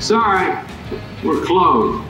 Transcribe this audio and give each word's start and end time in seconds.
Sorry, 0.00 0.56
we're 1.22 1.44
closed. 1.44 2.02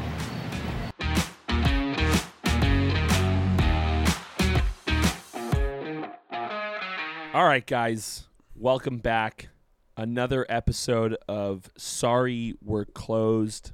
All 7.34 7.44
right, 7.44 7.66
guys, 7.66 8.28
welcome 8.54 8.98
back. 8.98 9.48
Another 9.96 10.46
episode 10.48 11.16
of 11.28 11.68
Sorry 11.76 12.54
We're 12.62 12.84
Closed. 12.84 13.72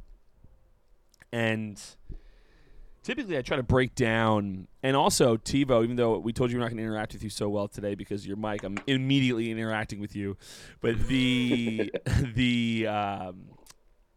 And 1.30 1.78
typically 3.02 3.36
I 3.36 3.42
try 3.42 3.58
to 3.58 3.62
break 3.62 3.94
down, 3.94 4.66
and 4.82 4.96
also, 4.96 5.36
TiVo, 5.36 5.84
even 5.84 5.96
though 5.96 6.16
we 6.18 6.32
told 6.32 6.50
you 6.50 6.56
we're 6.56 6.62
not 6.62 6.70
going 6.70 6.78
to 6.78 6.84
interact 6.84 7.12
with 7.12 7.22
you 7.22 7.28
so 7.28 7.50
well 7.50 7.68
today 7.68 7.94
because 7.94 8.26
your 8.26 8.38
mic, 8.38 8.62
I'm 8.64 8.78
immediately 8.86 9.50
interacting 9.50 10.00
with 10.00 10.16
you. 10.16 10.38
But 10.80 11.06
the, 11.06 11.92
the, 12.34 12.86
um, 12.86 13.42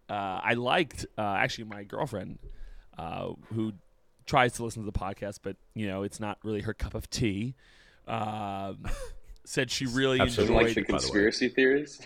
uh, 0.09 0.41
I 0.44 0.54
liked, 0.55 1.05
uh, 1.18 1.22
actually, 1.22 1.66
my 1.66 1.84
girlfriend, 1.84 2.40
uh, 2.98 3.34
who 3.54 3.73
tries 4.26 4.54
to 4.54 4.63
listen 4.63 4.84
to 4.84 4.91
the 4.91 4.98
podcast, 4.98 5.40
but, 5.44 5.55
you 5.73 5.88
know, 5.88 6.04
it's 6.04 6.20
not 6.20 6.38
really 6.44 6.62
her 6.62 6.73
cup 6.73 6.94
of 6.95 7.09
tea. 7.09 7.55
Um, 8.08 8.86
said 9.45 9.72
she 9.72 9.86
really 9.86 10.20
Absolutely. 10.20 10.55
enjoyed. 10.55 10.67
like 10.67 10.76
the 10.76 10.84
conspiracy 10.84 11.50
theories. 11.50 12.02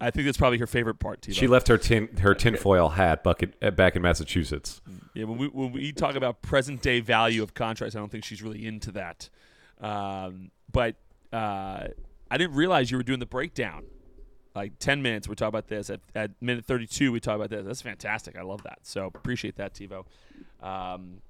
I 0.00 0.10
think 0.10 0.26
that's 0.26 0.36
probably 0.36 0.58
her 0.58 0.66
favorite 0.66 0.98
part. 0.98 1.22
Too. 1.22 1.32
She 1.32 1.46
left 1.46 1.68
her 1.68 1.78
tin 1.78 2.08
her 2.18 2.34
tinfoil 2.34 2.88
hat 2.88 3.22
bucket 3.22 3.54
uh, 3.62 3.70
back 3.70 3.94
in 3.94 4.02
Massachusetts. 4.02 4.80
Yeah, 5.14 5.24
when 5.24 5.38
we 5.38 5.46
when 5.46 5.70
we 5.70 5.92
talk 5.92 6.16
about 6.16 6.42
present 6.42 6.82
day 6.82 6.98
value 6.98 7.40
of 7.40 7.54
contracts, 7.54 7.94
I 7.94 8.00
don't 8.00 8.10
think 8.10 8.24
she's 8.24 8.42
really 8.42 8.66
into 8.66 8.90
that. 8.92 9.28
Um, 9.80 10.50
but 10.72 10.96
uh, 11.32 11.86
I 12.30 12.36
didn't 12.36 12.56
realize 12.56 12.90
you 12.90 12.96
were 12.96 13.04
doing 13.04 13.20
the 13.20 13.26
breakdown. 13.26 13.84
Like 14.54 14.78
ten 14.78 15.00
minutes, 15.02 15.28
we 15.28 15.34
talk 15.34 15.48
about 15.48 15.68
this. 15.68 15.88
At, 15.88 16.00
at 16.14 16.30
minute 16.40 16.64
thirty-two, 16.64 17.10
we 17.10 17.20
talk 17.20 17.36
about 17.36 17.50
this. 17.50 17.64
That's 17.64 17.82
fantastic. 17.82 18.36
I 18.36 18.42
love 18.42 18.62
that. 18.64 18.80
So 18.82 19.06
appreciate 19.06 19.56
that, 19.56 19.74
TiVo. 19.74 20.04
Um, 20.62 21.22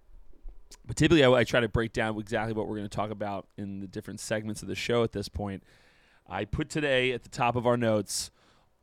but 0.87 0.97
typically, 0.97 1.23
I, 1.25 1.31
I 1.31 1.45
try 1.45 1.61
to 1.61 1.69
break 1.69 1.93
down 1.93 2.19
exactly 2.19 2.53
what 2.53 2.67
we're 2.67 2.77
going 2.77 2.89
to 2.89 2.97
talk 2.97 3.11
about 3.11 3.47
in 3.57 3.81
the 3.81 3.87
different 3.87 4.21
segments 4.21 4.63
of 4.63 4.69
the 4.69 4.75
show. 4.75 5.05
At 5.05 5.13
this 5.13 5.29
point, 5.29 5.63
I 6.29 6.45
put 6.45 6.69
today 6.69 7.13
at 7.13 7.23
the 7.23 7.29
top 7.29 7.57
of 7.57 7.67
our 7.67 7.77
notes 7.77 8.31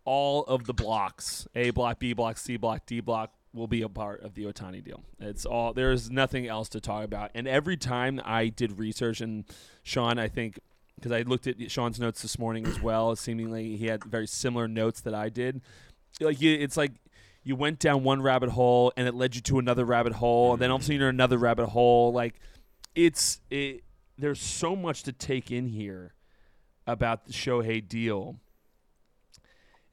all 0.05 0.43
of 0.45 0.65
the 0.65 0.73
blocks 0.73 1.47
A 1.53 1.71
block, 1.71 1.99
B 1.99 2.13
block, 2.13 2.37
C 2.37 2.57
block, 2.57 2.85
D 2.85 2.99
block 3.01 3.33
will 3.53 3.67
be 3.67 3.81
a 3.81 3.89
part 3.89 4.21
of 4.21 4.35
the 4.35 4.45
Ohtani 4.45 4.83
deal. 4.83 5.03
It's 5.19 5.45
all 5.45 5.73
there's 5.73 6.09
nothing 6.09 6.47
else 6.47 6.69
to 6.69 6.79
talk 6.79 7.03
about. 7.03 7.31
And 7.35 7.47
every 7.47 7.77
time 7.77 8.21
I 8.23 8.47
did 8.47 8.79
research, 8.79 9.21
and 9.21 9.43
Sean, 9.83 10.17
I 10.19 10.27
think 10.27 10.59
because 11.01 11.11
I 11.11 11.21
looked 11.21 11.47
at 11.47 11.71
Sean's 11.71 11.99
notes 11.99 12.21
this 12.21 12.37
morning 12.37 12.65
as 12.67 12.81
well, 12.81 13.15
seemingly 13.15 13.75
he 13.77 13.87
had 13.87 14.03
very 14.03 14.27
similar 14.27 14.67
notes 14.67 15.01
that 15.01 15.13
I 15.13 15.29
did. 15.29 15.61
Like 16.21 16.41
you, 16.41 16.53
it's 16.53 16.77
like 16.77 16.91
you 17.43 17.55
went 17.55 17.79
down 17.79 18.03
one 18.03 18.21
rabbit 18.21 18.49
hole 18.49 18.91
and 18.97 19.07
it 19.07 19.15
led 19.15 19.35
you 19.35 19.41
to 19.41 19.59
another 19.59 19.85
rabbit 19.85 20.13
hole, 20.13 20.53
and 20.53 20.61
then 20.61 20.69
all 20.69 20.75
of 20.77 20.81
a 20.81 20.85
sudden 20.85 20.99
you're 20.99 21.09
in 21.09 21.15
another 21.15 21.37
rabbit 21.37 21.67
hole. 21.67 22.11
Like 22.11 22.35
it's 22.95 23.39
it. 23.49 23.83
There's 24.17 24.41
so 24.41 24.75
much 24.75 25.03
to 25.03 25.13
take 25.13 25.49
in 25.51 25.67
here 25.67 26.13
about 26.85 27.25
the 27.25 27.31
Shohei 27.31 27.87
deal 27.87 28.35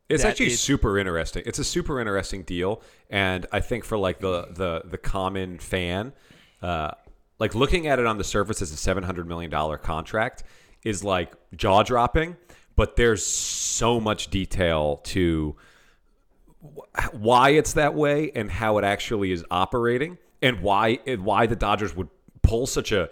It's 0.09 0.25
actually 0.25 0.47
it's- 0.47 0.61
super 0.61 0.99
interesting. 0.99 1.43
It's 1.47 1.59
a 1.59 1.65
super 1.65 2.01
interesting 2.01 2.43
deal, 2.43 2.83
and 3.11 3.47
I 3.53 3.61
think 3.61 3.85
for 3.85 3.99
like 3.99 4.21
the 4.21 4.49
the 4.51 4.83
the 4.85 4.99
common 4.99 5.59
fan, 5.59 6.13
uh, 6.63 6.93
like 7.39 7.55
looking 7.55 7.87
at 7.87 7.99
it 7.99 8.07
on 8.07 8.19
the 8.19 8.25
surface 8.25 8.63
as 8.63 8.73
a 8.73 8.77
seven 8.77 9.03
hundred 9.05 9.29
million 9.29 9.51
dollar 9.51 9.79
contract 9.79 10.43
is 10.87 11.03
like 11.03 11.35
jaw 11.57 11.83
dropping. 11.83 12.37
But 12.77 12.97
there's 12.97 13.25
so 13.25 13.99
much 13.99 14.29
detail 14.29 14.99
to 15.05 15.57
why 17.13 17.51
it's 17.51 17.73
that 17.73 17.95
way 17.95 18.31
and 18.35 18.51
how 18.51 18.79
it 18.79 18.85
actually 18.85 19.33
is 19.33 19.45
operating, 19.51 20.19
and 20.43 20.61
why 20.61 20.99
and 21.07 21.25
why 21.25 21.47
the 21.47 21.57
Dodgers 21.57 21.97
would 21.97 22.09
pull 22.43 22.67
such 22.67 22.93
a 22.93 23.09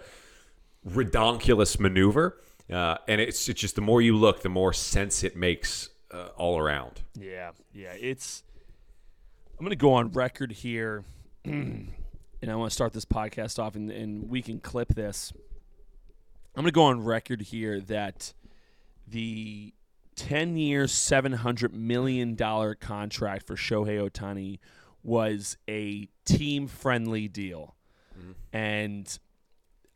redonkulous 0.87 1.79
maneuver. 1.79 2.39
Uh, 2.71 2.97
and 3.07 3.19
it's, 3.21 3.47
it's 3.49 3.59
just 3.59 3.75
the 3.75 3.81
more 3.81 4.01
you 4.01 4.15
look, 4.15 4.41
the 4.41 4.49
more 4.49 4.73
sense 4.73 5.23
it 5.23 5.35
makes 5.35 5.89
uh, 6.11 6.29
all 6.37 6.57
around. 6.57 7.01
Yeah, 7.13 7.51
yeah. 7.73 7.93
It's. 7.99 8.43
I'm 9.57 9.65
going 9.65 9.69
to 9.69 9.75
go 9.75 9.93
on 9.93 10.11
record 10.11 10.51
here, 10.51 11.05
and 11.45 11.93
I 12.47 12.55
want 12.55 12.71
to 12.71 12.73
start 12.73 12.93
this 12.93 13.05
podcast 13.05 13.57
off, 13.57 13.75
and, 13.75 13.89
and 13.89 14.29
we 14.29 14.41
can 14.41 14.59
clip 14.59 14.93
this. 14.93 15.31
I'm 16.55 16.63
going 16.63 16.65
to 16.65 16.71
go 16.71 16.83
on 16.83 17.03
record 17.03 17.41
here 17.41 17.81
that 17.81 18.33
the 19.07 19.73
10 20.15 20.57
year, 20.57 20.85
$700 20.85 21.73
million 21.73 22.35
contract 22.35 23.47
for 23.47 23.55
Shohei 23.55 24.09
Ohtani 24.09 24.59
was 25.03 25.57
a 25.69 26.09
team 26.25 26.67
friendly 26.67 27.27
deal. 27.27 27.75
Mm-hmm. 28.17 28.31
And 28.53 29.19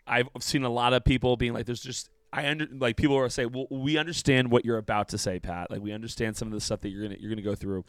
I've 0.05 0.27
seen 0.39 0.63
a 0.63 0.69
lot 0.69 0.93
of 0.93 1.03
people 1.05 1.37
being 1.37 1.53
like, 1.53 1.65
there's 1.65 1.81
just. 1.81 2.09
I 2.31 2.47
under 2.47 2.67
like 2.71 2.95
people 2.95 3.17
are 3.17 3.27
saying, 3.27 3.51
well, 3.53 3.65
we 3.71 3.97
understand 3.97 4.51
what 4.51 4.63
you're 4.63 4.77
about 4.77 5.09
to 5.09 5.17
say, 5.17 5.39
Pat. 5.39 5.71
Like 5.71 5.81
we 5.81 5.91
understand 5.91 6.37
some 6.37 6.47
of 6.47 6.53
the 6.53 6.61
stuff 6.61 6.81
that 6.81 6.89
you're 6.89 7.01
gonna 7.01 7.15
you're 7.19 7.31
gonna 7.31 7.41
go 7.41 7.55
through. 7.55 7.85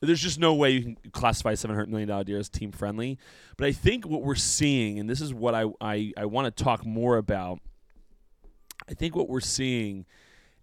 There's 0.00 0.20
just 0.20 0.38
no 0.38 0.54
way 0.54 0.70
you 0.70 0.82
can 0.82 0.96
classify 1.10 1.54
seven 1.54 1.74
hundred 1.74 1.90
million 1.90 2.08
dollar 2.08 2.22
deal 2.22 2.38
as 2.38 2.48
team 2.48 2.70
friendly. 2.70 3.18
But 3.56 3.66
I 3.66 3.72
think 3.72 4.06
what 4.06 4.22
we're 4.22 4.36
seeing, 4.36 5.00
and 5.00 5.10
this 5.10 5.20
is 5.20 5.34
what 5.34 5.56
I 5.56 5.64
I, 5.80 6.12
I 6.16 6.26
want 6.26 6.56
to 6.56 6.62
talk 6.62 6.86
more 6.86 7.16
about. 7.16 7.58
I 8.88 8.94
think 8.94 9.14
what 9.14 9.28
we're 9.28 9.40
seeing 9.40 10.06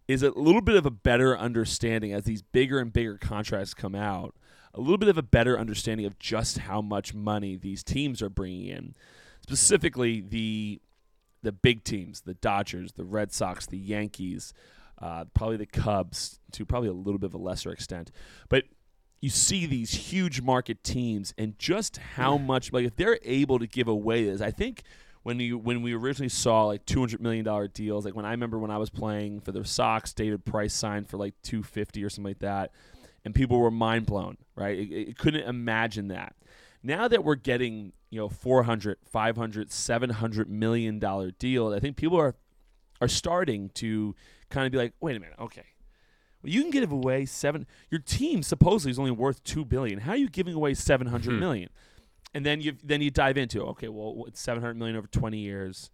is 0.08 0.24
a 0.24 0.32
little 0.32 0.62
bit 0.62 0.76
of 0.76 0.86
a 0.86 0.92
better 0.92 1.38
understanding 1.38 2.14
as 2.14 2.24
these 2.24 2.42
bigger 2.42 2.80
and 2.80 2.92
bigger 2.92 3.18
contracts 3.18 3.74
come 3.74 3.96
out. 3.96 4.36
A 4.74 4.80
little 4.80 4.98
bit 4.98 5.10
of 5.10 5.18
a 5.18 5.24
better 5.24 5.58
understanding 5.58 6.06
of 6.06 6.18
just 6.20 6.60
how 6.60 6.82
much 6.82 7.14
money 7.14 7.56
these 7.56 7.84
teams 7.84 8.22
are 8.22 8.30
bringing 8.30 8.68
in, 8.68 8.96
specifically 9.42 10.22
the 10.22 10.82
the 11.42 11.52
big 11.52 11.84
teams, 11.84 12.22
the 12.22 12.34
Dodgers, 12.34 12.94
the 12.94 13.06
Red 13.06 13.32
Sox, 13.32 13.66
the 13.66 13.78
Yankees, 13.78 14.54
uh, 15.02 15.26
probably 15.34 15.58
the 15.58 15.66
Cubs 15.66 16.40
to 16.52 16.66
probably 16.66 16.90
a 16.90 16.94
little 16.94 17.18
bit 17.18 17.28
of 17.28 17.34
a 17.34 17.38
lesser 17.38 17.72
extent. 17.72 18.12
But 18.50 18.66
you 19.22 19.30
see 19.30 19.66
these 19.66 19.92
huge 19.92 20.42
market 20.42 20.84
teams 20.84 21.34
and 21.38 21.58
just 21.58 21.98
how 21.98 22.38
much 22.38 22.72
like 22.74 22.86
if 22.86 22.96
they're 22.96 23.20
able 23.24 23.60
to 23.60 23.68
give 23.68 23.88
away 23.88 24.26
this, 24.26 24.42
I 24.42 24.52
think 24.52 24.84
when 25.24 25.40
you 25.40 25.58
when 25.58 25.82
we 25.82 25.94
originally 25.94 26.30
saw 26.30 26.66
like 26.66 26.86
two 26.86 27.00
hundred 27.00 27.22
million 27.22 27.46
dollar 27.46 27.68
deals, 27.68 28.06
like 28.06 28.16
when 28.16 28.26
I 28.26 28.32
remember 28.32 28.58
when 28.58 28.72
I 28.72 28.78
was 28.78 28.90
playing 28.90 29.42
for 29.42 29.52
the 29.52 29.66
Sox, 29.66 30.14
David 30.14 30.46
Price 30.46 30.74
signed 30.74 31.10
for 31.10 31.18
like 31.18 31.34
two 31.44 31.64
fifty 31.64 32.04
or 32.04 32.10
something 32.10 32.32
like 32.32 32.40
that, 32.40 32.72
and 33.26 33.36
people 33.36 33.60
were 33.60 33.72
mind 33.72 34.06
blown, 34.06 34.38
right? 34.56 34.78
It, 34.78 34.92
it 34.92 35.18
couldn't 35.18 35.48
imagine 35.48 36.08
that. 36.10 36.36
Now 36.82 37.10
that 37.10 37.26
we're 37.26 37.36
getting, 37.36 37.92
you 38.10 38.20
know, 38.20 38.30
400, 38.30 38.98
500, 39.06 39.72
700 39.72 40.50
million 40.50 41.00
dollar 41.00 41.32
deal, 41.32 41.74
I 41.74 41.80
think 41.80 41.98
people 41.98 42.18
are 42.18 42.36
are 43.02 43.08
starting 43.08 43.70
to 43.76 44.16
kind 44.50 44.66
of 44.66 44.72
be 44.72 44.78
like, 44.78 44.94
"Wait 45.02 45.18
a 45.18 45.20
minute, 45.20 45.36
okay. 45.40 45.66
Well, 46.42 46.54
you 46.54 46.62
can 46.62 46.72
give 46.72 46.90
away 46.90 47.26
7 47.26 47.68
your 47.90 48.00
team 48.00 48.44
supposedly 48.44 48.92
is 48.92 49.00
only 49.00 49.12
worth 49.12 49.44
2 49.44 49.66
billion. 49.66 50.00
How 50.00 50.12
are 50.12 50.18
you 50.18 50.30
giving 50.30 50.54
away 50.54 50.74
seven 50.74 51.08
hundred 51.08 51.34
hmm. 51.34 51.40
million? 51.40 51.70
And 52.34 52.46
then 52.46 52.62
you 52.62 52.76
then 52.84 53.02
you 53.02 53.10
dive 53.10 53.38
into, 53.38 53.64
okay, 53.68 53.88
well, 53.88 54.26
it's 54.28 54.40
700 54.40 54.78
million 54.78 54.96
over 54.96 55.08
20 55.08 55.38
years. 55.38 55.90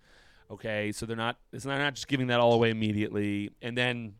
Okay, 0.51 0.91
so 0.91 1.05
they're 1.05 1.15
not 1.15 1.37
it's 1.53 1.65
not, 1.65 1.79
not 1.79 1.95
just 1.95 2.07
giving 2.07 2.27
that 2.27 2.39
all 2.39 2.53
away 2.53 2.69
immediately. 2.69 3.51
And 3.61 3.77
then 3.77 4.15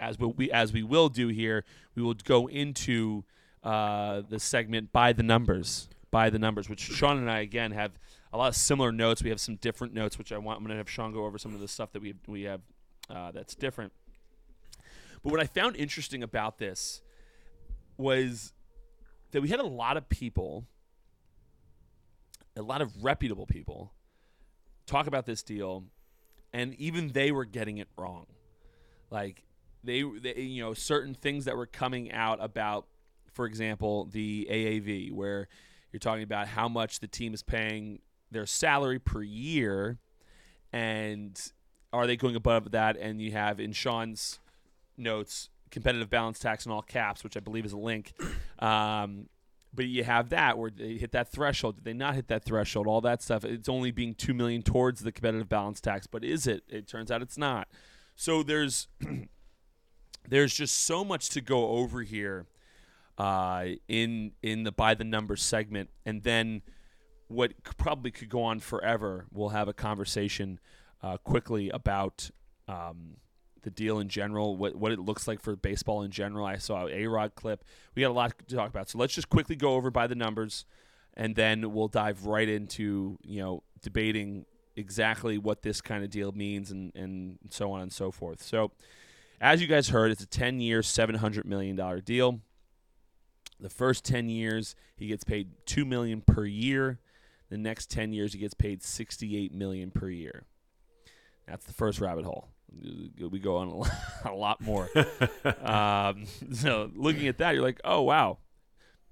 as 0.00 0.18
we, 0.18 0.50
as 0.50 0.72
we 0.72 0.82
will 0.82 1.08
do 1.08 1.28
here, 1.28 1.64
we 1.94 2.02
will 2.02 2.14
go 2.14 2.48
into 2.48 3.24
uh, 3.62 4.22
the 4.28 4.38
segment 4.38 4.92
by 4.92 5.12
the 5.12 5.22
numbers, 5.22 5.88
by 6.10 6.28
the 6.28 6.38
numbers, 6.38 6.68
which 6.68 6.80
Sean 6.80 7.18
and 7.18 7.30
I 7.30 7.40
again 7.40 7.70
have 7.70 7.92
a 8.32 8.36
lot 8.36 8.48
of 8.48 8.56
similar 8.56 8.92
notes. 8.92 9.22
We 9.22 9.30
have 9.30 9.40
some 9.40 9.56
different 9.56 9.94
notes, 9.94 10.18
which 10.18 10.32
I 10.32 10.38
want. 10.38 10.58
I'm 10.58 10.64
going 10.64 10.72
to 10.72 10.78
have 10.78 10.90
Sean 10.90 11.12
go 11.12 11.24
over 11.24 11.38
some 11.38 11.54
of 11.54 11.60
the 11.60 11.68
stuff 11.68 11.92
that 11.92 12.02
we 12.02 12.14
we 12.26 12.42
have 12.42 12.60
uh, 13.08 13.30
that's 13.30 13.54
different. 13.54 13.92
But 15.22 15.30
what 15.30 15.40
I 15.40 15.46
found 15.46 15.76
interesting 15.76 16.22
about 16.22 16.58
this 16.58 17.00
was 17.96 18.52
that 19.30 19.40
we 19.40 19.48
had 19.48 19.60
a 19.60 19.66
lot 19.66 19.96
of 19.96 20.08
people, 20.08 20.66
a 22.56 22.62
lot 22.62 22.80
of 22.80 23.04
reputable 23.04 23.46
people, 23.46 23.92
talk 24.86 25.06
about 25.06 25.26
this 25.26 25.42
deal, 25.42 25.84
and 26.52 26.74
even 26.74 27.08
they 27.08 27.32
were 27.32 27.44
getting 27.44 27.78
it 27.78 27.88
wrong. 27.96 28.26
Like 29.10 29.44
they, 29.82 30.02
they 30.02 30.40
you 30.40 30.62
know, 30.62 30.74
certain 30.74 31.14
things 31.14 31.44
that 31.46 31.56
were 31.56 31.66
coming 31.66 32.12
out 32.12 32.38
about, 32.42 32.86
for 33.32 33.46
example, 33.46 34.06
the 34.06 34.46
AAV, 34.50 35.12
where 35.12 35.48
you're 35.92 36.00
talking 36.00 36.22
about 36.22 36.48
how 36.48 36.68
much 36.68 37.00
the 37.00 37.08
team 37.08 37.34
is 37.34 37.42
paying 37.42 38.00
their 38.30 38.46
salary 38.46 38.98
per 38.98 39.22
year, 39.22 39.98
and 40.72 41.40
are 41.92 42.06
they 42.06 42.16
going 42.16 42.36
above 42.36 42.72
that? 42.72 42.96
And 42.96 43.20
you 43.20 43.32
have 43.32 43.60
in 43.60 43.72
Sean's 43.72 44.40
notes 44.96 45.48
competitive 45.70 46.08
balance 46.08 46.38
tax 46.38 46.66
in 46.66 46.72
all 46.72 46.82
caps, 46.82 47.24
which 47.24 47.36
I 47.36 47.40
believe 47.40 47.64
is 47.64 47.72
a 47.72 47.78
link. 47.78 48.12
Um, 48.60 49.28
but 49.74 49.86
you 49.86 50.04
have 50.04 50.30
that 50.30 50.58
where 50.58 50.70
they 50.70 50.94
hit 50.94 51.12
that 51.12 51.30
threshold. 51.30 51.76
Did 51.76 51.84
they 51.84 51.92
not 51.92 52.14
hit 52.14 52.28
that 52.28 52.44
threshold? 52.44 52.86
All 52.86 53.00
that 53.02 53.22
stuff. 53.22 53.44
It's 53.44 53.68
only 53.68 53.90
being 53.90 54.14
two 54.14 54.34
million 54.34 54.62
towards 54.62 55.00
the 55.00 55.12
competitive 55.12 55.48
balance 55.48 55.80
tax, 55.80 56.06
but 56.06 56.24
is 56.24 56.46
it? 56.46 56.64
It 56.68 56.86
turns 56.86 57.10
out 57.10 57.22
it's 57.22 57.38
not. 57.38 57.68
So 58.16 58.42
there's 58.42 58.88
there's 60.28 60.54
just 60.54 60.84
so 60.84 61.04
much 61.04 61.30
to 61.30 61.40
go 61.40 61.68
over 61.70 62.02
here 62.02 62.46
uh, 63.18 63.66
in 63.88 64.32
in 64.42 64.64
the 64.64 64.72
by 64.72 64.94
the 64.94 65.04
numbers 65.04 65.42
segment, 65.42 65.90
and 66.04 66.22
then 66.22 66.62
what 67.28 67.52
probably 67.76 68.10
could 68.10 68.28
go 68.28 68.42
on 68.42 68.60
forever. 68.60 69.26
We'll 69.32 69.50
have 69.50 69.68
a 69.68 69.72
conversation 69.72 70.60
uh, 71.02 71.16
quickly 71.18 71.70
about 71.70 72.30
um, 72.68 73.16
the 73.64 73.70
deal 73.70 73.98
in 73.98 74.08
general, 74.08 74.56
what 74.56 74.76
what 74.76 74.92
it 74.92 75.00
looks 75.00 75.26
like 75.26 75.40
for 75.40 75.56
baseball 75.56 76.02
in 76.02 76.10
general. 76.10 76.46
I 76.46 76.56
saw 76.56 76.86
A-Rod 76.86 77.34
clip. 77.34 77.64
We 77.94 78.02
got 78.02 78.10
a 78.10 78.14
lot 78.14 78.34
to 78.46 78.54
talk 78.54 78.68
about, 78.68 78.88
so 78.88 78.98
let's 78.98 79.14
just 79.14 79.28
quickly 79.28 79.56
go 79.56 79.74
over 79.74 79.90
by 79.90 80.06
the 80.06 80.14
numbers, 80.14 80.64
and 81.14 81.34
then 81.34 81.72
we'll 81.72 81.88
dive 81.88 82.26
right 82.26 82.48
into 82.48 83.18
you 83.24 83.40
know 83.40 83.62
debating 83.82 84.46
exactly 84.76 85.38
what 85.38 85.62
this 85.62 85.80
kind 85.80 86.04
of 86.04 86.10
deal 86.10 86.32
means 86.32 86.70
and 86.70 86.92
and 86.94 87.38
so 87.50 87.72
on 87.72 87.80
and 87.82 87.92
so 87.92 88.10
forth. 88.10 88.42
So. 88.42 88.70
As 89.40 89.60
you 89.60 89.66
guys 89.66 89.88
heard, 89.88 90.10
it's 90.10 90.22
a 90.22 90.26
10 90.26 90.60
year, 90.60 90.80
$700 90.80 91.44
million 91.44 91.76
deal. 92.04 92.40
The 93.60 93.68
first 93.68 94.04
10 94.04 94.28
years, 94.28 94.74
he 94.96 95.08
gets 95.08 95.24
paid 95.24 95.50
2 95.66 95.84
million 95.84 96.22
per 96.22 96.44
year. 96.44 96.98
The 97.50 97.58
next 97.58 97.90
10 97.90 98.12
years, 98.12 98.32
he 98.32 98.38
gets 98.38 98.54
paid 98.54 98.82
68 98.82 99.52
million 99.52 99.90
per 99.90 100.08
year. 100.08 100.44
That's 101.46 101.66
the 101.66 101.72
first 101.72 102.00
rabbit 102.00 102.24
hole. 102.24 102.48
We 103.18 103.38
go 103.38 103.56
on 103.56 103.68
a 103.68 103.74
lot, 103.76 103.90
a 104.24 104.34
lot 104.34 104.60
more. 104.60 104.88
um, 105.62 106.26
so 106.52 106.90
looking 106.94 107.28
at 107.28 107.38
that, 107.38 107.54
you're 107.54 107.62
like, 107.62 107.80
oh 107.84 108.02
wow, 108.02 108.38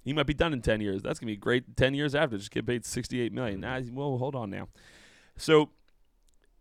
he 0.04 0.12
might 0.12 0.26
be 0.26 0.34
done 0.34 0.52
in 0.52 0.62
10 0.62 0.80
years. 0.80 1.02
That's 1.02 1.18
gonna 1.18 1.32
be 1.32 1.36
great. 1.36 1.76
10 1.76 1.94
years 1.94 2.14
after, 2.14 2.36
just 2.36 2.50
get 2.50 2.66
paid 2.66 2.84
68 2.84 3.32
million. 3.32 3.60
Nah, 3.60 3.80
well, 3.92 4.18
hold 4.18 4.34
on 4.34 4.50
now. 4.50 4.68
So 5.36 5.70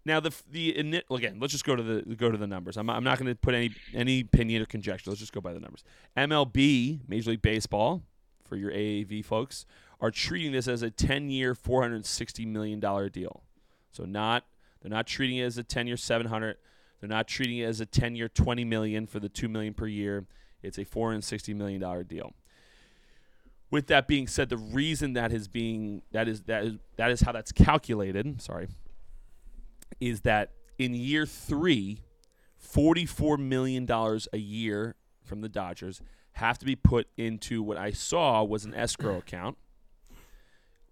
now 0.06 0.19
the 0.19 0.33
the 0.50 1.03
again, 1.12 1.38
let's 1.39 1.51
just 1.51 1.65
go 1.65 1.75
to 1.75 1.83
the 1.83 2.15
go 2.15 2.31
to 2.31 2.38
the 2.38 2.48
numbers. 2.48 2.77
I'm, 2.77 2.89
I'm 2.89 3.03
not 3.03 3.19
going 3.19 3.31
to 3.31 3.36
put 3.36 3.53
any 3.53 3.71
any 3.94 4.21
opinion 4.21 4.62
or 4.62 4.65
conjecture. 4.65 5.09
Let's 5.09 5.19
just 5.19 5.33
go 5.33 5.42
by 5.42 5.53
the 5.53 5.59
numbers. 5.59 5.83
MLB, 6.18 7.01
Major 7.07 7.31
League 7.31 7.42
Baseball, 7.42 8.01
for 8.44 8.56
your 8.56 8.71
AAV 8.71 9.24
folks, 9.24 9.65
are 10.00 10.12
treating 10.12 10.51
this 10.51 10.68
as 10.68 10.81
a 10.81 10.89
10-year, 10.89 11.53
460 11.53 12.45
million 12.45 12.80
dollar 12.80 13.09
deal. 13.09 13.44
So 13.92 14.06
not 14.06 14.45
they're 14.81 14.89
not 14.89 15.06
treating 15.06 15.38
it 15.38 15.44
as 15.44 15.57
a 15.57 15.63
10-year 15.63 15.98
700. 15.98 16.57
They're 17.01 17.09
not 17.09 17.27
treating 17.27 17.57
it 17.57 17.65
as 17.65 17.81
a 17.81 17.86
10-year 17.86 18.30
20 18.30 18.63
million 18.63 19.07
for 19.07 19.19
the 19.19 19.27
2 19.27 19.50
million 19.50 19.74
per 19.74 19.88
year. 19.88 20.25
It's 20.62 20.77
a 20.77 20.86
460 20.86 21.53
million 21.56 21.81
dollar 21.81 22.03
deal. 22.03 22.33
With 23.71 23.88
that 23.88 24.07
being 24.07 24.27
said, 24.27 24.50
the 24.50 24.57
reason 24.57 25.13
that 25.13 25.33
is 25.33 25.48
being 25.48 26.03
that 26.12 26.27
is 26.27 26.44
that 26.44 26.63
is 26.63 26.74
that 26.98 27.09
is 27.09 27.21
how 27.21 27.31
that's 27.31 27.51
calculated. 27.51 28.42
Sorry, 28.42 28.68
is 30.00 30.21
that 30.21 30.51
in 30.77 30.94
year 30.94 31.25
three, 31.25 32.01
$44 32.62 33.39
million 33.39 33.88
a 33.89 34.38
year 34.38 34.95
from 35.24 35.42
the 35.42 35.50
Dodgers 35.50 36.01
have 36.33 36.57
to 36.59 36.65
be 36.65 36.75
put 36.75 37.07
into 37.18 37.62
what 37.63 37.77
I 37.77 37.92
saw 37.92 38.44
was 38.44 38.65
an 38.65 38.74
escrow 38.74 39.18
account. 39.18 39.57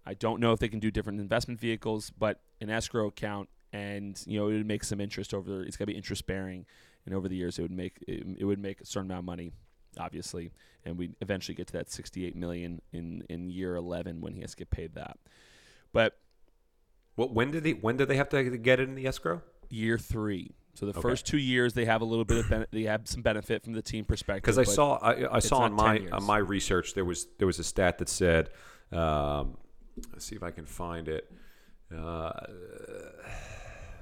I 0.06 0.14
don't 0.14 0.40
know 0.40 0.54
if 0.54 0.60
they 0.60 0.68
can 0.70 0.80
do 0.80 0.92
different 0.92 1.20
investment 1.20 1.60
vehicles, 1.60 2.12
but 2.18 2.40
an 2.62 2.70
escrow 2.70 3.08
account, 3.08 3.50
and 3.74 4.22
you 4.26 4.40
know 4.40 4.48
it 4.50 4.54
would 4.54 4.66
make 4.68 4.84
some 4.84 5.00
interest 5.02 5.34
over. 5.34 5.64
It's 5.64 5.78
got 5.78 5.84
to 5.86 5.92
be 5.92 5.98
interest 5.98 6.26
bearing, 6.28 6.66
and 7.06 7.14
over 7.16 7.28
the 7.28 7.36
years 7.36 7.60
it 7.60 7.62
would 7.62 7.72
make 7.72 8.04
it, 8.08 8.26
it 8.40 8.46
would 8.46 8.60
make 8.60 8.82
a 8.82 8.86
certain 8.86 9.10
amount 9.10 9.20
of 9.20 9.26
money, 9.26 9.52
obviously, 10.00 10.52
and 10.86 10.98
we 10.98 11.12
eventually 11.22 11.56
get 11.56 11.68
to 11.68 11.74
that 11.74 11.92
68 11.92 12.36
million 12.36 12.82
in 12.92 13.24
in 13.30 13.50
year 13.50 13.76
11 13.76 14.22
when 14.22 14.34
he 14.34 14.42
has 14.42 14.52
to 14.52 14.58
get 14.58 14.70
paid 14.72 14.96
that. 14.96 15.18
But 15.94 16.18
What? 17.16 17.34
When 17.34 17.52
did 17.52 17.64
they? 17.64 17.72
When 17.74 17.98
did 17.98 18.08
they 18.08 18.18
have 18.18 18.30
to 18.30 18.58
get 18.58 18.80
it 18.80 18.88
in 18.90 18.96
the 18.96 19.06
escrow? 19.08 19.42
year 19.70 19.98
three. 20.00 20.56
So 20.74 20.86
the 20.86 20.92
Okay. 20.94 21.02
first 21.02 21.28
two 21.28 21.38
years 21.38 21.74
they 21.74 21.86
have 21.86 22.02
a 22.02 22.06
little 22.06 22.26
bit 22.26 22.38
of 22.38 22.50
ben- 22.50 22.66
they 22.72 22.84
have 22.84 23.08
some 23.08 23.22
benefit 23.22 23.64
from 23.64 23.74
the 23.74 23.82
team 23.82 24.06
perspective. 24.06 24.42
Because 24.44 24.58
I 24.58 24.64
saw 24.64 24.96
I, 24.98 25.36
I 25.36 25.40
saw 25.40 25.60
on 25.60 25.74
my 25.74 26.08
on 26.12 26.24
my 26.24 26.38
research 26.38 26.94
there 26.96 27.06
was 27.06 27.28
there 27.38 27.46
was 27.48 27.60
a 27.60 27.64
stat 27.64 27.98
that 28.00 28.08
said, 28.10 28.50
um, 28.92 29.58
let's 30.12 30.26
see 30.26 30.36
if 30.36 30.42
I 30.44 30.52
can 30.52 30.66
find 30.66 31.08
it. 31.08 31.30
Uh, 31.96 32.32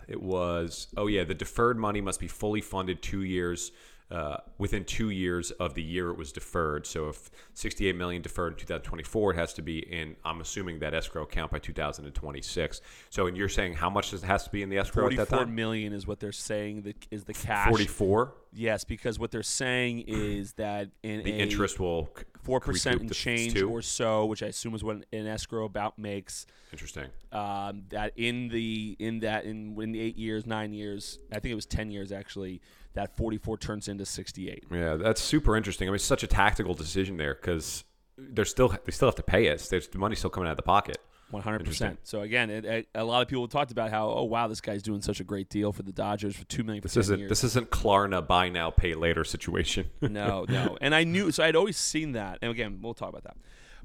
it 0.08 0.22
was 0.22 0.88
oh 0.96 1.08
yeah, 1.08 1.24
the 1.24 1.36
deferred 1.36 1.78
money 1.78 2.02
must 2.02 2.20
be 2.20 2.28
fully 2.28 2.62
funded 2.62 3.02
two 3.02 3.24
years. 3.24 3.72
Uh, 4.10 4.38
within 4.58 4.86
two 4.86 5.10
years 5.10 5.52
of 5.52 5.74
the 5.74 5.84
year 5.84 6.10
it 6.10 6.18
was 6.18 6.32
deferred. 6.32 6.88
So 6.88 7.10
if 7.10 7.30
68 7.56 7.94
million 7.94 8.22
deferred 8.22 8.54
in 8.54 8.60
2024, 8.60 9.32
it 9.32 9.36
has 9.36 9.54
to 9.56 9.62
be 9.62 9.80
in. 9.80 10.16
I'm 10.24 10.40
assuming 10.40 10.80
that 10.80 10.94
escrow 10.94 11.24
account 11.24 11.52
by 11.52 11.60
2026. 11.60 12.82
So 13.10 13.28
and 13.28 13.36
you're 13.36 13.50
saying 13.50 13.74
how 13.74 13.90
much 13.90 14.12
does 14.12 14.24
it 14.24 14.28
has 14.28 14.46
to 14.46 14.50
be 14.50 14.64
in 14.64 14.70
the 14.70 14.78
escrow 14.78 15.10
at 15.10 15.18
that 15.18 15.28
time? 15.28 15.54
million 15.54 15.92
is 15.92 16.08
what 16.08 16.22
they're 16.22 16.32
saying 16.32 16.84
that 16.84 16.96
is 17.12 17.26
the 17.26 17.34
cash. 17.34 17.68
44. 17.68 18.34
Yes, 18.54 18.86
because 18.86 19.20
what 19.20 19.32
they're 19.32 19.44
saying 19.44 20.06
is 20.08 20.54
that 20.54 20.90
in 21.04 21.24
The 21.24 21.32
interest 21.38 21.78
will 21.78 22.10
four 22.44 22.62
percent 22.62 23.02
and 23.02 23.12
change 23.14 23.56
two? 23.56 23.70
or 23.70 23.82
so, 23.82 24.26
which 24.26 24.42
I 24.42 24.48
assume 24.48 24.74
is 24.74 24.86
what 24.86 25.04
an 25.12 25.28
escrow 25.28 25.66
about 25.66 26.00
makes. 26.00 26.46
Interesting. 26.72 27.08
Um, 27.34 27.84
that 27.90 28.14
in 28.16 28.48
the 28.48 28.96
in 29.00 29.20
that 29.20 29.44
in 29.44 29.80
in 29.82 29.92
the 29.92 30.00
eight 30.00 30.18
years, 30.18 30.46
nine 30.46 30.72
years, 30.72 31.20
I 31.30 31.40
think 31.40 31.52
it 31.52 31.56
was 31.56 31.66
ten 31.66 31.92
years 31.92 32.14
actually. 32.14 32.62
That 32.94 33.16
forty-four 33.16 33.58
turns 33.58 33.88
into 33.88 34.06
sixty-eight. 34.06 34.64
Yeah, 34.72 34.96
that's 34.96 35.22
super 35.22 35.56
interesting. 35.56 35.88
I 35.88 35.92
mean, 35.92 35.96
it's 35.96 36.04
such 36.04 36.24
a 36.24 36.28
tactical 36.28 36.74
decision 36.74 37.18
there 37.18 37.36
because 37.36 37.84
they're 38.18 38.46
still 38.46 38.70
they 38.86 38.92
still 38.92 39.08
have 39.08 39.16
to 39.16 39.24
pay 39.24 39.50
us. 39.52 39.70
There's 39.70 39.88
the 39.88 40.00
money's 40.00 40.18
still 40.20 40.30
coming 40.32 40.48
out 40.48 40.52
of 40.52 40.58
the 40.58 40.64
pocket. 40.64 40.98
One 41.30 41.44
hundred 41.44 41.66
percent. 41.66 42.00
So 42.04 42.22
again, 42.22 42.50
it, 42.50 42.64
it- 42.66 42.88
a 42.96 43.04
lot 43.04 43.22
of 43.22 43.28
people 43.28 43.48
talked 43.50 43.72
about 43.72 43.92
how, 43.92 44.10
oh 44.10 44.24
wow, 44.24 44.48
this 44.48 44.62
guy's 44.62 44.82
doing 44.82 45.02
such 45.02 45.20
a 45.20 45.24
great 45.26 45.50
deal 45.50 45.74
for 45.74 45.84
the 45.84 45.92
Dodgers 45.92 46.36
for 46.38 46.46
two 46.46 46.64
million 46.64 46.82
for 46.82 46.88
This 46.88 46.94
10 46.94 47.02
isn't 47.02 47.20
years. 47.20 47.30
this 47.30 47.44
isn't 47.44 47.70
Klarna 47.70 48.26
buy 48.26 48.48
now 48.50 48.72
pay 48.72 48.94
later 48.96 49.24
situation. 49.26 49.90
no, 50.02 50.46
no. 50.48 50.78
And 50.80 50.96
I 50.96 51.04
knew, 51.04 51.32
so 51.32 51.44
I'd 51.44 51.58
always 51.58 51.76
seen 51.78 52.14
that. 52.14 52.40
And 52.42 52.50
again, 52.50 52.80
we'll 52.82 52.94
talk 52.94 53.10
about 53.10 53.24
that. 53.26 53.36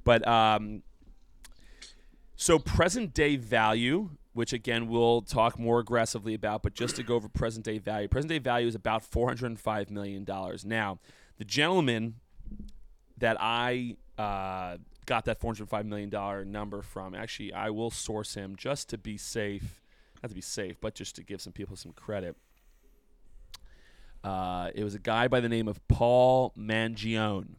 But 0.05 0.27
um, 0.27 0.85
so 2.37 2.59
present 2.59 3.13
day 3.13 3.35
value, 3.37 4.11
which 4.33 4.53
again 4.53 4.89
we'll 4.89 5.23
talk 5.23 5.59
more 5.59 5.79
aggressively 5.79 6.35
about, 6.35 6.63
but 6.63 6.75
just 6.75 6.97
to 6.97 7.03
go 7.03 7.15
over 7.15 7.29
present 7.29 7.65
day 7.65 7.79
value, 7.79 8.09
present 8.09 8.31
day 8.31 8.39
value 8.39 8.67
is 8.67 8.75
about 8.75 9.05
four 9.05 9.29
hundred 9.29 9.47
and 9.47 9.61
five 9.61 9.91
million 9.91 10.25
dollars. 10.25 10.65
Now, 10.65 10.99
the 11.39 11.45
gentleman 11.45 12.17
that 13.19 13.37
I 13.41 13.97
uh, 14.19 14.79
got 15.07 15.27
that 15.27 15.41
four 15.41 15.49
hundred 15.49 15.69
five 15.69 15.87
million 15.87 16.11
dollar 16.11 16.45
number 16.45 16.83
from, 16.83 17.15
actually, 17.15 17.53
I 17.53 17.71
will 17.71 17.91
source 17.91 18.35
him 18.35 18.57
just 18.57 18.89
to 18.91 18.99
be 18.99 19.17
safe. 19.17 19.81
Not 20.23 20.29
to 20.29 20.35
be 20.35 20.41
safe, 20.41 20.77
but 20.81 20.95
just 20.95 21.17
to 21.17 21.23
give 21.23 21.41
some 21.41 21.53
people 21.53 21.77
some 21.77 21.93
credit. 21.93 22.37
Uh, 24.23 24.71
it 24.75 24.85
was 24.85 24.95
a 24.95 25.01
guy 25.01 25.27
by 25.27 25.41
the 25.41 25.49
name 25.49 25.67
of 25.67 25.87
Paul 25.89 26.53
Mangione. 26.57 27.57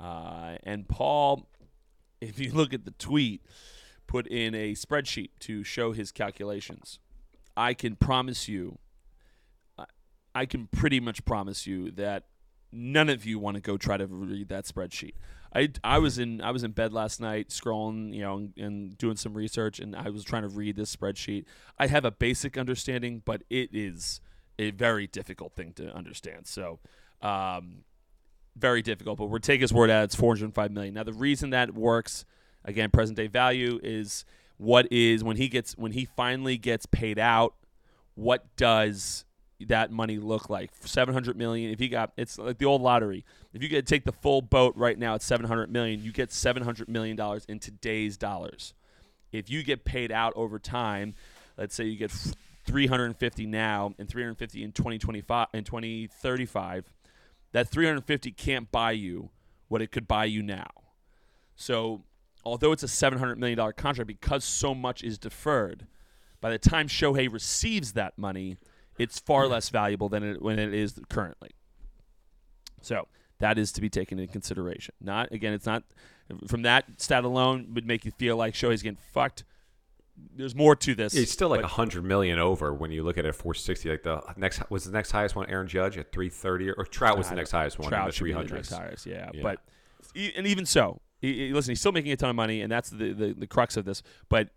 Uh, 0.00 0.56
and 0.62 0.88
Paul, 0.88 1.46
if 2.20 2.38
you 2.38 2.52
look 2.52 2.72
at 2.72 2.84
the 2.84 2.92
tweet, 2.92 3.42
put 4.06 4.26
in 4.26 4.54
a 4.54 4.72
spreadsheet 4.72 5.30
to 5.40 5.64
show 5.64 5.92
his 5.92 6.12
calculations. 6.12 6.98
I 7.56 7.74
can 7.74 7.96
promise 7.96 8.48
you, 8.48 8.78
I- 10.34 10.46
can 10.46 10.66
pretty 10.66 11.00
much 11.00 11.24
promise 11.24 11.66
you 11.66 11.90
that 11.92 12.24
none 12.70 13.08
of 13.08 13.24
you 13.24 13.38
want 13.38 13.54
to 13.56 13.60
go 13.60 13.76
try 13.76 13.96
to 13.96 14.06
read 14.06 14.48
that 14.48 14.66
spreadsheet. 14.66 15.14
I, 15.54 15.70
I 15.82 15.98
was 15.98 16.18
in 16.18 16.42
I 16.42 16.50
was 16.50 16.64
in 16.64 16.72
bed 16.72 16.92
last 16.92 17.20
night 17.20 17.48
scrolling 17.48 18.12
you 18.12 18.20
know 18.20 18.36
and, 18.36 18.52
and 18.58 18.98
doing 18.98 19.16
some 19.16 19.32
research 19.32 19.80
and 19.80 19.96
I 19.96 20.10
was 20.10 20.22
trying 20.24 20.42
to 20.42 20.48
read 20.48 20.76
this 20.76 20.94
spreadsheet. 20.94 21.46
I 21.78 21.86
have 21.86 22.04
a 22.04 22.10
basic 22.10 22.58
understanding, 22.58 23.22
but 23.24 23.42
it 23.48 23.70
is 23.72 24.20
a 24.58 24.70
very 24.72 25.06
difficult 25.06 25.54
thing 25.54 25.72
to 25.74 25.94
understand. 25.94 26.46
So, 26.46 26.80
um, 27.22 27.84
very 28.56 28.82
difficult. 28.82 29.18
But 29.18 29.26
we're 29.26 29.38
taking 29.38 29.62
his 29.62 29.72
word 29.72 29.90
at 29.90 30.02
it. 30.02 30.04
it's 30.04 30.14
405 30.14 30.70
million. 30.70 30.94
Now 30.94 31.04
the 31.04 31.12
reason 31.12 31.50
that 31.50 31.74
works, 31.74 32.24
again, 32.66 32.90
present 32.90 33.16
day 33.16 33.28
value 33.28 33.80
is 33.82 34.24
what 34.58 34.90
is 34.92 35.24
when 35.24 35.36
he 35.36 35.48
gets 35.48 35.76
when 35.78 35.92
he 35.92 36.04
finally 36.04 36.58
gets 36.58 36.84
paid 36.84 37.18
out. 37.18 37.54
What 38.14 38.44
does 38.56 39.24
that 39.60 39.90
money 39.90 40.18
look 40.18 40.50
like? 40.50 40.70
700 40.80 41.36
million. 41.36 41.70
If 41.70 41.80
you 41.80 41.88
got 41.88 42.12
it's 42.16 42.38
like 42.38 42.58
the 42.58 42.66
old 42.66 42.82
lottery. 42.82 43.24
If 43.54 43.62
you 43.62 43.68
get 43.68 43.86
take 43.86 44.04
the 44.04 44.12
full 44.12 44.42
boat 44.42 44.74
right 44.76 44.98
now 44.98 45.14
at 45.14 45.22
700 45.22 45.70
million, 45.70 46.02
you 46.02 46.12
get 46.12 46.32
700 46.32 46.88
million 46.88 47.16
dollars 47.16 47.44
in 47.46 47.58
today's 47.58 48.16
dollars. 48.16 48.74
If 49.32 49.50
you 49.50 49.62
get 49.62 49.84
paid 49.84 50.12
out 50.12 50.32
over 50.36 50.58
time, 50.58 51.14
let's 51.56 51.74
say 51.74 51.84
you 51.84 51.96
get 51.96 52.12
350 52.64 53.46
now 53.46 53.94
and 53.98 54.08
350 54.08 54.62
in 54.62 54.72
2025 54.72 55.48
and 55.52 55.64
2035, 55.64 56.90
that 57.52 57.68
350 57.68 58.32
can't 58.32 58.70
buy 58.70 58.92
you 58.92 59.30
what 59.68 59.82
it 59.82 59.90
could 59.90 60.08
buy 60.08 60.24
you 60.24 60.42
now. 60.42 60.70
So, 61.54 62.02
although 62.46 62.72
it's 62.72 62.84
a 62.84 62.88
700 62.88 63.38
million 63.38 63.58
dollar 63.58 63.72
contract 63.72 64.06
because 64.06 64.44
so 64.44 64.74
much 64.74 65.02
is 65.02 65.18
deferred, 65.18 65.86
by 66.40 66.50
the 66.50 66.58
time 66.58 66.86
Shohei 66.86 67.30
receives 67.30 67.92
that 67.92 68.16
money, 68.16 68.56
it's 68.98 69.18
far 69.18 69.46
less 69.48 69.68
valuable 69.68 70.08
than 70.08 70.22
it 70.22 70.40
when 70.40 70.58
it 70.58 70.72
is 70.72 70.98
currently. 71.10 71.50
So, 72.80 73.08
that 73.40 73.58
is 73.58 73.72
to 73.72 73.80
be 73.80 73.90
taken 73.90 74.18
into 74.18 74.32
consideration. 74.32 74.94
Not 75.00 75.32
again, 75.32 75.52
it's 75.52 75.66
not 75.66 75.82
from 76.46 76.62
that 76.62 76.84
stat 76.98 77.24
alone 77.24 77.72
would 77.74 77.86
make 77.86 78.04
you 78.04 78.12
feel 78.12 78.36
like 78.36 78.54
Shohei's 78.54 78.82
getting 78.82 78.98
fucked. 79.12 79.44
There's 80.34 80.54
more 80.54 80.74
to 80.76 80.94
this. 80.94 81.14
It's 81.14 81.30
still 81.32 81.50
like 81.50 81.62
a 81.62 81.66
hundred 81.66 82.04
million 82.04 82.38
over 82.38 82.72
when 82.72 82.90
you 82.90 83.02
look 83.02 83.18
at 83.18 83.26
it 83.26 83.28
at 83.28 83.34
460. 83.34 83.90
Like 83.90 84.02
the 84.02 84.22
next 84.36 84.62
was 84.70 84.84
the 84.84 84.92
next 84.92 85.10
highest 85.10 85.36
one 85.36 85.50
Aaron 85.50 85.68
Judge 85.68 85.98
at 85.98 86.12
330 86.12 86.70
or 86.70 86.84
Trout 86.84 87.18
was 87.18 87.28
the 87.28 87.34
next 87.34 87.50
highest 87.50 87.78
one 87.78 87.88
Trout 87.88 88.18
in 88.18 88.26
the 88.26 88.32
the 88.32 88.54
300s. 88.54 88.74
highest, 88.74 89.04
yeah. 89.04 89.30
Yeah. 89.34 89.42
But 89.42 89.60
and 90.14 90.46
even 90.46 90.64
so, 90.64 91.00
he, 91.34 91.52
listen, 91.52 91.70
he's 91.72 91.80
still 91.80 91.92
making 91.92 92.12
a 92.12 92.16
ton 92.16 92.30
of 92.30 92.36
money, 92.36 92.60
and 92.62 92.70
that's 92.70 92.90
the, 92.90 93.12
the, 93.12 93.34
the 93.36 93.46
crux 93.46 93.76
of 93.76 93.84
this. 93.84 94.02
But 94.28 94.50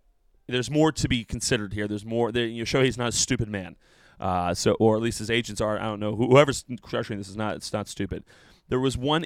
there's 0.48 0.70
more 0.70 0.92
to 0.92 1.08
be 1.08 1.24
considered 1.24 1.72
here. 1.72 1.86
There's 1.88 2.04
more. 2.04 2.32
There, 2.32 2.46
you 2.46 2.58
know, 2.58 2.64
Shohei's 2.64 2.98
not 2.98 3.08
a 3.08 3.12
stupid 3.12 3.48
man. 3.48 3.76
Uh, 4.18 4.52
so, 4.54 4.72
or 4.80 4.96
at 4.96 5.02
least 5.02 5.18
his 5.18 5.30
agents 5.30 5.60
are. 5.60 5.78
I 5.78 5.84
don't 5.84 6.00
know. 6.00 6.14
Who- 6.16 6.28
Whoever's 6.28 6.64
structuring 6.64 7.18
this 7.18 7.28
is 7.28 7.36
not. 7.36 7.56
It's 7.56 7.72
not 7.72 7.88
stupid. 7.88 8.24
There 8.68 8.80
was 8.80 8.96
one 8.96 9.24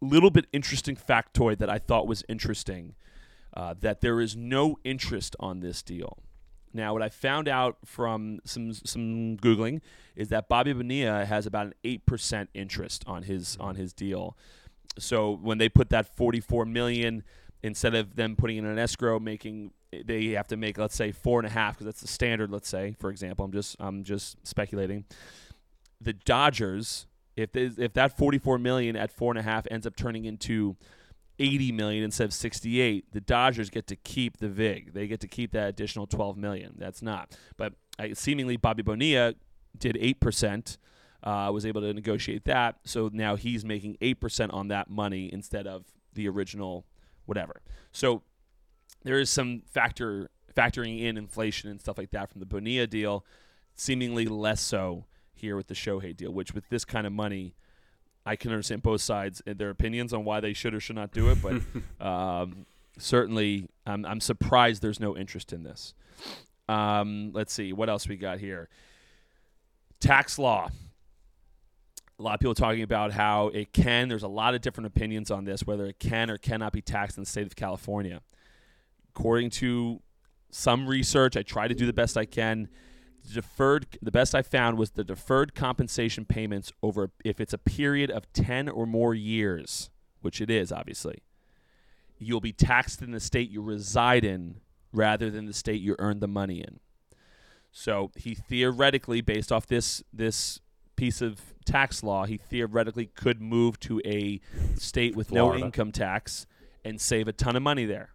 little 0.00 0.30
bit 0.30 0.46
interesting 0.52 0.96
factoid 0.96 1.58
that 1.58 1.70
I 1.70 1.78
thought 1.78 2.06
was 2.06 2.22
interesting. 2.28 2.94
Uh, 3.54 3.74
that 3.80 4.02
there 4.02 4.20
is 4.20 4.36
no 4.36 4.76
interest 4.84 5.34
on 5.40 5.60
this 5.60 5.82
deal. 5.82 6.18
Now, 6.74 6.92
what 6.92 7.00
I 7.00 7.08
found 7.08 7.48
out 7.48 7.78
from 7.86 8.40
some 8.44 8.74
some 8.74 9.38
googling 9.38 9.80
is 10.14 10.28
that 10.28 10.46
Bobby 10.46 10.74
Bonilla 10.74 11.24
has 11.24 11.46
about 11.46 11.68
an 11.68 11.74
eight 11.82 12.04
percent 12.04 12.50
interest 12.52 13.02
on 13.06 13.22
his 13.22 13.56
on 13.58 13.76
his 13.76 13.94
deal. 13.94 14.36
So 14.98 15.32
when 15.36 15.58
they 15.58 15.68
put 15.68 15.90
that 15.90 16.16
forty 16.16 16.40
four 16.40 16.64
million, 16.64 17.22
instead 17.62 17.94
of 17.94 18.16
them 18.16 18.36
putting 18.36 18.56
in 18.56 18.66
an 18.66 18.78
escrow, 18.78 19.18
making 19.18 19.72
they 20.04 20.30
have 20.30 20.48
to 20.48 20.56
make 20.56 20.78
let's 20.78 20.94
say 20.94 21.12
four 21.12 21.38
and 21.40 21.46
a 21.46 21.50
half 21.50 21.74
because 21.74 21.86
that's 21.86 22.00
the 22.00 22.08
standard. 22.08 22.50
Let's 22.50 22.68
say, 22.68 22.94
for 22.98 23.10
example, 23.10 23.44
I'm 23.44 23.52
just 23.52 23.76
I'm 23.78 24.04
just 24.04 24.36
speculating. 24.46 25.04
The 26.00 26.12
Dodgers, 26.12 27.06
if 27.36 27.52
they, 27.52 27.70
if 27.78 27.92
that 27.94 28.16
forty 28.16 28.38
four 28.38 28.58
million 28.58 28.96
at 28.96 29.10
four 29.10 29.32
and 29.32 29.38
a 29.38 29.42
half 29.42 29.66
ends 29.70 29.86
up 29.86 29.96
turning 29.96 30.24
into 30.24 30.76
80 31.38 31.72
million 31.72 32.02
instead 32.02 32.24
of 32.24 32.32
68 32.32 33.12
the 33.12 33.20
dodgers 33.20 33.68
get 33.68 33.86
to 33.88 33.96
keep 33.96 34.38
the 34.38 34.48
vig 34.48 34.94
they 34.94 35.06
get 35.06 35.20
to 35.20 35.28
keep 35.28 35.52
that 35.52 35.68
additional 35.68 36.06
12 36.06 36.38
million 36.38 36.74
that's 36.78 37.02
not 37.02 37.36
but 37.58 37.74
seemingly 38.14 38.56
bobby 38.56 38.82
bonilla 38.82 39.34
did 39.78 39.96
8% 39.96 40.78
uh, 41.22 41.50
was 41.52 41.66
able 41.66 41.80
to 41.80 41.92
negotiate 41.92 42.44
that 42.44 42.76
so 42.84 43.10
now 43.12 43.36
he's 43.36 43.64
making 43.64 43.96
8% 44.00 44.52
on 44.52 44.68
that 44.68 44.90
money 44.90 45.30
instead 45.32 45.66
of 45.66 45.84
the 46.12 46.28
original 46.28 46.84
whatever 47.26 47.60
so 47.92 48.22
there 49.02 49.18
is 49.18 49.30
some 49.30 49.62
factor 49.66 50.30
factoring 50.56 51.00
in 51.00 51.16
inflation 51.16 51.70
and 51.70 51.80
stuff 51.80 51.98
like 51.98 52.10
that 52.10 52.30
from 52.30 52.40
the 52.40 52.46
bonilla 52.46 52.86
deal 52.86 53.24
seemingly 53.74 54.26
less 54.26 54.60
so 54.60 55.04
here 55.34 55.56
with 55.56 55.66
the 55.66 55.74
shohei 55.74 56.16
deal 56.16 56.32
which 56.32 56.54
with 56.54 56.68
this 56.70 56.84
kind 56.84 57.06
of 57.06 57.12
money 57.12 57.54
I 58.26 58.34
can 58.34 58.50
understand 58.50 58.82
both 58.82 59.00
sides 59.00 59.40
and 59.46 59.56
their 59.56 59.70
opinions 59.70 60.12
on 60.12 60.24
why 60.24 60.40
they 60.40 60.52
should 60.52 60.74
or 60.74 60.80
should 60.80 60.96
not 60.96 61.12
do 61.12 61.30
it, 61.30 61.38
but 61.40 61.62
um, 62.04 62.66
certainly 62.98 63.68
I'm, 63.86 64.04
I'm 64.04 64.20
surprised 64.20 64.82
there's 64.82 64.98
no 64.98 65.16
interest 65.16 65.52
in 65.52 65.62
this. 65.62 65.94
Um, 66.68 67.30
let's 67.32 67.52
see 67.52 67.72
what 67.72 67.88
else 67.88 68.08
we 68.08 68.16
got 68.16 68.40
here. 68.40 68.68
Tax 70.00 70.40
law. 70.40 70.70
A 72.18 72.22
lot 72.22 72.34
of 72.34 72.40
people 72.40 72.54
talking 72.54 72.82
about 72.82 73.12
how 73.12 73.48
it 73.48 73.72
can. 73.72 74.08
There's 74.08 74.22
a 74.22 74.28
lot 74.28 74.54
of 74.54 74.62
different 74.62 74.86
opinions 74.86 75.30
on 75.30 75.44
this, 75.44 75.66
whether 75.66 75.86
it 75.86 75.98
can 75.98 76.30
or 76.30 76.38
cannot 76.38 76.72
be 76.72 76.80
taxed 76.80 77.18
in 77.18 77.22
the 77.22 77.28
state 77.28 77.46
of 77.46 77.56
California. 77.56 78.22
According 79.14 79.50
to 79.50 80.00
some 80.50 80.86
research, 80.86 81.36
I 81.36 81.42
try 81.42 81.68
to 81.68 81.74
do 81.74 81.84
the 81.84 81.92
best 81.92 82.16
I 82.16 82.24
can 82.24 82.68
deferred 83.32 83.86
the 84.00 84.10
best 84.10 84.34
I 84.34 84.42
found 84.42 84.78
was 84.78 84.92
the 84.92 85.04
deferred 85.04 85.54
compensation 85.54 86.24
payments 86.24 86.72
over 86.82 87.10
if 87.24 87.40
it's 87.40 87.52
a 87.52 87.58
period 87.58 88.10
of 88.10 88.32
10 88.32 88.68
or 88.68 88.86
more 88.86 89.14
years, 89.14 89.90
which 90.20 90.40
it 90.40 90.50
is 90.50 90.72
obviously. 90.72 91.22
You'll 92.18 92.40
be 92.40 92.52
taxed 92.52 93.02
in 93.02 93.10
the 93.10 93.20
state 93.20 93.50
you 93.50 93.60
reside 93.60 94.24
in 94.24 94.60
rather 94.92 95.30
than 95.30 95.46
the 95.46 95.52
state 95.52 95.82
you 95.82 95.96
earned 95.98 96.20
the 96.20 96.28
money 96.28 96.60
in. 96.60 96.80
So, 97.70 98.10
he 98.16 98.34
theoretically 98.34 99.20
based 99.20 99.52
off 99.52 99.66
this 99.66 100.02
this 100.12 100.60
piece 100.96 101.20
of 101.20 101.40
tax 101.64 102.02
law, 102.02 102.24
he 102.24 102.36
theoretically 102.36 103.06
could 103.06 103.40
move 103.40 103.78
to 103.80 104.00
a 104.04 104.40
state 104.76 105.14
with 105.14 105.30
no 105.30 105.54
income 105.54 105.92
tax 105.92 106.46
and 106.84 107.00
save 107.00 107.28
a 107.28 107.32
ton 107.32 107.56
of 107.56 107.62
money 107.62 107.84
there. 107.84 108.10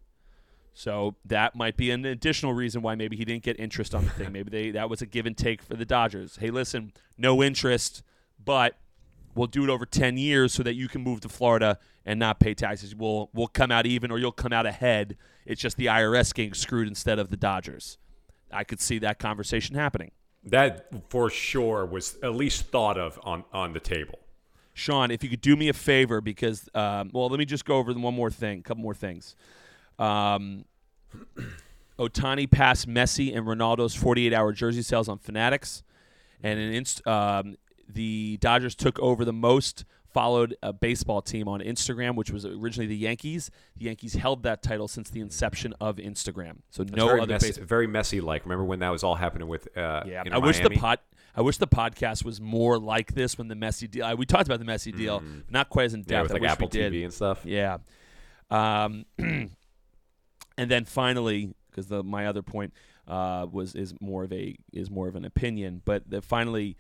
So 0.73 1.15
that 1.25 1.55
might 1.55 1.75
be 1.75 1.91
an 1.91 2.05
additional 2.05 2.53
reason 2.53 2.81
why 2.81 2.95
maybe 2.95 3.17
he 3.17 3.25
didn't 3.25 3.43
get 3.43 3.59
interest 3.59 3.93
on 3.93 4.05
the 4.05 4.09
thing. 4.11 4.31
Maybe 4.31 4.50
they 4.50 4.71
that 4.71 4.89
was 4.89 5.01
a 5.01 5.05
give 5.05 5.25
and 5.25 5.38
take 5.38 5.61
for 5.61 5.75
the 5.75 5.85
Dodgers. 5.85 6.38
Hey, 6.38 6.50
listen, 6.50 6.93
no 7.17 7.43
interest, 7.43 8.03
but 8.43 8.77
we'll 9.35 9.47
do 9.47 9.63
it 9.63 9.69
over 9.69 9.85
10 9.85 10.17
years 10.17 10.53
so 10.53 10.63
that 10.63 10.75
you 10.75 10.88
can 10.88 11.01
move 11.01 11.21
to 11.21 11.29
Florida 11.29 11.77
and 12.05 12.19
not 12.19 12.39
pay 12.39 12.53
taxes. 12.53 12.95
We'll 12.95 13.29
we'll 13.33 13.47
come 13.47 13.71
out 13.71 13.85
even 13.85 14.11
or 14.11 14.17
you'll 14.17 14.31
come 14.31 14.53
out 14.53 14.65
ahead. 14.65 15.17
It's 15.45 15.61
just 15.61 15.75
the 15.75 15.88
IRS 15.88 16.33
getting 16.33 16.53
screwed 16.53 16.88
instead 16.88 17.19
of 17.19 17.29
the 17.29 17.38
Dodgers. 17.38 17.97
I 18.51 18.63
could 18.63 18.79
see 18.79 19.00
that 19.00 19.19
conversation 19.19 19.75
happening. 19.75 20.11
That 20.43 20.88
for 21.10 21.29
sure 21.29 21.86
was 21.86 22.17
at 22.24 22.33
least 22.33 22.65
thought 22.67 22.98
of 22.98 23.19
on 23.24 23.43
on 23.53 23.74
the 23.74 23.79
table. 23.79 24.19
Sean, 24.74 25.12
if 25.12 25.24
you 25.24 25.29
could 25.29 25.41
do 25.41 25.55
me 25.55 25.69
a 25.69 25.74
favor, 25.74 26.21
because 26.21 26.69
um, 26.74 27.12
well, 27.13 27.29
let 27.29 27.38
me 27.38 27.45
just 27.45 27.65
go 27.65 27.77
over 27.77 27.93
one 27.93 28.15
more 28.15 28.31
thing, 28.31 28.60
a 28.60 28.62
couple 28.63 28.81
more 28.81 28.95
things. 28.95 29.36
Um, 30.00 30.65
Ohtani 32.00 32.50
passed 32.50 32.88
Messi 32.88 33.36
and 33.36 33.45
Ronaldo's 33.45 33.95
48-hour 33.95 34.53
jersey 34.53 34.81
sales 34.81 35.07
on 35.07 35.19
Fanatics, 35.19 35.83
and 36.41 36.60
in 36.60 36.74
inst- 36.74 37.05
um, 37.05 37.57
the 37.88 38.38
Dodgers 38.38 38.74
took 38.74 38.98
over 39.00 39.25
the 39.25 39.33
most 39.33 39.86
followed 40.13 40.56
a 40.62 40.74
baseball 40.74 41.22
team 41.22 41.48
on 41.48 41.60
Instagram, 41.62 42.15
which 42.15 42.32
was 42.32 42.46
originally 42.46 42.88
the 42.88 42.96
Yankees. 42.98 43.50
The 43.77 43.86
Yankees 43.86 44.13
held 44.13 44.44
that 44.44 44.62
title 44.62 44.88
since 44.88 45.10
the 45.10 45.20
inception 45.22 45.74
of 45.80 45.98
Instagram. 45.98 46.58
So 46.70 46.84
It's 46.84 46.91
no 46.91 47.08
very 47.08 47.22
other 47.22 47.34
messy, 47.34 47.48
baseball. 47.48 47.65
very 47.65 47.88
messy. 47.88 48.22
Like 48.22 48.44
remember 48.46 48.65
when 48.65 48.80
that 48.80 48.89
was 48.89 49.03
all 49.03 49.15
happening 49.15 49.48
with 49.48 49.68
uh, 49.77 50.03
Yeah, 50.06 50.24
I 50.32 50.38
wish 50.39 50.60
the 50.60 50.70
pod. 50.72 51.00
I 51.36 51.41
wish 51.41 51.58
the 51.58 51.68
podcast 51.68 52.25
was 52.25 52.41
more 52.41 52.77
like 52.77 53.13
this 53.13 53.38
when 53.38 53.48
the 53.48 53.56
Messi 53.56 53.89
deal. 53.89 54.18
We 54.18 54.25
talked 54.25 54.48
about 54.48 54.60
the 54.60 54.65
Messi 54.65 54.96
deal, 54.96 55.24
not 55.50 55.70
quite 55.70 55.86
as 55.86 55.94
in 55.94 56.03
Mm. 56.03 56.12
yeah 56.12 56.18
depth. 56.24 56.32
I 56.32 56.34
like 56.34 56.44
Apple. 56.44 56.68
TV 56.70 57.03
and 57.06 57.13
stuff. 57.13 57.46
Yeah. 57.46 57.77
Um, 58.50 59.06
and 59.18 59.50
then 60.58 60.84
finally, 60.86 61.53
because 61.70 61.88
the 61.88 62.03
my 62.03 62.25
other 62.27 62.41
point 62.41 62.74
uh, 63.08 63.48
was 63.50 63.75
is 63.75 63.94
more 64.01 64.25
of 64.25 64.34
a 64.34 64.58
is 64.74 64.89
more 64.91 65.08
of 65.08 65.15
an 65.15 65.24
opinion, 65.24 65.82
but 65.86 66.10
the, 66.10 66.22
finally, 66.22 66.75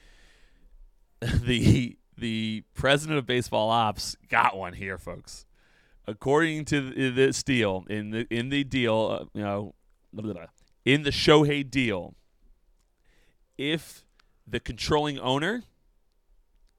the 1.21 1.97
the 2.17 2.63
president 2.73 3.17
of 3.17 3.25
baseball 3.25 3.69
ops 3.69 4.15
got 4.29 4.57
one 4.57 4.73
here, 4.73 4.97
folks. 4.97 5.45
According 6.07 6.65
to 6.65 6.91
th- 6.91 7.15
this 7.15 7.43
deal, 7.43 7.85
in 7.89 8.11
the 8.11 8.27
in 8.29 8.49
the 8.49 8.63
deal, 8.63 9.19
uh, 9.21 9.25
you 9.33 9.43
know, 9.43 9.75
in 10.83 11.03
the 11.03 11.11
Shohei 11.11 11.69
deal, 11.69 12.15
if 13.57 14.03
the 14.47 14.59
controlling 14.59 15.19
owner 15.19 15.63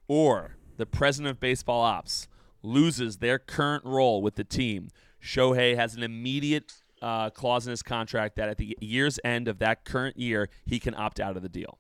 or 0.09 0.57
the 0.77 0.87
president 0.87 1.31
of 1.31 1.41
baseball 1.41 1.83
ops 1.83 2.29
loses 2.63 3.19
their 3.19 3.39
current 3.39 3.85
role 3.85 4.21
with 4.21 4.35
the 4.35 4.45
team, 4.45 4.89
Shohei 5.23 5.77
has 5.77 5.95
an 5.95 6.03
immediate 6.03 6.75
uh, 7.01 7.31
clause 7.31 7.67
in 7.67 7.71
his 7.71 7.83
contract 7.83 8.37
that 8.37 8.49
at 8.49 8.59
the 8.59 8.77
year's 8.81 9.19
end 9.25 9.49
of 9.49 9.59
that 9.59 9.85
current 9.85 10.17
year, 10.17 10.49
he 10.65 10.79
can 10.79 10.95
opt 10.95 11.21
out 11.21 11.37
of 11.37 11.43
the 11.43 11.49
deal. 11.49 11.79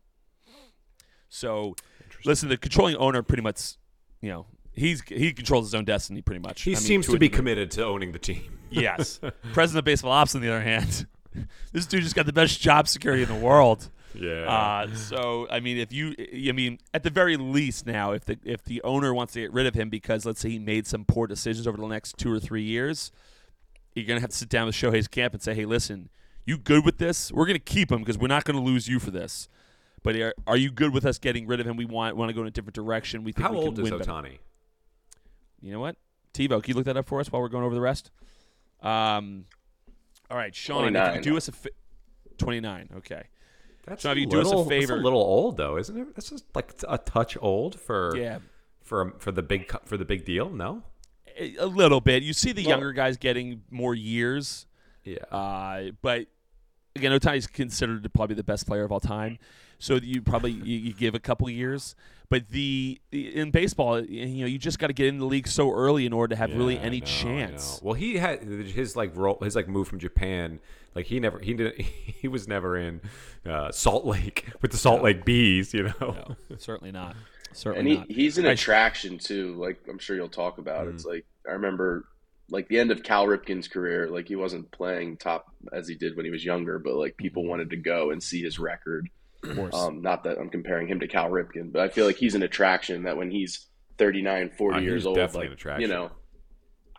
So, 1.28 1.74
listen, 2.24 2.48
the 2.48 2.56
controlling 2.56 2.96
owner 2.96 3.22
pretty 3.22 3.42
much, 3.42 3.76
you 4.20 4.30
know, 4.30 4.46
he's 4.72 5.02
he 5.08 5.32
controls 5.32 5.66
his 5.66 5.74
own 5.74 5.84
destiny 5.84 6.22
pretty 6.22 6.40
much. 6.40 6.62
He 6.62 6.72
I 6.72 6.74
mean, 6.74 6.82
seems 6.82 7.06
to 7.06 7.12
to 7.12 7.18
be 7.18 7.26
degree. 7.28 7.36
committed 7.36 7.70
to 7.72 7.84
owning 7.84 8.12
the 8.12 8.18
team. 8.18 8.58
Yes. 8.74 9.20
President 9.52 9.80
of 9.80 9.84
baseball 9.84 10.12
ops, 10.12 10.34
on 10.34 10.40
the 10.40 10.48
other 10.48 10.62
hand, 10.62 11.06
this 11.72 11.84
dude 11.84 12.02
just 12.02 12.14
got 12.14 12.24
the 12.24 12.32
best 12.32 12.58
job 12.58 12.88
security 12.88 13.22
in 13.22 13.28
the 13.28 13.34
world. 13.34 13.90
Yeah. 14.14 14.44
Uh, 14.50 14.94
so 14.94 15.46
I 15.50 15.60
mean, 15.60 15.76
if 15.76 15.92
you, 15.92 16.14
I 16.48 16.52
mean, 16.52 16.78
at 16.94 17.02
the 17.02 17.10
very 17.10 17.36
least 17.36 17.84
now, 17.86 18.12
if 18.12 18.24
the 18.24 18.38
if 18.44 18.64
the 18.64 18.80
owner 18.82 19.12
wants 19.12 19.34
to 19.34 19.40
get 19.40 19.52
rid 19.52 19.66
of 19.66 19.74
him 19.74 19.90
because 19.90 20.24
let's 20.24 20.40
say 20.40 20.48
he 20.48 20.58
made 20.58 20.86
some 20.86 21.04
poor 21.04 21.26
decisions 21.26 21.66
over 21.66 21.76
the 21.76 21.86
next 21.86 22.16
two 22.16 22.32
or 22.32 22.40
three 22.40 22.62
years, 22.62 23.12
you're 23.94 24.06
gonna 24.06 24.20
have 24.20 24.30
to 24.30 24.36
sit 24.36 24.48
down 24.48 24.64
with 24.64 24.74
Shohei's 24.74 25.06
camp 25.06 25.34
and 25.34 25.42
say, 25.42 25.52
hey, 25.52 25.66
listen, 25.66 26.08
you 26.46 26.56
good 26.56 26.82
with 26.82 26.96
this? 26.96 27.30
We're 27.30 27.46
gonna 27.46 27.58
keep 27.58 27.92
him 27.92 27.98
because 27.98 28.16
we're 28.16 28.28
not 28.28 28.44
gonna 28.44 28.62
lose 28.62 28.88
you 28.88 28.98
for 28.98 29.10
this. 29.10 29.48
But 30.02 30.16
are, 30.16 30.34
are 30.46 30.56
you 30.56 30.70
good 30.70 30.92
with 30.92 31.04
us 31.06 31.18
getting 31.18 31.46
rid 31.46 31.60
of 31.60 31.66
him? 31.66 31.76
We 31.76 31.84
want 31.84 32.16
want 32.16 32.28
to 32.28 32.32
go 32.34 32.40
in 32.42 32.46
a 32.48 32.50
different 32.50 32.74
direction. 32.74 33.22
We 33.24 33.32
think 33.32 33.46
How 33.46 33.52
we 33.52 33.58
old 33.58 33.76
can 33.76 33.84
is 33.86 33.90
win 33.90 34.00
better." 34.00 34.10
Ohtani? 34.10 34.38
You 35.60 35.72
know 35.72 35.80
what? 35.80 35.96
TiVo, 36.34 36.62
can 36.62 36.70
you 36.70 36.74
look 36.74 36.86
that 36.86 36.96
up 36.96 37.06
for 37.06 37.20
us 37.20 37.30
while 37.30 37.40
we're 37.42 37.48
going 37.48 37.64
over 37.64 37.74
the 37.74 37.80
rest? 37.80 38.10
Um, 38.80 39.44
all 40.30 40.36
right, 40.36 40.54
Sean, 40.54 40.96
if 40.96 41.06
you 41.06 41.12
could 41.14 41.22
do 41.22 41.36
us 41.36 41.48
a 41.48 41.52
fi- 41.52 41.70
29. 42.38 42.88
Okay. 42.96 43.22
That's 43.86 44.02
So 44.02 44.10
if 44.10 44.16
a 44.16 44.20
you 44.20 44.26
do 44.26 44.40
us 44.40 44.46
a 44.46 44.48
little- 44.48 44.64
that's 44.64 44.80
favor- 44.86 44.94
a 44.96 45.02
little 45.02 45.20
old 45.20 45.56
though, 45.56 45.76
isn't 45.76 45.96
it? 45.96 46.14
That's 46.14 46.30
just 46.30 46.44
like 46.54 46.72
a 46.88 46.98
touch 46.98 47.36
old 47.40 47.78
for 47.78 48.16
Yeah, 48.16 48.38
for 48.80 49.12
for 49.18 49.30
the 49.32 49.42
big 49.42 49.70
for 49.84 49.96
the 49.96 50.04
big 50.04 50.24
deal. 50.24 50.48
No. 50.50 50.82
a, 51.38 51.56
a 51.56 51.66
little 51.66 52.00
bit. 52.00 52.22
You 52.22 52.32
see 52.32 52.52
the 52.52 52.62
Well- 52.62 52.70
younger 52.70 52.92
guys 52.92 53.16
getting 53.16 53.62
more 53.70 53.94
years, 53.94 54.66
Yeah. 55.04 55.18
uh, 55.30 55.90
but 56.02 56.26
again, 56.94 57.12
Ohtani's 57.18 57.46
considered 57.46 58.02
to 58.02 58.08
probably 58.10 58.36
the 58.36 58.44
best 58.44 58.66
player 58.66 58.84
of 58.84 58.92
all 58.92 59.00
time. 59.00 59.38
So 59.82 59.96
you 59.96 60.22
probably 60.22 60.52
you, 60.52 60.78
you 60.78 60.92
give 60.92 61.16
a 61.16 61.18
couple 61.18 61.50
years, 61.50 61.96
but 62.28 62.50
the 62.50 63.00
in 63.10 63.50
baseball, 63.50 64.00
you 64.00 64.42
know, 64.42 64.46
you 64.46 64.56
just 64.56 64.78
got 64.78 64.86
to 64.86 64.92
get 64.92 65.08
in 65.08 65.18
the 65.18 65.24
league 65.24 65.48
so 65.48 65.72
early 65.72 66.06
in 66.06 66.12
order 66.12 66.36
to 66.36 66.38
have 66.38 66.54
really 66.54 66.76
Yeah, 66.76 66.82
I 66.82 66.84
any 66.84 67.00
know, 67.00 67.06
chance. 67.06 67.80
Well, 67.82 67.94
he 67.94 68.16
had 68.16 68.44
his 68.44 68.94
like 68.94 69.10
role, 69.16 69.38
his 69.42 69.56
like 69.56 69.66
move 69.66 69.88
from 69.88 69.98
Japan. 69.98 70.60
Like 70.94 71.06
he 71.06 71.18
never, 71.18 71.40
he 71.40 71.54
didn't, 71.54 71.80
he 71.80 72.28
was 72.28 72.46
never 72.46 72.76
in 72.76 73.00
uh, 73.44 73.72
Salt 73.72 74.04
Lake 74.06 74.46
with 74.62 74.70
the 74.70 74.76
Salt 74.76 75.02
Lake 75.02 75.24
Bees. 75.24 75.74
You 75.74 75.82
know. 75.82 75.94
No, 76.00 76.36
certainly 76.58 76.92
not. 76.92 77.16
and 77.66 77.88
he, 77.88 77.96
not. 77.96 78.08
he's 78.08 78.38
an 78.38 78.46
attraction 78.46 79.18
too. 79.18 79.56
Like 79.56 79.80
I'm 79.90 79.98
sure 79.98 80.14
you'll 80.14 80.28
talk 80.28 80.58
about. 80.58 80.86
Mm. 80.86 80.94
It's 80.94 81.04
like 81.04 81.26
I 81.44 81.54
remember, 81.54 82.04
like 82.50 82.68
the 82.68 82.78
end 82.78 82.92
of 82.92 83.02
Cal 83.02 83.26
Ripken's 83.26 83.66
career. 83.66 84.08
Like 84.08 84.28
he 84.28 84.36
wasn't 84.36 84.70
playing 84.70 85.16
top 85.16 85.46
as 85.72 85.88
he 85.88 85.96
did 85.96 86.16
when 86.16 86.24
he 86.24 86.30
was 86.30 86.44
younger, 86.44 86.78
but 86.78 86.94
like 86.94 87.16
people 87.16 87.44
wanted 87.44 87.70
to 87.70 87.76
go 87.76 88.12
and 88.12 88.22
see 88.22 88.42
his 88.42 88.60
record. 88.60 89.08
Of 89.44 89.56
course. 89.56 89.74
Um, 89.74 90.02
not 90.02 90.24
that 90.24 90.38
I'm 90.38 90.48
comparing 90.48 90.86
him 90.88 91.00
to 91.00 91.08
Cal 91.08 91.28
Ripken, 91.30 91.72
but 91.72 91.82
I 91.82 91.88
feel 91.88 92.06
like 92.06 92.16
he's 92.16 92.34
an 92.34 92.42
attraction 92.42 93.02
that 93.04 93.16
when 93.16 93.30
he's 93.30 93.66
39, 93.98 94.50
40 94.56 94.76
Oh, 94.76 94.80
he's 94.80 94.86
years 94.88 95.06
old, 95.06 95.16
definitely 95.16 95.40
like 95.40 95.46
an 95.48 95.52
attraction. 95.54 95.82
you 95.82 95.88
know, 95.94 96.10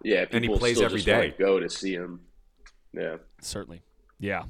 yeah, 0.04 0.26
And 0.32 0.44
he 0.44 0.50
plays 0.58 0.76
still 0.76 0.86
every 0.86 1.00
just 1.00 1.08
wanna 1.08 1.30
day. 1.30 1.36
Go 1.40 1.60
to 1.60 1.70
see 1.70 1.94
him. 1.94 2.20
Yeah. 2.94 3.18
Certainly. 3.42 3.82
Yeah. 4.20 4.44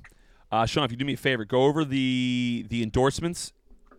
Uh, 0.51 0.65
Sean, 0.65 0.83
if 0.83 0.91
you 0.91 0.97
do 0.97 1.05
me 1.05 1.13
a 1.13 1.17
favor, 1.17 1.45
go 1.45 1.63
over 1.63 1.85
the 1.85 2.65
the 2.69 2.81
endorsements 2.83 3.53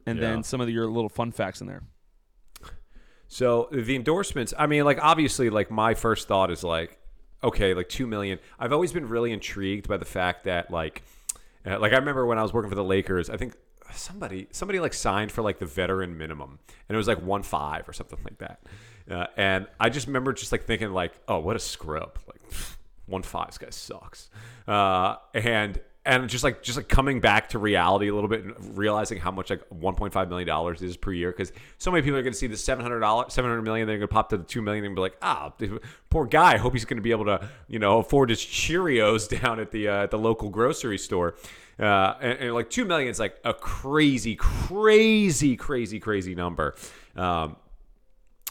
and 0.06 0.18
Yeah. 0.18 0.30
then 0.32 0.42
some 0.42 0.60
of 0.60 0.68
your 0.68 0.86
little 0.86 1.08
fun 1.08 1.32
facts 1.32 1.60
in 1.60 1.66
there. 1.66 1.82
So 3.28 3.68
the 3.72 3.96
endorsements, 3.96 4.52
I 4.58 4.66
mean, 4.66 4.84
like 4.84 4.98
obviously, 5.02 5.50
like 5.50 5.70
my 5.70 5.94
first 5.94 6.28
thought 6.28 6.50
is 6.50 6.62
like, 6.62 6.98
okay, 7.42 7.74
like 7.74 7.88
two 7.88 8.06
million. 8.06 8.38
I've 8.58 8.72
always 8.72 8.92
been 8.92 9.08
really 9.08 9.32
intrigued 9.32 9.88
by 9.88 9.96
the 9.96 10.04
fact 10.04 10.44
that 10.44 10.70
like, 10.70 11.02
uh, 11.66 11.78
like 11.80 11.92
I 11.92 11.96
remember 11.96 12.26
when 12.26 12.38
I 12.38 12.42
was 12.42 12.52
working 12.52 12.68
for 12.70 12.76
the 12.76 12.84
Lakers, 12.84 13.30
I 13.30 13.36
think 13.36 13.54
somebody 13.92 14.48
somebody 14.50 14.80
like 14.80 14.94
signed 14.94 15.30
for 15.32 15.42
like 15.42 15.58
the 15.58 15.66
veteran 15.66 16.16
minimum, 16.16 16.58
and 16.88 16.94
it 16.94 16.98
was 16.98 17.08
like 17.08 17.20
one 17.22 17.42
five 17.42 17.88
or 17.88 17.92
something 17.92 18.18
like 18.24 18.38
that. 18.38 18.60
Uh, 19.10 19.26
and 19.36 19.66
I 19.78 19.90
just 19.90 20.06
remember 20.06 20.32
just 20.32 20.52
like 20.52 20.64
thinking 20.64 20.90
like, 20.92 21.12
oh, 21.28 21.38
what 21.40 21.56
a 21.56 21.58
scrub, 21.58 22.18
like 22.26 22.40
one 23.06 23.22
five, 23.22 23.48
this 23.48 23.58
guy 23.58 23.70
sucks. 23.70 24.30
Uh, 24.66 25.16
and 25.34 25.80
and 26.06 26.28
just 26.28 26.44
like 26.44 26.62
just 26.62 26.76
like 26.76 26.88
coming 26.88 27.20
back 27.20 27.48
to 27.50 27.58
reality 27.58 28.08
a 28.08 28.14
little 28.14 28.28
bit 28.28 28.44
and 28.44 28.76
realizing 28.76 29.18
how 29.18 29.30
much 29.30 29.50
like 29.50 29.62
1.5 29.70 30.28
million 30.28 30.46
dollars 30.46 30.82
is 30.82 30.96
per 30.96 31.12
year 31.12 31.30
because 31.30 31.52
so 31.78 31.90
many 31.90 32.02
people 32.02 32.18
are 32.18 32.22
going 32.22 32.32
to 32.32 32.38
see 32.38 32.46
the 32.46 32.56
700 32.56 33.00
dollars 33.00 33.32
700 33.32 33.62
million 33.62 33.86
they're 33.86 33.96
going 33.98 34.08
to 34.08 34.12
pop 34.12 34.28
to 34.28 34.36
the 34.36 34.44
2 34.44 34.62
million 34.62 34.84
and 34.84 34.94
be 34.94 35.00
like 35.00 35.16
ah 35.22 35.52
poor 36.10 36.26
guy 36.26 36.54
I 36.54 36.56
hope 36.58 36.72
he's 36.72 36.84
going 36.84 36.98
to 36.98 37.02
be 37.02 37.10
able 37.10 37.24
to 37.26 37.48
you 37.68 37.78
know 37.78 37.98
afford 37.98 38.30
his 38.30 38.40
Cheerios 38.40 39.28
down 39.40 39.60
at 39.60 39.70
the 39.70 39.88
uh, 39.88 40.02
at 40.04 40.10
the 40.10 40.18
local 40.18 40.50
grocery 40.50 40.98
store. 40.98 41.34
Uh, 41.76 42.14
and, 42.20 42.38
and 42.38 42.54
like 42.54 42.70
2 42.70 42.84
million 42.84 43.10
is 43.10 43.18
like 43.18 43.36
a 43.44 43.52
crazy 43.52 44.36
crazy 44.36 45.56
crazy 45.56 45.98
crazy 45.98 46.34
number. 46.34 46.76
Um, 47.16 47.56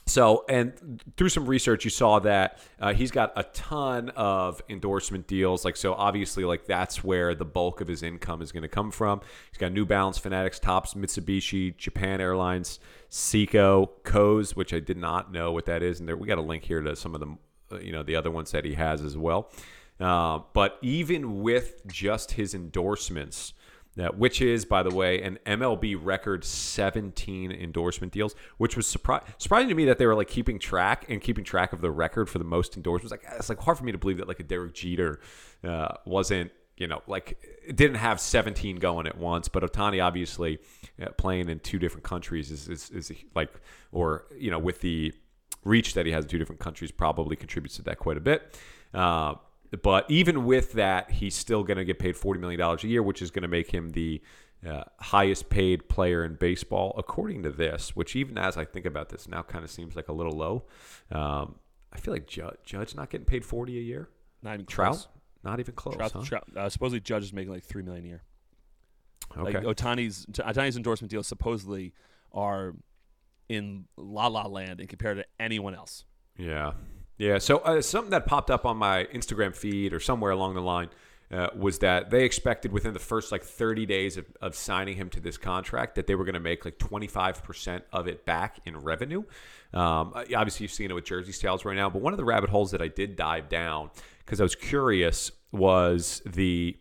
so, 0.05 0.43
and 0.50 1.01
through 1.15 1.29
some 1.29 1.45
research, 1.45 1.86
you 1.86 1.89
saw 1.89 2.19
that 2.19 2.60
uh, 2.79 2.93
he's 2.93 3.12
got 3.12 3.31
a 3.38 3.43
ton 3.43 4.10
of 4.10 4.62
endorsement 4.69 5.27
deals. 5.27 5.63
Like, 5.63 5.77
so 5.77 5.93
obviously, 5.93 6.43
like 6.43 6.65
that's 6.65 7.03
where 7.03 7.33
the 7.33 7.45
bulk 7.45 7.79
of 7.79 7.88
his 7.88 8.03
income 8.03 8.41
is 8.41 8.51
going 8.51 8.63
to 8.63 8.69
come 8.69 8.91
from. 8.91 9.22
He's 9.50 9.57
got 9.57 9.72
New 9.72 9.86
Balance, 9.86 10.17
Fanatics, 10.17 10.60
Topps, 10.60 10.93
Mitsubishi, 10.93 11.77
Japan 11.77 12.19
Airlines, 12.19 12.79
Seiko, 13.10 13.89
Kosé, 14.03 14.55
which 14.55 14.74
I 14.74 14.79
did 14.79 14.98
not 14.98 15.31
know 15.31 15.51
what 15.53 15.65
that 15.67 15.81
is, 15.81 16.00
and 16.00 16.10
there 16.10 16.17
we 16.17 16.27
got 16.27 16.38
a 16.38 16.41
link 16.41 16.63
here 16.65 16.81
to 16.81 16.95
some 16.95 17.15
of 17.15 17.22
the, 17.22 17.75
uh, 17.75 17.79
you 17.79 17.93
know, 17.93 18.03
the 18.03 18.17
other 18.17 18.31
ones 18.31 18.51
that 18.51 18.65
he 18.65 18.74
has 18.74 19.01
as 19.01 19.17
well. 19.17 19.51
Uh, 20.00 20.39
but 20.53 20.79
even 20.81 21.41
with 21.41 21.86
just 21.88 22.31
his 22.31 22.53
endorsements, 22.53 23.53
uh, 24.00 24.07
which 24.09 24.41
is, 24.41 24.65
by 24.65 24.81
the 24.81 24.93
way, 24.93 25.21
an 25.21 25.38
MLB 25.45 25.97
record 26.00 26.43
17 26.43 27.51
endorsement 27.51 28.12
deals, 28.12 28.35
which 28.57 28.75
was 28.75 28.88
surpri- 28.88 29.23
surprising 29.38 29.69
to 29.69 29.75
me 29.75 29.85
that 29.85 29.97
they 29.97 30.07
were 30.07 30.15
like 30.15 30.27
keeping 30.27 30.57
track 30.57 31.05
and 31.09 31.21
keeping 31.21 31.43
track 31.43 31.73
of 31.73 31.81
the 31.81 31.91
record 31.91 32.29
for 32.29 32.39
the 32.39 32.45
most 32.45 32.75
endorsements. 32.75 33.12
Like 33.12 33.23
it's 33.38 33.50
like 33.50 33.59
hard 33.59 33.77
for 33.77 33.83
me 33.83 33.91
to 33.91 33.97
believe 33.97 34.17
that 34.17 34.27
like 34.27 34.39
a 34.39 34.43
Derek 34.43 34.73
Jeter 34.73 35.19
uh, 35.63 35.95
wasn't, 36.05 36.51
you 36.75 36.88
know, 36.88 37.03
like 37.05 37.38
didn't 37.67 37.97
have 37.97 38.19
17 38.19 38.77
going 38.77 39.05
at 39.05 39.17
once. 39.17 39.47
But 39.47 39.63
Ohtani 39.63 40.03
obviously 40.03 40.57
uh, 41.01 41.09
playing 41.17 41.50
in 41.50 41.59
two 41.59 41.77
different 41.77 42.03
countries 42.03 42.50
is, 42.50 42.67
is 42.67 42.89
is 42.89 43.12
like, 43.35 43.53
or 43.91 44.25
you 44.35 44.50
know, 44.50 44.59
with 44.59 44.81
the 44.81 45.13
reach 45.63 45.93
that 45.93 46.05
he 46.05 46.12
has 46.12 46.25
in 46.25 46.29
two 46.29 46.39
different 46.39 46.59
countries, 46.59 46.91
probably 46.91 47.35
contributes 47.35 47.75
to 47.75 47.83
that 47.83 48.00
quite 48.00 48.18
a 48.18 48.22
bit. 48.22 48.57
Uh, 48.94 49.35
but 49.81 50.09
even 50.09 50.46
with 50.46 50.74
that, 50.74 51.12
he's 51.12 51.36
still 51.36 51.64
going 51.64 51.77
to 51.77 51.86
get 51.86 52.00
paid 52.00 52.16
$40 52.16 52.40
million 52.40 52.62
a 52.62 52.77
year, 52.88 53.01
which 53.01 53.22
is 53.22 53.31
going 53.31 53.42
to 53.42 53.48
make 53.48 53.72
him 53.72 53.90
the 53.92 54.22
uh, 54.68 54.83
highest 55.00 55.50
paid 55.50 55.90
player 55.90 56.24
in 56.24 56.36
baseball, 56.36 56.94
according 56.98 57.44
to 57.44 57.50
this, 57.50 57.96
which 57.96 58.16
even 58.16 58.38
as 58.38 58.57
I 58.57 58.66
think 58.66 58.86
about 58.86 59.09
this 59.09 59.27
now 59.27 59.42
kind 59.42 59.64
of 59.64 59.72
seems 59.72 59.96
like 59.96 60.07
a 60.07 60.14
little 60.14 60.33
low. 60.33 60.66
Um, 61.12 61.55
I 61.92 62.00
feel 62.00 62.14
like 62.14 62.27
Judge, 62.27 62.57
Judge 62.64 62.96
not 62.96 63.09
getting 63.09 63.25
paid 63.25 63.46
40 63.46 63.77
a 63.77 63.81
year. 63.81 64.09
Not 64.42 64.55
even 64.55 64.66
Trout, 64.66 64.94
close. 64.94 65.07
not 65.44 65.59
even 65.59 65.74
close. 65.74 65.96
Trout, 65.96 66.12
huh? 66.12 66.22
Trout, 66.24 66.44
uh, 66.55 66.70
supposedly 66.70 67.00
Judge 67.00 67.24
is 67.24 67.33
making 67.33 67.51
like 67.51 67.64
3 67.64 67.83
million 67.83 68.05
a 68.05 68.07
year. 68.07 68.24
Okay. 69.38 69.59
Like 69.59 69.64
Ohtani's 69.64 70.25
Ohtani's 70.27 70.75
endorsement 70.75 71.09
deals 71.09 71.27
supposedly 71.27 71.94
are 72.31 72.75
in 73.50 73.86
la 73.98 74.27
la 74.27 74.48
land 74.48 74.79
and 74.79 74.90
compared 74.90 75.18
to 75.18 75.25
anyone 75.40 75.74
else. 75.75 76.05
Yeah. 76.38 76.74
Yeah. 77.17 77.37
So 77.37 77.59
uh, 77.59 77.81
something 77.81 78.11
that 78.11 78.25
popped 78.25 78.49
up 78.49 78.65
on 78.65 78.77
my 78.77 79.05
Instagram 79.05 79.55
feed 79.55 79.93
or 79.93 79.99
somewhere 79.99 80.31
along 80.31 80.55
the 80.55 80.61
line 80.61 80.89
uh, 81.31 81.47
was 81.55 81.79
that 81.79 82.09
they 82.09 82.25
expected 82.25 82.71
within 82.71 82.93
the 82.93 82.99
first 82.99 83.31
like 83.31 83.43
30 83.43 83.85
days 83.85 84.17
of, 84.17 84.25
of 84.41 84.55
signing 84.55 84.95
him 84.95 85.09
to 85.09 85.19
this 85.19 85.37
contract 85.37 85.95
that 85.95 86.05
they 86.05 86.15
were 86.15 86.25
going 86.25 86.33
to 86.33 86.39
make 86.39 86.63
like 86.65 86.77
25% 86.77 87.81
of 87.91 88.07
it 88.07 88.25
back 88.25 88.59
in 88.65 88.77
revenue. 88.77 89.23
Um, 89.73 90.13
uh, 90.15 90.25
obviously, 90.35 90.65
you've 90.65 90.71
seen 90.71 90.91
it 90.91 90.93
with 90.93 91.05
jersey 91.05 91.31
sales 91.31 91.65
right 91.65 91.75
now. 91.75 91.89
But 91.89 92.01
one 92.01 92.13
of 92.13 92.17
the 92.17 92.25
rabbit 92.25 92.49
holes 92.49 92.71
that 92.71 92.81
I 92.81 92.87
did 92.87 93.15
dive 93.15 93.49
down 93.49 93.89
because 94.19 94.39
I 94.39 94.43
was 94.43 94.55
curious 94.55 95.31
was 95.51 96.21
the 96.25 96.77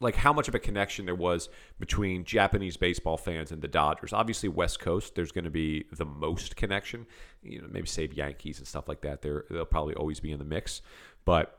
like 0.00 0.16
how 0.16 0.32
much 0.32 0.48
of 0.48 0.54
a 0.54 0.58
connection 0.58 1.04
there 1.04 1.14
was 1.14 1.48
between 1.78 2.24
Japanese 2.24 2.76
baseball 2.76 3.16
fans 3.16 3.52
and 3.52 3.60
the 3.60 3.68
Dodgers. 3.68 4.12
Obviously, 4.12 4.48
West 4.48 4.80
Coast, 4.80 5.14
there's 5.14 5.30
going 5.30 5.44
to 5.44 5.50
be 5.50 5.84
the 5.92 6.06
most 6.06 6.56
connection. 6.56 7.06
You 7.42 7.60
know, 7.60 7.68
maybe 7.70 7.86
save 7.86 8.14
Yankees 8.14 8.58
and 8.58 8.66
stuff 8.66 8.88
like 8.88 9.02
that. 9.02 9.22
They're, 9.22 9.44
they'll 9.50 9.66
probably 9.66 9.94
always 9.94 10.18
be 10.18 10.32
in 10.32 10.38
the 10.38 10.44
mix. 10.44 10.80
But 11.24 11.56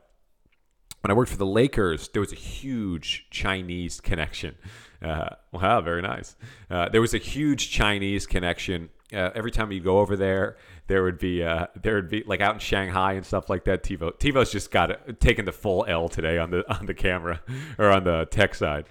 when 1.02 1.10
I 1.10 1.14
worked 1.14 1.30
for 1.30 1.36
the 1.36 1.46
Lakers, 1.46 2.08
there 2.08 2.20
was 2.20 2.32
a 2.32 2.36
huge 2.36 3.26
Chinese 3.30 4.00
connection. 4.00 4.56
Uh, 5.02 5.34
wow, 5.50 5.80
very 5.80 6.00
nice. 6.00 6.36
Uh, 6.70 6.88
there 6.88 7.00
was 7.00 7.12
a 7.12 7.18
huge 7.18 7.72
Chinese 7.72 8.24
connection. 8.24 8.88
Uh, 9.12 9.30
every 9.34 9.50
time 9.50 9.72
you 9.72 9.80
go 9.80 9.98
over 9.98 10.14
there, 10.14 10.56
there 10.92 11.02
would 11.02 11.18
be 11.18 11.42
uh, 11.42 11.68
there 11.80 11.94
would 11.94 12.10
be 12.10 12.22
like 12.26 12.42
out 12.42 12.52
in 12.52 12.60
Shanghai 12.60 13.14
and 13.14 13.24
stuff 13.24 13.48
like 13.48 13.64
that. 13.64 13.82
TiVo 13.82 14.12
TiVo's 14.18 14.52
just 14.52 14.70
got 14.70 14.90
it, 14.90 15.20
taken 15.20 15.46
the 15.46 15.52
full 15.52 15.86
L 15.88 16.06
today 16.06 16.36
on 16.36 16.50
the 16.50 16.70
on 16.70 16.84
the 16.84 16.92
camera 16.92 17.40
or 17.78 17.90
on 17.90 18.04
the 18.04 18.26
tech 18.30 18.54
side, 18.54 18.84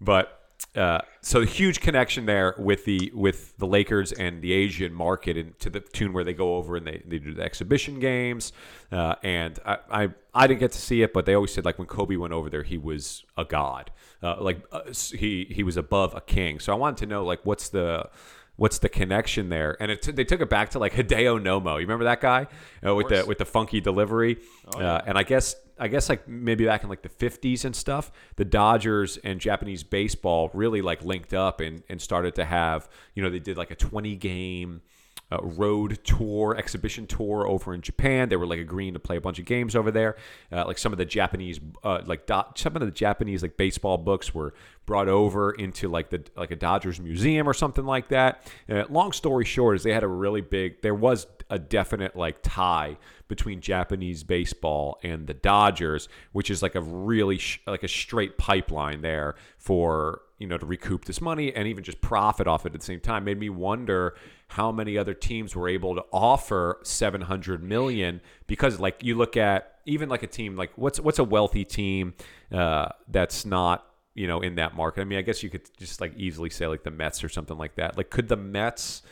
but. 0.00 0.34
Uh, 0.74 1.00
so 1.22 1.44
huge 1.44 1.80
connection 1.80 2.26
there 2.26 2.54
with 2.58 2.84
the 2.84 3.12
with 3.14 3.56
the 3.58 3.66
Lakers 3.66 4.10
and 4.10 4.42
the 4.42 4.52
Asian 4.52 4.92
market, 4.92 5.36
and 5.36 5.56
to 5.60 5.70
the 5.70 5.78
tune 5.78 6.12
where 6.12 6.24
they 6.24 6.32
go 6.32 6.56
over 6.56 6.76
and 6.76 6.84
they, 6.84 7.00
they 7.06 7.18
do 7.20 7.32
the 7.32 7.42
exhibition 7.42 8.00
games. 8.00 8.52
Uh, 8.90 9.14
and 9.22 9.60
I, 9.64 9.78
I 9.90 10.08
I 10.34 10.46
didn't 10.48 10.58
get 10.58 10.72
to 10.72 10.80
see 10.80 11.02
it, 11.02 11.12
but 11.12 11.26
they 11.26 11.34
always 11.34 11.54
said 11.54 11.64
like 11.64 11.78
when 11.78 11.86
Kobe 11.86 12.16
went 12.16 12.32
over 12.32 12.50
there, 12.50 12.64
he 12.64 12.76
was 12.76 13.24
a 13.36 13.44
god, 13.44 13.92
uh, 14.20 14.42
like 14.42 14.60
uh, 14.72 14.92
he 14.92 15.46
he 15.48 15.62
was 15.62 15.76
above 15.76 16.16
a 16.16 16.20
king. 16.20 16.58
So 16.58 16.72
I 16.72 16.76
wanted 16.76 16.98
to 16.98 17.06
know 17.06 17.24
like 17.24 17.46
what's 17.46 17.68
the 17.68 18.10
what's 18.58 18.78
the 18.78 18.88
connection 18.88 19.48
there? 19.48 19.76
And 19.80 19.90
it 19.90 20.02
t- 20.02 20.12
they 20.12 20.24
took 20.24 20.42
it 20.42 20.50
back 20.50 20.70
to 20.70 20.78
like 20.78 20.92
Hideo 20.92 21.40
Nomo. 21.40 21.74
You 21.74 21.86
remember 21.86 22.04
that 22.04 22.20
guy 22.20 22.48
uh, 22.86 22.94
with 22.94 23.08
the 23.08 23.24
with 23.26 23.38
the 23.38 23.46
funky 23.46 23.80
delivery? 23.80 24.38
uh, 24.74 25.00
and 25.06 25.16
I 25.16 25.22
guess 25.22 25.54
I 25.78 25.88
guess 25.88 26.08
like 26.10 26.28
maybe 26.28 26.66
back 26.66 26.82
in 26.82 26.90
like 26.90 27.02
the 27.02 27.08
50s 27.08 27.64
and 27.64 27.74
stuff, 27.74 28.12
the 28.36 28.44
Dodgers 28.44 29.16
and 29.18 29.40
Japanese 29.40 29.84
baseball 29.84 30.50
really 30.52 30.82
like 30.82 31.02
linked 31.04 31.32
up 31.32 31.60
and 31.60 31.82
and 31.88 32.02
started 32.02 32.34
to 32.34 32.44
have 32.44 32.88
you 33.14 33.22
know 33.22 33.30
they 33.30 33.38
did 33.38 33.56
like 33.56 33.70
a 33.70 33.76
20 33.76 34.16
game. 34.16 34.82
Uh, 35.30 35.38
road 35.42 35.98
tour, 36.04 36.56
exhibition 36.56 37.06
tour 37.06 37.46
over 37.46 37.74
in 37.74 37.82
Japan. 37.82 38.30
They 38.30 38.36
were 38.36 38.46
like 38.46 38.60
agreeing 38.60 38.94
to 38.94 38.98
play 38.98 39.16
a 39.16 39.20
bunch 39.20 39.38
of 39.38 39.44
games 39.44 39.76
over 39.76 39.90
there. 39.90 40.16
Uh, 40.50 40.64
like 40.66 40.78
some 40.78 40.90
of 40.90 40.96
the 40.96 41.04
Japanese, 41.04 41.60
uh, 41.84 42.00
like 42.06 42.26
do- 42.26 42.44
some 42.54 42.74
of 42.76 42.80
the 42.80 42.90
Japanese 42.90 43.42
like 43.42 43.58
baseball 43.58 43.98
books 43.98 44.34
were 44.34 44.54
brought 44.86 45.08
over 45.08 45.50
into 45.50 45.86
like 45.86 46.08
the 46.08 46.22
like 46.34 46.50
a 46.50 46.56
Dodgers 46.56 46.98
museum 46.98 47.46
or 47.46 47.52
something 47.52 47.84
like 47.84 48.08
that. 48.08 48.50
Uh, 48.70 48.84
long 48.88 49.12
story 49.12 49.44
short, 49.44 49.76
is 49.76 49.82
they 49.82 49.92
had 49.92 50.02
a 50.02 50.08
really 50.08 50.40
big. 50.40 50.80
There 50.80 50.94
was 50.94 51.26
a 51.50 51.58
definite 51.58 52.16
like 52.16 52.38
tie 52.42 52.96
between 53.28 53.60
Japanese 53.60 54.24
baseball 54.24 54.98
and 55.02 55.26
the 55.26 55.34
Dodgers, 55.34 56.08
which 56.32 56.50
is 56.50 56.62
like 56.62 56.74
a 56.74 56.80
really 56.80 57.36
sh- 57.36 57.60
like 57.66 57.82
a 57.82 57.88
straight 57.88 58.38
pipeline 58.38 59.02
there 59.02 59.34
for 59.58 60.22
you 60.38 60.46
know 60.46 60.56
to 60.56 60.64
recoup 60.66 61.04
this 61.04 61.20
money 61.20 61.54
and 61.54 61.68
even 61.68 61.84
just 61.84 62.00
profit 62.00 62.46
off 62.46 62.64
it 62.64 62.74
at 62.74 62.80
the 62.80 62.86
same 62.86 63.00
time. 63.00 63.24
Made 63.24 63.38
me 63.38 63.50
wonder 63.50 64.14
how 64.48 64.72
many 64.72 64.96
other 64.96 65.14
teams 65.14 65.54
were 65.54 65.68
able 65.68 65.94
to 65.94 66.04
offer 66.12 66.80
700 66.82 67.62
million 67.62 68.20
because 68.46 68.80
like 68.80 69.02
you 69.04 69.14
look 69.14 69.36
at 69.36 69.76
even 69.84 70.08
like 70.08 70.22
a 70.22 70.26
team 70.26 70.56
like 70.56 70.70
what's 70.76 70.98
what's 70.98 71.18
a 71.18 71.24
wealthy 71.24 71.64
team 71.64 72.14
uh, 72.52 72.88
that's 73.08 73.44
not 73.44 73.88
you 74.18 74.26
know, 74.26 74.40
in 74.40 74.56
that 74.56 74.74
market. 74.74 75.00
I 75.00 75.04
mean, 75.04 75.16
I 75.16 75.22
guess 75.22 75.44
you 75.44 75.48
could 75.48 75.70
just 75.76 76.00
like 76.00 76.12
easily 76.16 76.50
say 76.50 76.66
like 76.66 76.82
the 76.82 76.90
Mets 76.90 77.22
or 77.22 77.28
something 77.28 77.56
like 77.56 77.76
that. 77.76 77.96
Like, 77.96 78.10
could 78.10 78.26
the 78.26 78.36
Mets, 78.36 79.02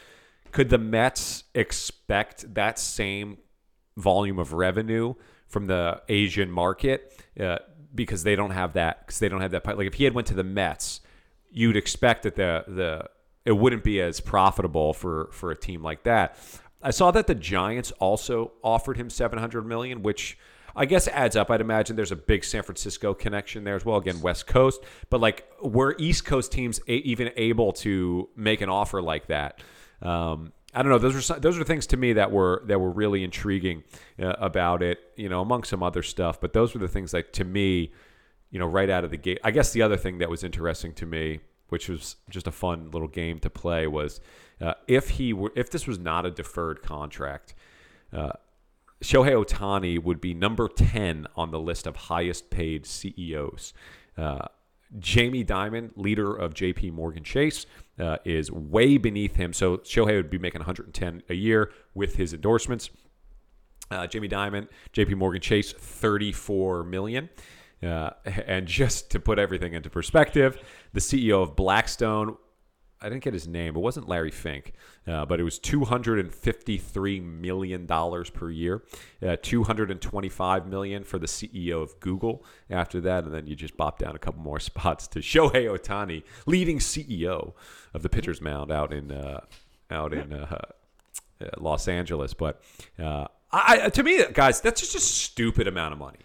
could 0.51 0.69
the 0.69 0.79
Mets 0.79 1.45
expect 1.55 2.55
that 2.55 2.77
same 2.81 3.39
volume 3.97 4.41
of 4.41 4.53
revenue 4.53 5.15
from 5.47 5.69
the 5.69 6.03
Asian 6.09 6.51
market 6.51 7.23
uh, 7.39 7.59
because 7.95 8.25
they 8.25 8.35
don't 8.35 8.51
have 8.51 8.73
that 8.73 9.07
because 9.07 9.21
they 9.21 9.29
don't 9.29 9.43
have 9.43 9.53
that. 9.53 9.65
Like, 9.65 9.87
if 9.87 9.95
he 9.95 10.03
had 10.03 10.13
went 10.13 10.27
to 10.27 10.35
the 10.35 10.43
Mets, 10.43 11.03
you'd 11.53 11.77
expect 11.77 12.25
that 12.25 12.35
the 12.35 12.65
the 12.67 13.09
it 13.47 13.53
wouldn't 13.53 13.85
be 13.85 14.03
as 14.03 14.21
profitable 14.21 14.93
for 14.93 15.31
for 15.33 15.51
a 15.51 15.57
team 15.57 15.83
like 15.83 16.03
that. 16.03 16.37
I 16.83 16.91
saw 16.91 17.11
that 17.13 17.27
the 17.27 17.35
Giants 17.35 17.93
also 17.93 18.53
offered 18.63 18.99
him 18.99 19.09
700 19.09 19.63
million, 19.63 20.03
which 20.03 20.37
I 20.75 20.85
guess 20.85 21.09
adds 21.09 21.37
up. 21.37 21.51
I'd 21.51 21.63
imagine 21.63 21.97
there's 21.97 22.13
a 22.13 22.17
big 22.17 22.45
San 22.45 22.63
Francisco 22.63 23.15
connection 23.15 23.65
there 23.65 23.77
as 23.77 23.85
well. 23.85 23.97
Again, 23.97 24.21
West 24.21 24.47
Coast, 24.47 24.83
but 25.09 25.21
like 25.21 25.49
were 25.63 25.97
East 25.99 26.27
Coast 26.27 26.53
teams 26.53 26.81
a- 26.87 26.93
even 26.93 27.31
able 27.37 27.73
to 27.73 28.29
make 28.37 28.61
an 28.61 28.69
offer 28.69 29.01
like 29.01 29.29
that? 29.29 29.63
Um, 30.03 30.53
I 30.75 30.83
don't 30.83 30.91
know. 30.91 30.99
Those 30.99 31.31
are 31.31 31.41
those 31.41 31.59
are 31.59 31.65
things 31.65 31.87
to 31.89 31.97
me 31.97 32.13
that 32.15 32.31
were 32.31 32.63
that 32.67 32.79
were 32.79 32.91
really 32.91 33.25
intriguing 33.25 33.85
uh, 34.21 34.35
about 34.39 34.83
it. 34.83 34.99
You 35.17 35.31
know, 35.31 35.41
among 35.41 35.63
some 35.63 35.83
other 35.83 36.03
stuff, 36.03 36.41
but 36.41 36.53
those 36.53 36.75
were 36.75 36.81
the 36.81 36.89
things 36.89 37.13
that 37.13 37.33
to 37.35 37.45
me, 37.45 37.93
you 38.51 38.59
know, 38.59 38.67
right 38.67 38.91
out 38.91 39.03
of 39.03 39.11
the 39.11 39.17
gate. 39.17 39.39
I 39.43 39.53
guess 39.53 39.73
the 39.73 39.81
other 39.81 39.97
thing 39.97 40.19
that 40.19 40.29
was 40.29 40.45
interesting 40.45 40.93
to 40.95 41.07
me, 41.07 41.41
which 41.69 41.89
was 41.89 42.17
just 42.31 42.47
a 42.47 42.53
fun 42.53 42.91
little 42.91 43.09
game 43.09 43.39
to 43.41 43.51
play, 43.51 43.87
was 43.87 44.21
uh, 44.61 44.75
if 44.87 45.11
he 45.11 45.33
were 45.33 45.53
if 45.55 45.71
this 45.71 45.87
was 45.87 45.99
not 45.99 46.27
a 46.27 46.31
deferred 46.31 46.83
contract. 46.83 47.55
Uh, 48.13 48.33
Shohei 49.03 49.45
Ohtani 49.45 50.03
would 50.03 50.21
be 50.21 50.33
number 50.33 50.69
10 50.69 51.27
on 51.37 51.51
the 51.51 51.61
list 51.61 51.87
of 51.87 51.97
highest 51.97 52.49
paid 52.49 52.87
CEOs. 52.87 53.75
Uh, 54.17 54.47
Jamie 54.99 55.45
Dimon, 55.45 55.91
leader 55.97 56.35
of 56.35 56.55
JP 56.55 56.93
Morgan 56.93 57.25
Chase, 57.25 57.67
uh, 57.99 58.17
is 58.25 58.51
way 58.51 58.97
beneath 58.97 59.37
him. 59.37 59.53
So 59.53 59.79
Shohei 59.79 60.17
would 60.17 60.31
be 60.31 60.39
making 60.39 60.61
110 60.61 61.23
a 61.29 61.35
year 61.35 61.73
with 61.95 62.17
his 62.17 62.33
endorsements. 62.33 62.91
Uh, 63.91 64.07
Jamie 64.07 64.29
Dimon, 64.29 64.69
JP 64.93 65.17
Morgan 65.17 65.41
Chase, 65.41 65.73
34 65.73 66.85
million. 66.85 67.29
Uh, 67.83 68.11
and 68.47 68.67
just 68.67 69.11
to 69.11 69.21
put 69.21 69.39
everything 69.39 69.75
into 69.75 69.91
perspective, 69.91 70.59
the 70.97 71.01
CEO 71.01 71.43
of 71.43 71.55
Blackstone 71.55 72.37
I 73.01 73.11
didn't 73.11 73.25
get 73.25 73.35
his 73.35 73.47
name. 73.47 73.77
It 73.77 73.81
wasn't 73.81 74.09
Larry 74.09 74.31
Fink, 74.31 74.73
uh, 75.07 75.27
but 75.27 75.39
it 75.39 75.43
was 75.43 75.59
two 75.59 75.85
hundred 75.85 76.19
and 76.19 76.33
fifty-three 76.33 77.21
million 77.21 77.85
dollars 77.85 78.31
per 78.31 78.51
year. 78.51 78.85
Uh, 79.23 79.37
two 79.41 79.65
hundred 79.65 79.91
and 79.91 80.01
twenty-five 80.01 80.67
million 80.67 81.05
for 81.05 81.19
the 81.19 81.27
CEO 81.27 81.83
of 81.83 82.01
Google. 82.01 82.45
After 82.71 83.01
that, 83.03 83.25
and 83.25 83.35
then 83.35 83.47
you 83.47 83.55
just 83.55 83.77
bop 83.77 83.99
down 83.99 84.17
a 84.17 84.19
couple 84.19 84.41
more 84.41 84.59
spots 84.71 85.07
to 85.09 85.19
Shohei 85.19 85.67
Ohtani, 85.67 86.23
leading 86.47 86.79
CEO 86.79 87.53
of 87.93 88.03
the 88.03 88.09
pitcher's 88.09 88.41
mound 88.41 88.73
out 88.73 88.95
in 88.95 89.13
uh, 89.13 89.41
out 89.91 90.15
in 90.15 90.33
uh, 90.33 90.59
uh, 91.41 91.47
Los 91.59 91.89
Angeles. 91.89 92.33
But 92.33 92.63
uh, 92.99 93.27
I, 93.53 93.91
to 93.91 94.03
me, 94.03 94.25
guys, 94.33 94.63
that's 94.63 94.81
just 94.81 94.95
a 94.95 95.01
stupid 95.01 95.69
amount 95.69 95.93
of 95.93 95.99
money. 95.99 96.21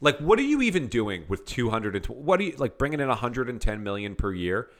Like, 0.00 0.18
what 0.18 0.38
are 0.38 0.42
you 0.42 0.60
even 0.62 0.88
doing 0.88 1.24
with 1.28 1.46
two 1.46 1.70
hundred 1.70 1.96
and 1.96 2.04
what 2.06 2.38
are 2.40 2.44
you 2.44 2.54
like 2.58 2.76
bringing 2.78 3.00
in 3.00 3.08
one 3.08 3.16
hundred 3.16 3.48
and 3.48 3.60
ten 3.60 3.82
million 3.82 4.14
per 4.14 4.32
year? 4.32 4.70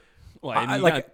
Well, 0.43 0.57
and 0.59 0.71
I- 0.71 0.77
you 0.77 0.83
like- 0.83 0.95
got- 0.95 1.13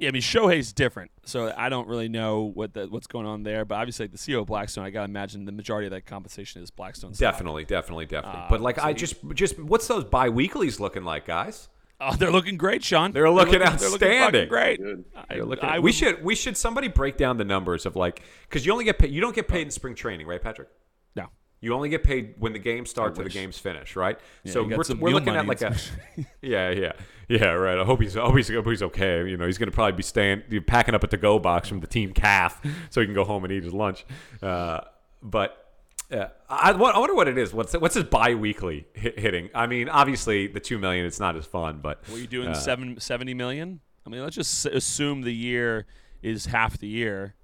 yeah, 0.00 0.08
I 0.08 0.10
mean 0.10 0.22
Shohei's 0.22 0.72
different, 0.72 1.12
so 1.24 1.54
I 1.56 1.68
don't 1.68 1.86
really 1.86 2.08
know 2.08 2.50
what 2.52 2.74
the, 2.74 2.88
what's 2.88 3.06
going 3.06 3.26
on 3.26 3.44
there. 3.44 3.64
But 3.64 3.76
obviously, 3.76 4.06
like 4.06 4.10
the 4.12 4.18
CEO 4.18 4.40
of 4.40 4.46
Blackstone, 4.48 4.84
I 4.84 4.90
gotta 4.90 5.04
imagine 5.04 5.44
the 5.44 5.52
majority 5.52 5.86
of 5.86 5.92
that 5.92 6.04
compensation 6.04 6.60
is 6.64 6.70
Blackstone. 6.72 7.14
stock. 7.14 7.32
Definitely, 7.32 7.64
definitely, 7.64 8.06
definitely. 8.06 8.40
Uh, 8.40 8.46
but 8.50 8.60
like, 8.60 8.74
so 8.80 8.82
I 8.82 8.92
just, 8.92 9.14
just 9.34 9.56
what's 9.60 9.86
those 9.86 10.02
bi-weeklies 10.02 10.80
looking 10.80 11.04
like, 11.04 11.26
guys? 11.26 11.68
Oh, 12.00 12.12
they're 12.16 12.32
looking 12.32 12.56
great, 12.56 12.82
Sean. 12.82 13.12
They're 13.12 13.30
looking 13.30 13.52
They're 13.60 13.70
looking 13.70 13.78
fucking 13.78 13.92
outstanding. 13.92 14.48
great. 14.48 14.80
Good. 14.80 15.04
I, 15.14 15.24
They're 15.36 15.44
looking- 15.44 15.68
I 15.68 15.78
we 15.78 15.82
would- 15.84 15.94
should, 15.94 16.24
we 16.24 16.34
should 16.34 16.56
somebody 16.56 16.88
break 16.88 17.16
down 17.16 17.36
the 17.36 17.44
numbers 17.44 17.86
of 17.86 17.94
like, 17.94 18.20
because 18.48 18.66
you 18.66 18.72
only 18.72 18.84
get 18.84 18.98
paid, 18.98 19.12
you 19.12 19.20
don't 19.20 19.34
get 19.34 19.46
paid 19.46 19.62
in 19.62 19.70
spring 19.70 19.94
training, 19.94 20.26
right, 20.26 20.42
Patrick? 20.42 20.70
You 21.64 21.74
only 21.74 21.88
get 21.88 22.04
paid 22.04 22.34
when 22.38 22.52
the 22.52 22.58
games 22.58 22.90
start 22.90 23.14
to 23.14 23.22
the 23.22 23.30
games 23.30 23.58
finish, 23.58 23.96
right? 23.96 24.18
Yeah, 24.44 24.52
so 24.52 24.62
we're, 24.64 24.84
we're 24.98 25.10
looking 25.10 25.34
at 25.34 25.46
like 25.46 25.62
a, 25.62 25.74
yeah, 26.42 26.70
yeah, 26.70 26.92
yeah, 27.28 27.46
right. 27.46 27.78
I 27.78 27.84
hope 27.84 28.02
he's, 28.02 28.16
I 28.16 28.20
hope 28.20 28.36
he's, 28.36 28.50
I 28.50 28.54
hope 28.54 28.66
he's 28.66 28.82
okay. 28.82 29.28
You 29.28 29.36
know, 29.36 29.46
he's 29.46 29.58
gonna 29.58 29.70
probably 29.70 29.96
be 29.96 30.02
staying, 30.02 30.42
packing 30.66 30.94
up 30.94 31.02
a 31.02 31.06
to-go 31.06 31.38
box 31.38 31.68
from 31.68 31.80
the 31.80 31.86
team 31.86 32.12
calf, 32.12 32.60
so 32.90 33.00
he 33.00 33.06
can 33.06 33.14
go 33.14 33.24
home 33.24 33.44
and 33.44 33.52
eat 33.52 33.64
his 33.64 33.72
lunch. 33.72 34.04
Uh, 34.42 34.80
but 35.22 35.64
uh, 36.12 36.26
I, 36.48 36.72
I 36.72 36.98
wonder 36.98 37.14
what 37.14 37.28
it 37.28 37.38
is. 37.38 37.54
What's 37.54 37.72
what's 37.74 37.94
his 37.94 38.04
bi-weekly 38.04 38.86
hit, 38.92 39.18
hitting? 39.18 39.50
I 39.54 39.66
mean, 39.66 39.88
obviously 39.88 40.46
the 40.46 40.60
two 40.60 40.78
million, 40.78 41.06
it's 41.06 41.20
not 41.20 41.36
as 41.36 41.46
fun, 41.46 41.80
but 41.82 42.02
what 42.08 42.18
are 42.18 42.20
you 42.20 42.26
doing 42.26 42.48
uh, 42.48 42.54
seven, 42.54 43.00
70 43.00 43.34
million? 43.34 43.80
I 44.06 44.10
mean, 44.10 44.22
let's 44.22 44.36
just 44.36 44.66
assume 44.66 45.22
the 45.22 45.34
year 45.34 45.86
is 46.22 46.46
half 46.46 46.78
the 46.78 46.88
year. 46.88 47.34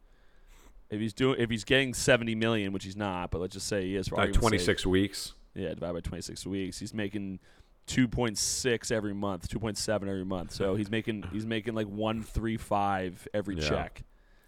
If 0.91 1.01
he's 1.01 1.13
doing, 1.13 1.41
if 1.41 1.51
he's 1.51 1.65
getting 1.65 1.95
seventy 1.95 2.35
million, 2.35 2.73
which 2.73 2.85
he's 2.85 2.97
not, 2.97 3.31
but 3.31 3.41
let's 3.41 3.55
just 3.55 3.69
say 3.69 3.85
he 3.85 3.97
is 3.97 4.09
for 4.09 4.17
like 4.17 4.33
26 4.33 4.85
weeks. 4.87 5.35
Yeah, 5.55 5.71
divided 5.71 5.95
by 5.95 6.01
twenty 6.01 6.23
six 6.23 6.47
weeks, 6.47 6.79
he's 6.79 6.95
making 6.95 7.39
two 7.87 8.07
point 8.09 8.39
six 8.39 8.91
every 8.91 9.15
month, 9.15 9.49
two 9.49 9.59
point 9.59 9.79
seven 9.79 10.09
every 10.09 10.25
month. 10.25 10.53
So 10.53 10.75
he's 10.75 10.91
making 10.91 11.25
he's 11.33 11.47
making 11.47 11.75
like 11.75 11.87
one 11.87 12.23
three 12.23 12.57
five 12.57 13.27
every 13.35 13.57
Yeah. 13.57 13.69
check. 13.69 14.03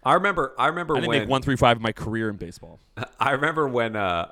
I 0.05 0.15
remember. 0.15 0.53
I 0.57 0.67
remember 0.67 0.95
when 0.95 1.03
I 1.03 1.05
didn't 1.05 1.09
when 1.09 1.19
make 1.21 1.29
one 1.29 1.41
three 1.41 1.55
five 1.55 1.77
in 1.77 1.83
my 1.83 1.91
career 1.93 2.29
in 2.29 2.35
baseball. 2.35 2.79
I 3.19 3.31
remember 3.31 3.67
when 3.67 3.95
uh, 3.95 4.31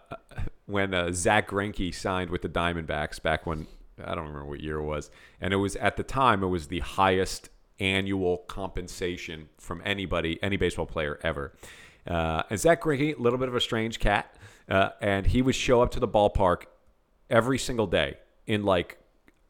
when 0.65 0.93
uh, 0.93 1.11
Zach 1.13 1.49
Greinke 1.49 1.93
signed 1.93 2.29
with 2.29 2.41
the 2.41 2.49
Diamondbacks 2.49 3.21
back 3.21 3.45
when 3.45 3.67
I 4.03 4.15
don't 4.15 4.25
remember 4.27 4.45
what 4.45 4.59
year 4.61 4.77
it 4.79 4.83
was, 4.83 5.09
and 5.39 5.53
it 5.53 5.57
was 5.57 5.75
at 5.77 5.95
the 5.97 6.03
time 6.03 6.43
it 6.43 6.47
was 6.47 6.67
the 6.67 6.79
highest 6.79 7.49
annual 7.79 8.39
compensation 8.47 9.49
from 9.59 9.81
anybody, 9.85 10.39
any 10.43 10.57
baseball 10.57 10.85
player 10.85 11.19
ever. 11.23 11.53
Uh, 12.07 12.43
and 12.49 12.59
Zach 12.59 12.81
Greinke, 12.81 13.17
a 13.17 13.21
little 13.21 13.39
bit 13.39 13.47
of 13.47 13.55
a 13.55 13.61
strange 13.61 13.99
cat, 13.99 14.35
uh, 14.69 14.89
and 15.01 15.27
he 15.27 15.41
would 15.41 15.55
show 15.55 15.81
up 15.81 15.91
to 15.91 15.99
the 15.99 16.07
ballpark 16.07 16.63
every 17.29 17.57
single 17.57 17.87
day 17.87 18.17
in 18.47 18.63
like 18.63 18.97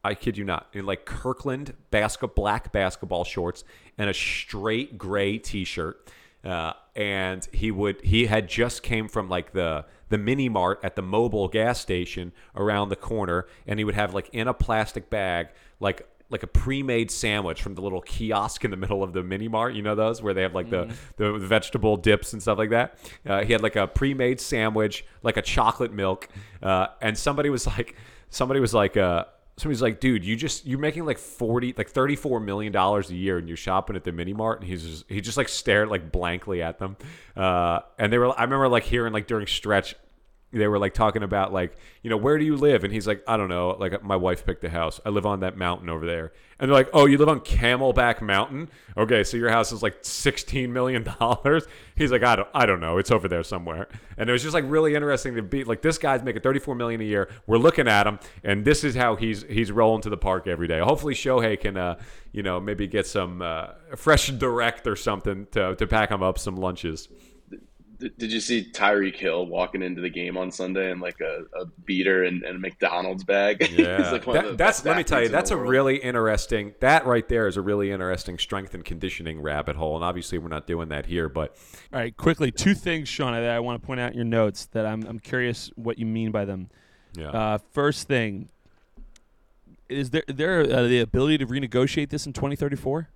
I 0.04 0.16
kid 0.16 0.38
you 0.38 0.44
not, 0.44 0.68
in 0.74 0.86
like 0.86 1.06
Kirkland 1.06 1.74
basket 1.92 2.36
black 2.36 2.72
basketball 2.72 3.24
shorts 3.24 3.64
and 3.98 4.10
a 4.10 4.14
straight 4.14 4.98
gray 4.98 5.38
T-shirt. 5.38 6.12
Uh, 6.44 6.74
and 6.96 7.48
he 7.52 7.70
would 7.70 8.02
he 8.02 8.26
had 8.26 8.50
just 8.50 8.82
came 8.82 9.08
from 9.08 9.30
like 9.30 9.54
the 9.54 9.86
the 10.10 10.18
mini 10.18 10.50
mart 10.50 10.80
at 10.84 10.96
the 10.96 11.04
Mobil 11.04 11.50
gas 11.52 11.80
station 11.80 12.34
around 12.56 12.90
the 12.90 12.96
corner, 12.96 13.46
and 13.68 13.80
he 13.80 13.84
would 13.84 13.96
have 13.96 14.14
like 14.14 14.28
in 14.34 14.48
a 14.48 14.54
plastic 14.54 15.10
bag 15.10 15.50
like 15.80 16.08
like 16.32 16.44
a 16.44 16.48
pre-made 16.48 17.12
sandwich 17.12 17.62
from 17.62 17.76
the 17.76 17.82
little 17.82 18.02
kiosk 18.02 18.64
in 18.64 18.72
the 18.72 18.78
middle 18.78 19.04
of 19.04 19.14
the 19.14 19.22
mini 19.22 19.48
mart. 19.48 19.74
You 19.74 19.82
know 19.82 19.96
those 19.96 20.22
where 20.22 20.34
they 20.34 20.42
have 20.42 20.56
like 20.56 20.70
the, 20.70 20.94
the 21.18 21.34
vegetable 21.34 21.98
dips 21.98 22.34
and 22.34 22.42
stuff 22.42 22.58
like 22.58 22.70
that. 22.72 22.98
Uh, 23.26 23.44
he 23.44 23.54
had 23.54 23.62
like 23.62 23.76
a 23.76 23.88
pre-made 23.88 24.40
sandwich, 24.40 25.06
like 25.24 25.38
a 25.38 25.42
chocolate 25.42 25.94
milk, 25.94 26.28
uh, 26.64 26.88
and 27.02 27.18
somebody 27.18 27.50
was 27.50 27.68
like, 27.68 27.96
somebody 28.30 28.60
was 28.60 28.74
like, 28.74 28.98
uh, 28.98 29.26
somebody's 29.58 29.82
like, 29.82 30.00
dude, 30.00 30.26
you 30.26 30.36
just 30.36 30.66
you're 30.66 30.80
making 30.80 31.06
like 31.06 31.18
forty, 31.18 31.74
like 31.78 31.90
thirty 31.90 32.16
four 32.16 32.40
million 32.40 32.72
dollars 32.72 33.10
a 33.10 33.16
year, 33.16 33.38
and 33.38 33.48
you're 33.48 33.58
shopping 33.58 33.96
at 33.96 34.04
the 34.04 34.12
mini 34.12 34.34
mart, 34.34 34.62
and 34.62 34.70
he's 34.70 34.84
just 34.84 35.06
he 35.10 35.22
just 35.22 35.38
like 35.38 35.50
stared 35.50 35.90
like 35.90 36.12
blankly 36.12 36.62
at 36.62 36.80
them, 36.80 36.98
uh, 37.36 37.80
and 38.00 38.12
they 38.12 38.18
were 38.18 38.38
I 38.38 38.44
remember 38.44 38.68
like 38.68 38.84
hearing 38.84 39.14
like 39.14 39.28
during 39.28 39.48
stretch 39.48 39.96
they 40.52 40.68
were 40.68 40.80
like 40.80 40.94
talking 40.94 41.24
about 41.24 41.54
like 41.54 41.76
you 42.02 42.10
know 42.10 42.18
where 42.18 42.38
do 42.38 42.46
you 42.46 42.58
live? 42.58 42.84
And 42.84 42.94
he's 42.94 43.08
like 43.08 43.24
i 43.28 43.38
don't 43.38 43.50
know 43.50 43.76
like 43.80 44.04
my 44.04 44.16
wife 44.16 44.46
picked 44.46 44.64
a 44.64 44.70
house. 44.70 45.00
I 45.06 45.10
live 45.10 45.26
on 45.26 45.42
that 45.42 45.58
mountain 45.58 45.90
over 45.90 46.06
there. 46.06 46.34
And 46.60 46.70
they're 46.70 46.78
like 46.78 46.90
oh 46.94 47.06
you 47.06 47.18
live 47.18 47.30
on 47.30 47.40
camelback 47.40 48.22
mountain? 48.22 48.70
Okay 48.98 49.24
so 49.24 49.38
your 49.38 49.50
house 49.50 49.72
is 49.72 49.82
like 49.82 49.98
16 50.02 50.72
million 50.72 51.04
dollars? 51.20 51.66
He's 51.96 52.12
like 52.12 52.24
i 52.24 52.36
don't 52.36 52.50
i 52.54 52.66
don't 52.66 52.80
know. 52.80 52.98
It's 52.98 53.12
over 53.12 53.28
there 53.28 53.44
somewhere. 53.44 53.88
And 54.18 54.30
it 54.30 54.34
was 54.34 54.44
just 54.44 54.54
like 54.54 54.66
really 54.68 54.96
interesting 54.96 55.36
to 55.36 55.42
be 55.42 55.64
like 55.64 55.82
this 55.82 55.98
guy's 55.98 56.24
making 56.24 56.42
34 56.42 56.76
million 56.76 57.02
a 57.02 57.06
year. 57.06 57.30
We're 57.48 57.58
looking 57.58 57.88
at 57.88 58.06
him 58.08 58.20
and 58.44 58.66
this 58.66 58.84
is 58.84 58.96
how 58.96 59.16
he's 59.16 59.44
he's 59.44 59.72
rolling 59.72 60.02
to 60.02 60.10
the 60.10 60.18
park 60.18 60.48
every 60.48 60.68
day. 60.68 60.80
Hopefully 60.80 61.14
shohei 61.14 61.60
can 61.60 61.78
uh 61.78 62.00
you 62.32 62.44
know 62.44 62.60
maybe 62.60 62.88
get 62.88 63.08
some 63.08 63.42
uh, 63.42 63.68
fresh 63.96 64.28
direct 64.28 64.88
or 64.88 64.96
something 64.96 65.48
to, 65.52 65.76
to 65.76 65.88
pack 65.88 66.12
him 66.12 66.24
up 66.24 66.40
some 66.40 66.56
lunches 66.56 67.10
Did 68.02 68.18
did 68.18 68.32
you 68.34 68.40
see 68.42 68.68
Tyreek 68.74 69.16
Hill 69.16 69.46
walking 69.46 69.82
into 69.84 70.02
the 70.02 70.10
game 70.10 70.36
on 70.36 70.52
Sunday 70.52 70.92
in 70.92 71.00
like 71.00 71.22
a, 71.22 71.44
a 71.58 71.66
beater 71.86 72.24
and, 72.24 72.44
and 72.44 72.56
a 72.56 72.60
McDonald's 72.60 73.24
bag? 73.24 73.62
He's 73.68 73.78
Yeah, 73.78 74.12
like 74.12 74.26
one 74.26 74.38
of 74.38 74.44
That- 74.44 74.50
the 74.52 74.56
that's 74.58 74.80
best 74.80 74.86
let 74.86 74.98
me 74.98 75.04
tell 75.04 75.22
you, 75.22 75.30
that's 75.30 75.52
a 75.52 75.56
world. 75.58 75.70
really 75.70 75.98
interesting. 75.98 76.74
That 76.82 77.06
right 77.06 77.28
there 77.30 77.48
is 77.48 77.58
a 77.58 77.62
really 77.62 77.92
interesting 77.92 78.38
strength 78.40 78.74
and 78.74 78.84
conditioning 78.84 79.40
rabbit 79.42 79.76
hole, 79.76 79.96
and 79.96 80.04
obviously 80.04 80.40
we're 80.40 80.48
not 80.50 80.66
doing 80.68 80.90
that 80.90 81.06
here. 81.06 81.30
But 81.30 81.56
All 81.94 82.00
right, 82.00 82.16
quickly, 82.18 82.52
two 82.52 82.74
things, 82.74 83.08
Sean, 83.08 83.34
that 83.34 83.44
I 83.50 83.60
want 83.60 83.80
to 83.82 83.86
point 83.86 84.00
out 84.00 84.10
in 84.12 84.16
your 84.16 84.26
notes 84.26 84.66
that 84.72 84.86
I'm 84.86 85.04
I'm 85.04 85.20
curious 85.20 85.72
what 85.76 86.00
you 86.00 86.06
mean 86.08 86.32
by 86.32 86.46
them. 86.46 86.70
yeah, 87.16 87.30
Uh, 87.30 87.58
first 87.72 88.08
thing, 88.08 88.50
is 89.90 90.10
there 90.10 90.24
there 90.28 90.62
uh, 90.62 90.84
the 90.88 91.00
ability 91.02 91.38
to 91.40 91.46
renegotiate 91.46 92.10
this 92.10 92.26
in 92.26 92.34
2034? 92.34 93.10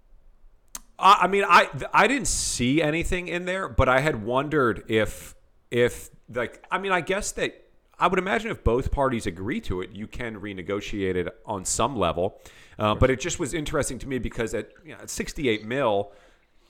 I, 0.98 1.20
I 1.22 1.28
mean, 1.28 1.44
I 1.48 1.70
I 1.94 2.08
didn't 2.08 2.28
see 2.28 2.82
anything 2.82 3.28
in 3.28 3.46
there, 3.46 3.68
but 3.68 3.90
I 3.90 4.00
had 4.00 4.24
wondered 4.24 4.84
if 4.88 5.36
if 5.72 6.10
like 6.34 6.64
I 6.72 6.78
mean, 6.78 6.92
I 6.92 7.02
guess 7.02 7.32
that 7.34 7.66
I 8.00 8.08
would 8.08 8.20
imagine 8.20 8.52
if 8.52 8.64
both 8.64 8.92
parties 8.92 9.26
agree 9.26 9.62
to 9.62 9.82
it, 9.82 9.92
you 9.92 10.08
can 10.08 10.40
renegotiate 10.40 11.16
it 11.16 11.28
on 11.46 11.66
some 11.66 11.98
level. 11.98 12.40
Uh, 12.78 12.94
but 12.94 13.10
it 13.10 13.20
just 13.20 13.40
was 13.40 13.54
interesting 13.54 13.98
to 14.00 14.08
me 14.08 14.20
because 14.20 14.54
at, 14.54 14.70
you 14.84 14.92
know, 14.94 15.00
at 15.02 15.10
68 15.10 15.66
mil, 15.66 16.12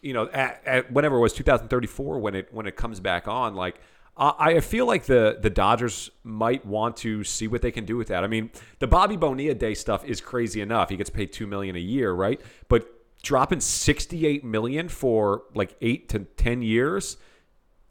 you 0.01 0.13
know, 0.13 0.29
at, 0.29 0.61
at 0.65 0.91
whenever 0.91 1.17
it 1.17 1.21
was 1.21 1.33
2034 1.33 2.19
when 2.19 2.35
it 2.35 2.53
when 2.53 2.67
it 2.67 2.75
comes 2.75 2.99
back 2.99 3.27
on, 3.27 3.55
like 3.55 3.79
I 4.15 4.55
I 4.55 4.59
feel 4.59 4.85
like 4.85 5.05
the 5.05 5.37
the 5.41 5.49
Dodgers 5.49 6.11
might 6.23 6.63
want 6.65 6.97
to 6.97 7.23
see 7.23 7.47
what 7.47 7.61
they 7.61 7.71
can 7.71 7.85
do 7.85 7.97
with 7.97 8.09
that. 8.09 8.23
I 8.23 8.27
mean, 8.27 8.51
the 8.79 8.87
Bobby 8.87 9.17
Bonilla 9.17 9.55
Day 9.55 9.73
stuff 9.73 10.05
is 10.05 10.21
crazy 10.21 10.61
enough. 10.61 10.89
He 10.89 10.97
gets 10.97 11.09
paid 11.09 11.33
two 11.33 11.47
million 11.47 11.75
a 11.75 11.79
year, 11.79 12.11
right? 12.11 12.39
But 12.69 12.94
dropping 13.25 13.59
68 13.59 14.43
million 14.45 14.87
for 14.87 15.43
like 15.53 15.75
eight 15.81 16.07
to 16.09 16.19
10 16.19 16.61
years 16.61 17.17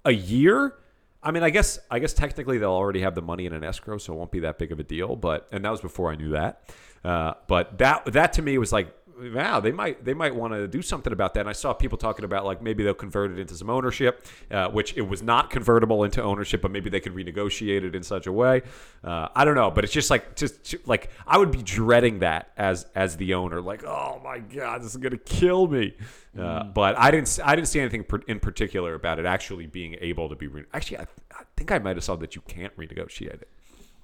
a 0.04 0.12
year. 0.12 0.76
I 1.22 1.32
mean, 1.32 1.42
I 1.42 1.50
guess 1.50 1.78
I 1.90 1.98
guess 1.98 2.12
technically 2.12 2.58
they'll 2.58 2.70
already 2.70 3.00
have 3.00 3.14
the 3.14 3.22
money 3.22 3.46
in 3.46 3.52
an 3.52 3.64
escrow, 3.64 3.98
so 3.98 4.12
it 4.12 4.16
won't 4.16 4.30
be 4.30 4.40
that 4.40 4.58
big 4.58 4.72
of 4.72 4.78
a 4.78 4.84
deal. 4.84 5.16
But 5.16 5.48
and 5.52 5.64
that 5.64 5.70
was 5.70 5.80
before 5.80 6.10
I 6.10 6.16
knew 6.16 6.30
that. 6.30 6.70
Uh, 7.04 7.34
but 7.48 7.78
that 7.78 8.04
that 8.12 8.34
to 8.34 8.42
me 8.42 8.56
was 8.58 8.72
like, 8.72 8.94
wow, 9.18 9.61
they 9.61 9.72
might 9.72 10.05
they 10.05 10.14
might 10.14 10.35
want 10.35 10.53
to 10.53 10.68
do 10.68 10.83
something 10.83 11.12
about 11.12 11.35
that. 11.35 11.40
And 11.40 11.48
I 11.48 11.53
saw 11.53 11.72
people 11.72 11.98
talking 11.98 12.24
about 12.24 12.44
like 12.44 12.62
maybe 12.62 12.83
they'll 12.83 12.94
convert 12.94 13.31
it 13.31 13.38
into 13.38 13.55
some 13.55 13.70
ownership, 13.70 14.27
uh, 14.50 14.68
which 14.68 14.96
it 14.96 15.03
was 15.03 15.22
not 15.22 15.50
convertible 15.50 16.05
into 16.05 16.22
ownership, 16.22 16.62
but 16.62 16.70
maybe 16.70 16.90
they 16.90 17.00
could 17.00 17.14
renegotiate 17.14 17.85
it 17.85 17.94
in 17.94 18.03
such 18.03 18.27
a 18.27 18.33
way. 18.33 18.62
Uh, 19.03 19.29
I 19.35 19.44
don't 19.44 19.55
know, 19.55 19.70
but 19.70 19.85
it's 19.85 19.92
just 19.92 20.11
like 20.11 20.37
just 20.37 20.74
like 20.87 21.11
I 21.27 21.38
would 21.38 21.50
be 21.50 21.62
dreading 21.62 22.20
that 22.20 22.50
as 22.57 22.87
as 22.94 23.16
the 23.16 23.35
owner, 23.35 23.61
like 23.61 23.85
oh 23.85 24.20
my 24.24 24.38
god, 24.38 24.83
this 24.83 24.90
is 24.90 24.96
gonna 24.96 25.18
kill 25.18 25.66
me. 25.66 25.94
Uh, 26.38 26.64
but 26.64 26.98
I 26.98 27.11
didn't 27.11 27.38
I 27.44 27.55
didn't 27.55 27.68
see 27.68 27.81
anything 27.81 28.05
in 28.27 28.40
particular 28.40 28.94
about 28.94 29.18
it 29.18 29.24
actually 29.24 29.66
being 29.66 29.96
able 30.00 30.29
to 30.29 30.35
be 30.35 30.48
re- 30.48 30.64
actually 30.72 30.98
I, 30.98 31.07
I 31.33 31.44
think 31.57 31.70
I 31.70 31.79
might 31.79 31.96
have 31.96 32.05
saw 32.05 32.16
that 32.16 32.35
you 32.35 32.42
can't 32.48 32.77
renegotiate 32.77 33.42
it. 33.42 33.48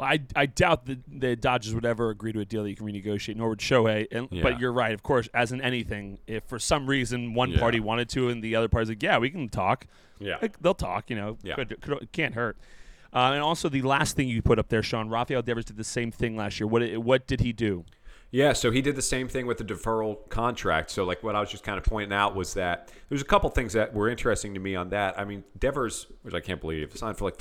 I, 0.01 0.21
I 0.35 0.47
doubt 0.47 0.87
that 0.87 0.99
the 1.07 1.37
Dodgers 1.37 1.75
would 1.75 1.85
ever 1.85 2.11
agree 2.11 2.33
to 2.33 2.41
a 2.41 2.45
deal 2.45 2.63
that 2.63 2.71
you 2.71 2.77
can 2.77 2.87
renegotiate, 2.87 3.37
nor 3.37 3.51
would 3.51 3.59
Shohei. 3.59 4.07
And, 4.11 4.29
Yeah. 4.31 4.43
But 4.43 4.59
you're 4.61 4.73
right, 4.73 4.93
of 4.95 5.03
course, 5.03 5.29
as 5.35 5.53
in 5.53 5.61
anything, 5.61 6.19
if 6.27 6.45
for 6.45 6.59
some 6.59 6.87
reason 6.87 7.35
one 7.35 7.51
Yeah. 7.51 7.59
party 7.61 7.81
wanted 7.81 8.09
to 8.11 8.29
and 8.29 8.43
the 8.43 8.57
other 8.57 8.69
party's 8.69 8.89
like, 8.89 9.03
yeah, 9.03 9.19
we 9.19 9.31
can 9.31 9.49
talk, 9.49 9.87
Yeah. 10.19 10.39
like, 10.41 10.59
they'll 10.61 10.75
talk, 10.75 11.11
you 11.11 11.17
know, 11.17 11.37
Yeah. 11.43 11.55
could, 11.57 11.81
could, 11.81 12.09
can't 12.13 12.35
hurt. 12.35 12.57
Uh, 13.13 13.33
and 13.35 13.43
also 13.43 13.69
the 13.69 13.83
last 13.83 14.17
thing 14.17 14.29
you 14.29 14.41
put 14.41 14.59
up 14.59 14.69
there, 14.69 14.83
Sean, 14.83 15.09
Rafael 15.09 15.43
Devers 15.43 15.65
did 15.65 15.77
the 15.77 15.85
same 15.85 16.11
thing 16.13 16.37
last 16.37 16.61
year. 16.61 16.67
What 16.69 16.97
what 16.99 17.27
did 17.27 17.41
he 17.41 17.53
do? 17.53 17.85
Yeah, 18.33 18.53
so 18.53 18.71
he 18.71 18.81
did 18.81 18.95
the 18.95 19.03
same 19.03 19.27
thing 19.27 19.47
with 19.47 19.59
the 19.59 19.65
deferral 19.65 20.29
contract. 20.29 20.93
So, 20.93 21.03
like, 21.03 21.21
what 21.25 21.35
I 21.35 21.41
was 21.41 21.51
just 21.51 21.65
kind 21.65 21.77
of 21.77 21.83
pointing 21.83 22.13
out 22.17 22.37
was 22.37 22.55
that 22.55 22.93
there's 23.09 23.21
a 23.23 23.25
couple 23.25 23.51
things 23.51 23.73
that 23.73 23.93
were 23.93 24.09
interesting 24.09 24.55
to 24.55 24.61
me 24.61 24.77
on 24.77 24.91
that. 24.91 25.19
I 25.19 25.25
mean, 25.25 25.43
Devers, 25.59 26.07
which 26.23 26.33
I 26.35 26.39
can't 26.39 26.61
believe, 26.61 26.97
signed 26.97 27.17
for 27.19 27.25
like 27.25 27.39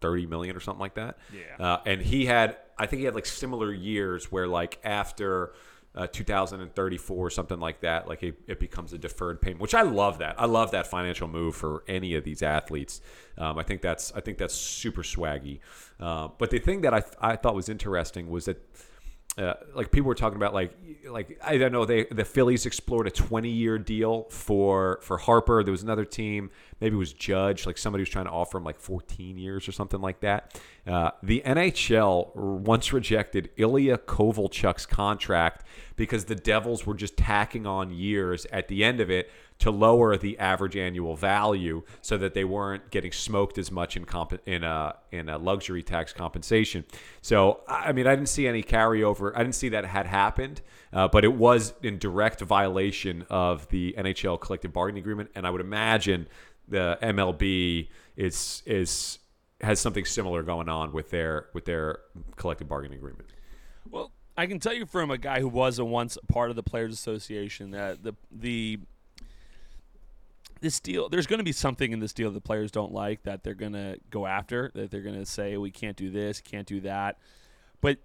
330 0.00 0.26
million 0.26 0.56
or 0.56 0.60
something 0.60 0.80
like 0.80 0.94
that. 0.94 1.18
Yeah. 1.32 1.64
Uh, 1.64 1.80
and 1.86 2.00
he 2.00 2.26
had, 2.26 2.56
I 2.78 2.86
think 2.86 3.00
he 3.00 3.04
had 3.04 3.14
like 3.14 3.26
similar 3.26 3.72
years 3.72 4.30
where, 4.30 4.46
like, 4.46 4.78
after 4.84 5.52
uh, 5.96 6.06
2034 6.06 7.16
or 7.16 7.30
something 7.30 7.58
like 7.58 7.80
that, 7.80 8.06
like 8.06 8.22
it, 8.22 8.38
it 8.46 8.60
becomes 8.60 8.92
a 8.92 8.98
deferred 8.98 9.40
payment, 9.40 9.60
which 9.60 9.74
I 9.74 9.82
love 9.82 10.18
that. 10.18 10.38
I 10.38 10.44
love 10.44 10.72
that 10.72 10.86
financial 10.86 11.26
move 11.26 11.56
for 11.56 11.84
any 11.88 12.14
of 12.14 12.24
these 12.24 12.42
athletes. 12.42 13.00
Um, 13.38 13.58
I 13.58 13.62
think 13.62 13.80
that's 13.80 14.12
I 14.14 14.20
think 14.20 14.36
that's 14.36 14.54
super 14.54 15.02
swaggy. 15.02 15.60
Uh, 15.98 16.28
but 16.36 16.50
the 16.50 16.58
thing 16.58 16.82
that 16.82 16.92
I 16.92 17.02
I 17.20 17.36
thought 17.36 17.54
was 17.54 17.70
interesting 17.70 18.28
was 18.28 18.44
that 18.44 18.62
uh, 19.38 19.52
like 19.74 19.90
people 19.90 20.08
were 20.08 20.14
talking 20.14 20.36
about 20.36 20.54
like 20.54 20.72
like 21.10 21.38
I 21.44 21.58
don't 21.58 21.70
know 21.70 21.84
they 21.84 22.04
the 22.04 22.24
Phillies 22.24 22.64
explored 22.64 23.06
a 23.06 23.10
20 23.10 23.50
year 23.50 23.78
deal 23.78 24.24
for 24.30 24.98
for 25.02 25.18
Harper. 25.18 25.62
There 25.62 25.72
was 25.72 25.82
another 25.82 26.06
team, 26.06 26.50
maybe 26.80 26.94
it 26.94 26.98
was 26.98 27.12
Judge, 27.12 27.66
like 27.66 27.76
somebody 27.76 28.00
was 28.00 28.08
trying 28.08 28.24
to 28.24 28.30
offer 28.30 28.56
him 28.56 28.64
like 28.64 28.78
14 28.78 29.36
years 29.36 29.68
or 29.68 29.72
something 29.72 30.00
like 30.00 30.20
that. 30.20 30.58
Uh, 30.86 31.10
the 31.22 31.42
NHL 31.44 32.34
once 32.34 32.94
rejected 32.94 33.50
Ilya 33.58 33.98
Kovalchuk's 33.98 34.86
contract 34.86 35.66
because 35.96 36.24
the 36.24 36.34
Devils 36.34 36.86
were 36.86 36.94
just 36.94 37.18
tacking 37.18 37.66
on 37.66 37.90
years 37.90 38.46
at 38.52 38.68
the 38.68 38.84
end 38.84 39.00
of 39.00 39.10
it 39.10 39.30
to 39.58 39.70
lower 39.70 40.16
the 40.16 40.38
average 40.38 40.76
annual 40.76 41.16
value 41.16 41.82
so 42.02 42.16
that 42.18 42.34
they 42.34 42.44
weren't 42.44 42.90
getting 42.90 43.12
smoked 43.12 43.58
as 43.58 43.70
much 43.70 43.96
in 43.96 44.04
comp- 44.04 44.40
in 44.46 44.62
a 44.64 44.94
in 45.10 45.28
a 45.28 45.38
luxury 45.38 45.82
tax 45.82 46.12
compensation. 46.12 46.84
So 47.22 47.60
I 47.66 47.92
mean, 47.92 48.06
I 48.06 48.14
didn't 48.14 48.28
see 48.28 48.46
any 48.46 48.62
carryover. 48.62 49.32
I 49.34 49.38
didn't 49.38 49.54
see 49.54 49.70
that 49.70 49.84
had 49.84 50.06
happened, 50.06 50.60
uh, 50.92 51.08
but 51.08 51.24
it 51.24 51.32
was 51.32 51.72
in 51.82 51.98
direct 51.98 52.40
violation 52.40 53.24
of 53.30 53.68
the 53.68 53.94
NHL 53.96 54.40
collective 54.40 54.72
bargaining 54.72 55.02
agreement, 55.02 55.30
and 55.34 55.46
I 55.46 55.50
would 55.50 55.60
imagine 55.60 56.28
the 56.68 56.98
MLB 57.02 57.88
is 58.16 58.62
is 58.66 59.18
has 59.62 59.80
something 59.80 60.04
similar 60.04 60.42
going 60.42 60.68
on 60.68 60.92
with 60.92 61.10
their 61.10 61.46
with 61.54 61.64
their 61.64 62.00
collective 62.36 62.68
bargaining 62.68 62.98
agreement. 62.98 63.30
Well, 63.90 64.12
I 64.36 64.46
can 64.46 64.60
tell 64.60 64.74
you 64.74 64.84
from 64.84 65.10
a 65.10 65.18
guy 65.18 65.40
who 65.40 65.48
was 65.48 65.78
a 65.78 65.84
once 65.84 66.18
part 66.28 66.50
of 66.50 66.56
the 66.56 66.62
Players 66.62 66.92
Association 66.92 67.70
that 67.70 68.02
the 68.02 68.14
the 68.30 68.80
this 70.60 70.80
deal 70.80 71.08
there's 71.08 71.26
going 71.26 71.38
to 71.38 71.44
be 71.44 71.52
something 71.52 71.92
in 71.92 72.00
this 72.00 72.12
deal 72.12 72.30
the 72.30 72.40
players 72.40 72.70
don't 72.70 72.92
like 72.92 73.22
that 73.24 73.42
they're 73.44 73.54
going 73.54 73.72
to 73.74 73.98
go 74.10 74.26
after 74.26 74.70
that 74.74 74.90
they're 74.90 75.02
going 75.02 75.18
to 75.18 75.26
say 75.26 75.56
we 75.56 75.70
can't 75.70 75.96
do 75.96 76.10
this, 76.10 76.40
can't 76.40 76.66
do 76.66 76.80
that. 76.80 77.18
But 77.80 77.98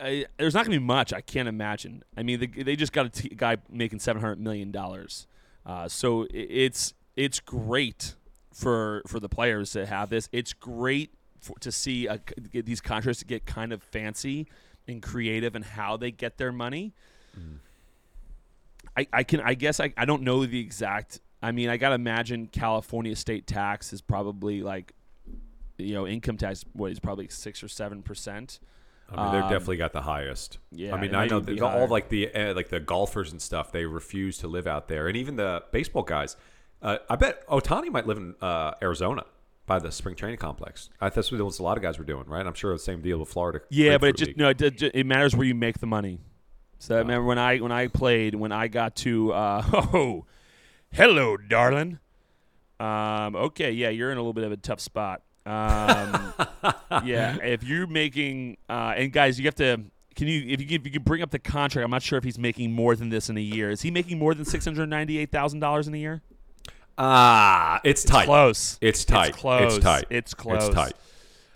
I, 0.00 0.26
there's 0.36 0.54
not 0.54 0.64
going 0.66 0.74
to 0.74 0.80
be 0.80 0.84
much. 0.84 1.12
I 1.12 1.20
can't 1.20 1.48
imagine. 1.48 2.02
I 2.16 2.22
mean, 2.22 2.40
the, 2.40 2.46
they 2.46 2.76
just 2.76 2.92
got 2.92 3.06
a 3.06 3.08
t- 3.08 3.28
guy 3.30 3.56
making 3.70 3.98
seven 4.00 4.20
hundred 4.22 4.40
million 4.40 4.70
dollars, 4.70 5.26
uh, 5.66 5.88
so 5.88 6.22
i- 6.24 6.26
it's 6.32 6.94
it's 7.16 7.40
great 7.40 8.14
for 8.52 9.02
for 9.06 9.18
the 9.20 9.28
players 9.28 9.72
to 9.72 9.86
have 9.86 10.08
this. 10.10 10.28
It's 10.32 10.52
great 10.52 11.12
for, 11.40 11.58
to 11.60 11.72
see 11.72 12.06
a, 12.06 12.20
these 12.52 12.80
contracts 12.80 13.22
get 13.24 13.44
kind 13.46 13.72
of 13.72 13.82
fancy 13.82 14.46
and 14.86 15.02
creative 15.02 15.54
in 15.56 15.62
how 15.62 15.96
they 15.96 16.10
get 16.12 16.38
their 16.38 16.52
money. 16.52 16.92
I, 18.96 19.06
I 19.12 19.22
can 19.22 19.40
I 19.40 19.54
guess 19.54 19.80
I, 19.80 19.92
I 19.96 20.04
don't 20.04 20.22
know 20.22 20.44
the 20.46 20.60
exact. 20.60 21.20
I 21.42 21.52
mean, 21.52 21.68
I 21.68 21.76
gotta 21.76 21.94
imagine 21.94 22.46
California 22.48 23.14
state 23.16 23.46
tax 23.46 23.92
is 23.92 24.00
probably 24.00 24.62
like, 24.62 24.94
you 25.76 25.94
know, 25.94 26.06
income 26.06 26.36
tax 26.36 26.64
what 26.72 26.90
is 26.90 26.98
probably 27.00 27.28
six 27.28 27.62
or 27.62 27.68
seven 27.68 28.02
percent. 28.02 28.58
I 29.10 29.24
mean, 29.24 29.32
they've 29.32 29.42
Um, 29.44 29.50
definitely 29.50 29.78
got 29.78 29.92
the 29.92 30.02
highest. 30.02 30.58
yeah, 30.70 30.94
I 30.94 31.00
mean, 31.00 31.14
I 31.14 31.26
know 31.26 31.40
that 31.40 31.60
all 31.62 31.86
like 31.88 32.08
the 32.10 32.34
uh, 32.34 32.54
like 32.54 32.68
the 32.68 32.80
golfers 32.80 33.32
and 33.32 33.40
stuff. 33.40 33.72
They 33.72 33.86
refuse 33.86 34.38
to 34.38 34.48
live 34.48 34.66
out 34.66 34.88
there, 34.88 35.08
and 35.08 35.16
even 35.16 35.36
the 35.36 35.62
baseball 35.72 36.02
guys. 36.02 36.36
Uh, 36.80 36.98
I 37.08 37.16
bet 37.16 37.46
Ohtani 37.48 37.90
might 37.90 38.06
live 38.06 38.18
in 38.18 38.34
uh, 38.40 38.72
Arizona 38.82 39.24
by 39.66 39.78
the 39.78 39.90
spring 39.90 40.14
training 40.14 40.38
complex. 40.38 40.90
I, 41.00 41.08
that's 41.08 41.32
what 41.32 41.40
a 41.40 41.62
lot 41.62 41.76
of 41.76 41.82
guys 41.82 41.98
were 41.98 42.04
doing, 42.04 42.24
right? 42.26 42.44
I'm 42.46 42.54
sure 42.54 42.72
the 42.72 42.78
same 42.78 43.00
deal 43.00 43.18
with 43.18 43.28
Florida. 43.28 43.60
Yeah, 43.70 43.98
but 43.98 44.10
it 44.10 44.16
just 44.16 44.28
League. 44.28 44.36
no, 44.38 44.48
it, 44.50 44.60
it, 44.62 44.82
it 44.82 45.06
matters 45.06 45.34
where 45.34 45.46
you 45.46 45.54
make 45.54 45.78
the 45.78 45.86
money. 45.86 46.20
So 46.78 46.94
I 46.94 46.98
remember 46.98 47.26
when 47.26 47.38
I 47.38 47.58
when 47.58 47.72
I 47.72 47.88
played 47.88 48.34
when 48.34 48.52
I 48.52 48.68
got 48.68 48.94
to 48.96 49.32
uh, 49.32 49.62
oh, 49.94 50.26
hello, 50.92 51.36
darling. 51.36 51.98
Um, 52.80 53.34
okay, 53.36 53.72
yeah, 53.72 53.88
you're 53.88 54.10
in 54.10 54.18
a 54.18 54.20
little 54.20 54.32
bit 54.32 54.44
of 54.44 54.52
a 54.52 54.56
tough 54.56 54.80
spot. 54.80 55.22
Um, 55.46 56.32
yeah, 57.04 57.36
if 57.42 57.62
you're 57.64 57.86
making 57.86 58.58
uh, 58.68 58.94
and 58.96 59.12
guys, 59.12 59.38
you 59.38 59.46
have 59.46 59.54
to. 59.56 59.82
Can 60.14 60.26
you 60.26 60.44
if 60.48 60.60
you 60.60 60.66
if 60.76 60.84
you 60.84 60.90
can 60.90 61.02
bring 61.02 61.22
up 61.22 61.30
the 61.30 61.38
contract? 61.38 61.84
I'm 61.84 61.90
not 61.90 62.02
sure 62.02 62.18
if 62.18 62.24
he's 62.24 62.38
making 62.38 62.72
more 62.72 62.96
than 62.96 63.08
this 63.08 63.30
in 63.30 63.36
a 63.36 63.40
year. 63.40 63.70
Is 63.70 63.82
he 63.82 63.90
making 63.90 64.18
more 64.18 64.34
than 64.34 64.44
six 64.44 64.64
hundred 64.64 64.88
ninety 64.88 65.18
eight 65.18 65.30
thousand 65.30 65.60
dollars 65.60 65.86
in 65.86 65.94
a 65.94 65.98
year? 65.98 66.22
Ah, 66.98 67.80
it's 67.84 68.02
tight. 68.02 68.26
Close. 68.26 68.78
It's 68.80 69.04
tight. 69.04 69.28
It's 69.28 69.38
close. 69.38 69.76
It's 69.76 69.84
tight. 69.84 70.04
It's 70.10 70.34
close. 70.34 70.66
It's 70.66 70.74
tight. 70.74 70.94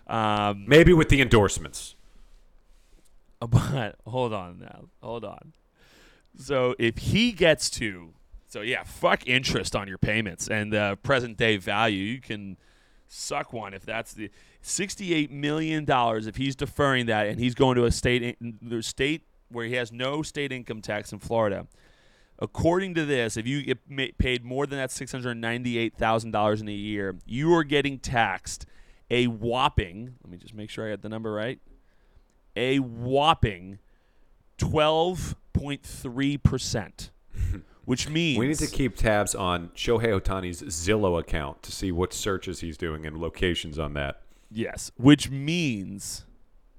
Um, 0.06 0.64
Maybe 0.68 0.92
with 0.92 1.08
the 1.08 1.20
endorsements. 1.20 1.96
But 3.40 3.96
hold 4.06 4.32
on 4.32 4.60
now. 4.60 4.84
Hold 5.02 5.24
on. 5.24 5.52
So 6.38 6.76
if 6.78 6.98
he 6.98 7.32
gets 7.32 7.68
to, 7.70 8.14
so 8.52 8.60
yeah, 8.60 8.84
fuck 8.84 9.26
interest 9.26 9.74
on 9.74 9.88
your 9.88 9.96
payments 9.96 10.46
and 10.46 10.74
uh, 10.74 10.96
present 10.96 11.38
day 11.38 11.56
value. 11.56 12.04
You 12.04 12.20
can 12.20 12.58
suck 13.08 13.54
one 13.54 13.72
if 13.72 13.86
that's 13.86 14.12
the 14.12 14.28
sixty-eight 14.60 15.30
million 15.30 15.86
dollars. 15.86 16.26
If 16.26 16.36
he's 16.36 16.54
deferring 16.54 17.06
that 17.06 17.28
and 17.28 17.40
he's 17.40 17.54
going 17.54 17.76
to 17.76 17.86
a 17.86 17.90
state, 17.90 18.36
the 18.60 18.82
state 18.82 19.22
where 19.48 19.64
he 19.64 19.76
has 19.76 19.90
no 19.90 20.20
state 20.20 20.52
income 20.52 20.82
tax 20.82 21.12
in 21.12 21.18
Florida. 21.18 21.66
According 22.38 22.92
to 22.96 23.06
this, 23.06 23.38
if 23.38 23.46
you 23.46 23.62
get 23.62 24.18
paid 24.18 24.44
more 24.44 24.66
than 24.66 24.78
that 24.78 24.90
six 24.90 25.12
hundred 25.12 25.38
ninety-eight 25.38 25.96
thousand 25.96 26.32
dollars 26.32 26.60
in 26.60 26.68
a 26.68 26.72
year, 26.72 27.16
you 27.24 27.54
are 27.54 27.64
getting 27.64 27.98
taxed 27.98 28.66
a 29.10 29.28
whopping. 29.28 30.16
Let 30.22 30.30
me 30.30 30.36
just 30.36 30.52
make 30.52 30.68
sure 30.68 30.86
I 30.86 30.90
got 30.90 31.00
the 31.00 31.08
number 31.08 31.32
right 31.32 31.58
a 32.54 32.80
whopping 32.80 33.78
12.3%, 34.58 37.10
which 37.84 38.08
means 38.08 38.38
We 38.38 38.48
need 38.48 38.58
to 38.58 38.66
keep 38.66 38.96
tabs 38.96 39.34
on 39.34 39.68
Shohei 39.74 40.18
Ohtani's 40.20 40.62
Zillow 40.62 41.18
account 41.18 41.62
to 41.64 41.72
see 41.72 41.90
what 41.92 42.12
searches 42.12 42.60
he's 42.60 42.76
doing 42.76 43.04
and 43.06 43.18
locations 43.18 43.78
on 43.78 43.94
that. 43.94 44.22
yes, 44.50 44.90
which 44.96 45.30
means 45.30 46.24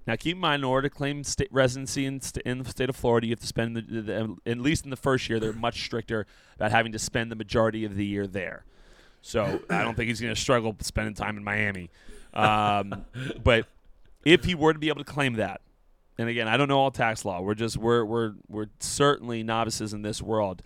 now 0.05 0.15
keep 0.17 0.35
in 0.35 0.41
mind 0.41 0.61
in 0.61 0.65
order 0.65 0.89
to 0.89 0.93
claim 0.95 1.23
state 1.23 1.47
residency 1.51 2.05
in, 2.05 2.19
st- 2.19 2.45
in 2.45 2.57
the 2.59 2.69
state 2.69 2.89
of 2.89 2.95
Florida, 2.95 3.25
you 3.27 3.31
have 3.31 3.39
to 3.39 3.47
spend 3.47 3.75
the, 3.77 3.81
the, 3.81 4.01
the- 4.01 4.37
at 4.45 4.57
least 4.57 4.83
in 4.83 4.89
the 4.89 4.97
first 4.97 5.29
year. 5.29 5.39
They're 5.39 5.53
much 5.53 5.83
stricter 5.85 6.25
about 6.57 6.71
having 6.71 6.91
to 6.91 6.99
spend 6.99 7.31
the 7.31 7.35
majority 7.37 7.85
of 7.85 7.95
the 7.95 8.05
year 8.05 8.27
there. 8.27 8.65
So 9.21 9.61
I 9.69 9.81
don't 9.83 9.95
think 9.95 10.09
he's 10.09 10.19
going 10.19 10.35
to 10.35 10.39
struggle 10.39 10.75
spending 10.81 11.13
time 11.13 11.37
in 11.37 11.43
Miami. 11.45 11.89
Um, 12.33 13.05
but 13.43 13.67
if 14.25 14.43
he 14.43 14.55
were 14.55 14.73
to 14.73 14.79
be 14.79 14.89
able 14.89 15.03
to 15.03 15.09
claim 15.09 15.35
that, 15.35 15.61
and 16.17 16.27
again, 16.29 16.47
I 16.49 16.57
don't 16.57 16.67
know 16.67 16.79
all 16.79 16.91
tax 16.91 17.23
law. 17.25 17.39
We're 17.41 17.55
just 17.55 17.77
we're 17.77 18.03
we're 18.05 18.33
we're 18.49 18.67
certainly 18.79 19.41
novices 19.43 19.93
in 19.93 20.01
this 20.01 20.21
world, 20.21 20.61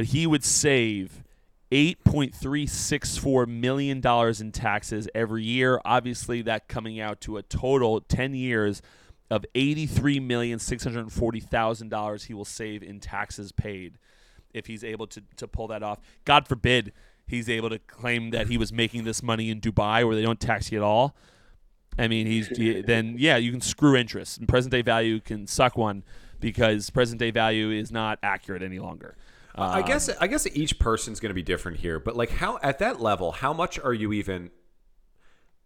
but 0.00 0.06
he 0.06 0.26
would 0.26 0.42
save. 0.42 1.22
$8.364 1.70 3.46
million 3.46 4.00
in 4.40 4.50
taxes 4.50 5.06
every 5.14 5.44
year. 5.44 5.78
Obviously, 5.84 6.40
that 6.40 6.68
coming 6.68 6.98
out 6.98 7.20
to 7.20 7.36
a 7.36 7.42
total 7.42 8.00
10 8.00 8.32
years 8.32 8.80
of 9.30 9.44
$83,640,000 9.54 12.24
he 12.24 12.32
will 12.32 12.46
save 12.46 12.82
in 12.82 12.98
taxes 12.98 13.52
paid 13.52 13.98
if 14.54 14.68
he's 14.68 14.82
able 14.82 15.06
to, 15.06 15.22
to 15.36 15.46
pull 15.46 15.68
that 15.68 15.82
off. 15.82 15.98
God 16.24 16.48
forbid 16.48 16.94
he's 17.26 17.50
able 17.50 17.68
to 17.68 17.78
claim 17.78 18.30
that 18.30 18.46
he 18.46 18.56
was 18.56 18.72
making 18.72 19.04
this 19.04 19.22
money 19.22 19.50
in 19.50 19.60
Dubai 19.60 20.06
where 20.06 20.16
they 20.16 20.22
don't 20.22 20.40
tax 20.40 20.72
you 20.72 20.78
at 20.78 20.82
all. 20.82 21.14
I 21.98 22.08
mean, 22.08 22.26
he's 22.26 22.48
he- 22.48 22.80
then 22.80 23.16
yeah, 23.18 23.36
you 23.36 23.50
can 23.50 23.60
screw 23.60 23.96
interest. 23.96 24.38
And 24.38 24.48
present 24.48 24.72
day 24.72 24.80
value 24.80 25.20
can 25.20 25.46
suck 25.46 25.76
one 25.76 26.04
because 26.40 26.88
present 26.88 27.18
day 27.18 27.30
value 27.30 27.70
is 27.70 27.92
not 27.92 28.18
accurate 28.22 28.62
any 28.62 28.78
longer. 28.78 29.14
I 29.62 29.80
Um, 29.80 29.86
guess 29.86 30.08
I 30.20 30.26
guess 30.26 30.46
each 30.54 30.78
person's 30.78 31.20
going 31.20 31.30
to 31.30 31.34
be 31.34 31.42
different 31.42 31.78
here, 31.78 31.98
but 32.00 32.16
like 32.16 32.30
how 32.30 32.58
at 32.62 32.78
that 32.78 33.00
level, 33.00 33.32
how 33.32 33.52
much 33.52 33.78
are 33.78 33.94
you 33.94 34.12
even 34.12 34.50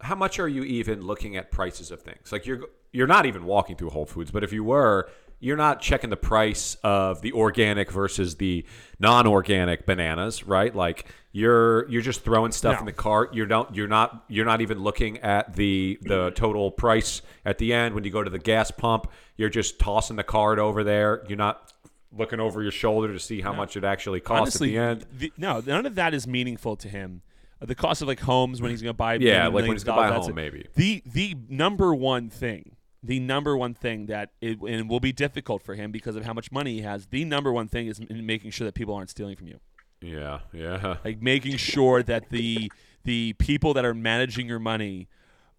how 0.00 0.14
much 0.14 0.38
are 0.38 0.48
you 0.48 0.64
even 0.64 1.02
looking 1.02 1.36
at 1.36 1.50
prices 1.50 1.90
of 1.90 2.02
things? 2.02 2.32
Like 2.32 2.46
you're 2.46 2.60
you're 2.92 3.06
not 3.06 3.26
even 3.26 3.44
walking 3.44 3.76
through 3.76 3.90
Whole 3.90 4.06
Foods, 4.06 4.30
but 4.30 4.44
if 4.44 4.52
you 4.52 4.62
were, 4.64 5.10
you're 5.40 5.56
not 5.56 5.80
checking 5.80 6.10
the 6.10 6.16
price 6.16 6.76
of 6.84 7.20
the 7.22 7.32
organic 7.32 7.90
versus 7.90 8.36
the 8.36 8.64
non-organic 8.98 9.84
bananas, 9.86 10.46
right? 10.46 10.74
Like 10.74 11.06
you're 11.32 11.88
you're 11.88 12.02
just 12.02 12.22
throwing 12.24 12.52
stuff 12.52 12.74
No. 12.74 12.80
in 12.80 12.86
the 12.86 12.92
cart. 12.92 13.34
You 13.34 13.46
don't 13.46 13.74
you're 13.74 13.88
not 13.88 14.24
you're 14.28 14.44
not 14.46 14.60
even 14.60 14.82
looking 14.82 15.18
at 15.18 15.54
the 15.54 15.98
the 16.02 16.30
total 16.32 16.70
price 16.70 17.22
at 17.44 17.58
the 17.58 17.72
end 17.72 17.94
when 17.94 18.04
you 18.04 18.10
go 18.10 18.22
to 18.22 18.30
the 18.30 18.38
gas 18.38 18.70
pump. 18.70 19.10
You're 19.36 19.48
just 19.50 19.78
tossing 19.78 20.16
the 20.16 20.24
card 20.24 20.58
over 20.58 20.84
there. 20.84 21.24
You're 21.28 21.38
not 21.38 21.72
looking 22.16 22.40
over 22.40 22.62
your 22.62 22.70
shoulder 22.72 23.12
to 23.12 23.18
see 23.18 23.40
how 23.40 23.52
much 23.52 23.76
it 23.76 23.84
actually 23.84 24.20
costs 24.20 24.56
honestly, 24.60 24.78
at 24.78 25.00
the 25.00 25.04
end. 25.06 25.06
the- 25.18 25.32
no, 25.36 25.62
none 25.64 25.86
of 25.86 25.94
that 25.96 26.14
is 26.14 26.26
meaningful 26.26 26.76
to 26.76 26.88
him. 26.88 27.22
Uh, 27.60 27.66
The 27.66 27.74
cost 27.74 28.02
of 28.02 28.08
like 28.08 28.20
homes 28.20 28.60
when 28.62 28.70
he's 28.70 28.82
going 28.82 28.92
to 28.94 28.96
buy 28.96 29.14
Yeah, 29.14 29.46
like 29.46 29.54
when 29.54 29.72
he's 29.72 29.84
gonna 29.84 30.00
buy 30.02 30.08
a 30.08 30.20
home, 30.20 30.30
it. 30.30 30.34
maybe. 30.34 30.66
The 30.74 31.02
the 31.06 31.36
number 31.48 31.94
one 31.94 32.30
thing, 32.30 32.76
the 33.02 33.20
number 33.20 33.56
one 33.56 33.74
thing 33.74 34.06
that 34.06 34.30
it 34.40 34.60
and 34.60 34.88
will 34.88 35.00
be 35.00 35.12
difficult 35.12 35.62
for 35.62 35.74
him 35.74 35.92
because 35.92 36.16
of 36.16 36.24
how 36.24 36.32
much 36.32 36.50
money 36.52 36.74
he 36.74 36.80
has. 36.82 37.06
The 37.06 37.24
number 37.24 37.52
one 37.52 37.68
thing 37.68 37.86
is 37.86 38.00
making 38.08 38.50
sure 38.52 38.64
that 38.66 38.74
people 38.74 38.94
aren't 38.94 39.10
stealing 39.10 39.36
from 39.36 39.48
you. 39.48 39.60
Yeah, 40.00 40.40
yeah. 40.52 40.96
like 41.04 41.20
making 41.22 41.56
sure 41.56 42.02
that 42.02 42.30
the 42.30 42.70
the 43.04 43.34
people 43.34 43.74
that 43.74 43.84
are 43.84 43.94
managing 43.94 44.46
your 44.48 44.58
money 44.58 45.08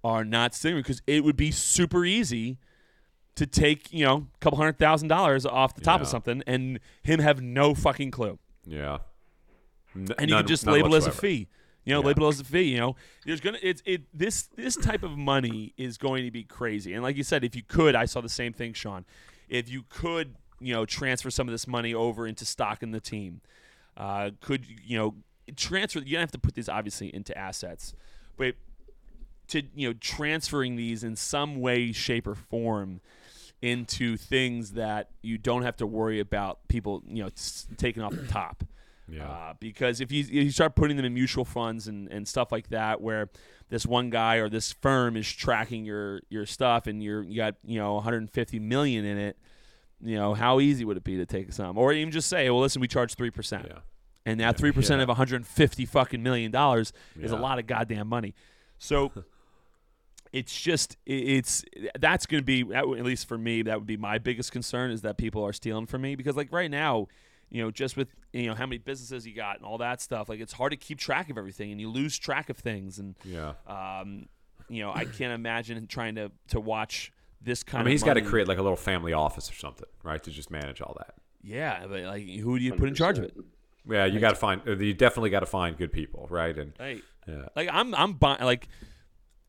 are 0.03 0.23
not 0.25 0.53
stealing 0.53 0.77
because 0.77 1.01
it 1.07 1.23
would 1.23 1.35
be 1.37 1.49
super 1.51 2.05
easy 2.05 2.57
to 3.36 3.45
take 3.45 3.91
you 3.93 4.06
know 4.06 4.28
a 4.36 4.38
couple 4.39 4.58
hundred 4.58 4.78
thousand 4.80 5.08
dollars 5.10 5.45
off 5.45 5.76
the 5.76 5.82
top 5.82 6.02
of 6.02 6.08
something 6.08 6.41
and 6.48 6.80
him 7.04 7.19
have 7.19 7.41
no 7.41 7.74
fucking 7.76 8.12
clue. 8.12 8.39
Yeah. 8.65 9.00
N- 9.95 10.08
and 10.17 10.30
you 10.30 10.36
none- 10.36 10.43
can 10.43 10.48
just 10.48 10.65
label 10.65 10.93
it 10.93 10.98
as 10.98 11.08
a 11.08 11.12
fee. 11.12 11.48
You 11.84 11.93
know 11.93 12.00
Yeah. 12.02 12.08
label 12.08 12.26
it 12.26 12.30
as 12.30 12.39
a 12.39 12.43
fee 12.43 12.63
you 12.63 12.78
know. 12.80 12.95
There's 13.26 13.41
gonna 13.41 13.60
it's 13.62 13.82
it 13.86 14.04
this 14.13 14.43
this 14.56 14.76
type 14.76 15.04
of 15.04 15.17
money 15.17 15.74
is 15.78 15.98
going 15.98 16.26
to 16.26 16.32
be 16.32 16.43
crazy. 16.43 16.93
And 16.93 17.04
like 17.04 17.15
you 17.17 17.24
said 17.24 17.43
if 17.43 17.56
you 17.56 17.62
could 17.63 17.95
i 17.95 18.06
saw 18.06 18.21
the 18.21 18.30
same 18.30 18.54
thing 18.54 18.74
sean. 18.74 19.06
If 19.50 19.69
you 19.69 19.84
could 19.89 20.36
you 20.60 20.74
know 20.74 20.86
transfer 20.86 21.30
some 21.30 21.48
of 21.48 21.52
this 21.52 21.67
money 21.67 21.93
over 21.93 22.26
into 22.26 22.45
stock 22.45 22.82
in 22.82 22.91
the 22.91 23.02
team 23.02 23.41
uh, 23.98 24.32
could 24.41 24.65
you 24.84 24.98
know 24.98 25.15
transfer 25.56 26.00
you 26.00 26.13
don't 26.13 26.21
have 26.21 26.32
to 26.32 26.39
put 26.39 26.56
these 26.56 26.67
obviously 26.69 27.13
into 27.13 27.38
assets 27.38 27.93
but 28.38 28.56
to 29.50 29.62
you 29.76 29.89
know 29.89 29.93
transferring 30.00 30.76
these 30.76 31.04
in 31.04 31.15
some 31.15 31.60
way 31.62 31.91
shape 31.91 32.26
or 32.26 32.34
form 32.36 33.00
into 33.65 34.15
things 34.17 34.71
that 34.73 35.10
you 35.21 35.38
don't 35.38 35.63
have 35.63 35.75
to 35.78 35.88
worry 35.88 36.19
about 36.19 36.67
people 36.67 37.01
you 37.08 37.23
know 37.23 37.30
taking 37.78 38.04
off 38.04 38.13
the 38.13 38.28
top 38.28 38.63
Yeah. 39.10 39.28
uh, 39.30 39.54
because 39.60 40.01
if 40.01 40.12
you, 40.12 40.21
if 40.21 40.30
you 40.32 40.51
start 40.51 40.75
putting 40.75 40.97
them 40.97 41.06
in 41.06 41.13
mutual 41.13 41.45
funds 41.45 41.88
and, 41.88 42.08
and 42.12 42.28
stuff 42.28 42.51
like 42.51 42.69
that, 42.69 43.01
where 43.01 43.30
this 43.69 43.86
one 43.86 44.10
guy 44.12 44.36
or 44.36 44.49
this 44.49 44.71
firm 44.73 45.17
is 45.17 45.32
tracking 45.32 45.86
your 45.86 46.21
your 46.30 46.45
stuff 46.45 46.86
and 46.88 47.01
you're 47.04 47.23
you 47.23 47.36
got 47.38 47.56
you 47.65 47.80
know 47.80 47.95
150 47.95 48.60
million 48.60 49.04
in 49.06 49.17
it, 49.17 49.38
you 50.01 50.15
know 50.15 50.34
how 50.36 50.60
easy 50.60 50.86
would 50.86 50.97
it 50.97 51.04
be 51.04 51.17
to 51.17 51.25
take 51.25 51.51
some, 51.54 51.78
or 51.78 51.91
even 51.93 52.12
just 52.12 52.28
say, 52.30 52.49
well, 52.49 52.62
listen, 52.62 52.80
we 52.82 52.88
charge 52.88 53.15
three 53.15 53.32
percent, 53.32 53.65
Yeah. 53.69 53.80
and 54.25 54.39
that 54.39 54.58
three 54.58 54.71
percent 54.71 54.99
Yeah. 54.99 55.04
of 55.04 55.10
150 55.10 55.86
fucking 55.86 56.21
million 56.21 56.51
dollars 56.51 56.93
is 57.19 57.32
a 57.32 57.38
lot 57.38 57.58
of 57.60 57.65
goddamn 57.67 58.08
money. 58.08 58.34
So. 58.78 59.12
It's 60.39 60.60
just 60.60 60.98
it's 61.06 61.63
that's 61.98 62.26
going 62.26 62.41
to 62.41 62.45
be 62.45 62.63
that 62.63 62.84
at 62.84 63.06
least 63.06 63.28
for 63.28 63.38
me 63.38 63.62
that 63.63 63.78
would 63.78 63.88
be 63.88 63.98
my 63.98 64.17
biggest 64.17 64.52
concern 64.52 64.91
is 64.91 65.02
that 65.04 65.17
people 65.17 65.43
are 65.45 65.54
stealing 65.54 65.86
from 65.86 66.02
me 66.02 66.15
because 66.15 66.36
like 66.36 66.52
right 66.52 66.69
now 66.69 67.08
you 67.52 67.62
know, 67.63 67.69
just 67.71 67.95
with 67.95 68.10
you 68.34 68.48
know 68.48 68.56
how 68.56 68.65
many 68.65 68.80
businesses 68.80 69.26
you 69.26 69.34
got 69.34 69.58
and 69.58 69.65
all 69.65 69.78
that 69.78 70.02
stuff, 70.02 70.28
like 70.28 70.39
it's 70.39 70.52
hard 70.54 70.71
to 70.71 70.78
keep 70.78 70.98
track 70.98 71.30
of 71.30 71.38
everything, 71.38 71.71
and 71.71 71.80
you 71.80 71.89
lose 71.89 72.17
track 72.17 72.50
of 72.50 72.58
things. 72.58 72.98
And 73.00 73.15
Yeah. 73.24 73.54
um, 73.67 74.28
you 74.67 74.82
know, 74.82 74.91
I 74.91 75.06
can't 75.06 75.32
imagine 75.32 75.86
trying 75.88 76.15
to 76.15 76.32
to 76.50 76.60
watch 76.60 77.13
this 77.41 77.63
kind 77.63 77.82
of 77.82 77.86
I 77.86 77.86
mean, 77.86 77.91
of. 77.91 77.93
he's 77.93 78.04
got 78.04 78.15
to 78.15 78.21
create 78.21 78.48
like 78.48 78.58
a 78.58 78.63
little 78.63 78.76
family 78.76 79.13
office 79.13 79.50
or 79.50 79.54
something, 79.54 79.88
right, 80.04 80.21
to 80.24 80.32
just 80.32 80.50
manage 80.50 80.82
all 80.82 80.95
that. 80.98 81.13
Yeah, 81.43 81.86
but 81.88 82.02
like, 82.02 82.28
who 82.28 82.58
do 82.58 82.65
you 82.65 82.74
put 82.74 82.89
in 82.89 82.95
charge 82.95 83.19
of 83.19 83.26
it? 83.26 83.38
Yeah, 83.88 84.06
you 84.06 84.19
got 84.19 84.32
to 84.32 84.36
find. 84.36 84.62
uh, 84.67 84.76
You 84.76 84.95
definitely 84.95 85.30
got 85.30 85.41
to 85.41 85.45
find 85.45 85.78
good 85.78 85.93
people, 85.93 86.26
right? 86.32 86.58
And 86.58 86.74
Like, 86.80 87.04
yeah, 87.28 87.45
like 87.56 87.69
I'm 87.71 87.93
I'm 87.95 88.13
buying 88.13 88.43
like. 88.43 88.67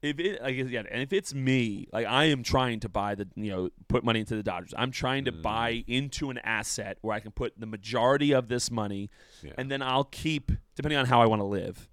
If 0.03 0.19
it 0.21 0.43
like 0.43 0.55
yeah, 0.57 0.83
and 0.91 1.03
if 1.03 1.13
it's 1.13 1.33
me, 1.35 1.89
like 1.93 2.07
I 2.07 2.25
am 2.27 2.43
trying 2.43 2.81
to 2.81 2.89
buy 2.89 3.15
the 3.15 3.27
you 3.35 3.51
know 3.51 3.71
put 3.89 4.05
money 4.05 4.21
into 4.21 4.37
the 4.37 4.43
Dodgers. 4.43 4.75
I'm 4.77 4.91
trying 4.91 5.23
Mm. 5.23 5.27
to 5.27 5.33
buy 5.33 5.85
into 5.87 6.31
an 6.31 6.39
asset 6.45 6.99
where 7.01 7.15
I 7.17 7.21
can 7.21 7.33
put 7.33 7.59
the 7.59 7.67
majority 7.67 8.33
of 8.33 8.49
this 8.49 8.71
money, 8.71 9.11
Yeah. 9.43 9.53
and 9.57 9.71
then 9.71 9.81
I'll 9.83 10.05
keep 10.05 10.53
depending 10.75 10.99
on 10.99 11.07
how 11.07 11.23
I 11.23 11.27
want 11.27 11.41
to 11.41 11.47
live. 11.47 11.89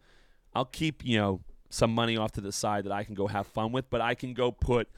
I'll 0.53 0.65
keep 0.65 1.03
you 1.05 1.17
know 1.17 1.41
some 1.69 1.95
money 1.95 2.17
off 2.17 2.31
to 2.33 2.41
the 2.41 2.51
side 2.51 2.83
that 2.83 2.91
I 2.91 3.03
can 3.03 3.15
go 3.15 3.27
have 3.27 3.47
fun 3.47 3.71
with, 3.71 3.89
but 3.89 4.01
I 4.01 4.13
can 4.15 4.33
go 4.33 4.51
put 4.51 4.89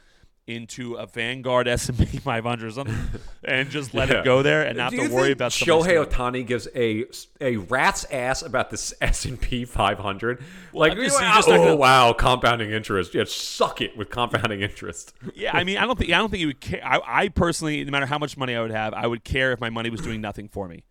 into 0.48 0.94
a 0.94 1.08
Vanguard 1.08 1.68
S 1.68 1.90
and 1.90 1.98
P 1.98 2.06
500 2.20 2.68
or 2.68 2.72
something, 2.72 2.96
and 3.44 3.70
just 3.70 3.94
let 3.96 4.10
Yeah. 4.10 4.20
it 4.20 4.26
go 4.26 4.44
there 4.44 4.62
and 4.64 4.78
not 4.78 4.94
have 4.94 5.10
to 5.10 5.14
worry 5.14 5.32
about 5.32 5.54
somebody 5.54 5.92
Shohei. 5.94 6.06
Ohtani 6.06 6.46
gives 6.46 6.68
a 6.76 7.06
a 7.42 7.58
rat's 7.58 8.06
ass 8.12 8.44
about 8.44 8.70
this 8.70 8.94
S 9.02 9.26
and 9.26 9.42
P 9.42 9.66
500. 9.66 10.44
Like, 10.72 10.92
obviously 10.92 11.24
oh, 11.24 11.28
you're 11.28 11.36
just 11.36 11.48
not 11.50 11.58
gonna- 11.58 11.76
wow, 11.76 12.14
compounding 12.14 12.72
interest. 12.72 13.16
Yeah, 13.16 13.24
suck 13.26 13.82
it 13.82 13.98
with 13.98 14.10
compounding 14.12 14.62
interest. 14.62 15.14
Yeah, 15.34 15.50
I 15.58 15.64
mean, 15.64 15.78
I 15.78 15.86
don't 15.86 15.98
think 15.98 16.12
I 16.12 16.18
don't 16.20 16.30
think 16.30 16.40
he 16.42 16.46
would 16.46 16.62
care. 16.62 16.82
I, 16.86 17.00
I 17.24 17.30
personally, 17.30 17.84
no 17.84 17.92
matter 17.92 18.06
how 18.06 18.20
much 18.20 18.38
money 18.38 18.56
I 18.56 18.62
would 18.62 18.72
have, 18.72 18.94
I 18.94 19.08
would 19.08 19.24
care 19.24 19.52
if 19.52 19.60
my 19.60 19.72
money 19.72 19.90
was 19.90 20.02
doing 20.02 20.22
nothing 20.22 20.48
for 20.48 20.68
me. 20.68 20.84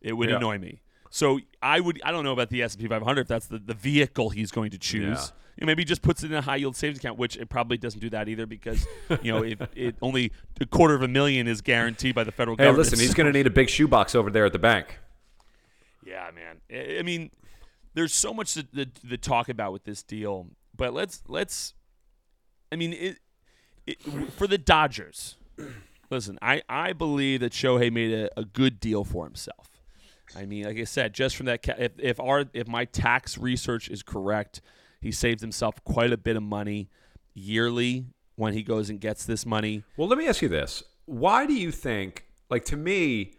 It 0.00 0.14
would 0.14 0.30
Yeah. 0.30 0.36
annoy 0.36 0.58
me. 0.58 0.80
So 1.14 1.38
I 1.62 1.78
would. 1.78 2.00
I 2.04 2.10
don't 2.10 2.24
know 2.24 2.32
about 2.32 2.50
the 2.50 2.60
S 2.60 2.74
and 2.74 2.82
P 2.82 2.88
500 2.88 3.20
if 3.20 3.28
that's 3.28 3.46
the, 3.46 3.60
the 3.60 3.72
vehicle 3.72 4.30
he's 4.30 4.50
going 4.50 4.72
to 4.72 4.78
choose. 4.78 5.16
Yeah. 5.16 5.26
You 5.56 5.60
know, 5.60 5.66
maybe 5.66 5.82
he 5.82 5.84
just 5.84 6.02
puts 6.02 6.24
it 6.24 6.32
in 6.32 6.36
a 6.36 6.40
high 6.40 6.56
yield 6.56 6.74
savings 6.74 6.98
account, 6.98 7.20
which 7.20 7.36
it 7.36 7.48
probably 7.48 7.78
doesn't 7.78 8.00
do 8.00 8.10
that 8.10 8.28
either 8.28 8.46
because 8.46 8.84
you 9.22 9.30
know 9.30 9.44
if 9.44 9.60
it 9.76 9.94
only 10.02 10.32
a 10.60 10.66
quarter 10.66 10.92
of 10.92 11.02
a 11.02 11.06
million 11.06 11.46
is 11.46 11.60
guaranteed 11.60 12.16
by 12.16 12.24
the 12.24 12.32
federal 12.32 12.56
Hey, 12.56 12.64
government. 12.64 12.90
listen, 12.90 12.98
he's 12.98 13.14
going 13.18 13.28
to 13.28 13.32
need 13.32 13.46
a 13.46 13.50
big 13.50 13.70
shoebox 13.70 14.16
over 14.16 14.28
there 14.28 14.44
at 14.44 14.52
the 14.52 14.58
bank. 14.58 14.98
Yeah, 16.04 16.30
man. 16.34 16.56
I 16.68 16.98
I 16.98 17.02
mean, 17.02 17.30
there's 17.94 18.12
so 18.12 18.34
much 18.34 18.54
to, 18.54 18.64
to, 18.64 18.86
to 18.86 19.16
talk 19.16 19.48
about 19.48 19.72
with 19.72 19.84
this 19.84 20.02
deal, 20.02 20.48
but 20.76 20.92
let's 20.92 21.22
let's. 21.28 21.74
I 22.72 22.76
mean, 22.76 22.92
it, 22.92 23.18
it 23.86 24.02
for 24.32 24.48
the 24.48 24.58
Dodgers. 24.58 25.36
Listen, 26.10 26.40
I 26.42 26.62
I 26.68 26.92
believe 26.92 27.38
that 27.38 27.52
Shohei 27.52 27.92
made 27.92 28.12
a, 28.12 28.36
a 28.36 28.44
good 28.44 28.80
deal 28.80 29.04
for 29.04 29.24
himself. 29.24 29.68
I 30.36 30.46
mean, 30.46 30.64
like 30.64 30.78
I 30.78 30.84
said, 30.84 31.14
just 31.14 31.36
from 31.36 31.46
that, 31.46 31.62
ca- 31.62 31.76
if 31.78 31.92
if 31.98 32.20
our 32.20 32.44
if 32.52 32.66
my 32.66 32.84
tax 32.84 33.38
research 33.38 33.88
is 33.88 34.02
correct, 34.02 34.60
he 35.00 35.12
saves 35.12 35.42
himself 35.42 35.82
quite 35.84 36.12
a 36.12 36.16
bit 36.16 36.36
of 36.36 36.42
money 36.42 36.88
yearly 37.34 38.06
when 38.36 38.52
he 38.52 38.62
goes 38.62 38.90
and 38.90 39.00
gets 39.00 39.24
this 39.24 39.44
money. 39.46 39.84
Well, 39.96 40.08
let 40.08 40.18
me 40.18 40.26
ask 40.26 40.42
you 40.42 40.48
this: 40.48 40.82
Why 41.06 41.46
do 41.46 41.54
you 41.54 41.70
think, 41.70 42.26
like, 42.50 42.64
to 42.66 42.76
me, 42.76 43.34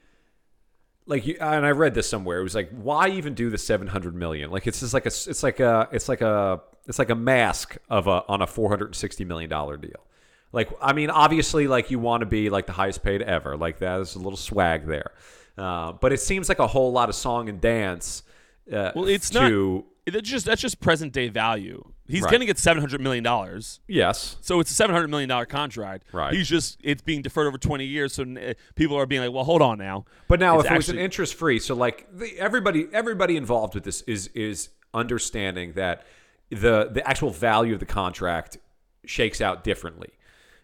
like, 1.06 1.26
you, 1.26 1.38
and 1.40 1.66
I 1.66 1.72
read 1.72 1.94
this 1.94 2.10
somewhere. 2.10 2.40
It 2.40 2.44
was 2.44 2.56
like, 2.56 2.70
why 2.72 3.10
even 3.10 3.34
do 3.34 3.50
the 3.50 3.58
seven 3.58 3.88
hundred 3.88 4.16
million? 4.16 4.52
Like, 4.52 4.68
it's 4.68 4.80
just 4.80 4.94
like 4.94 5.06
a, 5.06 5.10
it's 5.10 5.44
like 5.44 5.60
a, 5.60 5.88
it's 5.92 6.10
like 6.10 6.22
a, 6.22 6.62
it's 6.88 7.00
like 7.00 7.10
a 7.10 7.16
mask 7.16 7.78
of 7.90 8.08
a 8.08 8.24
on 8.28 8.42
a 8.42 8.48
four 8.48 8.70
hundred 8.70 8.88
and 8.88 8.96
sixty 8.96 9.26
million 9.26 9.50
dollar 9.50 9.78
deal. 9.78 10.06
Like, 10.52 10.70
I 10.82 10.94
mean, 10.94 11.10
obviously, 11.10 11.68
like 11.68 11.92
you 11.92 12.00
want 12.00 12.22
to 12.22 12.26
be 12.26 12.50
like 12.50 12.66
the 12.66 12.74
highest 12.74 13.04
paid 13.04 13.22
ever. 13.22 13.58
Like 13.58 13.80
that 13.80 14.00
is 14.00 14.16
a 14.16 14.20
little 14.20 14.38
swag 14.38 14.86
there, 14.88 15.12
uh, 15.58 15.94
but 15.94 16.12
it 16.14 16.20
seems 16.20 16.50
like 16.50 16.60
a 16.60 16.68
whole 16.68 16.92
lot 16.92 17.10
of 17.10 17.16
song 17.16 17.50
and 17.50 17.60
dance. 17.62 18.24
Uh, 18.72 18.92
Well, 18.96 19.06
it's 19.08 19.30
to, 19.32 19.86
That's 20.06 20.30
just 20.30 20.46
that's 20.46 20.62
just 20.62 20.80
present 20.80 21.14
day 21.14 21.30
value. 21.30 21.84
He's 22.08 22.22
Right. 22.22 22.30
going 22.30 22.40
to 22.42 22.46
get 22.46 22.60
seven 22.60 22.82
hundred 22.82 23.02
million 23.02 23.24
dollars. 23.24 23.80
Yes. 23.88 24.38
So 24.42 24.60
it's 24.60 24.70
a 24.70 24.74
seven 24.76 24.94
hundred 24.94 25.08
million 25.10 25.28
dollar 25.30 25.46
contract. 25.48 26.08
Right. 26.12 26.34
He's 26.34 26.48
just 26.48 26.80
it's 26.84 27.02
being 27.02 27.22
deferred 27.24 27.48
over 27.48 27.58
twenty 27.58 27.86
years. 27.86 28.14
So 28.14 28.24
uh, 28.24 28.54
people 28.76 28.96
are 28.98 29.06
being 29.08 29.22
like, 29.24 29.32
well, 29.32 29.44
hold 29.44 29.62
on 29.64 29.78
now. 29.80 30.06
But 30.28 30.40
now, 30.40 30.60
It's 30.60 30.66
if 30.68 30.72
it 30.72 30.76
was 30.78 30.90
an 30.90 31.00
interest 31.00 31.34
free, 31.34 31.58
so 31.60 31.74
like 31.74 32.08
the, 32.16 32.38
everybody, 32.40 32.88
everybody 32.94 33.38
involved 33.38 33.74
with 33.74 33.84
this 33.84 34.02
is 34.02 34.28
is 34.36 34.70
understanding 34.94 35.74
that 35.74 36.06
the 36.52 36.90
the 36.92 37.08
actual 37.08 37.32
value 37.32 37.74
of 37.74 37.80
the 37.80 37.86
contract 37.88 38.58
shakes 39.06 39.42
out 39.42 39.64
differently 39.64 40.10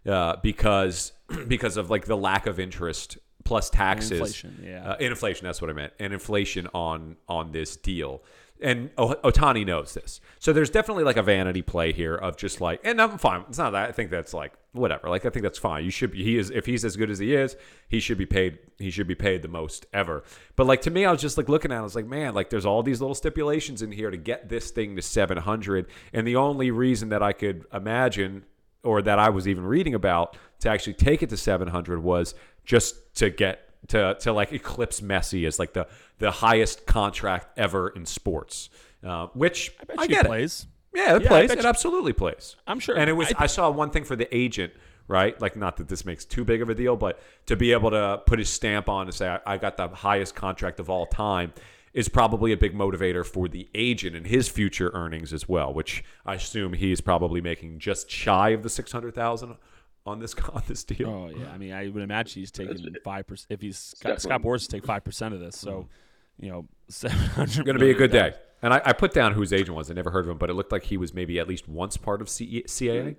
uh, 0.08 0.36
because 0.44 1.14
because 1.48 1.76
of 1.78 1.90
like 1.90 2.06
the 2.06 2.18
lack 2.18 2.46
of 2.46 2.60
interest 2.60 3.18
plus 3.44 3.70
taxes, 3.70 4.12
inflation, 4.12 4.64
yeah. 4.66 4.92
uh, 4.92 4.98
inflation. 4.98 5.46
That's 5.46 5.62
what 5.62 5.70
I 5.70 5.74
meant, 5.74 5.94
and 6.00 6.14
inflation 6.14 6.68
on 6.74 7.18
on 7.28 7.52
this 7.52 7.76
deal. 7.76 8.24
And 8.64 8.96
Ohtani 8.96 9.66
knows 9.66 9.96
this, 9.96 10.22
so 10.38 10.54
there's 10.54 10.70
definitely 10.70 11.04
like 11.04 11.18
a 11.18 11.24
vanity 11.24 11.64
play 11.64 11.92
here 11.92 12.14
of 12.16 12.38
just 12.38 12.62
like, 12.62 12.80
and 12.84 13.02
I'm 13.02 13.18
fine. 13.18 13.44
It's 13.50 13.58
not 13.58 13.72
that 13.72 13.90
I 13.90 13.92
think 13.92 14.12
that's 14.12 14.36
like 14.36 14.54
whatever. 14.74 15.10
Like 15.10 15.26
I 15.26 15.30
think 15.30 15.42
that's 15.42 15.58
fine. 15.58 15.84
You 15.84 15.90
should 15.90 16.12
be. 16.12 16.24
He 16.24 16.38
is 16.38 16.52
if 16.52 16.68
he's 16.68 16.86
as 16.86 16.96
good 16.96 17.10
as 17.10 17.18
he 17.18 17.34
is, 17.34 17.56
he 17.90 18.00
should 18.00 18.20
be 18.20 18.28
paid. 18.28 18.60
He 18.78 18.92
should 18.92 19.08
be 19.08 19.16
paid 19.16 19.42
the 19.42 19.48
most 19.48 19.88
ever. 19.94 20.24
But 20.56 20.68
like 20.68 20.82
to 20.82 20.92
me, 20.92 21.06
I 21.06 21.12
was 21.12 21.22
just 21.22 21.38
like 21.38 21.50
looking 21.50 21.72
at. 21.72 21.78
it, 21.78 21.80
I 21.80 21.82
was 21.82 21.96
like, 21.96 22.06
man, 22.06 22.36
like 22.36 22.52
there's 22.52 22.66
all 22.66 22.84
these 22.84 23.02
little 23.02 23.16
stipulations 23.16 23.82
in 23.82 23.92
here 23.92 24.12
to 24.12 24.18
get 24.18 24.48
this 24.48 24.70
thing 24.70 24.96
to 24.96 25.02
700, 25.02 25.88
and 26.14 26.28
the 26.28 26.36
only 26.36 26.70
reason 26.70 27.10
that 27.10 27.24
I 27.24 27.34
could 27.34 27.66
imagine 27.74 28.46
or 28.84 29.02
that 29.02 29.20
I 29.20 29.30
was 29.30 29.48
even 29.48 29.64
reading 29.64 29.94
about 29.94 30.38
to 30.60 30.70
actually 30.70 30.94
take 30.94 31.22
it 31.22 31.30
to 31.30 31.38
700 31.38 32.02
was 32.02 32.34
just 32.66 33.16
to 33.16 33.30
get 33.30 33.68
to 33.90 34.16
to 34.22 34.34
like 34.34 34.52
eclipse 34.54 35.02
Messi 35.02 35.46
as 35.48 35.60
like 35.60 35.74
the 35.74 35.88
the 36.20 36.32
highest 36.32 36.86
contract 36.86 37.58
ever 37.58 37.90
in 37.90 38.06
sports, 38.06 38.70
uh, 39.04 39.28
which 39.34 39.74
I, 39.82 39.84
bet 39.86 40.00
you 40.02 40.08
get 40.08 40.26
it. 40.26 40.28
plays. 40.28 40.68
Yeah, 40.94 41.16
it 41.16 41.24
Yeah, 41.24 41.28
plays. 41.30 41.52
It 41.52 41.62
you- 41.62 41.66
absolutely 41.70 42.14
plays. 42.14 42.56
I'm 42.68 42.80
sure- 42.80 42.98
And 42.98 43.10
it 43.10 43.14
was. 43.14 43.32
I 43.38 43.44
I, 43.44 43.48
saw 43.48 43.70
one 43.70 43.90
thing 43.92 44.04
for 44.04 44.16
the 44.16 44.28
agent, 44.36 44.74
right? 45.08 45.40
Like, 45.42 45.56
not 45.56 45.78
that 45.78 45.88
this 45.88 46.06
makes 46.06 46.26
too 46.26 46.44
big 46.44 46.62
of 46.62 46.70
a 46.70 46.76
deal, 46.76 46.96
but 46.98 47.20
to 47.48 47.56
be 47.56 47.72
able 47.72 47.92
to 47.92 48.22
put 48.26 48.40
his 48.40 48.50
stamp 48.50 48.90
on 48.90 49.08
and 49.08 49.14
say, 49.16 49.28
"I, 49.30 49.40
I 49.54 49.58
got 49.58 49.78
the 49.78 49.88
highest 49.88 50.36
contract 50.36 50.80
of 50.80 50.90
all 50.90 51.06
time." 51.06 51.54
Is 51.94 52.08
probably 52.08 52.54
a 52.54 52.58
big 52.58 52.74
motivator 52.74 53.26
for 53.26 53.50
the 53.50 53.68
agent 53.76 54.16
and 54.16 54.26
his 54.26 54.48
future 54.48 54.92
earnings 54.94 55.34
as 55.34 55.50
well, 55.50 55.74
which 55.74 56.06
I 56.26 56.36
assume 56.36 56.72
he's 56.72 57.02
probably 57.02 57.42
making 57.42 57.80
just 57.80 58.10
shy 58.10 58.52
of 58.52 58.64
the 58.64 58.70
six 58.70 58.94
hundred 58.94 59.14
thousand 59.14 59.58
on 60.06 60.20
this 60.20 60.34
on 60.54 60.64
this 60.68 60.84
deal. 60.84 61.10
Oh 61.10 61.30
yeah, 61.30 61.52
I 61.52 61.58
mean, 61.58 61.74
I 61.74 61.88
would 61.90 62.04
imagine 62.04 62.42
he's 62.42 62.52
taking 62.52 62.96
five 63.04 63.28
percent. 63.28 63.48
If 63.50 63.62
he's 63.62 63.78
Scott, 63.78 64.18
definitely- 64.18 64.30
Scott 64.30 64.42
Boras 64.42 64.62
to 64.62 64.68
take 64.68 64.86
five 64.86 65.04
percent 65.04 65.34
of 65.34 65.40
this, 65.40 65.58
so 65.58 65.72
mm-hmm. 65.72 66.46
you 66.46 66.52
know, 66.52 66.66
seven 66.90 67.18
hundred. 67.18 67.66
Going 67.66 67.78
to 67.78 67.84
be 67.84 67.92
a 67.92 67.96
good 67.96 68.12
day. 68.12 68.34
And 68.64 68.74
I, 68.76 68.82
I 68.86 68.94
put 68.94 69.12
down 69.12 69.34
who 69.34 69.42
his 69.42 69.54
agent 69.54 69.76
was. 69.76 69.90
I 69.90 69.96
never 69.96 70.12
heard 70.12 70.26
of 70.26 70.30
him, 70.32 70.38
but 70.38 70.52
it 70.52 70.54
looked 70.54 70.72
like 70.72 70.84
he 70.84 70.96
was 70.98 71.16
maybe 71.16 71.40
at 71.40 71.48
least 71.48 71.68
once 71.68 71.98
part 71.98 72.22
of 72.22 72.30
C- 72.30 72.64
CAA. 72.68 73.16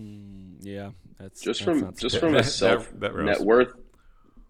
Mm-hmm. 0.00 0.02
Mm, 0.02 0.56
yeah, 0.60 0.90
that's 1.18 1.42
just 1.42 1.60
that's 1.60 1.78
from 1.78 1.80
not 1.80 1.96
just 1.98 2.18
from 2.18 2.34
a 2.34 2.42
self 2.42 2.90
that- 2.98 3.14
that 3.14 3.22
net 3.24 3.40
worth 3.40 3.74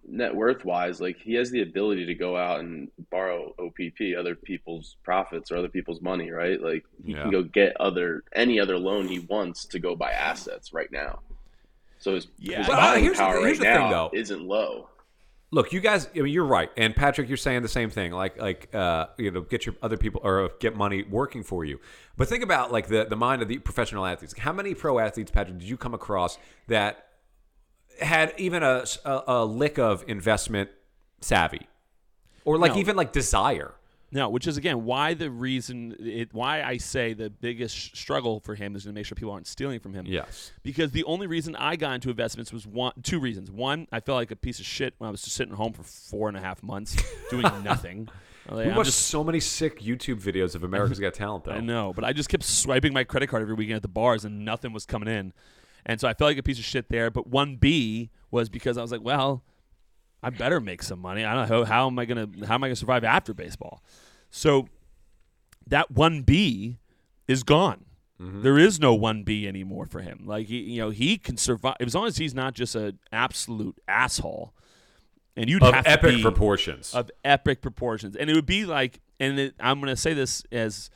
net 0.07 0.35
worth 0.35 0.65
wise, 0.65 1.01
like 1.01 1.17
he 1.19 1.35
has 1.35 1.51
the 1.51 1.63
ability 1.63 2.07
to 2.07 2.15
go 2.15 2.37
out 2.37 2.61
and 2.61 2.89
borrow 3.11 3.55
OPP, 3.59 4.17
other 4.19 4.35
people's 4.35 4.97
profits 5.03 5.51
or 5.51 5.57
other 5.57 5.69
people's 5.69 6.01
money, 6.01 6.31
right? 6.31 6.61
Like 6.61 6.85
he 7.05 7.13
Yeah. 7.13 7.23
can 7.23 7.31
go 7.31 7.43
get 7.43 7.77
other 7.81 8.23
any 8.35 8.61
other 8.61 8.79
loan 8.79 9.09
he 9.09 9.21
wants 9.21 9.65
to 9.67 9.79
go 9.79 9.95
buy 9.97 10.11
assets 10.13 10.73
right 10.73 10.91
now. 10.93 11.21
So 12.03 12.15
his, 12.17 12.27
Yeah. 12.39 12.59
his 12.59 12.69
Well, 12.69 12.79
buying 12.79 13.05
here's 13.05 13.17
the- 13.17 13.23
power 13.23 13.35
here's 13.39 13.59
right 13.59 13.59
the 13.59 13.79
thing, 13.79 13.91
now 13.91 13.91
though. 13.91 14.11
isn't 14.13 14.43
low. 14.43 14.89
Look, 15.53 15.73
you 15.73 15.81
guys. 15.81 16.09
I 16.17 16.21
mean, 16.21 16.33
you're 16.33 16.47
right, 16.47 16.71
and 16.79 16.97
Patrick, 16.97 17.29
you're 17.29 17.37
saying 17.37 17.61
the 17.63 17.69
same 17.69 17.91
thing. 17.91 18.11
Like, 18.13 18.39
like, 18.41 18.75
uh, 18.75 19.09
you 19.19 19.31
know, 19.31 19.43
get 19.43 19.67
your 19.67 19.75
other 19.83 19.97
people 19.99 20.21
or 20.25 20.51
get 20.61 20.75
money 20.75 21.03
working 21.05 21.43
for 21.43 21.63
you. 21.65 21.79
But 22.17 22.27
think 22.29 22.43
about 22.43 22.73
like 22.73 22.89
the 22.89 23.05
the 23.05 23.17
mind 23.17 23.43
of 23.43 23.49
the 23.49 23.59
professional 23.59 24.05
athletes. 24.07 24.35
How 24.39 24.53
many 24.53 24.75
pro 24.75 24.99
athletes, 24.99 25.31
Patrick, 25.31 25.59
did 25.59 25.69
you 25.69 25.77
come 25.77 25.93
across 25.95 26.39
that 26.69 27.07
had 28.01 28.33
even 28.39 28.63
a 28.63 28.85
a, 29.05 29.23
a 29.29 29.45
lick 29.45 29.79
of 29.79 30.03
investment 30.09 30.71
savvy, 31.21 31.69
or 32.47 32.57
like 32.59 32.73
No. 32.73 32.79
even 32.81 32.97
like 32.97 33.13
desire? 33.13 33.75
No, 34.13 34.29
which 34.29 34.47
is 34.47 34.59
again 34.59 34.85
why 34.85 35.15
the 35.15 35.31
reason 35.31 35.97
it 35.99 36.35
why 36.35 36.63
I 36.63 36.77
say 36.77 37.15
the 37.15 37.31
biggest 37.31 37.97
struggle 37.97 38.41
for 38.41 38.55
him 38.55 38.77
is 38.77 38.85
to 38.85 38.93
make 38.93 39.07
sure 39.07 39.17
people 39.17 39.33
aren't 39.33 39.47
stealing 39.47 39.81
from 39.81 39.95
him. 39.95 40.05
Yes. 40.07 40.53
Because 40.63 40.93
the 40.93 41.03
only 41.05 41.27
reason 41.27 41.57
I 41.57 41.77
got 41.77 41.95
into 41.95 42.11
investments 42.11 42.53
was 42.53 42.67
one 42.67 42.93
two 43.03 43.19
reasons. 43.19 43.51
One, 43.51 43.89
I 43.91 44.01
felt 44.01 44.17
like 44.17 44.31
a 44.31 44.37
piece 44.37 44.61
of 44.61 44.67
shit 44.67 44.95
when 44.99 45.09
I 45.09 45.11
was 45.11 45.23
just 45.23 45.35
sitting 45.35 45.55
home 45.55 45.73
for 45.73 45.83
four 45.83 46.29
and 46.29 46.37
a 46.37 46.41
half 46.41 46.63
months 46.63 47.03
doing 47.31 47.47
nothing. 47.65 48.09
Like, 48.49 48.67
We 48.67 48.73
watched 48.73 48.87
just 48.87 49.07
so 49.07 49.25
many 49.25 49.41
sick 49.41 49.81
YouTube 49.81 50.21
videos 50.21 50.55
of 50.55 50.65
America's 50.65 50.99
Got 51.01 51.15
Talent, 51.15 51.45
though. 51.45 51.53
I 51.53 51.61
know, 51.61 51.93
but 51.95 52.05
I 52.05 52.13
just 52.13 52.29
kept 52.29 52.43
swiping 52.43 52.93
my 52.93 53.05
credit 53.05 53.29
card 53.29 53.41
every 53.41 53.55
weekend 53.55 53.77
at 53.77 53.83
the 53.83 53.89
bars 53.89 54.25
and 54.25 54.45
nothing 54.45 54.73
was 54.73 54.85
coming 54.85 55.09
in. 55.09 55.33
And 55.87 56.01
so 56.01 56.07
I 56.07 56.15
felt 56.15 56.31
like 56.31 56.39
a 56.39 56.43
piece 56.43 56.59
of 56.59 56.65
shit 56.65 56.89
there. 56.89 57.11
But 57.11 57.31
1B 57.31 58.11
was 58.31 58.49
because 58.49 58.77
I 58.77 58.83
was 58.83 58.93
like, 58.93 59.03
well, 59.03 59.43
I 60.23 60.31
better 60.31 60.61
make 60.61 60.83
some 60.83 61.01
money. 61.01 61.25
I 61.25 61.35
don't 61.35 61.49
know 61.49 61.65
how, 61.65 61.65
how 61.65 61.87
am 61.89 61.99
I 61.99 62.05
gonna 62.05 62.29
how 62.47 62.55
am 62.55 62.65
I 62.65 62.69
gonna 62.69 62.77
survive 62.77 63.03
after 63.05 63.35
baseball? 63.35 63.83
So 64.33 64.67
that 65.67 65.93
1B 65.93 66.79
is 67.29 67.43
gone. 67.45 67.85
Mm-hmm. 68.21 68.43
There 68.43 68.59
is 68.59 68.81
no 68.81 68.99
1B 68.99 69.47
anymore 69.47 69.87
for 69.87 70.01
him. 70.01 70.23
Like 70.25 70.47
he, 70.47 70.61
you 70.61 70.81
know, 70.81 70.91
he 70.91 71.19
can 71.19 71.37
survive 71.37 71.77
as 71.81 71.95
long 71.95 72.07
as 72.07 72.17
he's 72.17 72.35
not 72.35 72.55
just 72.55 72.75
an 72.75 72.99
absolute 73.13 73.77
asshole. 73.87 74.55
And 75.37 75.49
you'd 75.49 75.63
Of 75.63 75.75
have 75.75 75.85
to 75.85 75.91
epic 75.91 76.23
proportions. 76.23 76.95
of 76.95 77.11
epic 77.25 77.63
proportions. 77.63 78.17
And 78.17 78.29
it 78.29 78.35
would 78.35 78.47
be 78.47 78.65
like, 78.65 79.01
and 79.21 79.39
it, 79.39 79.55
I'm 79.61 79.81
going 79.81 79.89
to 79.93 79.97
say 80.01 80.15
this 80.15 80.43
as 80.51 80.91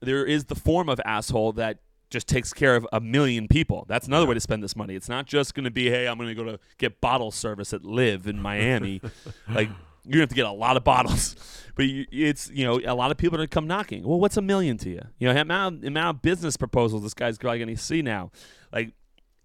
there 0.00 0.24
is 0.24 0.44
the 0.44 0.54
form 0.54 0.88
of 0.88 1.00
asshole 1.04 1.52
that 1.54 1.78
just 2.10 2.26
takes 2.26 2.52
care 2.52 2.74
of 2.76 2.86
a 2.92 3.00
million 3.00 3.48
people. 3.48 3.84
That's 3.88 4.06
another 4.06 4.26
way 4.26 4.34
to 4.34 4.40
spend 4.40 4.62
this 4.62 4.74
money. 4.74 4.94
It's 4.94 5.08
not 5.08 5.26
just 5.26 5.54
going 5.54 5.64
to 5.64 5.70
be, 5.70 5.90
hey, 5.90 6.06
I'm 6.08 6.16
going 6.16 6.28
to 6.28 6.34
go 6.34 6.44
to 6.44 6.58
get 6.78 7.00
bottle 7.00 7.30
service 7.30 7.72
at 7.72 7.84
Live 7.84 8.26
in 8.26 8.40
Miami. 8.40 9.00
like, 9.48 9.68
you're 10.08 10.18
to 10.18 10.20
have 10.20 10.28
to 10.30 10.34
get 10.34 10.46
a 10.46 10.50
lot 10.50 10.76
of 10.76 10.84
bottles. 10.92 11.36
But 11.74 11.86
it's, 11.86 12.50
you 12.50 12.64
know, 12.64 12.80
a 12.84 12.94
lot 12.94 13.10
of 13.10 13.18
people 13.18 13.38
are 13.38 13.44
to 13.44 13.48
come 13.48 13.66
knocking. 13.66 14.02
Well, 14.02 14.18
what's 14.18 14.36
a 14.36 14.42
million 14.42 14.78
to 14.78 14.90
you? 14.90 15.02
You 15.18 15.28
know, 15.28 15.34
the 15.34 15.42
amount, 15.42 15.84
amount 15.84 16.16
of 16.16 16.22
business 16.22 16.56
proposals 16.56 17.02
this 17.02 17.14
guy's 17.14 17.38
probably 17.38 17.68
to 17.68 17.76
see 17.76 18.02
now. 18.02 18.32
Like, 18.72 18.92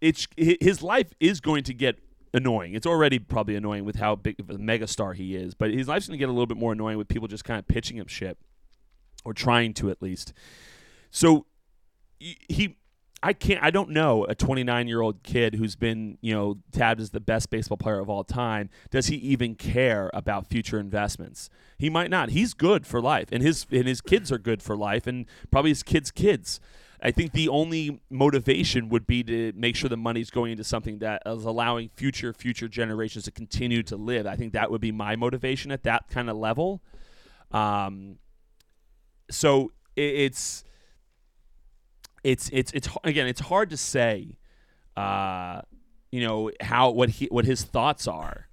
it's 0.01 0.27
his 0.35 0.81
life 0.81 1.13
is 1.19 1.39
going 1.39 1.63
to 1.65 1.73
get 1.73 1.99
annoying. 2.33 2.73
It's 2.73 2.87
already 2.87 3.19
probably 3.19 3.55
annoying 3.55 3.85
with 3.85 3.97
how 3.97 4.15
big 4.15 4.39
of 4.39 4.49
a 4.49 4.55
megastar 4.55 5.15
he 5.15 5.35
is, 5.35 5.53
but 5.53 5.71
his 5.71 5.87
life's 5.87 6.07
to 6.17 6.19
get 6.19 6.29
a 6.29 6.31
little 6.31 6.47
bit 6.47 6.57
more 6.57 6.73
annoying 6.73 6.97
with 6.97 7.07
people 7.07 7.27
just 7.27 7.45
kind 7.45 7.59
of 7.59 7.67
pitching 7.67 7.97
him 7.97 8.07
shit 8.07 8.37
or 9.23 9.33
trying 9.33 9.73
to 9.75 9.89
at 9.89 10.01
least. 10.01 10.33
So 11.11 11.45
he 12.19 12.77
I 13.23 13.31
can't 13.31 13.63
I 13.63 13.71
don't 13.71 13.91
know 13.91 14.25
a 14.25 14.35
29-year-old 14.35 15.23
kid 15.23 15.55
who's 15.55 15.77
been, 15.77 16.17
you 16.19 16.33
know, 16.33 16.57
tabbed 16.73 16.99
as 16.99 17.11
the 17.11 17.21
best 17.21 17.49
baseball 17.49 17.77
player 17.77 17.99
of 17.99 18.09
all 18.09 18.25
time, 18.25 18.69
does 18.91 19.07
he 19.07 19.15
even 19.15 19.55
care 19.55 20.11
about 20.13 20.47
future 20.47 20.77
investments? 20.77 21.49
He 21.77 21.89
might 21.89 22.09
not. 22.09 22.29
He's 22.31 22.53
good 22.53 22.85
for 22.85 23.01
life 23.01 23.29
and 23.31 23.41
his 23.41 23.65
and 23.71 23.87
his 23.87 24.01
kids 24.01 24.31
are 24.31 24.37
good 24.37 24.61
for 24.61 24.75
life 24.75 25.07
and 25.07 25.25
probably 25.49 25.71
his 25.71 25.83
kids' 25.83 26.11
kids. 26.11 26.59
I 27.01 27.11
think 27.11 27.31
the 27.31 27.49
only 27.49 28.01
motivation 28.09 28.89
would 28.89 29.07
be 29.07 29.23
to 29.23 29.53
make 29.55 29.75
sure 29.75 29.89
the 29.89 29.97
money's 29.97 30.29
going 30.29 30.51
into 30.53 30.63
something 30.63 30.99
that 30.99 31.21
is 31.25 31.45
allowing 31.45 31.89
future 31.95 32.33
future 32.33 32.67
generations 32.67 33.23
to 33.25 33.31
continue 33.31 33.83
to 33.83 33.95
live. 33.95 34.27
I 34.27 34.35
think 34.35 34.51
that 34.53 34.69
would 34.69 34.81
be 34.81 34.91
my 34.91 35.15
motivation 35.15 35.71
at 35.71 35.83
that 35.83 36.09
kind 36.09 36.29
of 36.29 36.35
level. 36.35 36.81
Um, 37.51 38.19
so 39.29 39.71
it, 39.95 40.01
it's 40.01 40.63
it's 42.23 42.49
it's 42.53 42.71
it's 42.73 42.87
again 43.03 43.27
it's 43.27 43.41
hard 43.41 43.69
to 43.71 43.77
say, 43.77 44.37
uh, 44.95 45.61
you 46.11 46.21
know 46.21 46.51
how 46.61 46.89
what 46.91 47.09
he 47.09 47.25
what 47.27 47.45
his 47.45 47.63
thoughts 47.63 48.07
are, 48.07 48.47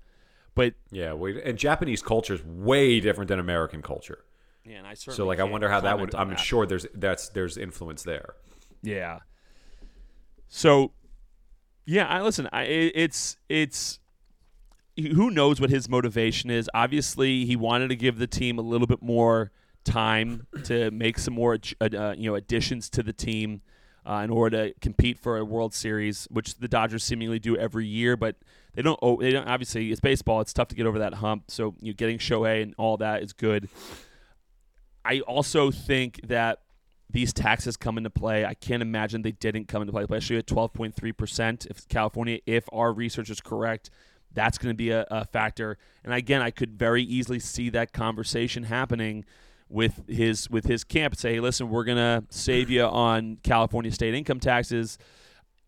but 0.55 0.75
yeah, 0.91 1.13
we, 1.13 1.43
and 1.43 1.59
Japanese 1.59 2.03
culture 2.03 2.35
is 2.35 2.45
way 2.45 3.01
different 3.01 3.29
than 3.29 3.39
American 3.39 3.83
culture. 3.83 4.25
yeah, 4.65 4.79
and 4.79 4.87
I 4.87 4.95
certainly 4.95 5.17
So, 5.17 5.27
like, 5.27 5.41
I 5.41 5.45
wonder 5.45 5.69
how 5.69 5.81
that 5.81 5.99
would. 6.01 6.15
I'm 6.15 6.31
that. 6.31 6.41
sure 6.41 6.67
there's 6.67 6.87
that's 6.95 7.29
there's 7.29 7.57
influence 7.57 8.03
there. 8.03 8.35
Yeah. 8.83 9.21
So, 10.49 10.93
yeah, 11.87 12.07
I 12.07 12.23
listen. 12.23 12.49
I 12.53 12.63
it's 12.65 13.37
it's 13.49 14.01
who 14.97 15.31
knows 15.31 15.61
what 15.61 15.71
his 15.71 15.89
motivation 15.89 16.51
is. 16.51 16.69
Obviously, 16.75 17.45
he 17.45 17.57
wanted 17.57 17.89
to 17.89 17.97
give 17.97 18.19
the 18.19 18.27
team 18.27 18.59
a 18.59 18.63
little 18.63 18.87
bit 18.87 19.01
more 19.03 19.53
time 19.91 20.47
to 20.65 20.91
make 20.91 21.19
some 21.19 21.35
more 21.35 21.59
uh, 21.81 22.15
you 22.17 22.31
know 22.31 22.35
additions 22.35 22.89
to 22.91 23.03
the 23.03 23.13
team 23.13 23.63
uh, 24.07 24.23
in 24.25 24.31
order 24.31 24.69
to 24.69 24.81
compete 24.81 25.19
for 25.19 25.37
a 25.37 25.45
World 25.45 25.75
Series, 25.75 26.27
which 26.31 26.57
the 26.57 26.69
Dodgers 26.69 27.05
seemingly 27.05 27.39
do 27.39 27.57
every 27.57 27.87
year. 27.87 28.17
But 28.17 28.37
they 28.75 28.83
don't. 28.83 28.99
Oh, 29.03 29.21
they 29.21 29.31
don't. 29.31 29.49
Obviously, 29.49 29.91
it's 29.91 30.01
baseball. 30.01 30.41
It's 30.41 30.53
tough 30.53 30.69
to 30.69 30.75
get 30.75 30.87
over 30.87 30.99
that 31.01 31.15
hump. 31.15 31.45
So 31.49 31.75
you 31.81 31.93
know, 31.93 31.97
getting 31.97 32.19
Shohei 32.19 32.63
and 32.63 32.75
all 32.79 32.97
that 32.99 33.23
is 33.23 33.33
good. 33.33 33.69
I 35.05 35.21
also 35.21 35.71
think 35.71 36.21
that 36.29 36.61
these 37.09 37.33
taxes 37.33 37.77
come 37.77 37.99
into 37.99 38.11
play. 38.11 38.45
I 38.45 38.55
can't 38.55 38.83
imagine 38.83 39.23
they 39.23 39.33
didn't 39.33 39.67
come 39.67 39.83
into 39.83 39.93
play, 39.93 40.03
especially 40.03 40.37
at 40.37 40.47
12.3%. 40.47 41.67
If 41.67 41.89
California, 41.89 42.39
if 42.47 42.65
our 42.73 42.93
research 42.93 43.31
is 43.31 43.41
correct, 43.41 43.91
that's 44.33 44.59
going 44.59 44.73
to 44.73 44.77
be 44.77 44.91
a, 44.91 45.07
a 45.11 45.25
factor. 45.25 45.79
And 46.05 46.15
again, 46.15 46.43
I 46.43 46.51
could 46.51 46.79
very 46.79 47.03
easily 47.03 47.41
see 47.41 47.71
that 47.71 47.93
conversation 47.93 48.65
happening 48.65 49.25
with 49.71 50.03
his 50.09 50.51
with 50.51 50.67
his 50.67 50.85
camp. 50.85 51.17
Say, 51.17 51.35
hey, 51.35 51.41
listen, 51.41 51.71
we're 51.71 51.85
to 51.97 52.25
save 52.29 52.69
you 52.69 52.83
on 52.83 53.39
California 53.43 53.93
state 53.93 54.15
income 54.15 54.41
taxes. 54.41 54.99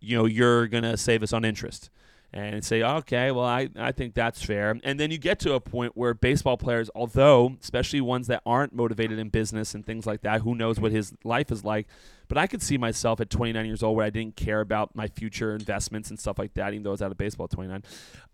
You 0.01 0.19
know, 0.19 0.25
you're 0.27 0.67
to 0.83 0.97
save 0.97 1.23
us 1.23 1.33
on 1.33 1.45
interest. 1.45 1.89
And 2.35 2.65
say, 2.65 2.83
okay, 2.83 3.31
well, 3.31 3.45
I, 3.45 3.69
I 3.77 3.93
think 3.93 4.15
that's 4.15 4.43
fair. 4.43 4.79
And 4.83 4.99
then 4.99 5.11
you 5.11 5.19
get 5.19 5.39
to 5.41 5.53
a 5.53 5.61
point 5.61 5.93
where 5.95 6.15
baseball 6.15 6.57
players, 6.57 6.89
although, 6.95 7.57
especially 7.61 8.01
ones 8.01 8.27
that 8.29 8.43
aren't 8.47 8.75
motivated 8.75 9.19
in 9.19 9.29
business 9.29 9.75
and 9.75 9.85
things 9.85 10.07
like 10.07 10.23
that, 10.23 10.41
who 10.41 10.55
knows 10.55 10.81
what 10.81 10.93
his 10.93 11.13
life 11.25 11.51
is 11.53 11.63
like. 11.65 11.89
But 12.29 12.39
I 12.39 12.47
could 12.47 12.63
see 12.63 12.79
myself 12.79 13.21
at 13.21 13.29
29 13.29 13.67
years 13.67 13.83
old 13.83 13.95
where 13.97 14.07
I 14.07 14.11
didn't 14.11 14.37
care 14.37 14.63
about 14.63 14.97
my 14.97 15.09
future 15.09 15.55
investments 15.55 16.09
and 16.09 16.19
stuff 16.19 16.39
like 16.39 16.55
that, 16.55 16.73
even 16.73 16.83
though 16.85 16.91
I 16.91 16.93
was 16.93 17.03
out 17.03 17.11
of 17.11 17.19
baseball 17.19 17.45
at 17.45 17.51
29. 17.51 17.83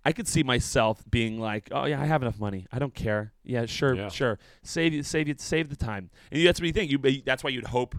I 0.05 0.13
could 0.13 0.29
see 0.29 0.45
myself 0.45 1.03
being 1.11 1.41
like, 1.41 1.69
oh, 1.73 1.87
yeah, 1.87 2.01
I 2.01 2.05
have 2.07 2.23
enough 2.23 2.39
money. 2.39 2.67
I 2.71 2.79
don't 2.79 2.95
care. 2.95 3.33
Yeah, 3.43 3.67
sure, 3.67 3.95
Yeah. 3.97 4.09
sure. 4.11 4.39
Save, 4.63 4.95
you- 4.95 5.03
save, 5.03 5.27
you- 5.27 5.35
save 5.39 5.69
the 5.71 5.77
time. 5.77 6.11
And 6.31 6.47
that's 6.47 6.61
what 6.61 6.69
you 6.69 6.73
think. 6.73 6.93
You, 6.93 7.23
that's 7.27 7.43
why 7.43 7.51
you'd 7.51 7.67
hope 7.67 7.97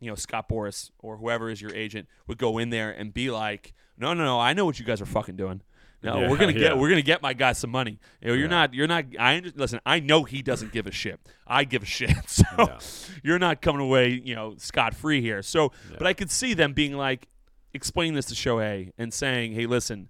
you 0.00 0.08
know, 0.08 0.14
Scott 0.14 0.48
Boras 0.48 0.90
or 0.98 1.16
whoever 1.16 1.50
is 1.50 1.60
your 1.60 1.74
agent 1.74 2.08
would 2.26 2.38
go 2.38 2.58
in 2.58 2.70
there 2.70 2.90
and 2.90 3.12
be 3.12 3.30
like, 3.30 3.72
"No, 3.96 4.14
no, 4.14 4.24
no, 4.24 4.38
I 4.40 4.52
know 4.52 4.64
what 4.64 4.78
you 4.78 4.84
guys 4.86 5.00
are 5.00 5.06
fucking 5.06 5.36
doing. 5.36 5.62
No, 6.02 6.20
Yeah, 6.20 6.30
we're 6.30 6.36
gonna 6.36 6.52
yeah. 6.54 6.58
get 6.58 6.78
we're 6.78 6.88
gonna 6.88 7.02
get 7.02 7.20
my 7.22 7.32
guy 7.32 7.52
some 7.52 7.70
money. 7.70 7.98
You 8.22 8.28
know, 8.28 8.34
you're 8.34 8.42
Yeah. 8.44 8.48
not 8.50 8.74
you're 8.74 8.86
not. 8.86 9.04
I 9.18 9.42
listen. 9.56 9.80
I 9.84 9.98
know 10.00 10.22
he 10.24 10.42
doesn't 10.42 10.72
give 10.72 10.86
a 10.86 10.92
shit. 10.92 11.18
I 11.46 11.64
give 11.64 11.82
a 11.82 11.86
shit. 11.86 12.10
So 12.28 12.78
you're 13.24 13.38
not 13.40 13.60
coming 13.60 13.80
away, 13.82 14.20
you 14.24 14.34
know, 14.34 14.54
scot 14.58 14.94
free 14.94 15.20
here. 15.20 15.42
So, 15.42 15.72
but 15.96 16.06
I 16.06 16.12
could 16.12 16.30
see 16.30 16.54
them 16.54 16.72
being 16.72 16.92
like, 16.94 17.26
explaining 17.74 18.14
this 18.14 18.26
to 18.26 18.34
Shohei 18.34 18.92
and 18.96 19.12
saying, 19.12 19.52
"Hey, 19.54 19.66
listen, 19.66 20.08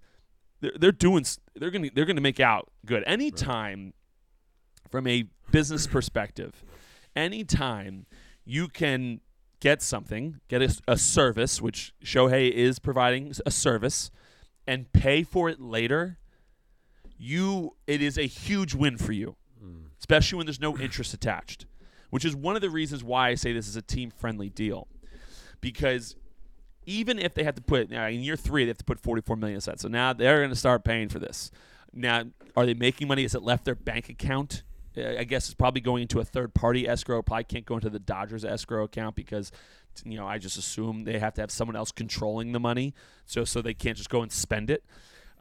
they're, 0.61 0.73
they're 0.79 0.91
doing 0.91 1.25
they're 1.55 1.71
gonna 1.71 1.89
they're 1.95 2.05
gonna 2.05 2.21
make 2.21 2.39
out 2.39 2.69
good 2.85 3.03
anytime 3.07 3.93
from 4.91 5.07
a 5.07 5.25
business 5.51 5.87
perspective 5.87 6.63
anytime 7.15 8.05
you 8.45 8.67
can 8.67 9.19
get 9.59 9.81
something 9.81 10.39
get 10.47 10.61
a, 10.61 10.75
a 10.87 10.97
service 10.97 11.61
which 11.61 11.93
shohei 12.03 12.49
is 12.51 12.79
providing 12.79 13.33
a 13.45 13.51
service 13.51 14.11
and 14.65 14.91
pay 14.93 15.23
for 15.23 15.49
it 15.49 15.59
later 15.59 16.17
you 17.17 17.75
it 17.87 18.01
is 18.01 18.17
a 18.17 18.27
huge 18.27 18.73
win 18.73 18.97
for 18.97 19.11
you 19.11 19.35
hmm. 19.61 19.87
especially 19.99 20.37
when 20.37 20.45
there's 20.45 20.61
no 20.61 20.77
interest 20.77 21.13
attached 21.13 21.65
which 22.09 22.25
is 22.25 22.35
one 22.35 22.55
of 22.55 22.61
the 22.61 22.69
reasons 22.69 23.03
why 23.03 23.29
i 23.29 23.35
say 23.35 23.51
this 23.51 23.67
is 23.67 23.75
a 23.75 23.81
team 23.81 24.09
friendly 24.09 24.49
deal 24.49 24.87
because 25.61 26.15
even 26.89 27.19
if 27.19 27.35
they 27.35 27.43
have 27.43 27.55
to 27.55 27.61
put 27.61 27.89
now 27.89 28.07
in 28.07 28.21
year 28.21 28.35
three, 28.35 28.65
they 28.65 28.69
have 28.69 28.77
to 28.79 28.83
put 28.83 28.99
44 28.99 29.35
million 29.35 29.57
aside. 29.57 29.79
So 29.79 29.87
now 29.87 30.11
they're 30.11 30.39
going 30.39 30.49
to 30.49 30.55
start 30.55 30.83
paying 30.83 31.07
for 31.07 31.19
this. 31.19 31.51
Now, 31.93 32.23
are 32.55 32.65
they 32.65 32.73
making 32.73 33.07
money? 33.07 33.23
Is 33.23 33.35
it 33.35 33.43
left 33.43 33.65
their 33.65 33.75
bank 33.75 34.09
account? 34.09 34.63
I 34.97 35.23
guess 35.23 35.45
it's 35.45 35.55
probably 35.55 35.81
going 35.81 36.03
into 36.03 36.19
a 36.19 36.25
third 36.25 36.53
party 36.53 36.87
escrow. 36.87 37.21
Probably 37.21 37.43
can't 37.43 37.65
go 37.65 37.75
into 37.75 37.89
the 37.89 37.99
Dodgers 37.99 38.43
escrow 38.43 38.83
account 38.83 39.15
because 39.15 39.51
you 40.03 40.17
know 40.17 40.27
I 40.27 40.37
just 40.37 40.57
assume 40.57 41.03
they 41.03 41.19
have 41.19 41.33
to 41.35 41.41
have 41.41 41.51
someone 41.51 41.75
else 41.75 41.91
controlling 41.91 42.51
the 42.51 42.59
money, 42.59 42.93
so 43.25 43.45
so 43.45 43.61
they 43.61 43.73
can't 43.73 43.97
just 43.97 44.09
go 44.09 44.21
and 44.21 44.31
spend 44.31 44.69
it. 44.69 44.83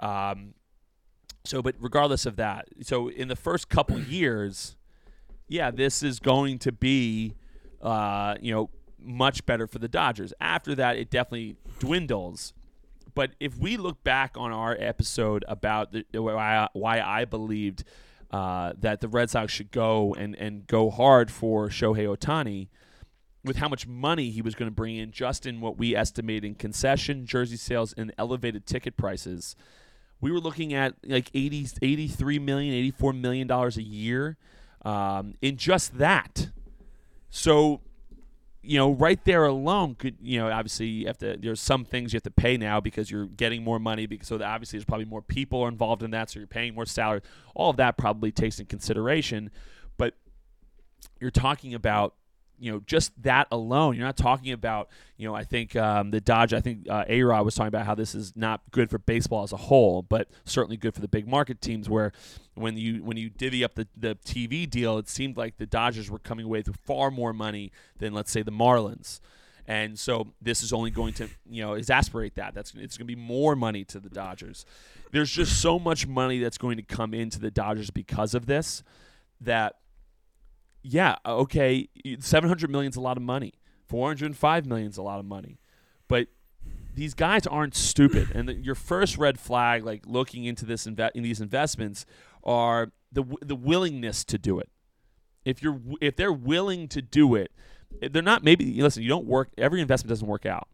Um, 0.01 0.55
so, 1.45 1.63
but 1.63 1.77
regardless 1.81 2.27
of 2.27 2.37
that, 2.37 2.69
so 2.83 3.09
in 3.09 3.29
the 3.29 3.37
first 3.37 3.69
couple 3.69 3.99
years, 3.99 4.77
yeah, 5.49 5.71
this 5.71 6.03
is 6.03 6.21
going 6.21 6.59
to 6.61 6.73
be, 6.73 7.35
uh, 7.81 8.35
you 8.41 8.53
know, 8.53 8.71
much 9.01 9.47
better 9.47 9.67
for 9.67 9.79
the 9.79 9.89
Dodgers. 9.89 10.33
After 10.41 10.75
that, 10.75 10.97
it 10.97 11.11
definitely 11.11 11.57
dwindles. 11.79 12.53
But 13.15 13.31
if 13.41 13.57
we 13.57 13.77
look 13.77 14.05
back 14.05 14.37
on 14.37 14.53
our 14.53 14.77
episode 14.79 15.45
about 15.49 15.93
the, 15.93 16.05
why, 16.13 16.57
I, 16.57 16.69
why 16.73 17.01
I 17.01 17.25
believed 17.25 17.85
uh, 18.31 18.73
that 18.79 19.01
the 19.01 19.09
Red 19.09 19.31
Sox 19.31 19.53
should 19.53 19.71
go 19.71 20.15
and, 20.15 20.35
and 20.37 20.67
go 20.67 20.91
hard 20.91 21.31
for 21.31 21.69
Shohei 21.69 22.07
Ohtani, 22.15 22.69
with 23.45 23.57
how 23.57 23.69
much 23.69 23.87
money 23.87 24.31
he 24.31 24.43
was 24.43 24.55
going 24.55 24.71
to 24.71 24.75
bring 24.75 24.97
in 24.97 25.11
just 25.11 25.47
in 25.47 25.61
what 25.61 25.79
we 25.79 25.95
estimate 25.97 26.45
in 26.45 26.55
concession, 26.55 27.25
jersey 27.25 27.57
sales, 27.57 27.95
and 27.97 28.13
elevated 28.19 28.67
ticket 28.67 28.97
prices, 28.97 29.57
we 30.21 30.31
were 30.33 30.41
looking 30.41 30.75
at 30.75 30.95
like 31.05 31.31
80, 31.33 31.69
83 31.81 32.39
million, 32.39 32.75
84 32.75 33.13
million 33.13 33.47
dollars 33.47 33.77
a 33.77 33.83
year 33.83 34.37
um, 34.85 35.35
in 35.41 35.57
just 35.57 35.99
that. 35.99 36.49
So, 37.31 37.81
you 38.69 38.77
know, 38.77 38.91
right 38.93 39.25
there 39.25 39.47
alone 39.47 39.95
could, 39.95 40.17
you 40.21 40.39
know, 40.39 40.51
obviously 40.51 40.89
you 40.89 41.07
have 41.07 41.17
to, 41.17 41.39
there's 41.39 41.59
some 41.59 41.87
things 41.87 42.13
you 42.13 42.19
have 42.19 42.23
to 42.25 42.31
pay 42.31 42.59
now 42.59 42.81
because 42.81 43.11
you're 43.11 43.25
getting 43.25 43.65
more 43.65 43.79
money 43.79 44.05
because 44.05 44.29
so 44.29 44.35
obviously 44.43 44.79
there's 44.79 44.85
probably 44.85 45.07
more 45.07 45.23
people 45.23 45.63
are 45.63 45.69
involved 45.69 46.03
in 46.03 46.11
that. 46.11 46.29
So 46.29 46.39
you're 46.39 46.47
paying 46.47 46.75
more 46.75 46.85
salary. 46.85 47.23
All 47.55 47.71
of 47.71 47.79
that 47.79 47.97
probably 47.97 48.31
takes 48.31 48.61
in 48.61 48.67
consideration, 48.67 49.51
but 49.97 50.13
you're 51.19 51.31
talking 51.31 51.73
about 51.73 52.15
you 52.59 52.73
know 52.73 52.83
just 52.87 53.23
that 53.23 53.49
alone. 53.51 53.97
You're 53.97 54.07
not 54.07 54.17
talking 54.17 54.53
about 54.53 54.89
you 55.17 55.27
know 55.29 55.35
i 55.35 55.45
think 55.45 55.75
um, 55.77 56.11
the 56.11 56.21
dodge 56.21 56.55
i 56.55 56.61
think 56.61 56.89
uh, 56.89 57.05
a-rod 57.09 57.45
was 57.45 57.55
talking 57.55 57.69
about 57.69 57.85
how 57.85 57.95
this 57.95 58.15
is 58.15 58.35
not 58.37 58.63
good 58.71 58.89
for 58.89 58.99
baseball 58.99 59.43
as 59.43 59.53
a 59.53 59.57
whole 59.57 60.01
but 60.01 60.29
certainly 60.45 60.77
good 60.77 60.95
for 60.95 61.01
the 61.01 61.09
big 61.09 61.27
market 61.27 61.61
teams 61.61 61.89
where 61.89 62.13
when 62.55 62.77
you 62.77 63.03
when 63.03 63.17
you 63.17 63.29
divvy 63.29 63.65
up 63.65 63.75
the, 63.75 63.87
the 63.97 64.17
tv 64.25 64.69
deal 64.69 64.97
it 64.97 65.09
seemed 65.09 65.37
like 65.37 65.59
the 65.59 65.67
dodgers 65.67 66.09
were 66.11 66.21
coming 66.21 66.47
away 66.47 66.63
with 66.65 66.77
far 66.77 67.11
more 67.11 67.33
money 67.33 67.73
than 67.99 68.15
let's 68.15 68.31
say 68.31 68.43
the 68.43 68.53
marlins. 68.53 69.21
And 69.67 69.99
so 69.99 70.29
this 70.41 70.63
is 70.63 70.73
only 70.73 70.91
going 70.91 71.13
to 71.15 71.29
you 71.49 71.63
know 71.63 71.75
exasperate 71.75 72.35
that. 72.37 72.55
That's 72.55 72.73
it's 72.75 72.97
going 72.97 73.07
to 73.07 73.15
be 73.15 73.21
more 73.21 73.55
money 73.55 73.85
to 73.85 74.01
the 74.01 74.09
dodgers. 74.09 74.65
There's 75.13 75.31
just 75.31 75.61
so 75.61 75.79
much 75.79 76.07
money 76.07 76.39
that's 76.39 76.59
going 76.59 76.79
to 76.79 76.83
come 76.83 77.13
into 77.13 77.39
the 77.39 77.51
dodgers 77.51 77.91
because 77.91 78.35
of 78.35 78.47
this 78.47 78.83
that 79.43 79.77
yeah, 80.83 81.17
okay, 81.27 81.89
700 82.19 82.71
million 82.71 82.91
is 82.91 82.97
a 82.97 83.01
lot 83.01 83.17
of 83.17 83.23
money. 83.23 83.55
405 83.89 84.67
million 84.67 84.89
is 84.89 84.97
a 84.97 85.03
lot 85.03 85.19
of 85.19 85.25
money. 85.25 85.59
But 86.09 86.29
these 86.95 87.15
guys 87.15 87.47
aren't 87.47 87.75
stupid. 87.75 88.29
And 88.35 88.49
the, 88.49 88.55
your 88.55 88.75
first 88.75 89.17
red 89.19 89.39
flag 89.39 89.85
like 89.85 90.03
looking 90.07 90.45
into 90.45 90.67
this 90.67 90.87
inve- 90.87 91.11
in 91.15 91.23
these 91.23 91.41
investments 91.41 92.05
are 92.45 92.93
the 93.13 93.23
w- 93.23 93.39
the 93.41 93.57
willingness 93.57 94.25
to 94.25 94.39
do 94.39 94.59
it. 94.59 94.69
If 95.45 95.63
you're 95.63 95.75
w- 95.75 95.99
if 96.01 96.17
they're 96.17 96.33
willing 96.33 96.89
to 96.89 97.01
do 97.01 97.35
it, 97.35 97.53
eh, 98.03 98.09
they're 98.11 98.23
not 98.23 98.43
maybe 98.43 98.83
listen, 98.83 99.03
you 99.03 99.09
don't 99.09 99.27
work 99.27 99.51
every 99.57 99.81
investment 99.81 100.09
doesn't 100.09 100.27
work 100.27 100.45
out. 100.45 100.69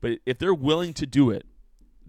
But 0.00 0.18
if 0.24 0.38
they're 0.38 0.54
willing 0.54 0.94
to 0.94 1.06
do 1.06 1.30
it, 1.30 1.44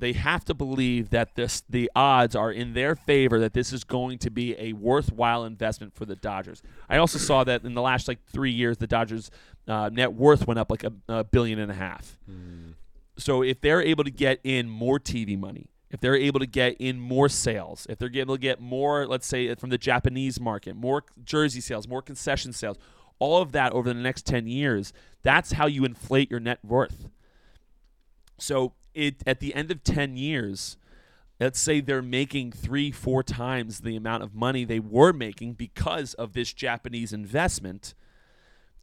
they 0.01 0.13
have 0.13 0.43
to 0.45 0.55
believe 0.55 1.11
that 1.11 1.35
this 1.35 1.63
the 1.69 1.89
odds 1.95 2.35
are 2.35 2.51
in 2.51 2.73
their 2.73 2.95
favor 2.95 3.39
that 3.39 3.53
this 3.53 3.71
is 3.71 3.83
going 3.83 4.17
to 4.17 4.31
be 4.31 4.55
a 4.57 4.73
worthwhile 4.73 5.45
investment 5.45 5.93
for 5.93 6.05
the 6.05 6.15
Dodgers. 6.15 6.63
I 6.89 6.97
also 6.97 7.19
saw 7.19 7.43
that 7.43 7.63
in 7.63 7.75
the 7.75 7.83
last 7.83 8.07
like 8.07 8.19
three 8.25 8.51
years, 8.51 8.77
the 8.77 8.87
Dodgers' 8.87 9.29
uh, 9.67 9.89
net 9.93 10.13
worth 10.13 10.47
went 10.47 10.59
up 10.59 10.71
like 10.71 10.83
a, 10.83 10.91
a 11.07 11.23
billion 11.23 11.59
and 11.59 11.71
a 11.71 11.75
half. 11.75 12.17
So 13.17 13.43
if 13.43 13.61
they're 13.61 13.81
able 13.81 14.03
to 14.03 14.09
get 14.09 14.39
in 14.43 14.67
more 14.67 14.99
TV 14.99 15.39
money, 15.39 15.67
if 15.91 15.99
they're 15.99 16.15
able 16.15 16.39
to 16.39 16.47
get 16.47 16.77
in 16.79 16.99
more 16.99 17.29
sales, 17.29 17.85
if 17.87 17.99
they're 17.99 18.09
able 18.15 18.35
to 18.35 18.41
get 18.41 18.59
more, 18.59 19.05
let's 19.05 19.27
say 19.27 19.53
from 19.53 19.69
the 19.69 19.77
Japanese 19.77 20.39
market, 20.39 20.75
more 20.75 21.03
jersey 21.23 21.61
sales, 21.61 21.87
more 21.87 22.01
concession 22.01 22.53
sales, 22.53 22.77
all 23.19 23.39
of 23.39 23.51
that 23.51 23.71
over 23.73 23.87
the 23.87 23.99
next 23.99 24.25
10 24.25 24.47
years, 24.47 24.93
that's 25.21 25.51
how 25.51 25.67
you 25.67 25.85
inflate 25.85 26.31
your 26.31 26.39
net 26.39 26.57
worth. 26.63 27.07
So 28.39 28.73
it 28.93 29.23
at 29.25 29.39
the 29.39 29.53
end 29.55 29.71
of 29.71 29.83
10 29.83 30.17
years, 30.17 30.77
let's 31.39 31.59
say 31.59 31.81
they're 31.81 32.01
making 32.01 32.51
three, 32.51 32.91
four 32.91 33.23
times 33.23 33.79
the 33.79 33.95
amount 33.95 34.23
of 34.23 34.35
money 34.35 34.63
they 34.65 34.79
were 34.79 35.13
making 35.13 35.53
because 35.53 36.13
of 36.15 36.33
this 36.33 36.53
Japanese 36.53 37.13
investment, 37.13 37.93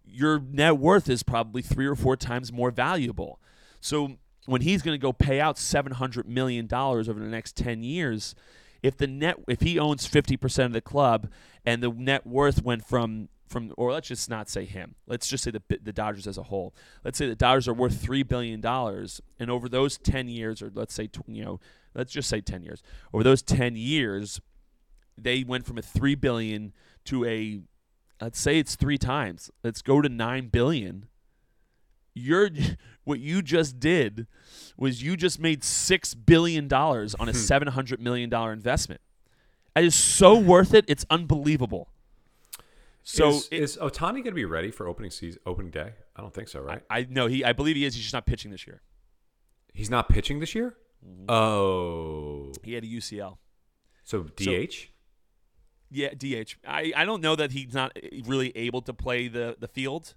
your 0.04 0.40
net 0.40 0.78
worth 0.78 1.08
is 1.08 1.22
probably 1.22 1.62
three 1.62 1.86
or 1.86 1.94
four 1.94 2.16
times 2.16 2.52
more 2.52 2.70
valuable. 2.70 3.38
So 3.80 4.16
when 4.46 4.62
he's 4.62 4.82
going 4.82 4.98
to 4.98 5.02
go 5.02 5.12
pay 5.12 5.40
out 5.40 5.56
$700 5.56 6.26
million 6.26 6.68
over 6.72 7.12
the 7.12 7.20
next 7.20 7.56
10 7.56 7.82
years, 7.82 8.34
if 8.82 8.96
the 8.96 9.06
net 9.06 9.36
if 9.48 9.60
he 9.60 9.78
owns 9.78 10.08
50% 10.08 10.64
of 10.64 10.72
the 10.72 10.80
club 10.80 11.28
and 11.64 11.82
the 11.82 11.90
net 11.90 12.26
worth 12.26 12.62
went 12.62 12.84
from 12.84 13.28
from 13.48 13.72
or 13.76 13.92
let's 13.92 14.08
just 14.08 14.30
not 14.30 14.48
say 14.48 14.64
him. 14.64 14.94
Let's 15.06 15.26
just 15.26 15.44
say 15.44 15.50
the 15.50 15.62
the 15.82 15.92
Dodgers 15.92 16.26
as 16.26 16.38
a 16.38 16.44
whole. 16.44 16.74
Let's 17.04 17.18
say 17.18 17.26
the 17.26 17.34
Dodgers 17.34 17.68
are 17.68 17.74
worth 17.74 18.00
3 18.00 18.22
billion 18.22 18.60
dollars 18.60 19.20
and 19.38 19.50
over 19.50 19.68
those 19.68 19.98
10 19.98 20.28
years 20.28 20.62
or 20.62 20.70
let's 20.74 20.94
say 20.94 21.08
you 21.26 21.44
know 21.44 21.60
let's 21.94 22.12
just 22.12 22.28
say 22.28 22.40
10 22.40 22.62
years. 22.62 22.82
Over 23.12 23.24
those 23.24 23.42
10 23.42 23.76
years 23.76 24.40
they 25.16 25.42
went 25.44 25.66
from 25.66 25.78
a 25.78 25.82
3 25.82 26.14
billion 26.14 26.72
to 27.06 27.24
a 27.24 27.60
let's 28.20 28.40
say 28.40 28.58
it's 28.58 28.76
3 28.76 28.98
times. 28.98 29.50
Let's 29.64 29.82
go 29.82 30.00
to 30.00 30.08
9 30.08 30.48
billion. 30.48 31.06
You're 32.14 32.50
what 33.04 33.20
you 33.20 33.42
just 33.42 33.80
did 33.80 34.26
was 34.76 35.02
you 35.02 35.16
just 35.16 35.40
made 35.40 35.64
6 35.64 36.14
billion 36.14 36.68
dollars 36.68 37.14
on 37.14 37.28
a 37.28 37.32
hmm. 37.32 37.38
700 37.38 38.00
million 38.00 38.30
dollar 38.30 38.52
investment. 38.52 39.00
It 39.76 39.84
is 39.84 39.94
so 39.94 40.36
worth 40.36 40.74
it. 40.74 40.84
It's 40.88 41.06
unbelievable 41.08 41.88
so 43.10 43.28
is, 43.30 43.48
it- 43.50 43.60
is 43.62 43.76
Ohtani 43.78 44.12
going 44.14 44.24
to 44.24 44.32
be 44.32 44.44
ready 44.44 44.70
for 44.70 44.86
opening 44.88 45.10
season, 45.10 45.40
opening 45.46 45.70
day? 45.70 45.92
I 46.16 46.20
don't 46.20 46.32
think 46.34 46.48
so, 46.48 46.60
right? 46.60 46.82
I 46.90 47.06
know 47.08 47.26
he. 47.26 47.44
I 47.44 47.52
believe 47.52 47.76
he 47.76 47.84
is. 47.84 47.94
He's 47.94 48.02
just 48.04 48.14
not 48.14 48.26
pitching 48.26 48.50
this 48.50 48.66
year. 48.66 48.82
He's 49.72 49.90
not 49.90 50.08
pitching 50.08 50.40
this 50.40 50.54
year. 50.54 50.76
Mm-hmm. 51.06 51.30
Oh, 51.30 52.52
He 52.64 52.74
had 52.74 52.82
a 52.84 52.86
UCL. 52.88 53.38
so 54.04 54.22
DH. 54.24 54.88
Yeah, 55.90 56.08
DH. 56.14 56.56
I, 56.66 56.92
I 56.94 57.04
don't 57.04 57.22
know 57.22 57.34
that 57.36 57.52
he's 57.52 57.72
not 57.72 57.96
really 58.26 58.54
able 58.56 58.82
to 58.82 58.92
play 58.92 59.28
the 59.28 59.56
the 59.58 59.68
field, 59.68 60.14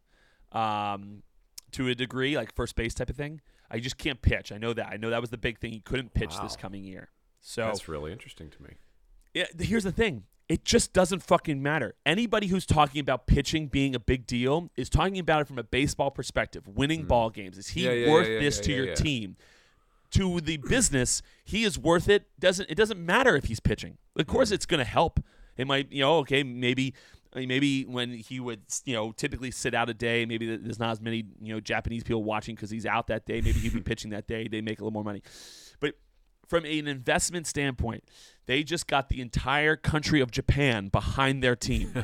um, 0.52 1.24
to 1.72 1.88
a 1.88 1.96
degree, 1.96 2.36
like 2.36 2.54
first 2.56 2.76
base 2.76 2.94
type 2.94 3.10
of 3.10 3.16
thing. 3.16 3.40
I 3.70 3.80
just 3.80 3.98
can't 3.98 4.22
pitch. 4.22 4.52
I 4.52 4.58
know 4.58 4.74
that. 4.74 4.88
I 4.92 4.98
know 4.98 5.10
that 5.12 5.22
was 5.22 5.30
the 5.30 5.38
big 5.38 5.60
thing. 5.60 5.72
He 5.72 5.80
couldn't 5.80 6.14
pitch 6.14 6.34
this 6.42 6.58
coming 6.58 6.84
year. 6.84 7.10
So 7.40 7.62
That's 7.66 7.88
really 7.88 8.12
interesting 8.12 8.50
to 8.50 8.62
me. 8.62 8.72
yeah, 9.34 9.46
here's 9.60 9.84
the 9.86 9.92
thing. 9.94 10.24
It 10.52 10.66
just 10.66 10.92
doesn't 10.92 11.24
fucking 11.24 11.64
matter. 11.64 11.96
Anybody 12.06 12.48
who's 12.48 12.66
talking 12.66 13.00
about 13.00 13.26
pitching 13.26 13.68
being 13.68 13.96
a 13.96 14.00
big 14.00 14.28
deal 14.28 14.70
is 14.76 14.90
talking 14.90 15.18
about 15.18 15.40
it 15.40 15.48
from 15.48 15.58
a 15.58 15.64
baseball 15.64 16.12
perspective, 16.12 16.68
winning 16.68 17.06
ball 17.06 17.30
games. 17.30 17.58
Is 17.58 17.70
he. 17.70 17.86
Yeah, 17.86 17.92
yeah, 17.92 18.12
worth 18.12 18.28
yeah, 18.28 18.40
this 18.40 18.60
to 18.60 18.74
your 18.74 18.94
team? 18.94 19.38
To 20.12 20.42
the 20.42 20.58
business, 20.58 21.22
he 21.46 21.64
is 21.64 21.80
worth 21.80 22.10
it. 22.10 22.26
Doesn't 22.38 22.70
it 22.70 22.76
doesn't 22.76 23.00
matter 23.00 23.38
if 23.38 23.46
he's 23.46 23.62
pitching. 23.62 23.98
Of 24.18 24.28
course 24.28 24.50
Hmm. 24.50 24.56
it's 24.56 24.66
going 24.66 24.80
to 24.80 24.84
help. 24.84 25.22
It 25.56 25.68
might, 25.68 25.90
you 25.90 26.02
know, 26.02 26.18
okay, 26.18 26.44
maybe 26.44 26.96
I 27.34 27.40
mean, 27.40 27.48
maybe 27.48 27.84
when 27.86 28.12
he 28.12 28.42
would, 28.42 28.60
you 28.84 28.94
know, 28.94 29.14
typically 29.14 29.52
sit 29.52 29.74
out 29.74 29.90
a 29.90 29.94
day, 29.94 30.26
maybe 30.26 30.54
there's 30.58 30.80
not 30.80 30.90
as 30.90 31.00
many, 31.00 31.24
you 31.42 31.54
know, 31.54 31.62
Japanese 31.62 32.04
people 32.04 32.26
watching 32.26 32.56
because 32.56 32.70
he's 32.70 32.86
out 32.86 33.08
that 33.08 33.26
day. 33.26 33.40
Maybe 33.40 33.60
he'd 33.60 33.74
be 33.74 33.80
pitching 33.92 34.12
that 34.12 34.28
day. 34.28 34.50
They 34.50 34.60
make 34.60 34.82
a 34.82 34.84
little 34.84 34.92
more 34.92 35.06
money. 35.06 35.22
From 36.52 36.66
an 36.66 36.86
investment 36.88 37.48
standpoint, 37.48 38.04
they 38.46 38.62
just 38.64 38.86
got 38.86 39.08
the 39.08 39.22
entire 39.22 39.78
country 39.78 40.20
of 40.20 40.32
Japan 40.32 40.90
behind 40.90 41.42
their 41.42 41.56
team, 41.56 42.04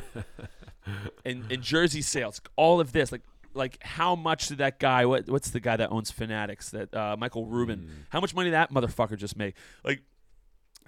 and, 1.24 1.52
and 1.52 1.62
jersey 1.62 2.00
sales, 2.02 2.40
all 2.56 2.80
of 2.80 2.92
this, 2.92 3.12
like. 3.12 3.22
Like 3.54 3.78
how 3.82 4.14
much 4.14 4.48
did 4.48 4.58
that 4.58 4.78
guy? 4.78 5.04
What 5.06 5.28
what's 5.28 5.50
the 5.50 5.58
guy 5.58 5.76
that 5.76 5.90
owns 5.90 6.12
Fanatics? 6.12 6.70
That 6.70 6.94
uh, 6.94 7.16
Michael 7.18 7.46
Rubin. 7.46 7.88
How 8.10 8.20
much 8.20 8.32
money 8.32 8.50
did 8.50 8.54
that 8.54 8.70
motherfucker 8.72 9.16
just 9.16 9.36
make? 9.36 9.56
Like 9.82 10.02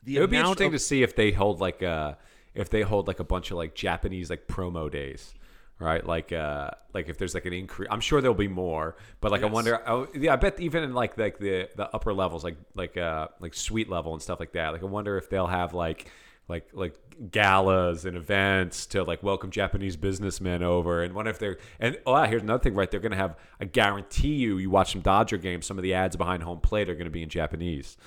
the 0.05 0.19
It 0.19 0.21
would 0.21 0.31
be 0.31 0.37
interesting 0.37 0.67
of- 0.69 0.73
to 0.75 0.79
see 0.79 1.03
if 1.03 1.17
they 1.17 1.33
hold 1.33 1.59
like 1.61 1.83
uh 1.83 2.15
if 2.55 2.71
they 2.71 2.83
hold 2.83 3.09
like 3.09 3.19
a 3.19 3.25
bunch 3.25 3.51
of 3.51 3.57
like 3.57 3.75
Japanese 3.75 4.31
like 4.31 4.47
promo 4.47 4.89
days, 4.91 5.35
right? 5.81 6.07
Like 6.07 6.33
uh 6.33 6.71
like 6.93 7.09
if 7.09 7.19
there's 7.19 7.35
like 7.35 7.47
an 7.47 7.53
increase, 7.53 7.89
I'm 7.91 8.01
sure 8.01 8.21
there'll 8.21 8.35
be 8.35 8.49
more, 8.49 8.97
but 9.21 9.33
like 9.33 9.43
I 9.43 9.47
wonder. 9.47 9.81
Oh, 9.89 10.07
yeah, 10.15 10.35
I 10.35 10.37
bet 10.37 10.61
even 10.61 10.85
in 10.85 10.95
like 10.95 11.19
like 11.19 11.39
the 11.39 11.69
the 11.75 11.93
upper 11.93 12.13
levels, 12.13 12.45
like 12.45 12.57
like 12.75 12.97
uh 12.97 13.29
like 13.41 13.55
suite 13.55 13.89
level 13.89 14.13
and 14.13 14.23
stuff 14.23 14.39
like 14.39 14.53
that. 14.53 14.73
Like 14.73 14.83
I 14.83 14.87
wonder 14.87 15.17
if 15.17 15.29
they'll 15.29 15.47
have 15.47 15.75
like 15.75 16.11
like 16.49 16.69
like 16.73 16.95
galas 17.31 18.05
and 18.05 18.17
events 18.17 18.87
to 18.87 19.03
like 19.05 19.23
welcome 19.23 19.51
Japanese 19.51 19.97
businessmen 19.97 20.63
over 20.63 21.03
and 21.03 21.15
wonder 21.15 21.31
if 21.31 21.39
they're 21.39 21.59
and 21.79 21.99
oh 22.07 22.13
ah, 22.15 22.27
here's 22.27 22.43
another 22.43 22.63
thing 22.63 22.75
right 22.75 22.91
they're 22.91 22.99
gonna 22.99 23.15
have 23.15 23.37
I 23.61 23.67
guarantee 23.67 24.35
you 24.35 24.59
you 24.59 24.71
watch 24.71 24.93
some 24.93 25.03
Dodger 25.03 25.37
games 25.37 25.67
some 25.67 25.79
of 25.79 25.83
the 25.83 25.95
ads 25.95 26.17
behind 26.17 26.43
home 26.43 26.61
plate 26.61 26.89
are 26.89 26.95
gonna 26.95 27.11
be 27.11 27.23
in 27.23 27.29
Japanese 27.29 27.99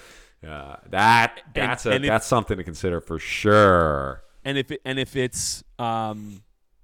uh, 0.45 0.77
that 0.89 1.41
that's 1.53 1.85
a 1.85 1.91
and 1.91 2.03
if- 2.03 2.09
that's 2.09 2.25
something 2.27 2.57
to 2.57 2.63
consider 2.63 2.99
for 2.99 3.19
sure 3.19 4.23
and 4.43 4.57
if 4.57 4.71
it, 4.71 4.81
and 4.83 4.99
if 4.99 5.15
it's 5.15 5.63
um, 5.79 6.41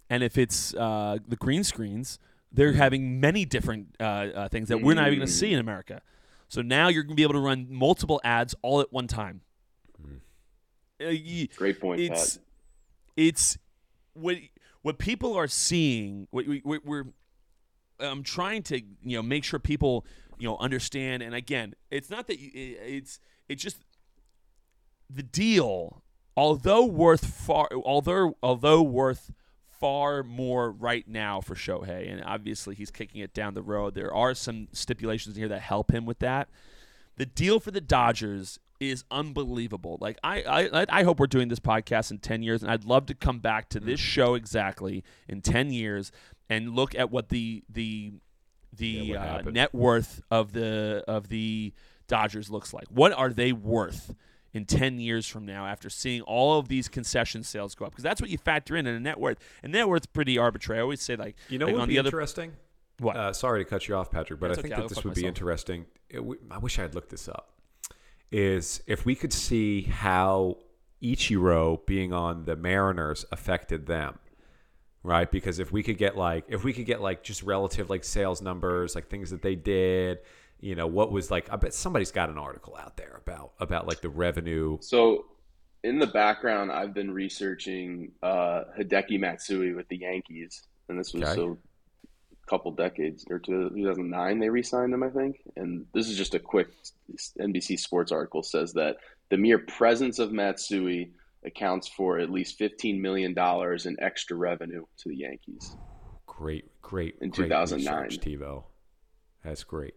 and 0.10 0.24
if 0.24 0.38
it's 0.38 0.74
uh, 0.74 1.18
the 1.28 1.36
green 1.36 1.64
screens, 1.64 2.20
they're 2.52 2.74
having 2.74 3.20
many 3.20 3.46
different 3.46 3.96
uh, 4.00 4.04
uh, 4.04 4.48
things 4.50 4.70
that 4.70 4.82
we're 4.82 4.94
not 4.96 5.08
even 5.08 5.20
going 5.20 5.28
to 5.28 5.34
see 5.34 5.54
in 5.54 5.60
America. 5.60 6.02
So 6.48 6.62
now 6.64 6.88
you're 6.88 7.04
going 7.04 7.12
to 7.12 7.16
be 7.16 7.24
able 7.24 7.34
to 7.36 7.40
run 7.40 7.68
multiple 7.70 8.20
ads 8.24 8.56
all 8.64 8.82
at 8.82 8.92
one 8.92 9.06
time. 9.08 9.42
Uh, 11.02 11.10
you- 11.10 11.48
Great 11.56 11.80
point, 11.80 12.02
it's 12.02 12.38
Pat. 12.38 12.46
it's 13.16 13.58
what 14.14 14.38
what 14.82 14.98
people 14.98 15.36
are 15.36 15.48
seeing. 15.48 16.28
What 16.32 16.48
we, 16.48 16.62
we, 16.66 16.80
we're 16.84 17.06
I'm 18.00 18.24
trying 18.24 18.64
to 18.64 18.82
you 19.04 19.18
know 19.18 19.22
make 19.22 19.44
sure 19.44 19.60
people 19.60 20.06
you 20.38 20.48
know 20.48 20.58
understand. 20.58 21.22
And 21.24 21.34
again, 21.36 21.76
it's 21.92 22.10
not 22.10 22.28
that 22.28 22.40
you, 22.40 22.50
it- 22.54 22.80
it's 22.84 23.20
it's 23.48 23.62
just 23.64 23.78
the 25.10 25.24
deal, 25.24 26.04
although 26.36 26.86
worth 26.86 27.26
far, 27.26 27.70
although 27.86 28.36
although 28.44 28.82
worth 28.82 29.32
far 29.80 30.24
more 30.24 30.72
right 30.72 31.08
now 31.08 31.42
for 31.42 31.56
Shohei, 31.56 32.12
and 32.12 32.24
obviously 32.24 32.76
he's 32.76 32.92
kicking 32.92 33.22
it 33.22 33.34
down 33.34 33.54
the 33.54 33.62
road. 33.62 33.96
There 33.96 34.14
are 34.14 34.34
some 34.34 34.68
stipulations 34.72 35.36
here 35.36 35.48
that 35.48 35.62
help 35.62 35.92
him 35.92 36.06
with 36.06 36.20
that. 36.20 36.50
The 37.18 37.26
deal 37.26 37.60
for 37.60 37.72
the 37.72 37.82
Dodgers 37.82 38.60
is 38.80 39.04
unbelievable. 39.12 39.98
Like 40.00 40.18
I, 40.24 40.70
I, 40.72 40.86
I 40.90 41.04
hope 41.04 41.20
we're 41.20 41.28
doing 41.28 41.50
this 41.50 41.60
podcast 41.60 42.12
in 42.12 42.20
ten 42.20 42.44
years, 42.44 42.64
and 42.64 42.72
I'd 42.72 42.86
love 42.86 43.06
to 43.08 43.14
come 43.14 43.40
back 43.40 43.70
to 43.70 43.80
this 43.80 44.00
show 44.00 44.36
exactly 44.36 45.04
in 45.28 45.42
ten 45.42 45.72
years 45.72 46.12
and 46.50 46.76
look 46.76 46.96
at 46.96 47.12
what 47.12 47.30
the 47.30 47.64
the 47.70 48.14
the 48.76 48.86
Yeah, 48.86 49.36
what 49.36 49.48
uh, 49.48 49.52
net 49.52 49.74
worth 49.74 50.22
of 50.32 50.54
the 50.54 51.04
of 51.08 51.30
the 51.30 51.74
Dodgers 52.08 52.50
looks 52.50 52.74
like. 52.74 52.86
What 52.90 53.12
are 53.12 53.32
they 53.32 53.52
worth 53.52 54.16
in 54.54 54.66
10 54.66 55.00
years 55.00 55.28
from 55.28 55.46
now 55.46 55.66
after 55.66 55.90
seeing 55.90 56.22
all 56.22 56.58
of 56.60 56.68
these 56.68 56.88
concession 56.88 57.44
sales 57.44 57.76
go 57.76 57.86
up? 57.86 57.92
Because 57.92 58.04
that's 58.04 58.22
what 58.22 58.30
you 58.30 58.38
factor 58.38 58.76
in 58.76 58.88
in 58.88 58.96
a 58.96 59.00
net 59.00 59.20
worth. 59.20 59.38
And 59.64 59.72
net 59.72 59.88
worth's 59.88 60.08
pretty 60.08 60.38
arbitrary. 60.38 60.80
I 60.80 60.84
always 60.84 61.02
say 61.02 61.16
like 61.16 61.36
you 61.50 61.58
know 61.58 61.66
like 61.66 61.76
what 61.76 61.82
would 61.82 61.90
be 61.90 62.00
other 62.00 62.08
interesting 62.08 62.54
what? 63.00 63.16
uh, 63.16 63.34
sorry 63.34 63.64
to 63.64 63.70
cut 63.70 63.88
you 63.88 63.96
off 63.96 64.12
Patrick 64.12 64.40
but 64.40 64.50
That's 64.50 64.60
I 64.60 64.62
think 64.62 64.74
okay, 64.74 64.82
that 64.84 64.90
this 64.90 65.04
would 65.04 65.14
be 65.14 65.26
interesting 65.26 65.86
it 66.10 66.22
I 66.52 66.58
wish 66.58 66.80
I 66.80 66.84
had 66.84 66.96
looked 66.96 67.10
this 67.10 67.28
up 67.28 67.52
is 68.32 68.82
if 68.88 69.06
we 69.06 69.16
could 69.16 69.34
see 69.34 69.84
how 69.84 70.58
Ichiro 71.02 71.86
being 71.86 72.14
on 72.14 72.46
the 72.46 72.56
Mariners 72.56 73.26
affected 73.32 73.86
them 73.86 74.20
right 75.04 75.32
because 75.32 75.60
if 75.60 75.72
we 75.72 75.82
could 75.82 75.98
get 75.98 76.18
like 76.18 76.46
if 76.50 76.64
we 76.64 76.74
could 76.74 76.86
get 76.86 77.02
like 77.02 77.24
just 77.24 77.42
relative 77.44 77.90
like 77.90 78.04
sales 78.04 78.42
numbers 78.42 78.96
like 78.96 79.08
things 79.08 79.30
that 79.30 79.42
they 79.42 79.56
did 79.56 80.20
you 80.60 80.76
know 80.76 80.88
what 80.88 81.12
was 81.12 81.32
like 81.32 81.52
i 81.52 81.56
bet 81.56 81.74
somebody's 81.74 82.12
got 82.12 82.30
an 82.30 82.38
article 82.38 82.76
out 82.80 82.98
there 82.98 83.20
about 83.26 83.54
about 83.60 83.88
like 83.88 84.02
the 84.02 84.10
revenue 84.10 84.78
So, 84.82 85.26
in 85.84 85.98
the 86.00 86.08
background, 86.08 86.72
I've 86.72 86.94
been 86.94 87.12
researching 87.12 88.12
uh, 88.22 88.64
Hideki 88.78 89.18
Matsui 89.20 89.74
with 89.74 89.88
the 89.88 89.98
Yankees, 89.98 90.62
and 90.90 91.00
this 91.00 91.14
was 91.14 91.24
Okay. 91.24 91.36
so 91.36 91.58
a 92.34 92.50
couple 92.50 92.72
decades 92.74 93.26
or 93.30 93.40
2009 93.40 94.40
they 94.40 94.50
re-signed 94.50 94.94
him, 94.94 95.04
I 95.04 95.10
think. 95.10 95.38
And 95.56 95.86
this 95.94 96.10
is 96.10 96.18
just 96.18 96.36
a 96.36 96.40
quick 96.40 96.68
NBC 97.40 97.80
Sports 97.80 98.12
article 98.12 98.44
says 98.44 98.74
that 98.74 98.98
the 99.30 99.38
mere 99.38 99.60
presence 99.60 100.20
of 100.20 100.34
Matsui 100.34 101.12
accounts 101.46 101.88
for 101.88 102.20
at 102.20 102.30
least 102.30 102.58
15 102.58 103.02
million 103.02 103.34
dollars 103.34 103.86
in 103.86 103.96
extra 104.02 104.36
revenue 104.36 104.84
to 104.98 105.10
the 105.10 105.16
Yankees. 105.16 105.78
great 106.26 106.66
great 106.82 107.16
In 107.22 107.30
great 107.30 107.48
2009. 107.48 108.04
research, 108.04 108.20
TiVo 108.22 108.64
that's 109.46 109.64
great 109.64 109.94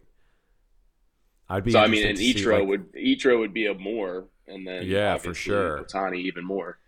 i'd 1.49 1.63
be 1.63 1.71
So 1.71 1.79
I 1.79 1.87
mean, 1.87 2.05
interested 2.05 2.09
and 2.27 2.37
to 2.37 2.49
Ichiro 2.49 2.59
like- 2.59 2.67
would 2.67 2.93
Ichiro 2.93 3.39
would 3.39 3.53
be 3.53 3.65
a 3.67 3.73
more, 3.73 4.25
and 4.47 4.65
then 4.67 4.85
Yeah, 4.85 5.17
for 5.17 5.33
sure. 5.33 5.83
Ohtani 5.83 6.17
even 6.19 6.45
more. 6.45 6.79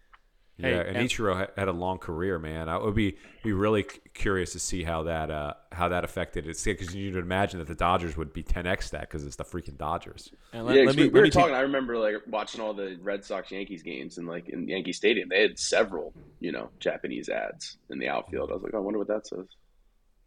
Hey, 0.58 0.72
Yeah, 0.72 0.82
and 0.84 0.96
and- 0.96 1.10
Ichiro 1.10 1.50
had 1.58 1.68
a 1.68 1.74
long 1.74 1.98
career, 1.98 2.40
man. 2.40 2.70
I 2.70 2.78
would 2.78 2.96
be 2.96 3.18
be 3.44 3.52
really 3.52 3.84
curious 4.14 4.54
to 4.54 4.60
see 4.60 4.84
how 4.84 5.04
that 5.04 5.30
uh, 5.30 5.54
how 5.74 5.90
that 5.90 6.06
affected 6.06 6.48
it. 6.48 6.58
Because 6.64 6.96
you'd 6.96 7.18
imagine 7.18 7.60
that 7.60 7.68
the 7.68 7.76
Dodgers 7.76 8.16
would 8.16 8.32
be 8.32 8.42
10x 8.42 8.92
that 8.92 9.02
because 9.02 9.26
it's 9.26 9.36
the 9.36 9.44
freaking 9.44 9.78
Dodgers. 9.78 10.32
and 10.54 10.66
yeah, 10.70 10.84
let 10.84 10.86
we, 10.86 10.86
me, 10.86 10.94
we 10.96 11.04
let 11.04 11.14
were 11.14 11.22
me 11.24 11.30
take- 11.30 11.42
talking. 11.42 11.56
I 11.56 11.60
remember 11.60 11.98
like 11.98 12.16
watching 12.28 12.62
all 12.62 12.74
the 12.74 12.98
Red 13.02 13.26
Sox 13.26 13.52
Yankees 13.52 13.84
games, 13.84 14.18
and 14.18 14.28
like 14.28 14.48
in 14.48 14.66
Yankee 14.70 14.94
Stadium, 14.94 15.28
they 15.28 15.42
had 15.42 15.60
several, 15.60 16.14
you 16.40 16.54
know, 16.54 16.70
Japanese 16.80 17.28
ads 17.28 17.76
in 17.90 18.00
the 18.00 18.08
outfield. 18.08 18.50
I 18.50 18.54
was 18.54 18.64
like, 18.64 18.74
oh, 18.74 18.78
I 18.78 18.82
wonder 18.82 18.98
what 19.00 19.10
that 19.10 19.28
says. 19.28 19.46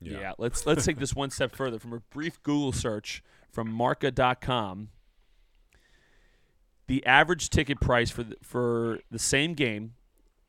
Yeah. 0.02 0.32
let's 0.38 0.66
let's 0.66 0.84
take 0.84 0.98
this 0.98 1.14
one 1.14 1.30
step 1.30 1.56
further. 1.56 1.78
From 1.78 1.94
a 1.94 2.00
brief 2.10 2.40
Google 2.42 2.72
search 2.72 3.22
from 3.58 3.72
Marca.com, 3.72 4.88
the 6.86 7.04
average 7.04 7.50
ticket 7.50 7.80
price 7.80 8.08
for 8.08 8.22
the, 8.22 8.36
for 8.40 9.00
the 9.10 9.18
same 9.18 9.54
game 9.54 9.94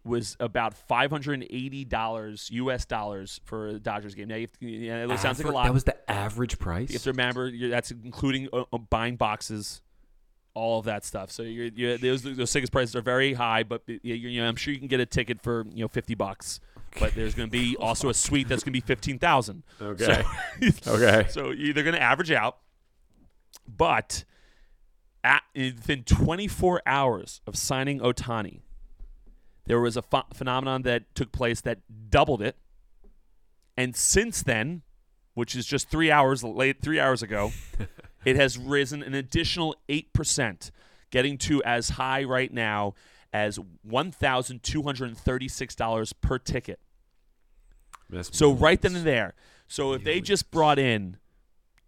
was 0.03 0.38
about 0.39 0.76
five 0.76 1.10
hundred 1.10 1.34
and 1.34 1.47
eighty 1.49 1.84
dollars 1.84 2.49
U.S. 2.51 2.86
dollars 2.86 3.41
for 3.45 3.70
a 3.70 3.80
Dodgers 3.80 4.14
game. 4.14 4.28
Now, 4.28 4.36
you 4.36 4.41
have 4.91 5.07
to, 5.07 5.14
it 5.16 5.20
sounds 5.20 5.39
like 5.39 5.51
a 5.51 5.55
lot. 5.55 5.64
That 5.64 5.74
was 5.74 5.86
the 5.86 6.12
average 6.12 6.60
price. 6.60 6.89
you 6.89 6.93
have 6.97 7.03
to 7.03 7.10
remember 7.10 7.47
you're, 7.47 7.72
that's 7.72 7.89
including 7.89 8.47
uh, 8.53 8.66
uh, 8.72 8.78
buying 8.78 9.16
boxes, 9.16 9.82
all 10.53 10.78
of 10.78 10.86
that 10.86 11.03
stuff. 11.03 11.32
So 11.32 11.41
you're, 11.41 11.70
you're, 11.74 11.97
those 11.97 12.22
those 12.22 12.51
ticket 12.51 12.72
prices 12.72 12.95
are 12.95 13.01
very 13.01 13.34
high, 13.34 13.64
but 13.64 13.82
you 13.88 14.14
you 14.14 14.39
know, 14.39 14.47
I'm 14.47 14.55
sure 14.55 14.72
you 14.72 14.80
can 14.80 14.88
get 14.88 14.99
a 14.99 15.07
ticket 15.07 15.41
for 15.41 15.66
you 15.74 15.82
know 15.84 15.88
fifty 15.88 16.14
bucks. 16.14 16.60
But 16.99 17.16
there's 17.16 17.34
going 17.34 17.49
to 17.49 17.51
be 17.51 17.76
also 17.80 18.10
a 18.10 18.14
suite 18.14 18.47
that's 18.47 18.64
going 18.64 18.72
to 18.74 18.80
be 18.80 18.86
fifteen 18.86 19.18
thousand. 19.18 19.64
Okay. 19.82 20.24
So, 20.62 20.93
Okay. 20.93 21.28
So 21.32 21.45
you're 21.49 21.70
either 21.70 21.82
going 21.82 21.95
to 21.95 22.01
average 22.01 22.32
out, 22.32 22.60
but 23.78 24.24
at, 25.24 25.43
within 25.55 26.03
24 26.03 26.82
hours 26.86 27.41
of 27.45 27.55
signing 27.55 27.99
Ohtani, 27.99 28.61
there 29.65 29.80
was 29.80 29.97
a 29.97 30.01
ph- 30.01 30.24
phenomenon 30.34 30.82
that 30.84 31.13
took 31.15 31.32
place 31.32 31.61
that 31.61 31.80
doubled 32.09 32.41
it. 32.41 32.57
And 33.78 33.95
since 33.95 34.41
then, 34.43 34.82
which 35.34 35.55
is 35.55 35.65
just 35.65 35.89
three 35.89 36.11
hours 36.11 36.43
late, 36.43 36.82
three 36.82 36.99
hours 36.99 37.22
ago, 37.22 37.51
it 38.26 38.36
has 38.36 38.57
risen 38.57 39.01
an 39.03 39.13
additional 39.13 39.76
eight 39.88 40.11
percent, 40.11 40.72
getting 41.11 41.38
to 41.39 41.63
as 41.63 41.91
high 41.91 42.24
right 42.24 42.51
now 42.53 42.93
as 43.32 43.59
one 43.84 44.11
thousand 44.11 44.63
two 44.63 44.84
hundred 44.84 45.09
and 45.09 45.17
thirty-six 45.17 45.76
dollars 45.76 46.13
per 46.13 46.39
ticket. 46.39 46.80
That's 48.09 48.36
So 48.36 48.51
right 48.51 48.82
then 48.82 48.95
and 48.95 49.05
there. 49.05 49.36
So 49.67 49.93
if 49.93 50.03
they 50.03 50.20
just 50.20 50.49
brought 50.49 50.80
in 50.80 51.17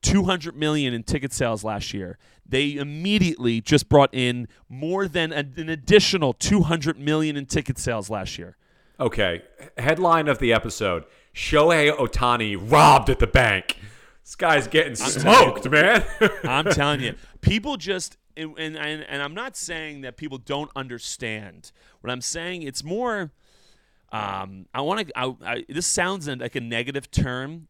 200 0.01 0.55
million 0.55 0.93
in 0.93 1.03
ticket 1.03 1.33
sales 1.33 1.63
last 1.63 1.93
year, 1.93 2.17
they 2.45 2.75
immediately 2.75 3.61
just 3.61 3.87
brought 3.87 4.13
in 4.13 4.47
more 4.67 5.07
than 5.07 5.31
an, 5.31 5.53
an 5.57 5.69
additional 5.69 6.33
200 6.33 6.99
million 6.99 7.37
in 7.37 7.45
ticket 7.45 7.77
sales 7.77 8.09
last 8.09 8.37
year. 8.37 8.57
Okay. 8.99 9.41
Headline 9.77 10.27
of 10.27 10.39
the 10.39 10.53
episode: 10.53 11.05
Shohei 11.33 11.95
Ohtani 11.95 12.55
robbed 12.55 13.09
at 13.09 13.19
the 13.19 13.27
bank. 13.27 13.77
This 14.23 14.35
guy's 14.35 14.67
getting 14.67 14.95
smoked, 14.95 15.69
man. 15.69 16.05
I'm 16.43 16.65
telling 16.65 17.01
you, 17.01 17.15
people 17.41 17.77
just 17.77 18.17
and, 18.37 18.57
and 18.57 18.77
and 18.77 19.03
and 19.03 19.21
I'm 19.21 19.33
not 19.33 19.57
saying 19.57 20.01
that 20.01 20.17
people 20.17 20.37
don't 20.37 20.69
understand. 20.75 21.71
What 22.01 22.11
I'm 22.11 22.21
saying 22.21 22.63
it's 22.63 22.83
more. 22.83 23.31
Um, 24.13 24.65
I 24.73 24.81
want 24.81 25.07
to. 25.07 25.17
I, 25.17 25.35
I, 25.43 25.65
this 25.69 25.87
sounds 25.87 26.27
like 26.27 26.55
a 26.55 26.61
negative 26.61 27.09
term, 27.09 27.67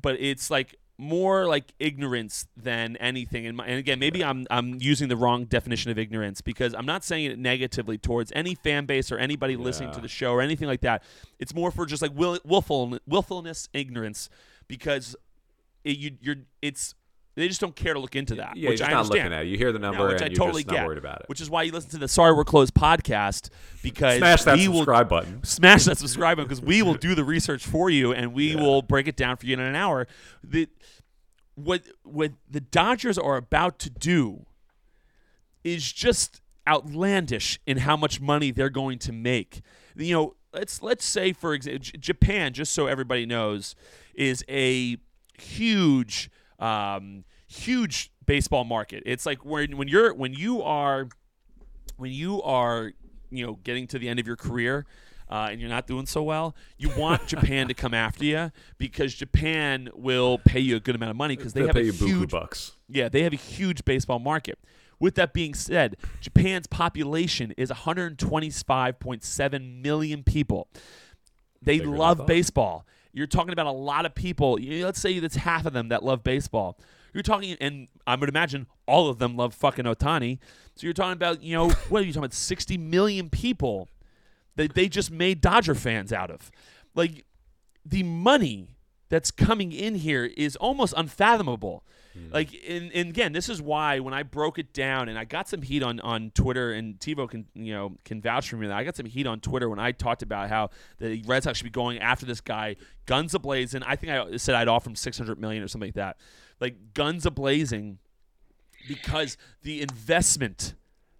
but 0.00 0.16
it's 0.18 0.50
like 0.50 0.76
more 1.02 1.46
like 1.46 1.72
ignorance 1.78 2.46
than 2.56 2.96
anything. 2.96 3.46
And, 3.46 3.56
my, 3.56 3.66
and 3.66 3.78
again, 3.78 3.98
maybe 3.98 4.24
I'm 4.24 4.46
I'm 4.50 4.80
using 4.80 5.08
the 5.08 5.16
wrong 5.16 5.44
definition 5.44 5.90
of 5.90 5.98
ignorance 5.98 6.40
because 6.40 6.74
I'm 6.74 6.86
not 6.86 7.04
saying 7.04 7.24
it 7.26 7.38
negatively 7.38 7.98
towards 7.98 8.32
any 8.34 8.54
fan 8.54 8.86
base 8.86 9.10
or 9.10 9.18
anybody 9.18 9.56
listening 9.56 9.92
to 9.92 10.00
the 10.00 10.08
show 10.08 10.32
or 10.32 10.40
anything 10.40 10.68
like 10.68 10.80
that. 10.82 11.02
It's 11.38 11.54
more 11.54 11.70
for 11.70 11.86
just 11.86 12.02
like 12.02 12.12
will, 12.14 12.38
willful 12.44 12.98
willfulness, 13.06 13.68
ignorance, 13.72 14.30
because 14.68 15.16
it, 15.84 15.98
you 15.98 16.12
you're 16.20 16.36
it's 16.62 16.94
they 17.34 17.48
just 17.48 17.60
don't 17.60 17.74
care 17.74 17.94
to 17.94 18.00
look 18.00 18.14
into 18.14 18.34
that. 18.36 18.56
Yeah, 18.56 18.68
which 18.70 18.80
you're 18.80 18.88
I 18.88 18.92
not 18.92 18.98
understand. 19.04 19.30
looking 19.30 19.38
at 19.38 19.46
it. 19.46 19.48
You 19.48 19.56
hear 19.56 19.72
the 19.72 19.78
number 19.78 20.06
which 20.08 20.16
and 20.16 20.24
I 20.24 20.26
you're 20.26 20.34
totally 20.36 20.62
just 20.62 20.70
get. 20.70 20.80
not 20.80 20.86
worried 20.86 20.98
about 20.98 21.20
it. 21.20 21.28
Which 21.28 21.40
is 21.40 21.48
why 21.48 21.62
you 21.62 21.72
listen 21.72 21.90
to 21.90 21.98
the 21.98 22.08
Sorry 22.08 22.32
We're 22.34 22.44
Closed 22.44 22.74
podcast 22.74 23.48
because 23.82 24.18
Smash 24.18 24.44
that 24.44 24.56
we 24.58 24.68
will 24.68 24.76
subscribe 24.78 25.08
button. 25.08 25.42
smash 25.44 25.84
that 25.84 25.98
subscribe 25.98 26.36
button 26.36 26.48
because 26.48 26.62
we 26.62 26.82
will 26.82 26.94
do 26.94 27.14
the 27.14 27.24
research 27.24 27.64
for 27.66 27.88
you 27.90 28.12
and 28.12 28.34
we 28.34 28.54
will 28.56 28.82
break 28.82 29.08
it 29.08 29.16
down 29.16 29.36
for 29.36 29.46
you 29.46 29.54
in 29.54 29.60
an 29.60 29.74
hour. 29.74 30.06
The 30.44 30.68
what 31.54 31.82
what 32.02 32.32
the 32.50 32.60
Dodgers 32.60 33.18
are 33.18 33.36
about 33.36 33.78
to 33.80 33.90
do 33.90 34.46
is 35.64 35.92
just 35.92 36.40
outlandish 36.68 37.58
in 37.66 37.78
how 37.78 37.96
much 37.96 38.20
money 38.20 38.50
they're 38.50 38.70
going 38.70 38.98
to 39.00 39.12
make. 39.12 39.62
You 39.96 40.14
know, 40.14 40.36
let's 40.52 40.82
let's 40.82 41.04
say 41.04 41.32
for 41.32 41.54
example, 41.54 41.88
Japan, 41.98 42.52
just 42.52 42.72
so 42.72 42.86
everybody 42.86 43.26
knows, 43.26 43.74
is 44.14 44.44
a 44.48 44.96
huge, 45.38 46.30
um, 46.62 47.24
huge 47.48 48.12
baseball 48.24 48.64
market. 48.64 49.02
It's 49.04 49.26
like 49.26 49.44
when 49.44 49.76
when 49.76 49.88
you're 49.88 50.14
when 50.14 50.32
you 50.32 50.62
are 50.62 51.08
when 51.96 52.12
you 52.12 52.40
are 52.42 52.92
you 53.30 53.46
know 53.46 53.58
getting 53.64 53.86
to 53.88 53.98
the 53.98 54.08
end 54.08 54.20
of 54.20 54.26
your 54.26 54.36
career 54.36 54.86
uh, 55.28 55.48
and 55.50 55.60
you're 55.60 55.70
not 55.70 55.86
doing 55.86 56.06
so 56.06 56.22
well, 56.22 56.54
you 56.78 56.90
want 56.96 57.26
Japan 57.34 57.68
to 57.68 57.74
come 57.74 57.94
after 57.94 58.24
you 58.24 58.52
because 58.78 59.14
Japan 59.14 59.88
will 59.94 60.38
pay 60.38 60.60
you 60.60 60.76
a 60.76 60.80
good 60.80 60.94
amount 60.94 61.10
of 61.10 61.16
money 61.16 61.36
because 61.36 61.52
they 61.52 61.60
They'll 61.60 61.68
have 61.68 61.76
pay 61.76 61.82
a 61.82 61.86
you 61.86 61.92
huge 61.92 62.30
bucks. 62.30 62.72
yeah, 62.88 63.08
they 63.08 63.22
have 63.22 63.32
a 63.32 63.36
huge 63.36 63.84
baseball 63.84 64.18
market. 64.18 64.58
With 65.00 65.14
that 65.16 65.32
being 65.32 65.54
said, 65.54 65.96
Japan's 66.20 66.68
population 66.68 67.52
is 67.56 67.70
125.7 67.70 69.82
million 69.82 70.22
people. 70.22 70.68
They 71.60 71.78
Bigger 71.78 71.90
love 71.90 72.26
baseball. 72.26 72.86
You're 73.12 73.26
talking 73.26 73.52
about 73.52 73.66
a 73.66 73.72
lot 73.72 74.06
of 74.06 74.14
people. 74.14 74.58
Let's 74.60 75.00
say 75.00 75.18
that's 75.18 75.36
half 75.36 75.66
of 75.66 75.72
them 75.72 75.88
that 75.88 76.02
love 76.02 76.22
baseball. 76.22 76.78
You're 77.12 77.22
talking, 77.22 77.56
and 77.60 77.88
I 78.06 78.14
would 78.14 78.28
imagine 78.28 78.66
all 78.86 79.08
of 79.08 79.18
them 79.18 79.36
love 79.36 79.54
fucking 79.54 79.84
Ohtani. 79.84 80.38
So 80.76 80.86
you're 80.86 80.94
talking 80.94 81.12
about, 81.12 81.42
you 81.42 81.54
know, 81.54 81.68
what 81.88 82.02
are 82.02 82.06
you 82.06 82.12
talking 82.12 82.24
about? 82.24 82.32
60 82.32 82.78
million 82.78 83.28
people 83.28 83.88
that 84.56 84.74
they 84.74 84.88
just 84.88 85.10
made 85.10 85.40
Dodger 85.40 85.74
fans 85.74 86.12
out 86.12 86.30
of. 86.30 86.50
Like, 86.94 87.24
the 87.84 88.02
money 88.02 88.68
that's 89.12 89.30
coming 89.30 89.72
in 89.72 89.96
here 89.96 90.24
is 90.24 90.56
almost 90.56 90.94
unfathomable. 90.96 91.84
Hmm. 92.14 92.32
Like, 92.32 92.48
and, 92.66 92.90
and 92.92 93.10
again, 93.10 93.34
this 93.34 93.50
is 93.50 93.60
why 93.60 93.98
when 93.98 94.14
I 94.14 94.22
broke 94.22 94.58
it 94.58 94.72
down, 94.72 95.10
and 95.10 95.18
I 95.18 95.26
got 95.26 95.50
some 95.50 95.60
heat 95.60 95.82
on, 95.82 96.00
on 96.00 96.30
Twitter, 96.34 96.72
and 96.72 96.98
TiVo 96.98 97.28
can 97.28 97.44
you 97.54 97.74
know 97.74 97.98
can 98.06 98.22
vouch 98.22 98.48
for 98.48 98.56
me. 98.56 98.68
That 98.68 98.76
I 98.78 98.84
got 98.84 98.96
some 98.96 99.04
heat 99.04 99.26
on 99.26 99.40
Twitter 99.40 99.68
when 99.68 99.78
I 99.78 99.92
talked 99.92 100.22
about 100.22 100.48
how 100.48 100.70
the 100.98 101.22
Red 101.26 101.42
Sox 101.42 101.58
should 101.58 101.64
be 101.64 101.70
going 101.70 101.98
after 101.98 102.24
this 102.24 102.40
guy, 102.40 102.76
guns 103.04 103.34
ablazing. 103.34 103.82
I 103.86 103.96
think 103.96 104.12
I 104.12 104.38
said 104.38 104.54
I'd 104.54 104.66
offer 104.66 104.88
him 104.88 104.96
six 104.96 105.18
hundred 105.18 105.38
million 105.38 105.62
or 105.62 105.68
something 105.68 105.88
like 105.88 105.94
that, 105.96 106.16
like 106.58 106.94
guns 106.94 107.26
ablazing, 107.26 107.98
because 108.88 109.36
the 109.62 109.82
investment, 109.82 110.72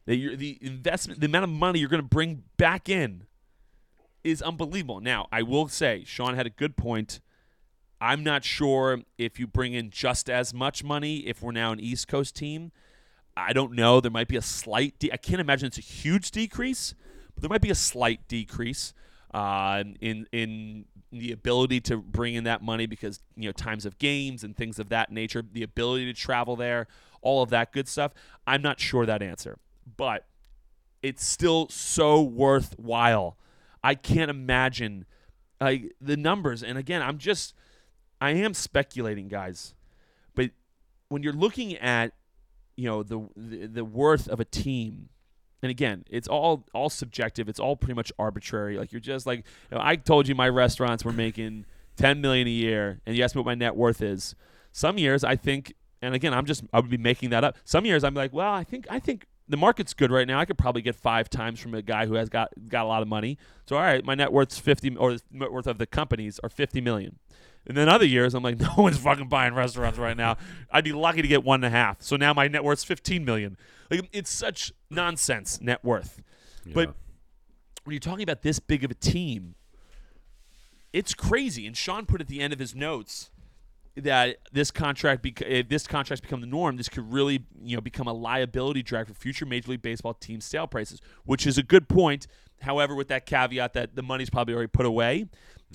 that 0.07 0.17
you're, 0.17 0.35
the 0.35 0.59
investment, 0.63 1.21
the 1.21 1.27
amount 1.27 1.45
of 1.45 1.51
money 1.51 1.79
you're 1.79 1.91
going 1.91 2.03
to 2.03 2.09
bring 2.09 2.45
back 2.57 2.89
in 2.89 3.27
is 4.25 4.41
unbelievable. 4.41 5.01
Now, 5.01 5.29
I 5.31 5.43
will 5.43 5.69
say, 5.69 6.05
Sean 6.07 6.37
had 6.37 6.47
a 6.47 6.51
good 6.51 6.79
point. 6.79 7.21
I'm 8.03 8.25
not 8.25 8.45
sure 8.45 8.99
if 9.17 9.39
you 9.39 9.47
bring 9.47 9.75
in 9.75 9.91
just 9.91 10.29
as 10.29 10.53
much 10.53 10.83
money 10.83 11.19
if 11.19 11.41
we're 11.41 11.53
now 11.53 11.71
an 11.71 11.79
East 11.79 12.09
Coast 12.09 12.35
team. 12.35 12.73
I 13.37 13.53
don't 13.53 13.75
know. 13.75 14.01
There 14.01 14.11
might 14.11 14.27
be 14.27 14.37
a 14.37 14.43
slight. 14.43 14.99
De- 14.99 15.13
I 15.13 15.17
can't 15.17 15.41
imagine 15.41 15.69
it's 15.69 15.79
a 15.79 15.83
huge 15.83 16.33
decrease, 16.33 16.97
but 17.33 17.43
there 17.43 17.49
might 17.49 17.61
be 17.63 17.71
a 17.71 17.77
slight 17.77 18.27
decrease 18.27 18.93
uh, 19.33 19.85
in 20.01 20.27
in 20.33 20.87
the 21.13 21.31
ability 21.31 21.81
to 21.83 21.99
bring 21.99 22.35
in 22.35 22.43
that 22.43 22.61
money 22.61 22.87
because 22.87 23.21
you 23.37 23.49
know 23.49 23.53
times 23.53 23.87
of 23.87 23.99
games 23.99 24.43
and 24.43 24.57
things 24.57 24.81
of 24.81 24.89
that 24.89 25.13
nature, 25.13 25.45
the 25.53 25.63
ability 25.63 26.07
to 26.07 26.13
travel 26.13 26.57
there, 26.57 26.89
all 27.21 27.41
of 27.41 27.51
that 27.51 27.71
good 27.71 27.87
stuff. 27.87 28.13
I'm 28.49 28.63
not 28.63 28.81
sure 28.81 29.07
that 29.07 29.23
answer, 29.23 29.59
but 29.97 30.27
it's 31.05 31.25
still 31.25 31.69
so 31.69 32.21
worthwhile. 32.21 33.37
I 33.85 33.95
can't 33.95 34.31
imagine 34.31 35.07
like 35.61 35.93
the 36.01 36.17
numbers. 36.17 36.65
And 36.65 36.77
again, 36.77 37.01
I'm 37.01 37.19
just 37.19 37.55
I 38.23 38.31
am 38.31 38.55
speculating, 38.55 39.27
guys. 39.27 39.75
But 40.37 40.51
when 41.09 41.25
you're 41.25 41.33
looking 41.33 41.77
at 41.77 42.13
you 42.77 42.89
know 42.89 43.03
the, 43.03 43.29
the 43.37 43.67
the 43.67 43.85
worth 43.85 44.29
of 44.29 44.39
a 44.39 44.45
team, 44.45 45.09
and 45.61 45.71
again, 45.71 46.05
it's 46.09 46.29
all 46.29 46.65
all 46.73 46.89
subjective. 46.89 47.49
It's 47.49 47.59
all 47.59 47.75
pretty 47.75 47.95
much 47.95 48.13
arbitrary. 48.21 48.79
Like 48.79 48.93
you're 48.93 49.01
just 49.01 49.27
like 49.27 49.39
you 49.71 49.77
know, 49.77 49.83
I 49.85 49.97
told 49.97 50.29
you, 50.29 50.37
my 50.37 50.49
restaurants 50.49 51.05
were 51.05 51.13
making 51.13 51.67
ten 51.97 52.21
million 52.21 52.47
a 52.47 52.51
year, 52.51 53.01
and 53.05 53.17
you 53.17 53.25
asked 53.25 53.35
me 53.35 53.41
what 53.41 53.47
my 53.47 53.57
net 53.57 53.75
worth 53.75 54.01
is. 54.01 54.37
Some 54.71 54.99
years 54.99 55.25
I 55.25 55.35
think, 55.35 55.75
and 56.01 56.15
again, 56.15 56.33
I'm 56.33 56.47
just 56.47 56.63
I 56.73 56.79
would 56.79 56.91
be 56.91 56.99
making 56.99 57.31
that 57.31 57.43
up. 57.43 57.57
Some 57.65 57.85
years 57.85 58.05
I'm 58.05 58.15
like, 58.15 58.33
well, 58.33 58.55
I 58.55 58.63
think 58.63 58.87
I 58.89 59.01
think 59.01 59.27
the 59.49 59.57
market's 59.57 59.95
good 59.95 60.13
right 60.13 60.29
now. 60.29 60.39
I 60.39 60.45
could 60.45 60.59
probably 60.59 60.83
get 60.83 60.95
five 60.95 61.29
times 61.29 61.59
from 61.59 61.75
a 61.75 61.83
guy 61.83 62.07
who 62.07 62.15
has 62.15 62.29
got 62.29 62.53
got 62.69 62.85
a 62.85 62.89
lot 62.89 63.03
of 63.03 63.09
money. 63.09 63.37
So 63.67 63.75
all 63.75 63.83
right, 63.83 64.05
my 64.05 64.15
net 64.15 64.33
worth's 64.33 64.61
fifty, 64.61 64.95
or 64.97 65.15
the 65.15 65.23
net 65.33 65.51
worth 65.51 65.67
of 65.67 65.79
the 65.79 65.87
companies 65.87 66.39
are 66.45 66.49
fifty 66.49 66.81
million. 66.81 67.19
And 67.67 67.77
then 67.77 67.89
other 67.89 68.05
years, 68.05 68.35
I'm 68.35 68.43
like, 68.43 68.59
no 68.61 68.75
one's 68.77 68.99
fucking 68.99 69.29
buying 69.29 69.55
restaurants 69.55 69.99
right 69.99 70.17
now. 70.17 70.37
I'd 70.71 70.85
be 70.85 70.93
lucky 70.93 71.23
to 71.23 71.29
get 71.29 71.45
one 71.45 71.63
and 71.65 71.75
a 71.75 71.77
half. 71.77 72.03
So 72.03 72.17
now 72.17 72.35
my 72.35 72.49
net 72.49 72.65
worth's 72.65 72.85
15 72.85 73.25
million. 73.25 73.57
Like 73.91 74.09
it's 74.13 74.31
such 74.31 74.73
nonsense 74.91 75.61
net 75.61 75.85
worth. 75.85 76.23
But 76.73 76.95
when 77.85 77.93
you're 77.95 78.01
talking 78.01 78.23
about 78.23 78.43
this 78.43 78.59
big 78.59 78.85
of 78.85 78.91
a 78.91 78.95
team, 78.95 79.55
it's 80.93 81.15
crazy. 81.15 81.67
And 81.67 81.77
Sean 81.77 82.07
put 82.07 82.21
at 82.21 82.29
the 82.29 82.41
end 82.41 82.53
of 82.53 82.59
his 82.59 82.75
notes 82.75 83.31
that 83.97 84.37
this 84.53 84.71
contract, 84.71 85.23
bec- 85.23 85.43
if 85.43 85.47
eh, 85.47 85.63
this 85.69 85.87
contract's 85.87 86.21
become 86.21 86.41
the 86.41 86.47
norm, 86.47 86.77
this 86.77 86.89
could 86.89 87.13
really, 87.13 87.45
you 87.63 87.77
know, 87.77 87.81
become 87.81 88.07
a 88.07 88.13
liability 88.13 88.83
drag 88.83 89.07
for 89.07 89.15
future 89.15 89.45
Major 89.45 89.73
League 89.73 89.83
Baseball 89.83 90.15
team 90.15 90.41
sale 90.41 90.67
prices, 90.67 91.01
which 91.25 91.47
is 91.47 91.59
a 91.59 91.63
good 91.63 91.89
point. 91.89 92.27
However, 92.63 92.95
with 92.95 93.09
that 93.09 93.27
caveat 93.27 93.73
that 93.75 93.97
the 93.97 94.03
money's 94.03 94.31
probably 94.31 94.55
already 94.55 94.69
put 94.69 94.87
away, 94.87 95.27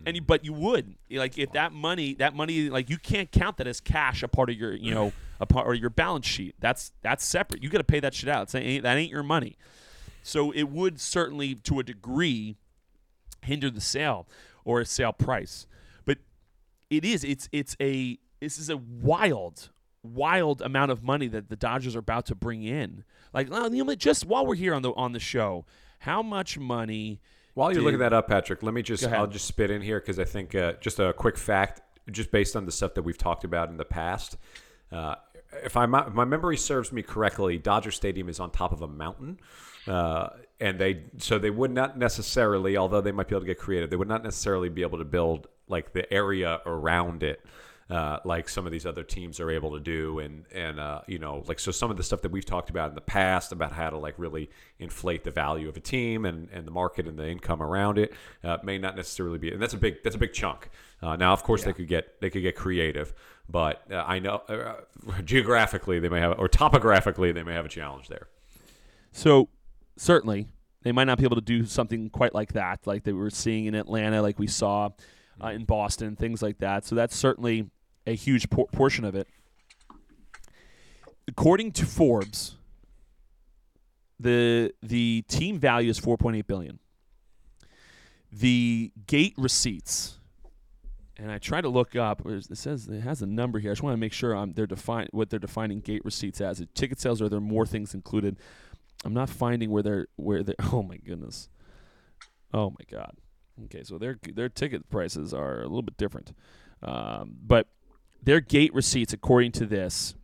and 0.06 0.16
you, 0.16 0.22
mm. 0.22 0.28
but 0.28 0.46
you 0.46 0.54
would 0.54 0.96
like 1.12 1.38
if 1.38 1.52
that 1.54 1.72
money, 1.74 2.14
that 2.16 2.36
money, 2.36 2.70
like 2.70 2.90
you 2.90 2.98
can't 2.98 3.32
count 3.32 3.58
that 3.58 3.68
as 3.68 3.80
cash, 3.80 4.24
a 4.24 4.28
part 4.28 4.50
of 4.50 4.56
your, 4.56 4.74
you 4.74 4.94
know, 4.94 5.14
a 5.40 5.46
part 5.46 5.68
or 5.68 5.74
your 5.74 5.90
balance 5.90 6.26
sheet. 6.26 6.56
That's 6.60 6.92
that's 7.02 7.26
separate. 7.26 7.64
You 7.64 7.70
got 7.70 7.80
to 7.80 7.84
pay 7.84 8.00
that 8.00 8.14
shit 8.14 8.30
out. 8.30 8.54
Ain't, 8.54 8.84
that 8.84 8.98
ain't 8.98 9.12
your 9.12 9.24
money. 9.24 9.58
So 10.24 10.52
it 10.52 10.64
would 10.64 11.00
certainly, 11.00 11.56
to 11.56 11.80
a 11.80 11.84
degree, 11.84 12.58
hinder 13.44 13.70
the 13.70 13.82
sale 13.82 14.28
or 14.66 14.82
a 14.82 14.86
sale 14.86 15.14
price. 15.14 15.68
But 16.06 16.18
it 16.90 17.06
is. 17.06 17.24
It's 17.24 17.48
it's 17.52 17.76
a 17.80 18.18
this 18.40 18.58
is 18.58 18.70
a 18.70 18.78
wild, 18.78 19.70
wild 20.04 20.62
amount 20.62 20.92
of 20.92 21.04
money 21.04 21.28
that 21.28 21.50
the 21.50 21.56
Dodgers 21.56 21.96
are 21.96 22.00
about 22.00 22.26
to 22.28 22.36
bring 22.36 22.64
in. 22.64 23.04
Like, 23.34 23.50
well, 23.50 23.74
you 23.74 23.84
know, 23.84 23.96
just 23.96 24.26
while 24.26 24.46
we're 24.46 24.56
here 24.56 24.74
on 24.74 24.82
the 24.82 24.92
on 24.92 25.14
the 25.14 25.20
show, 25.20 25.66
how 26.00 26.22
much 26.22 26.58
money? 26.58 27.22
While 27.58 27.74
you're 27.74 27.82
looking 27.82 28.00
that 28.02 28.14
up, 28.14 28.28
Patrick, 28.28 28.62
let 28.62 28.76
me 28.76 28.84
just 28.84 29.04
I'll 29.08 29.26
just 29.26 29.48
spit 29.48 29.72
in 29.72 29.82
here 29.82 30.00
because 30.00 30.20
I 30.20 30.26
think 30.26 30.54
uh, 30.54 30.74
just 30.74 31.00
a 31.00 31.12
quick 31.12 31.40
fact, 31.40 31.82
just 32.12 32.30
based 32.30 32.56
on 32.56 32.68
the 32.68 32.72
stuff 32.72 32.94
that 32.94 33.02
we've 33.02 33.18
talked 33.18 33.44
about 33.44 33.70
in 33.70 33.78
the 33.78 33.84
past. 33.84 34.38
Uh, 34.92 35.16
if, 35.64 35.76
I, 35.76 35.86
if 35.86 36.14
my 36.14 36.24
memory 36.24 36.56
serves 36.56 36.92
me 36.92 37.02
correctly, 37.02 37.58
Dodger 37.58 37.90
Stadium 37.90 38.30
is 38.30 38.40
on 38.40 38.52
top 38.52 38.74
of 38.74 38.84
a 38.84 38.88
mountain, 38.88 39.40
uh, 39.88 40.30
and 40.60 40.78
they 40.78 41.06
so 41.18 41.40
they 41.40 41.50
would 41.50 41.72
not 41.72 41.98
necessarily, 41.98 42.78
although 42.78 43.02
they 43.02 43.12
might 43.12 43.28
be 43.28 43.34
able 43.34 43.42
to 43.42 43.48
get 43.48 43.58
creative, 43.58 43.90
they 43.90 43.96
would 43.96 44.08
not 44.08 44.24
necessarily 44.24 44.70
be 44.70 44.84
able 44.84 45.00
to 45.00 45.06
build 45.06 45.48
like 45.68 45.94
the 45.94 46.14
area 46.14 46.62
around 46.68 47.24
it. 47.24 47.44
Uh, 47.90 48.20
like 48.26 48.50
some 48.50 48.66
of 48.66 48.72
these 48.74 48.86
other 48.86 49.04
teams 49.04 49.40
are 49.40 49.50
able 49.50 49.72
to 49.72 49.80
do, 49.80 50.20
and 50.20 50.44
and 50.54 50.78
uh, 50.78 51.00
you 51.08 51.20
know, 51.20 51.42
like 51.48 51.58
so 51.58 51.72
some 51.72 51.90
of 51.90 51.96
the 51.96 52.04
stuff 52.04 52.22
that 52.22 52.32
we've 52.32 52.44
talked 52.46 52.70
about 52.70 52.90
in 52.90 52.96
the 52.96 53.02
past 53.02 53.54
about 53.54 53.72
how 53.72 53.90
to 53.90 53.98
like 53.98 54.14
really 54.18 54.50
inflate 54.78 55.24
the 55.24 55.32
value 55.32 55.70
of 55.70 55.78
a 55.78 55.80
team 55.80 56.26
and, 56.26 56.50
and 56.52 56.68
the 56.68 56.72
market 56.72 57.08
and 57.08 57.18
the 57.18 57.26
income 57.26 57.64
around 57.64 57.98
it 57.98 58.14
uh, 58.44 58.58
may 58.62 58.78
not 58.78 58.98
necessarily 58.98 59.38
be, 59.38 59.54
and 59.54 59.62
that's 59.62 59.74
a 59.74 59.78
big 59.78 60.04
that's 60.04 60.18
a 60.18 60.20
big 60.20 60.34
chunk. 60.34 60.70
Uh, 61.02 61.16
now, 61.16 61.32
of 61.32 61.44
course, 61.44 61.64
they 61.64 61.72
could 61.72 61.88
get 61.88 62.20
they 62.20 62.30
could 62.30 62.42
get 62.42 62.58
creative, 62.58 63.14
but 63.48 63.90
uh, 63.90 64.04
I 64.06 64.20
know 64.20 64.42
uh, 64.50 64.82
geographically 65.24 66.00
they 66.00 66.10
may 66.10 66.20
have, 66.20 66.38
or 66.38 66.50
topographically 66.50 67.32
they 67.32 67.44
may 67.44 67.54
have 67.54 67.66
a 67.66 67.70
challenge 67.70 68.10
there. 68.10 68.28
So 69.14 69.48
certainly 69.96 70.48
they 70.84 70.92
might 70.92 71.06
not 71.06 71.18
be 71.20 71.24
able 71.24 71.38
to 71.38 71.42
do 71.42 71.66
something 71.66 72.10
quite 72.10 72.34
like 72.34 72.52
that, 72.54 72.86
like 72.86 73.04
they 73.04 73.14
were 73.14 73.30
seeing 73.30 73.66
in 73.66 73.76
Atlanta, 73.76 74.22
like 74.22 74.38
we 74.38 74.48
saw 74.48 74.90
uh, 75.42 75.48
in 75.48 75.64
Boston, 75.64 76.18
things 76.18 76.42
like 76.42 76.58
that. 76.58 76.86
So 76.86 76.96
that's 76.96 77.16
certainly 77.16 77.70
a 78.08 78.16
huge 78.16 78.50
por- 78.50 78.68
portion 78.68 79.06
of 79.06 79.14
it. 79.14 79.28
According 81.28 81.74
to 81.74 81.86
Forbes, 81.86 82.56
the 84.20 84.74
the 84.82 85.24
team 85.28 85.60
value 85.60 85.90
is 85.90 86.00
4.8 86.00 86.48
billion. 86.48 86.80
The 88.32 88.92
gate 89.06 89.34
receipts, 89.38 90.20
and 91.18 91.32
I 91.32 91.38
tried 91.38 91.62
to 91.62 91.70
look 91.70 91.96
up. 91.96 92.26
It 92.26 92.58
says 92.58 92.88
it 92.88 93.02
has 93.02 93.22
a 93.22 93.28
number 93.28 93.60
here. 93.60 93.72
I 93.72 93.74
just 93.74 93.84
want 93.84 93.94
to 93.94 94.00
make 94.00 94.14
sure 94.14 94.34
I'm 94.34 94.54
they're 94.54 94.68
define 94.68 95.08
what 95.12 95.30
they're 95.30 95.38
defining 95.40 95.82
gate 95.82 96.04
receipts 96.06 96.40
as. 96.40 96.64
Ticket 96.74 97.00
sales, 97.00 97.22
or 97.22 97.26
are 97.26 97.30
there 97.30 97.42
more 97.42 97.66
things 97.66 97.94
included? 97.94 98.38
I'm 99.06 99.14
not 99.14 99.30
finding 99.30 99.70
where 99.70 99.84
they're 99.84 100.08
where 100.16 100.44
they. 100.44 100.54
Oh 100.72 100.82
my 100.82 100.98
goodness. 100.98 101.50
Oh 102.54 102.70
my 102.70 102.86
god. 102.90 103.18
Okay, 103.66 103.84
so 103.84 103.98
their 103.98 104.18
their 104.34 104.50
ticket 104.50 104.90
prices 104.90 105.34
are 105.34 105.60
a 105.60 105.68
little 105.68 105.82
bit 105.82 105.98
different, 105.98 106.34
um, 106.82 107.36
but 107.42 107.68
their 108.22 108.40
gate 108.40 108.74
receipts, 108.74 109.14
according 109.14 109.52
to 109.54 109.66
this, 109.66 110.16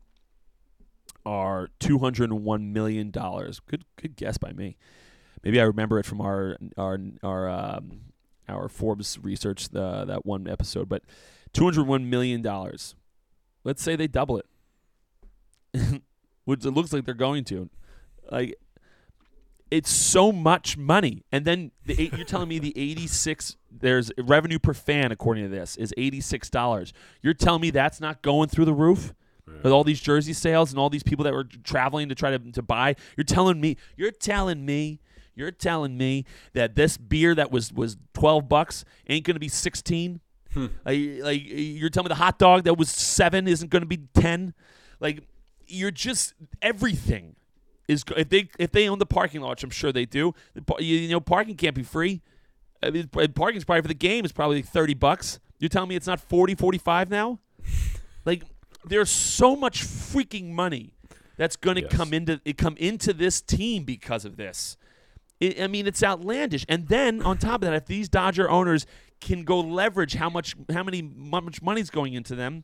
are 1.26 1.70
two 1.80 2.00
hundred 2.00 2.32
and 2.32 2.44
one 2.44 2.74
million 2.74 3.12
dollars. 3.12 3.60
Good 3.60 3.86
good 3.96 4.16
guess 4.16 4.38
by 4.38 4.52
me. 4.52 4.78
Maybe 5.44 5.60
I 5.60 5.64
remember 5.64 6.00
it 6.00 6.06
from 6.06 6.22
our 6.22 6.58
our 6.78 6.98
our 7.24 7.50
um, 7.50 8.02
our 8.48 8.68
Forbes 8.68 9.18
research 9.20 9.70
the 9.70 10.06
that 10.06 10.26
one 10.26 10.48
episode, 10.48 10.90
but 10.90 11.04
two 11.54 11.64
hundred 11.64 11.88
one 11.88 12.10
million 12.10 12.42
dollars. 12.42 12.96
Let's 13.64 13.82
say 13.82 13.96
they 13.96 14.08
double 14.08 14.42
it, 15.74 16.02
which 16.46 16.66
it 16.66 16.72
looks 16.72 16.92
like 16.92 17.06
they're 17.06 17.14
going 17.14 17.46
to. 17.46 17.70
Like 18.30 18.58
it's 19.74 19.90
so 19.90 20.32
much 20.32 20.78
money. 20.78 21.24
And 21.32 21.46
then 21.46 21.72
the 21.84 22.00
eight, 22.00 22.14
you're 22.14 22.26
telling 22.26 22.48
me 22.48 22.60
the 22.60 22.74
86 22.78 23.58
there's 23.80 24.12
revenue 24.18 24.60
per 24.60 24.74
fan 24.74 25.12
according 25.12 25.44
to 25.44 25.50
this 25.50 25.76
is 25.78 25.94
$86. 25.98 26.94
You're 27.22 27.34
telling 27.34 27.62
me 27.62 27.72
that's 27.72 28.00
not 28.00 28.22
going 28.22 28.50
through 28.50 28.66
the 28.66 28.74
roof? 28.74 29.14
With 29.46 29.74
all 29.74 29.84
these 29.84 30.00
jersey 30.00 30.32
sales 30.32 30.72
and 30.72 30.80
all 30.80 30.90
these 30.90 31.04
people 31.04 31.24
that 31.26 31.34
were 31.34 31.44
traveling 31.44 32.08
to 32.08 32.16
try 32.16 32.32
to, 32.32 32.52
to 32.54 32.62
buy, 32.62 32.96
you're 33.18 33.26
telling 33.26 33.60
me, 33.60 33.76
you're 33.98 34.10
telling 34.10 34.66
me, 34.66 35.02
you're 35.36 35.52
telling 35.52 35.98
me 35.98 36.24
that 36.54 36.76
this 36.76 36.98
beer 36.98 37.36
that 37.36 37.52
was 37.52 37.74
was 37.74 37.98
12 38.14 38.48
bucks 38.48 38.86
ain't 39.10 39.26
going 39.26 39.36
to 39.36 39.42
be 39.42 39.50
16? 39.50 40.22
Hmm. 40.54 40.68
Like, 40.86 41.00
like 41.22 41.42
you're 41.44 41.90
telling 41.90 42.06
me 42.06 42.10
the 42.10 42.16
hot 42.16 42.40
dog 42.40 42.64
that 42.64 42.78
was 42.78 42.90
7 42.90 43.48
isn't 43.48 43.70
going 43.70 43.82
to 43.82 43.88
be 43.88 43.98
10? 44.14 44.54
Like 45.02 45.24
you're 45.68 45.92
just 45.92 46.36
everything 46.62 47.36
is 47.88 48.04
if 48.16 48.30
they 48.30 48.50
if 48.60 48.72
they 48.72 48.88
own 48.88 49.00
the 49.00 49.06
parking 49.06 49.42
lot, 49.42 49.52
which 49.52 49.64
I'm 49.64 49.70
sure 49.70 49.92
they 49.92 50.06
do. 50.06 50.34
You 50.80 51.10
know, 51.10 51.20
parking 51.20 51.56
can't 51.56 51.76
be 51.76 51.84
free. 51.84 52.22
I 52.84 52.90
mean, 52.92 53.08
parking's 53.08 53.64
probably 53.64 53.82
for 53.82 53.88
the 53.88 53.94
game 53.94 54.26
is 54.26 54.32
probably 54.32 54.58
like 54.58 54.66
30 54.66 54.94
bucks. 54.96 55.40
You're 55.60 55.70
telling 55.70 55.90
me 55.90 55.96
it's 55.96 56.08
not 56.08 56.20
40, 56.20 56.56
45 56.56 57.10
now? 57.10 57.40
like 58.26 58.44
there's 58.86 59.10
so 59.10 59.56
much 59.56 59.84
freaking 59.84 60.52
money 60.52 60.94
that's 61.38 61.56
going 61.56 61.76
to 61.76 61.82
Yes. 61.84 61.92
come 61.92 62.14
into 62.14 62.42
it 62.46 62.58
come 62.58 62.76
into 62.78 63.14
this 63.14 63.42
team 63.42 63.84
because 63.84 64.26
of 64.26 64.36
this. 64.38 64.78
It, 65.40 65.62
I 65.62 65.68
mean, 65.68 65.88
it's 65.88 66.04
outlandish. 66.04 66.66
And 66.70 66.88
then 66.88 67.22
on 67.22 67.38
top 67.38 67.56
of 67.56 67.62
that, 67.62 67.74
if 67.74 67.86
these 67.86 68.08
Dodger 68.10 68.50
owners 68.50 68.86
can 69.20 69.44
go 69.44 69.60
leverage 69.60 70.16
how 70.16 70.30
much 70.30 70.56
how 70.72 70.84
many 70.84 71.00
how 71.32 71.40
much 71.42 71.62
money's 71.62 71.90
going 71.90 72.14
into 72.14 72.36
them, 72.36 72.64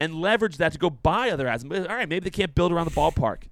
and 0.00 0.14
leverage 0.14 0.56
that 0.56 0.72
to 0.72 0.78
go 0.78 0.88
buy 0.90 1.30
other 1.30 1.46
assets. 1.46 1.68
All 1.72 1.94
right, 1.94 2.08
maybe 2.08 2.24
they 2.24 2.30
can't 2.30 2.54
build 2.54 2.72
around 2.72 2.86
the 2.86 2.90
ballpark, 2.92 3.42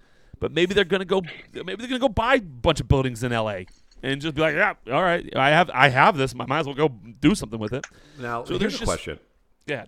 but 0.41 0.51
maybe 0.53 0.73
they're 0.75 0.85
gonna 0.85 1.05
go. 1.05 1.23
Maybe 1.53 1.75
they're 1.77 1.89
gonna 1.89 1.99
go 1.99 2.09
buy 2.09 2.37
a 2.37 2.41
bunch 2.41 2.81
of 2.81 2.89
buildings 2.89 3.23
in 3.23 3.33
L.A. 3.33 3.67
and 4.03 4.21
just 4.21 4.35
be 4.35 4.41
like, 4.41 4.55
yeah, 4.55 4.75
all 4.93 5.03
right, 5.03 5.29
I 5.37 5.51
have 5.51 5.71
I 5.73 5.89
have 5.89 6.17
this. 6.17 6.35
I 6.39 6.45
might 6.47 6.61
as 6.61 6.67
well 6.67 6.75
go 6.75 6.89
do 6.89 7.35
something 7.35 7.59
with 7.59 7.73
it. 7.73 7.87
Now, 8.19 8.45
So 8.45 8.59
here's 8.59 8.79
there's 8.79 8.83
a 8.83 8.85
question: 8.85 9.19
Yeah. 9.67 9.87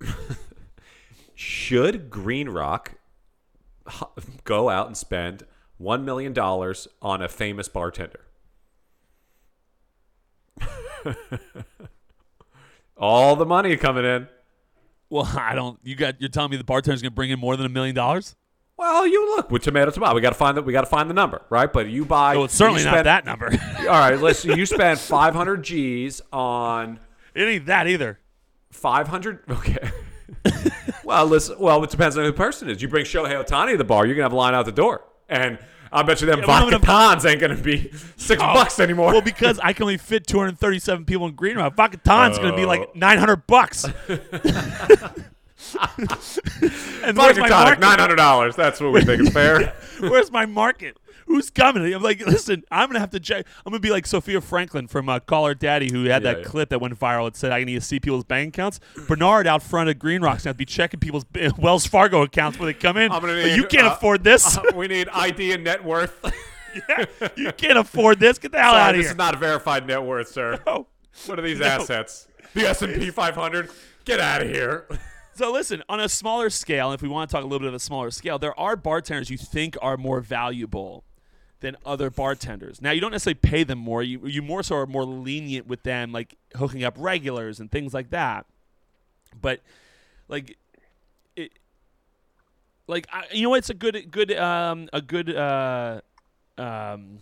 Should 1.34 2.10
Green 2.10 2.48
Rock 2.48 2.94
go 4.44 4.68
out 4.68 4.86
and 4.88 4.96
spend 4.96 5.44
one 5.76 6.04
million 6.04 6.32
dollars 6.32 6.88
on 7.00 7.22
a 7.22 7.28
famous 7.28 7.68
bartender? 7.68 8.20
All 12.96 13.36
the 13.36 13.46
money 13.46 13.76
coming 13.76 14.04
in. 14.04 14.28
Well, 15.10 15.30
I 15.38 15.54
don't. 15.54 15.78
You 15.82 15.94
got. 15.94 16.20
You're 16.20 16.28
telling 16.30 16.50
me 16.50 16.56
the 16.56 16.64
bartender's 16.64 17.02
gonna 17.02 17.10
bring 17.12 17.30
in 17.30 17.38
more 17.38 17.56
than 17.56 17.66
a 17.66 17.70
million 17.70 17.94
dollars? 17.94 18.34
Well, 18.78 19.08
you 19.08 19.34
look 19.36 19.50
with 19.50 19.62
tomato 19.62 19.90
tomato. 19.90 20.14
We 20.14 20.20
got 20.20 20.30
to 20.30 20.36
find 20.36 20.56
the 20.56 20.62
we 20.62 20.72
got 20.72 20.82
to 20.82 20.86
find 20.86 21.10
the 21.10 21.14
number, 21.14 21.42
right? 21.50 21.70
But 21.70 21.88
you 21.88 22.04
buy. 22.04 22.36
Well, 22.36 22.44
it's 22.44 22.54
certainly 22.54 22.82
you 22.82 22.86
not 22.86 23.04
that 23.04 23.24
number. 23.26 23.50
All 23.80 23.86
right, 23.86 24.18
let's. 24.18 24.44
You 24.44 24.64
spend 24.66 25.00
500 25.00 25.62
G's 25.64 26.22
on 26.32 27.00
it 27.34 27.42
ain't 27.42 27.66
that 27.66 27.88
either. 27.88 28.20
500. 28.70 29.40
Okay. 29.50 29.90
well, 31.04 31.26
listen. 31.26 31.56
Well, 31.58 31.82
it 31.82 31.90
depends 31.90 32.16
on 32.16 32.24
who 32.24 32.30
the 32.30 32.36
person 32.36 32.70
is. 32.70 32.80
You 32.80 32.88
bring 32.88 33.04
Shohei 33.04 33.44
Ohtani 33.44 33.72
to 33.72 33.76
the 33.78 33.84
bar, 33.84 34.06
you're 34.06 34.14
gonna 34.14 34.24
have 34.24 34.32
a 34.32 34.36
line 34.36 34.54
out 34.54 34.64
the 34.66 34.72
door, 34.72 35.02
and 35.28 35.58
I 35.90 36.02
bet 36.02 36.20
you 36.20 36.26
them 36.26 36.40
we 36.40 36.46
don't 36.46 36.70
vodka 36.70 36.86
tons 36.86 37.24
ain't 37.26 37.40
gonna 37.40 37.56
be 37.56 37.90
six 38.16 38.42
oh, 38.42 38.54
bucks 38.54 38.78
anymore. 38.78 39.12
Well, 39.12 39.22
because 39.22 39.58
I 39.58 39.72
can 39.72 39.84
only 39.84 39.96
fit 39.96 40.26
237 40.26 41.04
people 41.04 41.26
in 41.26 41.34
Green 41.34 41.56
Rock. 41.56 41.76
Vacaton's 41.76 42.38
going 42.38 42.50
to 42.50 42.56
be 42.56 42.64
Oh. 42.64 42.68
like 42.68 42.94
900 42.94 43.46
bucks. 43.46 43.86
and 45.80 47.16
where's 47.16 47.36
vodka 47.36 47.40
my 47.40 47.48
tonic, 47.48 47.50
market? 47.50 47.80
nine 47.80 47.98
hundred 47.98 48.16
dollars. 48.16 48.56
That's 48.56 48.80
what 48.80 48.92
we 48.92 49.02
think 49.04 49.22
is 49.22 49.30
fair. 49.30 49.74
Where's 50.00 50.30
my 50.30 50.46
market? 50.46 50.96
Who's 51.26 51.50
coming? 51.50 51.92
I'm 51.92 52.02
like, 52.02 52.24
listen, 52.24 52.62
I'm 52.70 52.88
gonna 52.88 53.00
have 53.00 53.10
to 53.10 53.20
check. 53.20 53.46
I'm 53.66 53.72
gonna 53.72 53.80
be 53.80 53.90
like 53.90 54.06
Sofia 54.06 54.40
Franklin 54.40 54.86
from 54.86 55.08
uh, 55.08 55.18
Call 55.18 55.46
Her 55.46 55.54
Daddy, 55.54 55.90
who 55.92 56.04
had 56.04 56.22
Yeah, 56.22 56.32
that 56.34 56.38
yeah. 56.38 56.44
clip 56.44 56.68
that 56.70 56.80
went 56.80 56.98
viral. 56.98 57.26
It 57.28 57.36
said, 57.36 57.50
"I 57.52 57.64
need 57.64 57.74
to 57.74 57.80
see 57.80 57.98
people's 58.00 58.24
bank 58.24 58.54
accounts." 58.54 58.78
Bernard 59.08 59.46
out 59.48 59.62
front 59.62 59.90
of 59.90 59.98
Green 59.98 60.22
Rock's 60.22 60.44
now 60.44 60.52
to 60.52 60.56
be 60.56 60.64
checking 60.64 61.00
people's 61.00 61.24
uh, 61.40 61.50
Wells 61.58 61.84
Fargo 61.86 62.22
accounts 62.22 62.58
when 62.58 62.66
they 62.66 62.74
come 62.74 62.96
in. 62.96 63.10
I'm 63.10 63.20
gonna 63.20 63.32
Like, 63.34 63.44
need, 63.46 63.56
you 63.56 63.66
can't 63.66 63.86
uh, 63.88 63.94
afford 63.94 64.22
this. 64.24 64.56
Uh, 64.56 64.62
we 64.74 64.86
need 64.88 65.08
ID 65.12 65.52
and 65.52 65.64
net 65.64 65.84
worth. 65.84 66.32
you 67.36 67.50
can't 67.52 67.78
afford 67.78 68.20
this. 68.20 68.38
Get 68.38 68.52
the 68.52 68.58
hell 68.60 68.72
Sorry, 68.72 68.82
out 68.82 68.90
of 68.90 68.94
here. 68.94 69.02
this 69.02 69.06
here. 69.08 69.12
is 69.14 69.18
not 69.18 69.34
a 69.34 69.38
verified 69.38 69.86
net 69.86 70.02
worth, 70.02 70.28
sir. 70.28 70.60
Oh. 70.66 70.86
What 71.26 71.38
are 71.38 71.42
these 71.42 71.60
assets? 71.60 72.28
The 72.54 72.68
S 72.68 72.82
and 72.82 72.94
P 72.94 73.10
500. 73.10 73.68
Get 74.04 74.20
out 74.20 74.40
of 74.42 74.48
here. 74.48 74.86
So 75.38 75.52
listen, 75.52 75.84
on 75.88 76.00
a 76.00 76.08
smaller 76.08 76.50
scale, 76.50 76.90
if 76.90 77.00
we 77.00 77.08
want 77.08 77.30
to 77.30 77.32
talk 77.32 77.44
a 77.44 77.46
little 77.46 77.60
bit 77.60 77.68
of 77.68 77.74
a 77.74 77.78
smaller 77.78 78.10
scale, 78.10 78.40
there 78.40 78.58
are 78.58 78.74
bartenders 78.74 79.30
you 79.30 79.36
think 79.38 79.76
are 79.80 79.96
more 79.96 80.20
valuable 80.20 81.04
than 81.60 81.76
other 81.86 82.10
bartenders. 82.10 82.82
Now 82.82 82.90
you 82.90 83.00
don't 83.00 83.12
necessarily 83.12 83.38
pay 83.40 83.62
them 83.62 83.78
more. 83.78 84.02
You 84.02 84.26
you 84.26 84.42
more 84.42 84.64
so 84.64 84.74
are 84.78 84.86
more 84.86 85.04
lenient 85.04 85.68
with 85.68 85.84
them, 85.84 86.10
like 86.10 86.34
hooking 86.56 86.82
up 86.82 86.96
regulars 86.98 87.60
and 87.60 87.70
things 87.70 87.94
like 87.94 88.10
that. 88.10 88.46
But 89.40 89.60
like 90.26 90.58
it, 91.36 91.52
like 92.88 93.06
I, 93.12 93.26
you 93.30 93.44
know, 93.44 93.54
it's 93.54 93.70
a 93.70 93.74
good 93.74 94.10
good 94.10 94.36
um 94.36 94.88
a 94.92 95.00
good 95.00 95.32
uh 95.32 96.00
um 96.58 97.20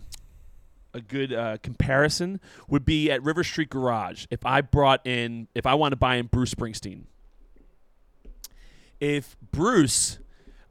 a 0.95 1.01
good 1.01 1.31
uh, 1.31 1.57
comparison 1.61 2.39
would 2.67 2.83
be 2.83 3.11
at 3.11 3.21
River 3.21 3.43
Street 3.43 3.69
Garage. 3.69 4.25
If 4.31 4.43
I 4.43 4.61
brought 4.61 5.05
in, 5.05 5.49
if 5.53 5.67
I 5.67 5.75
want 5.75 5.91
to 5.91 5.97
buy 5.97 6.15
in 6.15 6.25
Bruce 6.25 6.55
Springsteen, 6.55 7.03
if 8.99 9.35
Bruce, 9.51 10.19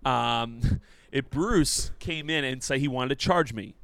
um, 0.05 0.81
if 1.13 1.31
Bruce 1.31 1.91
came 1.99 2.31
in 2.31 2.45
and 2.45 2.63
say 2.63 2.79
he 2.79 2.89
wanted 2.89 3.11
to 3.11 3.17
charge 3.17 3.53
me, 3.53 3.75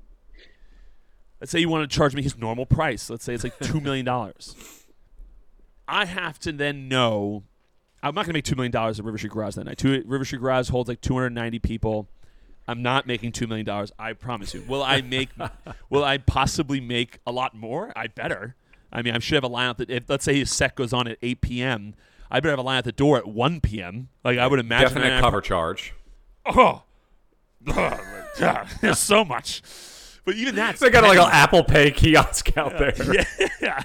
let's 1.40 1.50
say 1.52 1.58
he 1.58 1.66
wanted 1.66 1.90
to 1.90 1.96
charge 1.96 2.14
me 2.14 2.22
his 2.22 2.36
normal 2.36 2.66
price. 2.66 3.08
Let's 3.10 3.24
say 3.24 3.34
it's 3.34 3.44
like 3.44 3.58
two 3.60 3.80
million 3.80 4.04
dollars. 4.04 4.54
I 5.88 6.06
have 6.06 6.38
to 6.40 6.52
then 6.52 6.88
know. 6.88 7.44
I'm 8.02 8.14
not 8.14 8.24
going 8.24 8.32
to 8.32 8.38
make 8.38 8.44
two 8.44 8.56
million 8.56 8.72
dollars 8.72 8.98
at 8.98 9.04
River 9.04 9.18
Street 9.18 9.32
Garage 9.32 9.54
that 9.56 9.64
night. 9.64 9.78
Two, 9.78 10.02
River 10.06 10.24
Street 10.24 10.40
Garage 10.40 10.70
holds 10.70 10.88
like 10.88 11.00
290 11.00 11.58
people. 11.58 12.08
I'm 12.66 12.82
not 12.82 13.06
making 13.06 13.32
two 13.32 13.46
million 13.46 13.66
dollars. 13.66 13.92
I 13.98 14.12
promise 14.12 14.54
you. 14.54 14.64
Will 14.68 14.82
I 14.82 15.02
make? 15.02 15.30
will 15.90 16.04
I 16.04 16.18
possibly 16.18 16.80
make 16.80 17.18
a 17.26 17.32
lot 17.32 17.54
more? 17.54 17.92
I 17.96 18.06
better. 18.06 18.56
I 18.92 19.02
mean, 19.02 19.14
I 19.14 19.18
should 19.18 19.34
have 19.34 19.44
a 19.44 19.48
line 19.48 19.68
out 19.68 19.78
that 19.78 19.90
if 19.90 20.08
let's 20.08 20.24
say 20.24 20.38
his 20.38 20.50
set 20.50 20.76
goes 20.76 20.92
on 20.92 21.08
at 21.08 21.18
8 21.22 21.40
p.m. 21.40 21.94
I 22.32 22.40
better 22.40 22.50
have 22.50 22.58
a 22.58 22.62
line 22.62 22.78
at 22.78 22.84
the 22.84 22.92
door 22.92 23.18
at 23.18 23.28
1 23.28 23.60
p.m. 23.60 24.08
Like 24.24 24.38
I 24.38 24.46
would 24.46 24.58
imagine. 24.58 24.94
Definite 24.94 25.18
I- 25.18 25.20
cover 25.20 25.42
charge. 25.42 25.94
Oh, 26.46 26.82
oh 27.68 28.00
there's 28.80 28.98
so 28.98 29.24
much. 29.24 29.62
But 30.24 30.36
even 30.36 30.54
that's 30.54 30.80
They 30.80 30.88
got 30.88 31.04
like 31.04 31.18
an. 31.18 31.28
Apple 31.30 31.62
Pay 31.62 31.90
kiosk 31.90 32.56
out 32.56 32.78
there. 32.78 32.94
yeah. 33.60 33.82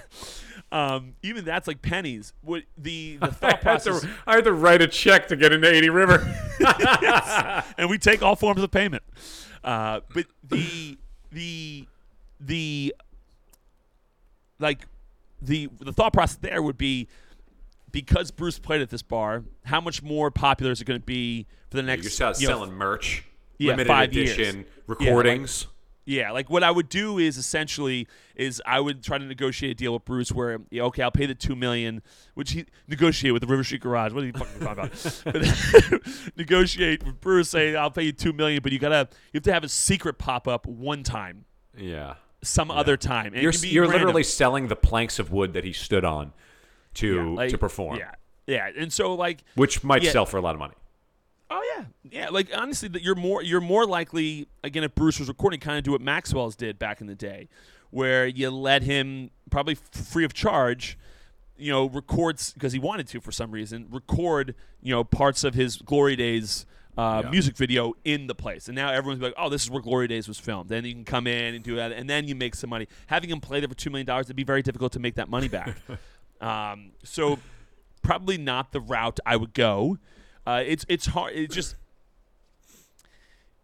Um, 0.72 1.16
even 1.24 1.44
that's 1.44 1.68
like 1.68 1.82
pennies. 1.82 2.34
What 2.42 2.64
the 2.78 3.18
the 3.18 3.26
I 3.28 3.30
thought 3.30 3.52
had, 3.54 3.62
process, 3.62 4.02
to, 4.02 4.10
I 4.26 4.36
had 4.36 4.46
to 4.46 4.54
write 4.54 4.82
a 4.82 4.88
check 4.88 5.28
to 5.28 5.36
get 5.36 5.52
into 5.52 5.70
80 5.70 5.90
River. 5.90 6.36
and 7.78 7.90
we 7.90 7.98
take 7.98 8.22
all 8.22 8.36
forms 8.36 8.62
of 8.62 8.72
payment. 8.72 9.04
Uh, 9.64 10.02
but 10.14 10.26
the 10.44 10.98
the 11.32 11.88
the 12.40 12.96
like 14.60 14.86
the 15.42 15.70
the 15.80 15.92
thought 15.92 16.14
process 16.14 16.38
there 16.38 16.62
would 16.62 16.78
be 16.78 17.08
because 18.06 18.30
Bruce 18.30 18.60
played 18.60 18.82
at 18.82 18.90
this 18.92 19.02
bar, 19.02 19.44
how 19.66 19.82
much 19.82 20.04
more 20.04 20.30
popular 20.30 20.72
is 20.72 20.82
it 20.82 20.86
going 20.86 21.00
to 21.00 21.06
be 21.06 21.48
for 21.72 21.78
the 21.78 21.84
next? 21.84 22.04
You're 22.04 22.12
sell- 22.12 22.34
you 22.38 22.48
know, 22.48 22.54
selling 22.60 22.74
merch, 22.74 23.24
Yeah, 23.58 23.72
limited 23.72 23.88
five 23.88 24.14
years. 24.14 24.32
edition 24.34 24.56
Yeah, 24.58 24.62
like- 24.88 25.00
recordings. 25.00 25.68
Yeah, 26.06 26.32
like 26.32 26.50
what 26.50 26.64
I 26.64 26.72
would 26.72 26.88
do 26.88 27.18
is 27.18 27.36
essentially 27.38 28.08
is 28.36 28.62
I 28.66 28.80
would 28.80 29.04
try 29.04 29.18
to 29.18 29.26
negotiate 29.26 29.72
a 29.72 29.76
deal 29.76 29.94
with 29.94 30.06
Bruce 30.06 30.32
where 30.32 30.60
yeah, 30.70 30.84
okay, 30.84 31.02
I'll 31.04 31.12
pay 31.12 31.26
the 31.26 31.36
two 31.36 31.54
million, 31.56 32.02
which 32.34 32.52
he 32.52 32.66
negotiate 32.88 33.34
with 33.34 33.42
the 33.42 33.48
River 33.48 33.64
Street 33.66 33.82
Garage. 33.82 34.14
What 34.14 34.24
are 34.24 34.28
you 34.28 34.32
fucking 34.32 34.60
talking 34.62 34.84
about? 34.84 35.22
but 35.26 36.02
negotiate 36.38 37.04
with 37.06 37.20
Bruce, 37.20 37.50
say 37.50 37.76
I'll 37.76 37.92
pay 37.92 38.04
you 38.04 38.12
two 38.14 38.32
million, 38.32 38.62
but 38.64 38.72
you 38.72 38.80
gotta 38.80 39.10
you 39.34 39.40
have 39.40 39.44
to 39.44 39.54
have 39.54 39.64
a 39.66 39.70
secret 39.70 40.18
pop 40.18 40.48
up 40.48 40.66
one 40.66 41.04
time, 41.04 41.44
Yeah. 41.78 42.14
some 42.42 42.72
other 42.72 42.96
time. 42.96 43.34
And 43.34 43.42
You're 43.44 43.52
you're 43.54 43.88
literally 43.88 44.24
selling 44.24 44.68
the 44.70 44.76
planks 44.78 45.20
of 45.20 45.32
wood 45.34 45.52
that 45.54 45.64
he 45.66 45.74
stood 45.74 46.06
on 46.06 46.32
to 46.98 47.16
Yeah, 47.16 47.24
like- 47.24 47.50
to 47.50 47.58
perform, 47.58 47.98
Yeah, 47.98 48.12
yeah, 48.46 48.70
and 48.78 48.92
so 48.94 49.14
like 49.16 49.44
which 49.56 49.84
might 49.84 50.04
Yeah. 50.04 50.12
sell 50.12 50.26
for 50.26 50.38
a 50.38 50.42
lot 50.42 50.54
of 50.56 50.60
money. 50.60 50.76
Oh 51.50 51.62
yeah, 51.78 51.86
yeah. 52.04 52.30
Like 52.30 52.50
honestly, 52.54 52.90
that 52.90 53.02
you're 53.02 53.16
more 53.16 53.42
you're 53.42 53.62
more 53.62 53.86
likely 53.86 54.48
again 54.64 54.84
if 54.84 54.94
Bruce 54.96 55.18
was 55.20 55.28
recording, 55.30 55.60
kind 55.60 55.78
of 55.78 55.84
do 55.84 55.92
what 55.92 56.02
Maxwell's 56.02 56.56
did 56.56 56.78
back 56.78 57.00
in 57.02 57.08
the 57.08 57.16
day, 57.16 57.48
where 57.90 58.28
you 58.28 58.50
let 58.52 58.84
him 58.84 59.32
probably 59.50 59.76
free 59.76 60.26
of 60.26 60.34
charge, 60.34 60.98
you 61.58 61.72
know, 61.72 61.88
records 61.88 62.52
because 62.54 62.74
he 62.74 62.80
wanted 62.80 63.08
to 63.08 63.22
for 63.22 63.32
some 63.32 63.52
reason 63.52 63.88
record 63.90 64.56
you 64.82 64.92
know 64.94 65.04
parts 65.06 65.44
of 65.46 65.54
his 65.54 65.78
Glory 65.78 66.16
Days. 66.18 66.66
Uh, 66.98 67.22
Yeah. 67.26 67.30
Music 67.30 67.56
video 67.56 67.94
in 68.06 68.26
the 68.26 68.34
place, 68.34 68.68
and 68.68 68.76
now 68.76 68.90
everyone's 68.92 69.22
like, 69.22 69.36
"Oh, 69.38 69.50
this 69.50 69.62
is 69.64 69.70
where 69.70 69.84
Glory 69.84 70.08
Days 70.08 70.28
was 70.28 70.40
filmed." 70.40 70.68
Then 70.68 70.84
you 70.84 70.94
can 70.96 71.06
come 71.06 71.28
in 71.28 71.54
and 71.54 71.64
do 71.64 71.76
that, 71.76 71.92
and 71.92 72.10
then 72.10 72.28
you 72.28 72.34
make 72.34 72.56
some 72.56 72.72
money. 72.72 72.88
Having 73.06 73.30
him 73.30 73.40
play 73.40 73.60
there 73.60 73.70
for 73.70 73.76
two 73.76 73.92
million 73.92 74.08
dollars, 74.08 74.26
it'd 74.26 74.36
be 74.36 74.44
very 74.44 74.64
difficult 74.64 74.94
to 74.94 75.00
make 75.00 75.14
that 75.14 75.30
money 75.30 75.48
back. 75.48 75.78
um, 76.42 76.92
so, 77.04 77.40
probably 78.02 78.38
not 78.38 78.72
the 78.72 78.80
route 78.80 79.20
I 79.26 79.36
would 79.36 79.54
go. 79.54 79.98
Uh, 80.46 80.64
it's 80.66 80.86
it's 80.88 81.08
hard. 81.08 81.34
It 81.34 81.52
just 81.52 81.76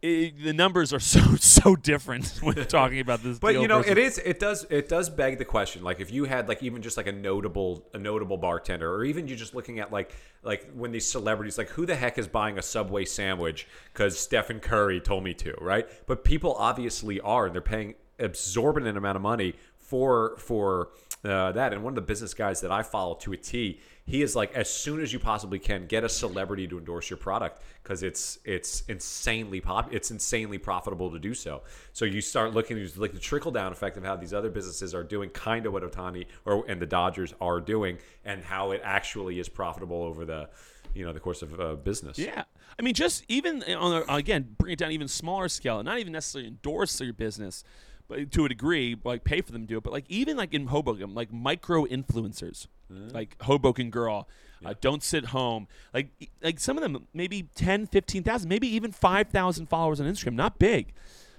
it, 0.04 0.44
the 0.44 0.52
numbers 0.52 0.92
are 0.92 1.00
so 1.00 1.36
so 1.38 1.76
different 1.76 2.28
when 2.42 2.56
talking 2.68 3.00
about 3.00 3.24
this. 3.24 3.40
But 3.40 3.56
you 3.56 3.68
know, 3.68 3.80
it 3.80 3.98
is 3.98 4.20
it 4.20 4.40
does 4.40 4.68
it 4.70 4.90
does 4.90 5.10
beg 5.10 5.38
the 5.38 5.46
question. 5.46 5.82
Like 5.82 6.00
if 6.00 6.12
you 6.12 6.26
had 6.26 6.48
like 6.48 6.62
even 6.62 6.82
just 6.82 6.98
like 6.98 7.08
a 7.08 7.12
notable 7.12 7.88
a 7.94 7.98
notable 7.98 8.38
bartender, 8.38 8.94
or 8.94 9.06
even 9.06 9.28
you 9.28 9.36
just 9.36 9.56
looking 9.56 9.80
at 9.80 9.92
like 9.92 10.14
like 10.44 10.70
when 10.74 10.92
these 10.92 11.10
celebrities 11.10 11.58
like 11.58 11.70
who 11.70 11.86
the 11.86 11.96
heck 11.96 12.18
is 12.18 12.28
buying 12.28 12.58
a 12.58 12.62
Subway 12.62 13.06
sandwich 13.06 13.66
because 13.94 14.20
Stephen 14.20 14.60
Curry 14.60 15.00
told 15.00 15.24
me 15.24 15.34
to, 15.36 15.56
right? 15.62 15.88
But 16.06 16.26
people 16.26 16.54
obviously 16.56 17.22
are, 17.22 17.46
and 17.46 17.56
they're 17.56 17.62
paying 17.62 17.96
exorbitant 18.20 18.98
amount 18.98 19.16
of 19.16 19.22
money 19.22 19.56
for 19.78 20.36
for 20.38 20.90
uh, 21.24 21.52
that. 21.54 21.74
And 21.74 21.84
one 21.84 21.92
of 21.92 21.96
the 21.96 22.02
business 22.02 22.34
guys 22.34 22.62
that 22.62 22.72
I 22.72 22.84
follow 22.84 23.16
to 23.16 23.34
a 23.34 23.38
T, 23.38 23.80
he 24.06 24.22
is 24.22 24.36
like 24.36 24.54
as 24.54 24.70
soon 24.70 25.02
as 25.02 25.14
you 25.14 25.20
possibly 25.20 25.60
can 25.60 25.86
get 25.86 26.04
a 26.04 26.10
celebrity 26.10 26.68
to 26.68 26.78
endorse 26.78 27.10
your 27.10 27.18
product 27.18 27.62
because 27.82 28.04
it's 28.04 28.40
it's 28.44 28.84
insanely 28.90 29.62
pop 29.62 29.94
it's 29.94 30.12
insanely 30.12 30.58
profitable 30.58 31.12
to 31.12 31.20
do 31.20 31.34
so. 31.34 31.62
So 31.94 32.06
you 32.06 32.20
start 32.20 32.54
looking 32.54 32.78
at 32.78 32.98
like 32.98 33.14
the 33.14 33.20
trickle 33.20 33.52
down 33.52 33.72
effect 33.72 33.96
of 33.96 34.04
how 34.04 34.16
these 34.16 34.34
other 34.34 34.50
businesses 34.50 34.94
are 34.94 35.04
doing 35.04 35.30
kind 35.30 35.66
of 35.66 35.74
what 35.74 35.84
Ohtani 35.84 36.26
or 36.46 36.66
and 36.68 36.82
the 36.82 36.86
Dodgers 36.86 37.34
are 37.40 37.62
doing 37.62 37.98
and 38.26 38.44
how 38.44 38.72
it 38.72 38.82
actually 38.84 39.40
is 39.40 39.48
profitable 39.48 40.04
over 40.04 40.26
the 40.26 40.50
you 40.94 41.06
know 41.06 41.14
the 41.14 41.20
course 41.20 41.42
of 41.42 41.60
uh, 41.60 41.76
business. 41.76 42.20
Yeah, 42.20 42.44
I 42.78 42.82
mean, 42.82 42.94
just 42.94 43.24
even 43.28 43.64
on 43.64 44.04
a, 44.08 44.14
again, 44.14 44.56
bring 44.58 44.74
it 44.74 44.80
down 44.80 44.92
even 44.92 45.08
smaller 45.08 45.48
scale, 45.50 45.82
not 45.84 46.00
even 46.00 46.14
necessarily 46.14 46.48
endorse 46.48 47.00
your 47.00 47.14
business, 47.14 47.64
but 48.08 48.32
to 48.32 48.46
a 48.46 48.50
degree, 48.50 48.96
like 49.04 49.24
pay 49.24 49.42
for 49.42 49.52
them 49.52 49.64
to 49.64 49.68
do 49.68 49.78
it. 49.78 49.84
But 49.84 49.94
like 49.94 50.06
even 50.10 50.38
like 50.38 50.54
in 50.54 50.68
Hoboken, 50.68 51.14
like 51.14 51.32
micro 51.32 51.86
influencers, 51.86 52.68
like 52.90 53.36
Hoboken 53.42 53.90
girl. 53.90 54.28
Uh, 54.66 54.74
don't 54.80 55.04
sit 55.04 55.26
home. 55.26 55.68
Like, 55.94 56.08
like 56.42 56.58
some 56.58 56.78
of 56.78 56.84
them, 56.84 57.06
maybe 57.14 57.50
10, 57.56 57.88
15,000, 57.88 58.48
maybe 58.48 58.66
even 58.66 58.94
5,000 58.94 59.68
followers 59.68 60.00
on 60.00 60.08
Instagram. 60.08 60.36
Not 60.36 60.58
big. 60.58 60.94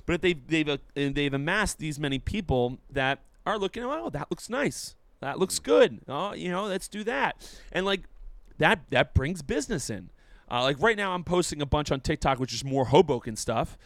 But 0.04 0.16
if 0.16 0.20
they've, 0.20 0.46
they've, 0.46 0.68
uh, 0.68 0.76
they've 0.94 1.32
amassed 1.32 1.78
these 1.78 1.98
many 1.98 2.18
people 2.18 2.76
that 2.90 3.20
are 3.46 3.56
looking, 3.58 3.82
oh, 3.82 4.10
that 4.10 4.30
looks 4.30 4.50
nice. 4.50 4.94
That 5.20 5.38
looks 5.38 5.58
good. 5.58 6.00
Oh, 6.06 6.34
you 6.34 6.50
know, 6.50 6.64
let's 6.64 6.86
do 6.86 7.02
that. 7.04 7.36
And 7.72 7.86
like, 7.86 8.02
that 8.58 8.80
that 8.90 9.14
brings 9.14 9.42
business 9.42 9.90
in. 9.90 10.10
Uh, 10.50 10.62
like 10.62 10.80
right 10.80 10.96
now, 10.96 11.12
I'm 11.14 11.24
posting 11.24 11.62
a 11.62 11.66
bunch 11.66 11.90
on 11.90 12.00
TikTok, 12.00 12.38
which 12.38 12.52
is 12.52 12.64
more 12.64 12.86
Hoboken 12.86 13.36
stuff, 13.36 13.78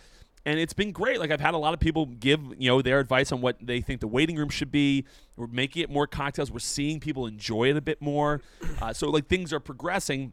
and 0.48 0.58
it's 0.58 0.72
been 0.72 0.92
great. 0.92 1.20
Like 1.20 1.30
I've 1.30 1.42
had 1.42 1.52
a 1.52 1.58
lot 1.58 1.74
of 1.74 1.80
people 1.80 2.06
give 2.06 2.40
you 2.56 2.70
know 2.70 2.80
their 2.80 3.00
advice 3.00 3.32
on 3.32 3.42
what 3.42 3.58
they 3.60 3.82
think 3.82 4.00
the 4.00 4.08
waiting 4.08 4.36
room 4.36 4.48
should 4.48 4.72
be. 4.72 5.04
We're 5.36 5.46
making 5.46 5.82
it 5.82 5.90
more 5.90 6.06
cocktails. 6.06 6.50
We're 6.50 6.60
seeing 6.60 7.00
people 7.00 7.26
enjoy 7.26 7.68
it 7.68 7.76
a 7.76 7.82
bit 7.82 8.00
more. 8.00 8.40
Uh, 8.80 8.94
so 8.94 9.10
like 9.10 9.26
things 9.26 9.52
are 9.52 9.60
progressing, 9.60 10.32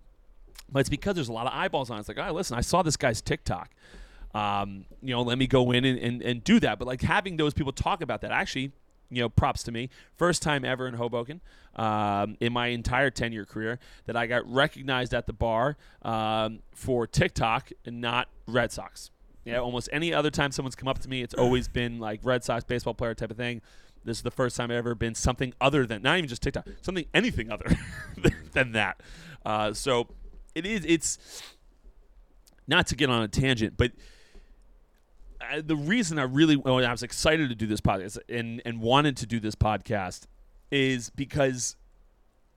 but 0.71 0.79
it's 0.79 0.89
because 0.89 1.15
there's 1.15 1.27
a 1.27 1.33
lot 1.33 1.47
of 1.47 1.53
eyeballs 1.53 1.89
on 1.89 1.97
it. 1.97 1.99
It's 1.99 2.07
like, 2.07 2.17
oh, 2.17 2.31
listen, 2.31 2.57
I 2.57 2.61
saw 2.61 2.81
this 2.81 2.95
guy's 2.95 3.21
TikTok. 3.21 3.71
Um, 4.33 4.85
you 5.01 5.13
know, 5.13 5.21
let 5.21 5.37
me 5.37 5.47
go 5.47 5.71
in 5.71 5.83
and, 5.83 5.99
and, 5.99 6.21
and 6.21 6.43
do 6.43 6.61
that. 6.61 6.79
But 6.79 6.87
like 6.87 7.01
having 7.01 7.35
those 7.35 7.53
people 7.53 7.73
talk 7.73 8.01
about 8.01 8.21
that 8.21 8.31
actually 8.31 8.71
you 9.09 9.21
know, 9.21 9.29
props 9.29 9.63
to 9.63 9.71
me. 9.71 9.89
First 10.17 10.41
time 10.41 10.65
ever 10.65 10.87
in 10.87 10.95
Hoboken 10.95 11.41
um, 11.75 12.37
in 12.39 12.53
my 12.53 12.67
entire 12.67 13.09
10 13.09 13.33
year 13.33 13.45
career 13.45 13.79
that 14.05 14.15
I 14.15 14.27
got 14.27 14.49
recognized 14.51 15.13
at 15.13 15.27
the 15.27 15.33
bar 15.33 15.77
um, 16.01 16.59
for 16.73 17.05
TikTok 17.05 17.71
and 17.85 18.01
not 18.01 18.29
Red 18.47 18.71
Sox. 18.71 19.11
Yeah, 19.45 19.59
almost 19.59 19.89
any 19.91 20.11
other 20.13 20.31
time 20.31 20.51
someone's 20.51 20.75
come 20.75 20.87
up 20.87 20.99
to 20.99 21.09
me, 21.09 21.21
it's 21.21 21.35
always 21.35 21.67
been 21.67 21.99
like 21.99 22.19
Red 22.23 22.43
Sox 22.43 22.63
baseball 22.63 22.95
player 22.95 23.13
type 23.13 23.29
of 23.29 23.37
thing. 23.37 23.61
This 24.03 24.17
is 24.17 24.23
the 24.23 24.31
first 24.31 24.57
time 24.57 24.71
I've 24.71 24.77
ever 24.77 24.95
been 24.95 25.15
something 25.15 25.53
other 25.61 25.85
than 25.85 26.01
not 26.01 26.17
even 26.17 26.27
just 26.27 26.41
TikTok, 26.41 26.67
something 26.81 27.05
anything 27.13 27.51
other 27.51 27.65
than 28.53 28.73
that. 28.73 29.01
Uh, 29.45 29.73
so 29.73 30.07
it 30.55 30.65
is. 30.65 30.83
It's 30.85 31.43
not 32.67 32.87
to 32.87 32.95
get 32.95 33.09
on 33.09 33.21
a 33.21 33.27
tangent, 33.27 33.75
but 33.77 33.91
uh, 35.41 35.61
the 35.63 35.75
reason 35.75 36.17
I 36.19 36.23
really 36.23 36.55
well, 36.55 36.83
I 36.83 36.91
was 36.91 37.03
excited 37.03 37.49
to 37.49 37.55
do 37.55 37.67
this 37.67 37.81
podcast 37.81 38.17
and 38.29 38.61
and 38.65 38.81
wanted 38.81 39.17
to 39.17 39.25
do 39.27 39.39
this 39.39 39.55
podcast 39.55 40.25
is 40.71 41.09
because 41.11 41.75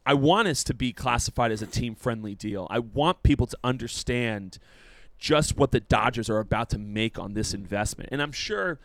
I 0.06 0.14
want 0.14 0.48
us 0.48 0.64
to 0.64 0.74
be 0.74 0.92
classified 0.92 1.52
as 1.52 1.60
a 1.60 1.66
team 1.66 1.94
friendly 1.94 2.34
deal. 2.34 2.66
I 2.70 2.78
want 2.78 3.22
people 3.22 3.46
to 3.46 3.58
understand 3.62 4.58
just 5.18 5.56
what 5.56 5.72
the 5.72 5.80
Dodgers 5.80 6.30
are 6.30 6.38
about 6.38 6.70
to 6.70 6.78
make 6.78 7.18
on 7.18 7.34
this 7.34 7.54
investment, 7.54 8.10
and 8.12 8.22
I'm 8.22 8.32
sure 8.32 8.78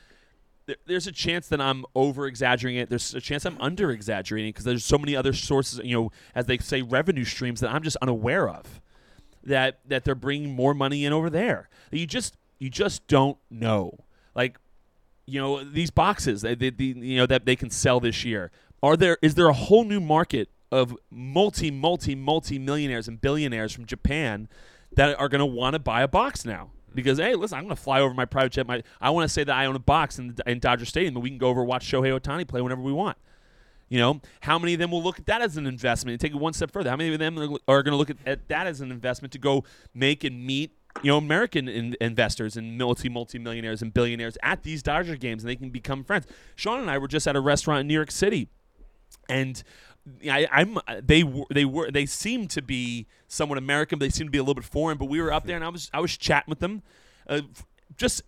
th- 0.68 0.80
there's 0.86 1.08
a 1.08 1.12
chance 1.12 1.48
that 1.50 1.62
I'm 1.62 1.86
over 1.96 2.28
exaggerating 2.28 2.82
it. 2.82 2.90
There's 2.90 3.14
a 3.14 3.22
chance 3.22 3.46
I'm 3.46 3.58
under 3.60 3.92
exaggerating 3.92 4.50
because 4.50 4.66
there's 4.66 4.86
so 4.86 4.98
many 4.98 5.16
other 5.16 5.34
sources, 5.34 5.82
you 5.84 5.96
know, 5.96 6.12
as 6.36 6.46
they 6.46 6.58
say, 6.58 6.82
revenue 6.82 7.26
streams 7.26 7.60
that 7.62 7.72
I'm 7.72 7.84
just 7.84 7.98
unaware 8.02 8.50
of. 8.50 8.82
That 9.46 9.80
that 9.88 10.06
they're 10.06 10.16
bringing 10.16 10.56
more 10.56 10.74
money 10.74 11.04
in 11.04 11.12
over 11.12 11.30
there. 11.30 11.70
You 11.92 12.08
just 12.08 12.38
you 12.60 12.70
just 12.70 13.06
don't 13.08 13.38
know. 13.50 14.00
Like, 14.36 14.58
you 15.26 15.40
know, 15.42 15.64
these 15.64 15.92
boxes 15.92 16.42
they, 16.42 16.56
they, 16.56 16.70
the 16.70 16.86
you 16.86 17.18
know 17.18 17.26
that 17.26 17.46
they 17.46 17.58
can 17.58 17.70
sell 17.70 18.00
this 18.00 18.24
year. 18.24 18.52
Are 18.82 18.96
there 18.96 19.18
is 19.22 19.36
there 19.36 19.48
a 19.48 19.54
whole 19.54 19.84
new 19.84 20.00
market 20.00 20.50
of 20.72 20.96
multi 21.12 21.72
multi 21.72 22.16
multi 22.16 22.58
millionaires 22.58 23.10
and 23.10 23.20
billionaires 23.20 23.74
from 23.74 23.86
Japan 23.86 24.48
that 24.96 25.20
are 25.20 25.30
going 25.30 25.40
to 25.40 25.46
want 25.46 25.74
to 25.74 25.80
buy 25.80 26.02
a 26.02 26.08
box 26.08 26.46
now? 26.46 26.72
Because 26.94 27.18
hey, 27.18 27.36
listen, 27.36 27.58
I'm 27.58 27.64
going 27.66 27.76
to 27.76 27.82
fly 27.82 28.00
over 28.00 28.14
my 28.14 28.26
private 28.26 28.52
jet. 28.52 28.68
My 28.68 28.84
I 29.02 29.10
want 29.10 29.28
to 29.28 29.34
say 29.34 29.44
that 29.44 29.56
I 29.56 29.66
own 29.66 29.76
a 29.76 29.80
box 29.80 30.20
in, 30.20 30.36
in 30.46 30.60
Dodger 30.60 30.86
Stadium, 30.86 31.16
and 31.16 31.24
we 31.24 31.30
can 31.30 31.40
go 31.40 31.48
over 31.48 31.62
and 31.62 31.70
watch 31.70 31.90
Shohei 31.90 32.18
Ohtani 32.20 32.48
play 32.48 32.62
whenever 32.62 32.82
we 32.82 32.94
want. 32.94 33.18
You 33.90 34.00
know, 34.00 34.22
how 34.42 34.58
many 34.58 34.74
of 34.74 34.80
them 34.80 34.92
will 34.92 35.04
look 35.04 35.20
at 35.20 35.26
that 35.28 35.42
as 35.42 35.58
an 35.58 35.68
investment 35.68 36.14
and 36.14 36.22
take 36.22 36.32
it 36.32 36.40
one 36.40 36.54
step 36.54 36.72
further? 36.72 36.90
How 36.90 36.96
many 36.96 37.14
of 37.14 37.20
them 37.20 37.38
are 37.68 37.84
going 37.84 37.92
to 37.92 37.96
look 37.96 38.10
at, 38.10 38.18
at 38.26 38.48
that 38.48 38.66
as 38.66 38.82
an 38.82 38.92
investment 38.92 39.32
to 39.34 39.40
go 39.40 39.64
make 39.94 40.24
and 40.24 40.46
meet 40.46 40.76
you 41.02 41.12
know 41.12 41.18
American 41.18 41.68
in- 41.68 41.96
investors 42.00 42.56
and 42.56 42.78
multi 42.78 43.10
multi 43.10 43.40
millionaires 43.40 43.82
and 43.82 43.94
billionaires 43.94 44.38
at 44.44 44.64
these 44.64 44.84
Dodger 44.84 45.16
games, 45.16 45.44
and 45.44 45.50
they 45.50 45.56
can 45.56 45.70
become 45.70 46.04
friends. 46.04 46.28
Sean 46.56 46.80
and 46.80 46.90
I 46.90 46.98
were 46.98 47.08
just 47.08 47.28
at 47.28 47.36
a 47.36 47.40
restaurant 47.40 47.82
in 47.82 47.88
New 47.88 47.94
York 47.94 48.12
City, 48.12 48.50
and 49.30 49.62
I, 50.30 50.48
I'm 50.52 50.78
they 51.02 51.24
were 51.24 51.46
they 51.50 51.66
were 51.66 51.90
they 51.90 52.06
seemed 52.06 52.50
to 52.52 52.62
be 52.62 53.08
somewhat 53.28 53.58
American, 53.58 54.00
but 54.00 54.06
they 54.06 54.10
seemed 54.10 54.28
to 54.28 54.32
be 54.32 54.38
a 54.38 54.42
little 54.42 54.56
bit 54.56 54.66
foreign. 54.66 54.98
But 54.98 55.06
we 55.06 55.22
were 55.22 55.32
up 55.32 55.46
there, 55.46 55.56
and 55.56 55.64
I 55.64 55.70
was 55.70 55.90
I 55.94 56.00
was 56.00 56.18
chatting 56.18 56.50
with 56.50 56.60
them, 56.60 56.84
uh, 57.28 57.42
just 57.98 58.24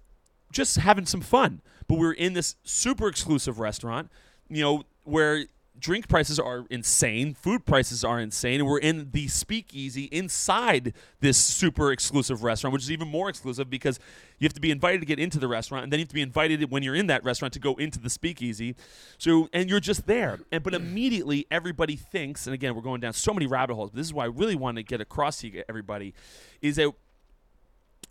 just 0.51 0.77
having 0.77 1.05
some 1.05 1.21
fun. 1.21 1.61
But 1.87 1.95
we 1.95 2.07
were 2.07 2.13
in 2.13 2.33
this 2.33 2.55
super 2.63 3.07
exclusive 3.07 3.59
restaurant, 3.59 4.09
you 4.49 4.61
know, 4.61 4.83
where 5.03 5.45
drink 5.79 6.07
prices 6.07 6.39
are 6.39 6.65
insane, 6.69 7.33
food 7.33 7.65
prices 7.65 8.03
are 8.03 8.19
insane, 8.19 8.59
and 8.59 8.69
we're 8.69 8.79
in 8.79 9.09
the 9.11 9.27
speakeasy 9.27 10.05
inside 10.05 10.93
this 11.19 11.37
super 11.37 11.91
exclusive 11.91 12.43
restaurant, 12.43 12.73
which 12.73 12.83
is 12.83 12.91
even 12.91 13.07
more 13.07 13.29
exclusive 13.29 13.69
because 13.69 13.99
you 14.39 14.45
have 14.45 14.53
to 14.53 14.61
be 14.61 14.71
invited 14.71 14.99
to 14.99 15.05
get 15.05 15.19
into 15.19 15.39
the 15.39 15.47
restaurant, 15.47 15.83
and 15.83 15.93
then 15.93 15.99
you 15.99 16.03
have 16.03 16.09
to 16.09 16.15
be 16.15 16.21
invited 16.21 16.71
when 16.71 16.83
you're 16.83 16.95
in 16.95 17.07
that 17.07 17.23
restaurant 17.23 17.53
to 17.53 17.59
go 17.59 17.75
into 17.75 17.99
the 17.99 18.09
speakeasy. 18.09 18.75
So, 19.17 19.49
and 19.53 19.69
you're 19.69 19.79
just 19.79 20.07
there, 20.07 20.39
and 20.51 20.63
but 20.63 20.73
immediately 20.73 21.45
everybody 21.51 21.95
thinks, 21.95 22.47
and 22.47 22.53
again, 22.53 22.75
we're 22.75 22.81
going 22.81 23.01
down 23.01 23.13
so 23.13 23.33
many 23.33 23.47
rabbit 23.47 23.75
holes. 23.75 23.91
But 23.91 23.97
this 23.97 24.07
is 24.07 24.13
why 24.13 24.23
I 24.23 24.27
really 24.27 24.55
want 24.55 24.77
to 24.77 24.83
get 24.83 25.01
across 25.01 25.41
to 25.41 25.47
you, 25.47 25.63
everybody, 25.69 26.13
is 26.61 26.77
that 26.77 26.91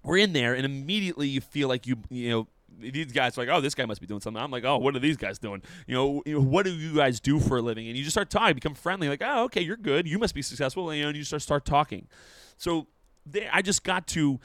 we're 0.03 0.19
in 0.19 0.33
there, 0.33 0.55
and 0.55 0.65
immediately 0.65 1.29
you 1.29 1.41
feel 1.41 1.69
like 1.69 1.87
you, 1.87 1.97
you 2.11 2.31
know, 2.31 2.49
these 2.79 3.13
guys 3.13 3.37
are 3.37 3.43
like, 3.43 3.51
oh, 3.51 3.61
this 3.61 3.75
guy 3.75 3.85
must 3.85 4.01
be 4.01 4.07
doing 4.07 4.21
something. 4.21 4.43
I'm 4.43 4.51
like, 4.51 4.65
oh, 4.65 4.79
what 4.79 4.95
are 4.97 4.99
these 4.99 5.17
guys 5.17 5.39
doing? 5.39 5.63
You 5.87 5.95
know, 5.95 6.23
you 6.27 6.35
know, 6.35 6.41
what 6.41 6.65
do 6.65 6.73
you 6.73 6.97
guys 6.97 7.21
do 7.21 7.41
for 7.41 7.59
a 7.59 7.63
living? 7.63 7.89
And 7.89 7.97
you 7.97 8.05
just 8.05 8.15
start 8.15 8.31
talking, 8.31 8.55
become 8.55 8.75
friendly. 8.75 9.09
Like, 9.09 9.23
oh, 9.25 9.45
okay, 9.45 9.61
you're 9.61 9.77
good. 9.77 10.09
You 10.09 10.19
must 10.19 10.35
be 10.35 10.43
successful. 10.43 10.91
And, 10.91 10.99
you 10.99 11.05
know, 11.05 11.11
you 11.11 11.25
start 11.25 11.43
start 11.43 11.65
talking. 11.65 12.09
So 12.57 12.87
there, 13.27 13.49
I 13.53 13.63
just 13.63 13.85
got 13.85 14.07
to 14.09 14.41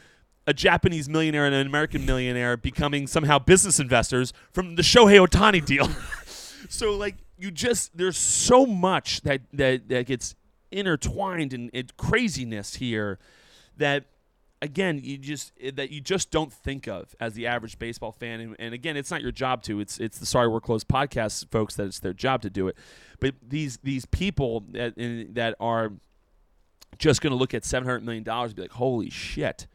a 0.47 0.53
Japanese 0.53 1.07
millionaire 1.07 1.45
and 1.45 1.53
an 1.53 1.67
American 1.67 2.05
millionaire 2.05 2.57
becoming 2.57 3.07
somehow 3.07 3.39
business 3.39 3.79
investors 3.79 4.33
from 4.51 4.75
the 4.75 4.81
Shohei 4.81 5.25
Ohtani 5.25 5.63
deal. 5.63 5.87
so 6.69 6.95
like 6.95 7.17
you 7.37 7.51
just 7.51 7.95
there's 7.97 8.17
so 8.17 8.65
much 8.65 9.21
that 9.21 9.41
that, 9.53 9.87
that 9.89 10.07
gets 10.07 10.35
intertwined 10.71 11.53
in, 11.53 11.69
in 11.69 11.87
craziness 11.97 12.75
here 12.75 13.19
that 13.77 14.05
again 14.61 14.99
you 15.03 15.17
just 15.17 15.51
eh, 15.61 15.71
that 15.75 15.91
you 15.91 16.01
just 16.01 16.31
don't 16.31 16.51
think 16.51 16.87
of 16.87 17.15
as 17.19 17.33
the 17.33 17.47
average 17.47 17.79
baseball 17.79 18.11
fan. 18.11 18.39
And, 18.39 18.55
and 18.59 18.73
again 18.73 18.97
it's 18.97 19.11
not 19.11 19.21
your 19.21 19.31
job 19.31 19.63
to 19.63 19.79
it's 19.79 19.99
it's 19.99 20.19
the 20.19 20.25
sorry 20.25 20.47
we're 20.47 20.61
closed 20.61 20.87
podcast 20.87 21.49
folks 21.51 21.75
that 21.75 21.85
it's 21.85 21.99
their 21.99 22.13
job 22.13 22.41
to 22.43 22.49
do 22.49 22.67
it. 22.67 22.77
But 23.19 23.35
these 23.47 23.77
these 23.83 24.05
people 24.05 24.65
that 24.71 24.93
eh, 24.97 25.25
that 25.31 25.55
are 25.59 25.93
just 26.97 27.21
going 27.21 27.31
to 27.31 27.37
look 27.37 27.53
at 27.53 27.63
700 27.63 28.03
million 28.03 28.23
dollars 28.23 28.51
and 28.51 28.57
be 28.57 28.61
like 28.63 28.71
holy 28.71 29.09
shit. 29.09 29.67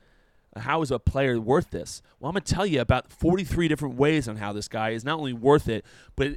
How 0.56 0.82
is 0.82 0.92
a 0.92 1.00
player 1.00 1.40
worth 1.40 1.70
this? 1.70 2.02
Well 2.20 2.28
i'm 2.28 2.34
going 2.34 2.42
to 2.42 2.54
tell 2.54 2.66
you 2.66 2.80
about 2.80 3.10
43 3.10 3.68
different 3.68 3.96
ways 3.96 4.28
on 4.28 4.36
how 4.36 4.52
this 4.52 4.68
guy 4.68 4.90
is 4.90 5.04
not 5.04 5.18
only 5.18 5.32
worth 5.32 5.68
it 5.68 5.84
but 6.16 6.36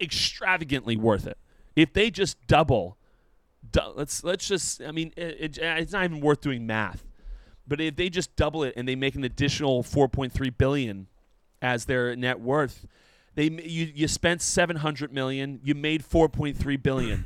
extravagantly 0.00 0.96
worth 0.96 1.26
it. 1.26 1.38
If 1.76 1.92
they 1.92 2.10
just 2.10 2.44
double 2.46 2.96
let's 3.94 4.24
let's 4.24 4.48
just 4.48 4.82
i 4.82 4.90
mean 4.90 5.12
it, 5.16 5.36
it, 5.38 5.58
it's 5.58 5.92
not 5.92 6.02
even 6.04 6.20
worth 6.20 6.40
doing 6.40 6.66
math 6.66 7.04
but 7.66 7.80
if 7.80 7.96
they 7.96 8.08
just 8.08 8.34
double 8.36 8.62
it 8.62 8.74
and 8.76 8.86
they 8.86 8.96
make 8.96 9.14
an 9.14 9.24
additional 9.24 9.82
4.3 9.82 10.56
billion 10.56 11.06
as 11.60 11.84
their 11.84 12.14
net 12.16 12.40
worth, 12.40 12.86
they 13.34 13.44
you 13.44 13.90
you 13.94 14.08
spent 14.08 14.42
700 14.42 15.12
million, 15.12 15.60
you 15.62 15.74
made 15.74 16.02
4.3 16.02 16.82
billion. 16.82 17.24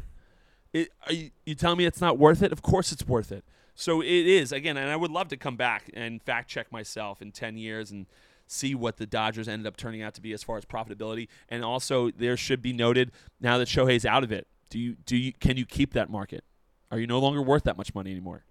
It, 0.73 0.91
you, 1.09 1.31
you 1.47 1.55
telling 1.55 1.79
me 1.79 1.87
it's 1.87 2.01
not 2.01 2.19
worth 2.19 2.43
it? 2.43 2.53
Of 2.53 2.63
course 2.63 2.93
it's 2.93 3.07
worth 3.07 3.33
it. 3.33 3.45
So 3.75 4.01
it 4.01 4.07
is 4.09 4.53
again, 4.53 4.77
and 4.77 4.91
I 4.91 4.97
would 4.97 5.11
love 5.11 5.29
to 5.29 5.37
come 5.37 5.57
back 5.57 5.91
and 5.95 6.23
fact 6.23 6.49
check 6.49 6.73
myself 6.73 7.21
in 7.21 7.31
10 7.31 7.59
years 7.59 7.91
and 7.91 8.07
see 8.47 8.75
what 8.75 8.97
the 8.97 9.07
Dodgers 9.07 9.49
ended 9.49 9.67
up 9.67 9.77
turning 9.77 10.03
out 10.03 10.15
to 10.15 10.23
be 10.23 10.33
as 10.33 10.43
far 10.43 10.57
as 10.57 10.65
profitability. 10.65 11.29
And 11.49 11.65
also, 11.65 12.11
there 12.11 12.37
should 12.37 12.63
be 12.63 12.73
noted 12.73 13.13
now 13.41 13.59
that 13.59 13.69
Shohei's 13.69 14.07
out 14.07 14.25
of 14.25 14.33
it. 14.33 14.47
Do 14.71 14.79
you 14.79 14.97
do 15.05 15.17
you 15.17 15.33
can 15.33 15.57
you 15.57 15.67
keep 15.67 15.93
that 15.93 16.11
market? 16.11 16.43
Are 16.91 16.99
you 16.99 17.07
no 17.07 17.19
longer 17.19 17.43
worth 17.43 17.65
that 17.65 17.77
much 17.77 17.95
money 17.95 18.11
anymore? 18.11 18.46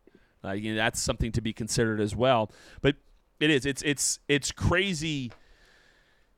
Uh, 0.46 0.52
you 0.52 0.72
know, 0.72 0.78
that's 0.78 1.02
something 1.02 1.32
to 1.32 1.41
be 1.41 1.54
considered 1.54 2.00
as 2.00 2.16
well. 2.16 2.52
But 2.82 2.96
it 3.39 3.50
is. 3.50 3.66
It's 3.66 3.82
it's 3.82 4.20
it's 4.28 4.52
crazy. 4.52 5.32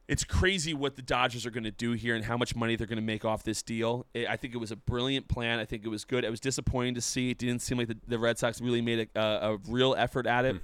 It's 0.08 0.24
crazy 0.24 0.74
what 0.74 0.96
the 0.96 1.02
Dodgers 1.02 1.46
are 1.46 1.52
going 1.52 1.66
to 1.66 1.72
do 1.72 1.92
here 1.92 2.16
and 2.16 2.24
how 2.24 2.38
much 2.38 2.56
money 2.56 2.78
they're 2.78 2.88
going 2.88 2.96
to 2.96 3.04
make 3.04 3.26
off 3.26 3.44
this 3.44 3.62
deal. 3.62 4.06
It, 4.14 4.30
I 4.30 4.38
think 4.38 4.56
it 4.56 4.58
was 4.58 4.72
a 4.72 4.78
brilliant 4.78 5.28
plan. 5.28 5.60
I 5.60 5.66
think 5.66 5.84
it 5.84 5.90
was 5.90 6.06
good. 6.06 6.24
It 6.24 6.32
was 6.32 6.40
disappointing 6.40 6.96
to 6.96 7.02
see. 7.02 7.32
It 7.32 7.38
didn't 7.38 7.60
seem 7.60 7.78
like 7.78 7.90
the, 7.90 7.98
the 8.08 8.18
Red 8.18 8.38
Sox 8.38 8.62
really 8.62 8.82
made 8.82 9.10
a, 9.14 9.20
a, 9.20 9.54
a 9.54 9.58
real 9.68 9.96
effort 9.98 10.26
at 10.26 10.46
it. 10.46 10.56
Mm. 10.56 10.62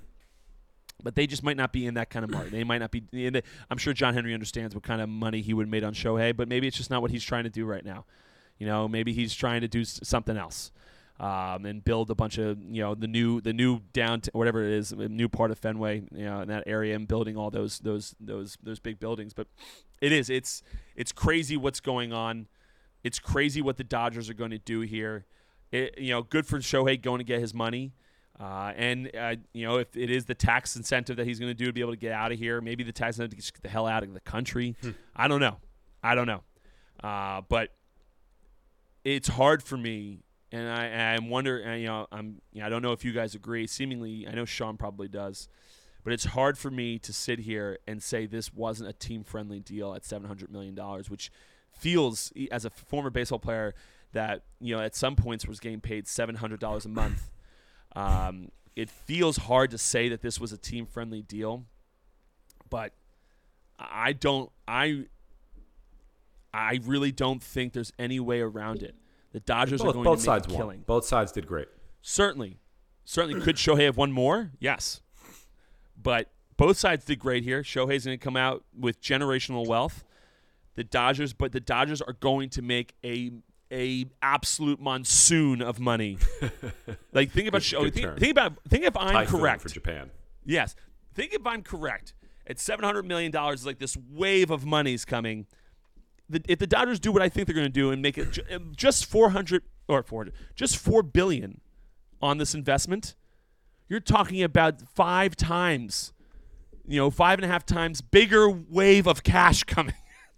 But 1.04 1.16
they 1.16 1.28
just 1.28 1.44
might 1.44 1.58
not 1.58 1.74
be 1.74 1.86
in 1.86 1.96
that 1.96 2.10
kind 2.10 2.24
of 2.24 2.32
market. 2.32 2.54
They 2.54 2.64
might 2.64 2.78
not 2.78 2.92
be. 2.92 3.04
The, 3.12 3.44
I'm 3.70 3.78
sure 3.78 3.92
John 3.92 4.14
Henry 4.14 4.34
understands 4.34 4.74
what 4.74 4.86
kind 4.86 5.02
of 5.02 5.10
money 5.10 5.42
he 5.42 5.54
would 5.54 5.64
have 5.64 5.72
made 5.72 5.84
on 5.84 5.94
Shohei, 5.94 6.34
but 6.34 6.48
maybe 6.48 6.66
it's 6.66 6.78
just 6.78 6.90
not 6.90 7.02
what 7.02 7.12
he's 7.12 7.24
trying 7.24 7.44
to 7.44 7.50
do 7.50 7.66
right 7.66 7.84
now. 7.84 8.06
You 8.58 8.66
know, 8.66 8.88
maybe 8.88 9.12
he's 9.12 9.36
trying 9.36 9.60
to 9.62 9.68
do 9.68 9.84
something 9.84 10.38
else 10.38 10.72
um, 11.20 11.66
and 11.66 11.84
build 11.84 12.10
a 12.10 12.16
bunch 12.16 12.38
of 12.38 12.58
you 12.64 12.82
know 12.82 12.96
the 12.96 13.08
new 13.08 13.40
the 13.42 13.54
new 13.54 13.80
down 13.94 14.22
whatever 14.34 14.64
it 14.64 14.74
is 14.74 14.92
new 14.94 15.30
part 15.30 15.52
of 15.52 15.60
Fenway 15.60 16.04
you 16.12 16.26
know 16.26 16.42
in 16.42 16.48
that 16.48 16.64
area 16.66 16.96
and 16.96 17.08
building 17.08 17.38
all 17.38 17.52
those 17.52 17.80
those 17.80 18.16
those 18.20 18.58
those 18.64 18.80
big 18.80 19.00
buildings. 19.00 19.34
But 19.34 19.48
it 20.02 20.12
is 20.12 20.30
it's 20.30 20.64
it's 20.96 21.12
crazy 21.12 21.56
what's 21.58 21.80
going 21.80 22.12
on. 22.14 22.48
It's 23.04 23.20
crazy 23.20 23.62
what 23.62 23.78
the 23.78 23.84
Dodgers 23.84 24.30
are 24.30 24.34
going 24.34 24.52
to 24.52 24.58
do 24.58 24.82
here. 24.82 25.26
It, 25.72 25.98
you 25.98 26.12
know, 26.12 26.24
good 26.24 26.46
for 26.46 26.60
Shohei 26.60 27.02
going 27.02 27.20
to 27.20 27.26
get 27.26 27.40
his 27.42 27.54
money. 27.54 27.94
Uh, 28.40 28.72
and 28.76 29.12
uh, 29.16 29.36
you 29.54 29.68
know, 29.68 29.78
if 29.78 29.96
it 29.96 30.10
is 30.10 30.26
the 30.26 30.34
tax 30.36 30.76
incentive 30.76 31.18
that 31.18 31.28
he's 31.28 31.40
going 31.40 31.50
to 31.50 31.54
do 31.54 31.66
to 31.66 31.74
be 31.74 31.82
able 31.82 31.92
to 31.92 31.98
get 31.98 32.12
out 32.12 32.32
of 32.32 32.40
here, 32.40 32.62
maybe 32.62 32.84
the 32.84 32.92
tax 32.92 33.18
incentive 33.18 33.38
to 33.38 33.54
get 33.54 33.62
the 33.62 33.70
hell 33.70 33.86
out 33.86 34.04
of 34.04 34.14
the 34.14 34.20
country. 34.22 34.76
Hmm. 34.82 34.92
I 35.16 35.28
don't 35.28 35.40
know. 35.40 35.58
I 36.02 36.16
don't 36.16 36.28
know. 36.28 36.44
Uh, 37.04 37.42
but 37.48 37.70
it's 39.04 39.28
hard 39.28 39.62
for 39.62 39.78
me 39.78 40.20
and 40.54 40.70
I 40.70 40.86
and 40.86 41.26
I 41.26 41.28
wonder, 41.28 41.58
and, 41.58 41.82
you 41.82 41.88
know, 41.88 42.08
I'm 42.12 42.40
you 42.54 42.62
know, 42.62 42.68
I 42.68 42.70
don't 42.70 42.84
know 42.84 42.92
if 42.92 43.04
you 43.04 43.12
guys 43.12 43.34
agree. 43.34 43.66
Seemingly, 43.66 44.28
I 44.28 44.34
know 44.36 44.46
Sean 44.46 44.78
probably 44.78 45.08
does, 45.08 45.50
but 46.04 46.14
it's 46.14 46.26
hard 46.26 46.60
for 46.60 46.70
me 46.70 47.00
to 47.00 47.12
sit 47.12 47.40
here 47.40 47.80
and 47.88 48.02
say 48.02 48.28
this 48.28 48.54
wasn't 48.54 48.90
a 48.90 48.94
team-friendly 48.94 49.62
deal 49.62 49.96
at 49.96 50.06
700 50.06 50.52
million 50.52 50.76
dollars, 50.76 51.10
which 51.10 51.32
feels 51.72 52.32
as 52.52 52.66
a 52.66 52.70
former 52.70 53.10
baseball 53.10 53.40
player 53.40 53.74
that 54.12 54.44
you 54.62 54.76
know 54.76 54.82
at 54.82 54.96
some 54.96 55.16
points 55.16 55.48
was 55.48 55.60
getting 55.60 55.82
paid 55.82 56.06
$700 56.06 56.86
a 56.86 56.90
month. 56.90 57.30
Um, 57.96 58.50
it 58.76 58.90
feels 58.90 59.38
hard 59.38 59.70
to 59.70 59.78
say 59.78 60.10
that 60.10 60.24
this 60.24 60.40
was 60.40 60.52
a 60.52 60.58
team-friendly 60.58 61.22
deal, 61.22 61.66
but 62.72 62.94
I 63.78 64.14
don't 64.14 64.52
I 64.68 65.06
I 66.52 66.80
really 66.84 67.12
don't 67.12 67.42
think 67.44 67.74
there's 67.74 67.94
any 68.00 68.20
way 68.20 68.42
around 68.42 68.82
it. 68.82 68.96
The 69.34 69.40
Dodgers 69.42 69.82
both, 69.82 69.90
are 69.90 69.94
going 69.94 70.04
both 70.06 70.20
to 70.20 70.24
sides 70.24 70.48
make 70.48 70.56
a 70.56 70.58
killing. 70.58 70.78
Won. 70.80 70.86
Both 70.86 71.06
sides 71.06 71.32
did 71.32 71.48
great. 71.48 71.68
Certainly, 72.02 72.60
certainly. 73.04 73.42
Could 73.42 73.58
Shohei 73.58 73.86
have 73.86 73.98
won 73.98 74.12
more? 74.12 74.52
Yes, 74.60 75.02
but 76.02 76.30
both 76.56 76.78
sides 76.78 77.04
did 77.06 77.20
great 77.20 77.44
here. 77.44 77.64
Shohei's 77.64 78.06
going 78.06 78.18
to 78.18 78.24
come 78.24 78.38
out 78.38 78.64
with 78.78 79.02
generational 79.02 79.68
wealth. 79.68 80.04
The 80.76 80.84
Dodgers, 80.84 81.34
but 81.34 81.52
the 81.52 81.60
Dodgers 81.60 82.02
are 82.02 82.14
going 82.14 82.50
to 82.50 82.62
make 82.62 82.94
a 83.04 83.32
a 83.72 84.06
absolute 84.22 84.80
monsoon 84.80 85.62
of 85.62 85.80
money. 85.80 86.20
like 87.12 87.32
think 87.32 87.48
about 87.48 87.64
good 87.64 87.94
think, 87.94 88.20
think, 88.20 88.32
about 88.32 88.54
think 88.70 88.86
if 88.86 88.96
I'm 88.96 89.14
Typhoon 89.14 89.40
correct 89.40 89.62
for 89.64 89.70
Japan. 89.70 90.12
Yes, 90.46 90.76
think 91.16 91.34
if 91.34 91.46
I'm 91.46 91.64
correct. 91.64 92.14
At 92.46 92.60
seven 92.60 92.86
hundred 92.86 93.06
million 93.06 93.32
dollars, 93.32 93.66
like 93.66 93.80
this 93.80 93.98
wave 94.12 94.52
of 94.52 94.66
money's 94.66 95.06
coming 95.06 95.48
the, 96.30 96.42
if 96.48 96.60
the 96.60 96.68
Dodgers 96.68 97.00
do 97.00 97.12
what 97.12 97.22
I 97.22 97.30
think 97.30 97.48
they're 97.48 97.56
going 97.56 97.68
to 97.68 97.70
do 97.70 97.92
and 97.92 98.02
make 98.02 98.18
it 98.18 98.32
ju- 98.32 98.44
um, 98.52 98.74
just 98.76 99.06
400 99.06 99.64
or 99.88 100.04
400, 100.04 100.34
just 100.56 100.78
4 100.78 101.04
billion 101.04 101.62
on 102.22 102.38
this 102.38 102.54
investment, 102.56 103.16
you're 103.90 104.00
talking 104.00 104.42
about 104.42 104.82
five 104.82 105.36
times, 105.36 106.14
you 106.88 106.98
know, 106.98 107.10
five 107.10 107.38
and 107.38 107.46
a 107.46 107.48
half 107.48 107.66
times 107.66 108.02
bigger 108.02 108.50
wave 108.50 109.08
of 109.08 109.24
cash 109.24 109.64
coming. 109.66 109.96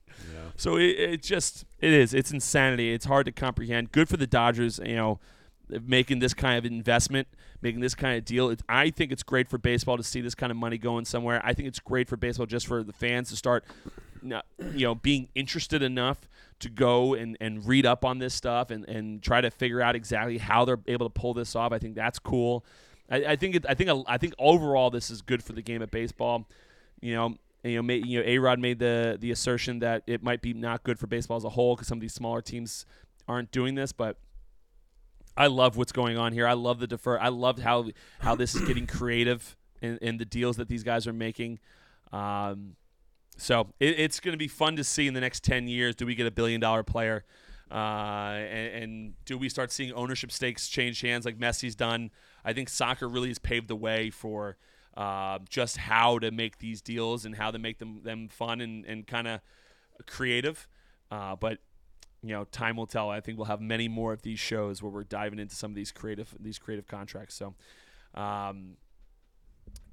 Yeah. 0.07 0.49
So 0.55 0.77
it, 0.77 0.99
it 0.99 1.21
just 1.21 1.65
it 1.79 1.91
is 1.91 2.13
it's 2.13 2.31
insanity. 2.31 2.91
It's 2.93 3.05
hard 3.05 3.25
to 3.27 3.31
comprehend. 3.31 3.91
Good 3.91 4.09
for 4.09 4.17
the 4.17 4.27
Dodgers, 4.27 4.79
you 4.83 4.95
know, 4.95 5.19
making 5.69 6.19
this 6.19 6.33
kind 6.33 6.57
of 6.57 6.65
investment, 6.65 7.27
making 7.61 7.81
this 7.81 7.95
kind 7.95 8.17
of 8.17 8.25
deal. 8.25 8.49
It, 8.49 8.61
I 8.67 8.89
think 8.89 9.11
it's 9.11 9.23
great 9.23 9.47
for 9.47 9.57
baseball 9.57 9.97
to 9.97 10.03
see 10.03 10.21
this 10.21 10.35
kind 10.35 10.51
of 10.51 10.57
money 10.57 10.77
going 10.77 11.05
somewhere. 11.05 11.41
I 11.43 11.53
think 11.53 11.67
it's 11.67 11.79
great 11.79 12.09
for 12.09 12.17
baseball 12.17 12.45
just 12.45 12.67
for 12.67 12.83
the 12.83 12.93
fans 12.93 13.29
to 13.29 13.35
start 13.35 13.63
you 14.25 14.85
know, 14.87 14.95
being 14.95 15.29
interested 15.35 15.81
enough 15.81 16.27
to 16.59 16.69
go 16.69 17.13
and, 17.13 17.37
and 17.41 17.65
read 17.65 17.85
up 17.85 18.05
on 18.05 18.19
this 18.19 18.33
stuff 18.33 18.71
and, 18.71 18.87
and 18.87 19.21
try 19.21 19.41
to 19.41 19.51
figure 19.51 19.81
out 19.81 19.95
exactly 19.95 20.37
how 20.37 20.65
they're 20.65 20.79
able 20.87 21.05
to 21.05 21.13
pull 21.13 21.33
this 21.33 21.55
off. 21.55 21.71
I 21.71 21.79
think 21.79 21.95
that's 21.95 22.19
cool. 22.19 22.65
I, 23.09 23.17
I 23.25 23.35
think 23.35 23.55
it, 23.55 23.65
I 23.67 23.73
think 23.73 23.89
I 24.07 24.17
think 24.17 24.33
overall 24.39 24.89
this 24.89 25.09
is 25.09 25.21
good 25.21 25.43
for 25.43 25.53
the 25.53 25.61
game 25.61 25.81
of 25.81 25.91
baseball. 25.91 26.47
You 27.01 27.15
know, 27.15 27.35
you 27.63 27.75
know, 27.75 27.81
may, 27.83 27.97
you 27.97 28.19
know, 28.19 28.25
A-Rod 28.25 28.59
made 28.59 28.79
the 28.79 29.17
the 29.19 29.31
assertion 29.31 29.79
that 29.79 30.03
it 30.07 30.23
might 30.23 30.41
be 30.41 30.53
not 30.53 30.83
good 30.83 30.97
for 30.97 31.07
baseball 31.07 31.37
as 31.37 31.43
a 31.43 31.49
whole 31.49 31.75
because 31.75 31.87
some 31.87 31.97
of 31.97 32.01
these 32.01 32.13
smaller 32.13 32.41
teams 32.41 32.85
aren't 33.27 33.51
doing 33.51 33.75
this, 33.75 33.91
but. 33.91 34.17
I 35.37 35.47
love 35.47 35.75
what's 35.75 35.91
going 35.91 36.17
on 36.17 36.31
here. 36.31 36.47
I 36.47 36.53
love 36.53 36.79
the 36.79 36.87
defer. 36.87 37.19
I 37.19 37.27
love 37.27 37.59
how 37.59 37.89
how 38.19 38.35
this 38.35 38.55
is 38.55 38.61
getting 38.61 38.87
creative 38.87 39.57
in 39.81 40.17
the 40.17 40.23
deals 40.23 40.55
that 40.55 40.69
these 40.69 40.81
guys 40.81 41.07
are 41.07 41.13
making. 41.13 41.59
Um, 42.13 42.75
so 43.37 43.73
it, 43.79 43.99
it's 43.99 44.19
going 44.19 44.33
to 44.33 44.37
be 44.37 44.47
fun 44.47 44.75
to 44.75 44.83
see 44.83 45.07
in 45.07 45.13
the 45.13 45.21
next 45.21 45.43
10 45.43 45.67
years 45.67 45.95
do 45.95 46.05
we 46.05 46.15
get 46.15 46.27
a 46.27 46.31
billion 46.31 46.61
dollar 46.61 46.83
player? 46.83 47.25
Uh, 47.71 48.37
and, 48.37 48.83
and, 48.83 49.13
do 49.25 49.39
we 49.39 49.49
start 49.49 49.71
seeing 49.71 49.91
ownership 49.93 50.31
stakes 50.31 50.67
change 50.67 51.01
hands 51.01 51.25
like 51.25 51.37
Messi's 51.39 51.75
done? 51.75 52.11
I 52.43 52.53
think 52.53 52.69
soccer 52.69 53.09
really 53.09 53.29
has 53.29 53.39
paved 53.39 53.67
the 53.67 53.75
way 53.75 54.11
for 54.11 54.57
uh, 54.95 55.39
just 55.49 55.77
how 55.77 56.19
to 56.19 56.29
make 56.29 56.59
these 56.59 56.79
deals 56.79 57.25
and 57.25 57.35
how 57.35 57.49
to 57.49 57.57
make 57.57 57.79
them, 57.79 58.01
them 58.03 58.27
fun 58.29 58.61
and, 58.61 58.85
and 58.85 59.07
kind 59.07 59.27
of 59.27 59.41
creative. 60.05 60.67
Uh, 61.09 61.35
but 61.35 61.57
you 62.21 62.33
know, 62.33 62.43
time 62.45 62.75
will 62.75 62.87
tell. 62.87 63.09
I 63.09 63.19
think 63.21 63.37
we'll 63.37 63.45
have 63.45 63.61
many 63.61 63.87
more 63.87 64.11
of 64.11 64.23
these 64.23 64.39
shows 64.39 64.81
where 64.81 64.91
we're 64.91 65.03
diving 65.03 65.37
into 65.37 65.55
some 65.55 65.71
of 65.71 65.75
these 65.75 65.91
creative 65.91 66.33
these 66.39 66.57
creative 66.57 66.87
contracts. 66.87 67.35
So, 67.35 67.53
um, 68.19 68.77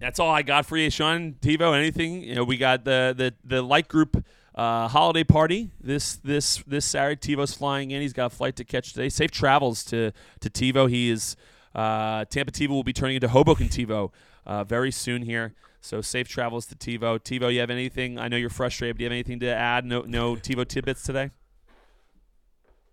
that's 0.02 0.18
all 0.18 0.30
I 0.30 0.42
got 0.42 0.66
for 0.66 0.76
you, 0.76 0.90
Sean 0.90 1.36
Tivo. 1.40 1.76
Anything? 1.76 2.22
You 2.22 2.34
know, 2.34 2.44
we 2.44 2.56
got 2.56 2.84
the 2.84 3.14
the 3.16 3.34
the 3.44 3.62
light 3.62 3.88
group 3.88 4.24
uh, 4.54 4.88
holiday 4.88 5.24
party 5.24 5.70
this 5.80 6.16
this 6.16 6.62
this 6.66 6.84
Saturday. 6.84 7.16
Tivo's 7.16 7.54
flying 7.54 7.92
in. 7.92 8.02
He's 8.02 8.12
got 8.12 8.26
a 8.26 8.34
flight 8.34 8.56
to 8.56 8.64
catch 8.64 8.92
today. 8.92 9.08
Safe 9.08 9.30
travels 9.30 9.84
to 9.84 10.12
to 10.40 10.50
Tivo. 10.50 10.90
He 10.90 11.10
is 11.10 11.36
uh, 11.74 12.24
Tampa 12.26 12.52
Tivo 12.52 12.70
will 12.70 12.82
be 12.82 12.92
turning 12.92 13.14
into 13.14 13.28
Hoboken 13.28 13.68
Tivo 13.68 14.10
uh, 14.44 14.64
very 14.64 14.90
soon 14.90 15.22
here. 15.22 15.54
So 15.80 16.00
safe 16.00 16.28
travels 16.28 16.66
to 16.66 16.74
Tivo. 16.74 17.18
Tivo, 17.18 17.52
you 17.52 17.60
have 17.60 17.70
anything? 17.70 18.18
I 18.18 18.28
know 18.28 18.36
you're 18.36 18.50
frustrated. 18.50 18.96
But 18.96 18.98
do 18.98 19.04
you 19.04 19.06
have 19.06 19.12
anything 19.12 19.40
to 19.40 19.54
add? 19.54 19.84
No 19.84 20.02
no 20.02 20.36
Tivo 20.36 20.66
tidbits 20.66 21.02
today. 21.02 21.30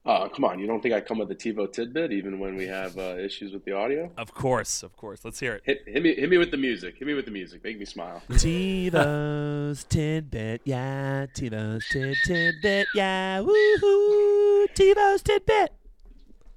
Oh, 0.06 0.30
come 0.34 0.46
on. 0.46 0.60
You 0.60 0.68
don't 0.68 0.82
think 0.82 0.94
I 0.94 1.02
come 1.02 1.20
with 1.20 1.30
a 1.30 1.36
TiVo 1.36 1.72
tidbit 1.72 2.12
even 2.12 2.40
when 2.40 2.56
we 2.56 2.66
have 2.68 2.98
uh, 2.98 3.18
issues 3.18 3.52
with 3.52 3.66
the 3.66 3.74
audio? 3.74 4.12
Of 4.18 4.34
course, 4.34 4.82
of 4.82 4.96
course. 4.96 5.26
Let's 5.26 5.40
hear 5.40 5.56
it. 5.56 5.62
Hit, 5.66 5.84
hit 5.86 6.02
me 6.02 6.16
hit 6.16 6.30
me 6.30 6.38
with 6.38 6.52
the 6.52 6.58
music. 6.58 6.96
Hit 6.98 7.08
me 7.08 7.14
with 7.14 7.26
the 7.26 7.32
music. 7.32 7.64
Make 7.64 7.78
me 7.78 7.86
smile. 7.86 8.24
TiVo's 8.30 9.84
tidbit, 9.84 10.62
yeah. 10.64 11.26
TiVo's 11.28 11.88
tid 11.90 12.16
tidbit, 12.26 12.88
yeah. 12.96 13.40
Woohoo! 13.40 14.68
TiVo's 14.74 15.22
tidbit. 15.22 15.74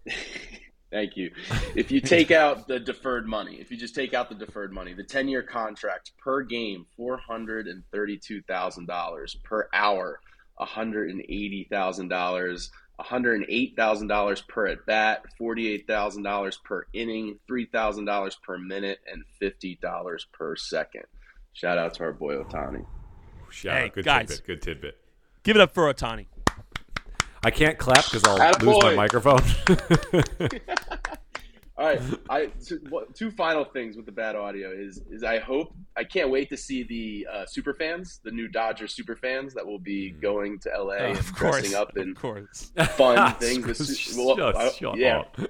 Thank 0.92 1.16
you. 1.16 1.32
If 1.74 1.90
you 1.90 2.02
take 2.02 2.30
out 2.30 2.68
the 2.68 2.78
deferred 2.78 3.26
money, 3.26 3.56
if 3.56 3.70
you 3.70 3.78
just 3.78 3.94
take 3.94 4.12
out 4.12 4.28
the 4.28 4.34
deferred 4.34 4.74
money, 4.74 4.92
the 4.92 5.02
10 5.02 5.26
year 5.26 5.42
contract 5.42 6.12
per 6.18 6.42
game, 6.42 6.84
$432,000 6.98 9.42
per 9.42 9.70
hour, 9.72 10.20
$180,000, 10.60 12.68
$108,000 13.00 14.48
per 14.48 14.66
at 14.66 14.86
bat, 14.86 15.24
$48,000 15.40 16.56
per 16.64 16.86
inning, 16.92 17.38
$3,000 17.50 18.32
per 18.42 18.58
minute, 18.58 18.98
and 19.10 19.24
$50 19.40 20.24
per 20.32 20.56
second. 20.56 21.04
Shout 21.52 21.78
out 21.78 21.94
to 21.94 22.04
our 22.04 22.12
boy 22.12 22.36
Ohtani. 22.36 22.84
Shout 23.50 23.76
Hey, 23.76 23.84
out. 23.86 23.92
Good 23.94 24.04
guys. 24.04 24.28
tidbit. 24.28 24.46
Good 24.46 24.62
tidbit. 24.62 24.98
Give 25.42 25.56
it 25.56 25.60
up 25.62 25.72
for 25.74 25.92
Ohtani. 25.92 26.26
I 27.44 27.50
can't 27.50 27.76
clap 27.76 28.04
because 28.04 28.22
I'll 28.24 28.38
Attaboy. 28.38 28.62
lose 28.62 28.82
my 28.84 28.94
microphone. 28.94 29.40
All 31.82 31.88
right, 31.88 32.00
I 32.30 32.46
two, 32.64 32.80
two 33.12 33.32
final 33.32 33.64
things 33.64 33.96
with 33.96 34.06
the 34.06 34.12
bad 34.12 34.36
audio 34.36 34.70
is 34.70 35.02
is 35.10 35.24
I 35.24 35.40
hope 35.40 35.74
I 35.96 36.04
can't 36.04 36.30
wait 36.30 36.48
to 36.50 36.56
see 36.56 36.84
the 36.84 37.26
uh, 37.32 37.44
super 37.46 37.74
fans, 37.74 38.20
the 38.22 38.30
new 38.30 38.46
Dodger 38.46 38.86
super 38.86 39.16
fans 39.16 39.52
that 39.54 39.66
will 39.66 39.80
be 39.80 40.10
going 40.12 40.60
to 40.60 40.70
LA 40.78 40.92
and 40.94 41.16
course. 41.34 41.60
dressing 41.60 41.74
up 41.74 41.96
in 41.96 42.14
fun 42.14 43.34
things. 43.40 43.66
The 43.78 43.84
Just 43.84 44.16
well, 44.16 44.56
I- 44.56 44.70
yeah, 44.96 45.18
up. 45.18 45.40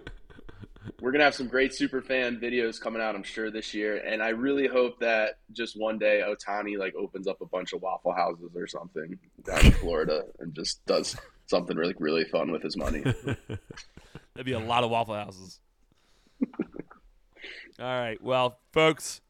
we're 1.02 1.12
gonna 1.12 1.24
have 1.24 1.34
some 1.34 1.48
great 1.48 1.74
super 1.74 2.00
fan 2.00 2.40
videos 2.40 2.80
coming 2.80 3.02
out, 3.02 3.14
I'm 3.14 3.22
sure 3.24 3.50
this 3.50 3.74
year, 3.74 3.98
and 3.98 4.22
I 4.22 4.30
really 4.30 4.66
hope 4.68 5.00
that 5.00 5.34
just 5.52 5.78
one 5.78 5.98
day 5.98 6.22
Ohtani 6.26 6.78
like 6.78 6.94
opens 6.94 7.28
up 7.28 7.42
a 7.42 7.46
bunch 7.46 7.74
of 7.74 7.82
waffle 7.82 8.14
houses 8.14 8.56
or 8.56 8.66
something 8.66 9.18
down 9.44 9.66
in 9.66 9.72
Florida 9.72 10.22
and 10.38 10.54
just 10.54 10.82
does 10.86 11.14
something 11.44 11.76
really 11.76 11.94
really 11.98 12.24
fun 12.24 12.50
with 12.50 12.62
his 12.62 12.74
money. 12.78 13.00
That'd 14.34 14.46
be 14.46 14.52
a 14.52 14.58
lot 14.58 14.82
of 14.82 14.90
Waffle 14.90 15.14
Houses. 15.14 15.60
All 17.78 17.86
right. 17.86 18.22
Well, 18.22 18.58
folks, 18.72 19.20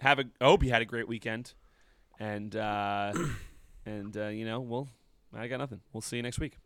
have 0.00 0.18
a. 0.18 0.24
I 0.40 0.44
hope 0.44 0.62
you 0.62 0.70
had 0.70 0.82
a 0.82 0.86
great 0.86 1.08
weekend, 1.08 1.54
and 2.18 2.54
uh, 2.54 3.12
and 3.86 4.16
uh, 4.16 4.28
you 4.28 4.44
know, 4.44 4.60
we'll. 4.60 4.88
I 5.34 5.46
got 5.46 5.58
nothing. 5.58 5.80
We'll 5.92 6.00
see 6.00 6.16
you 6.16 6.22
next 6.22 6.40
week. 6.40 6.58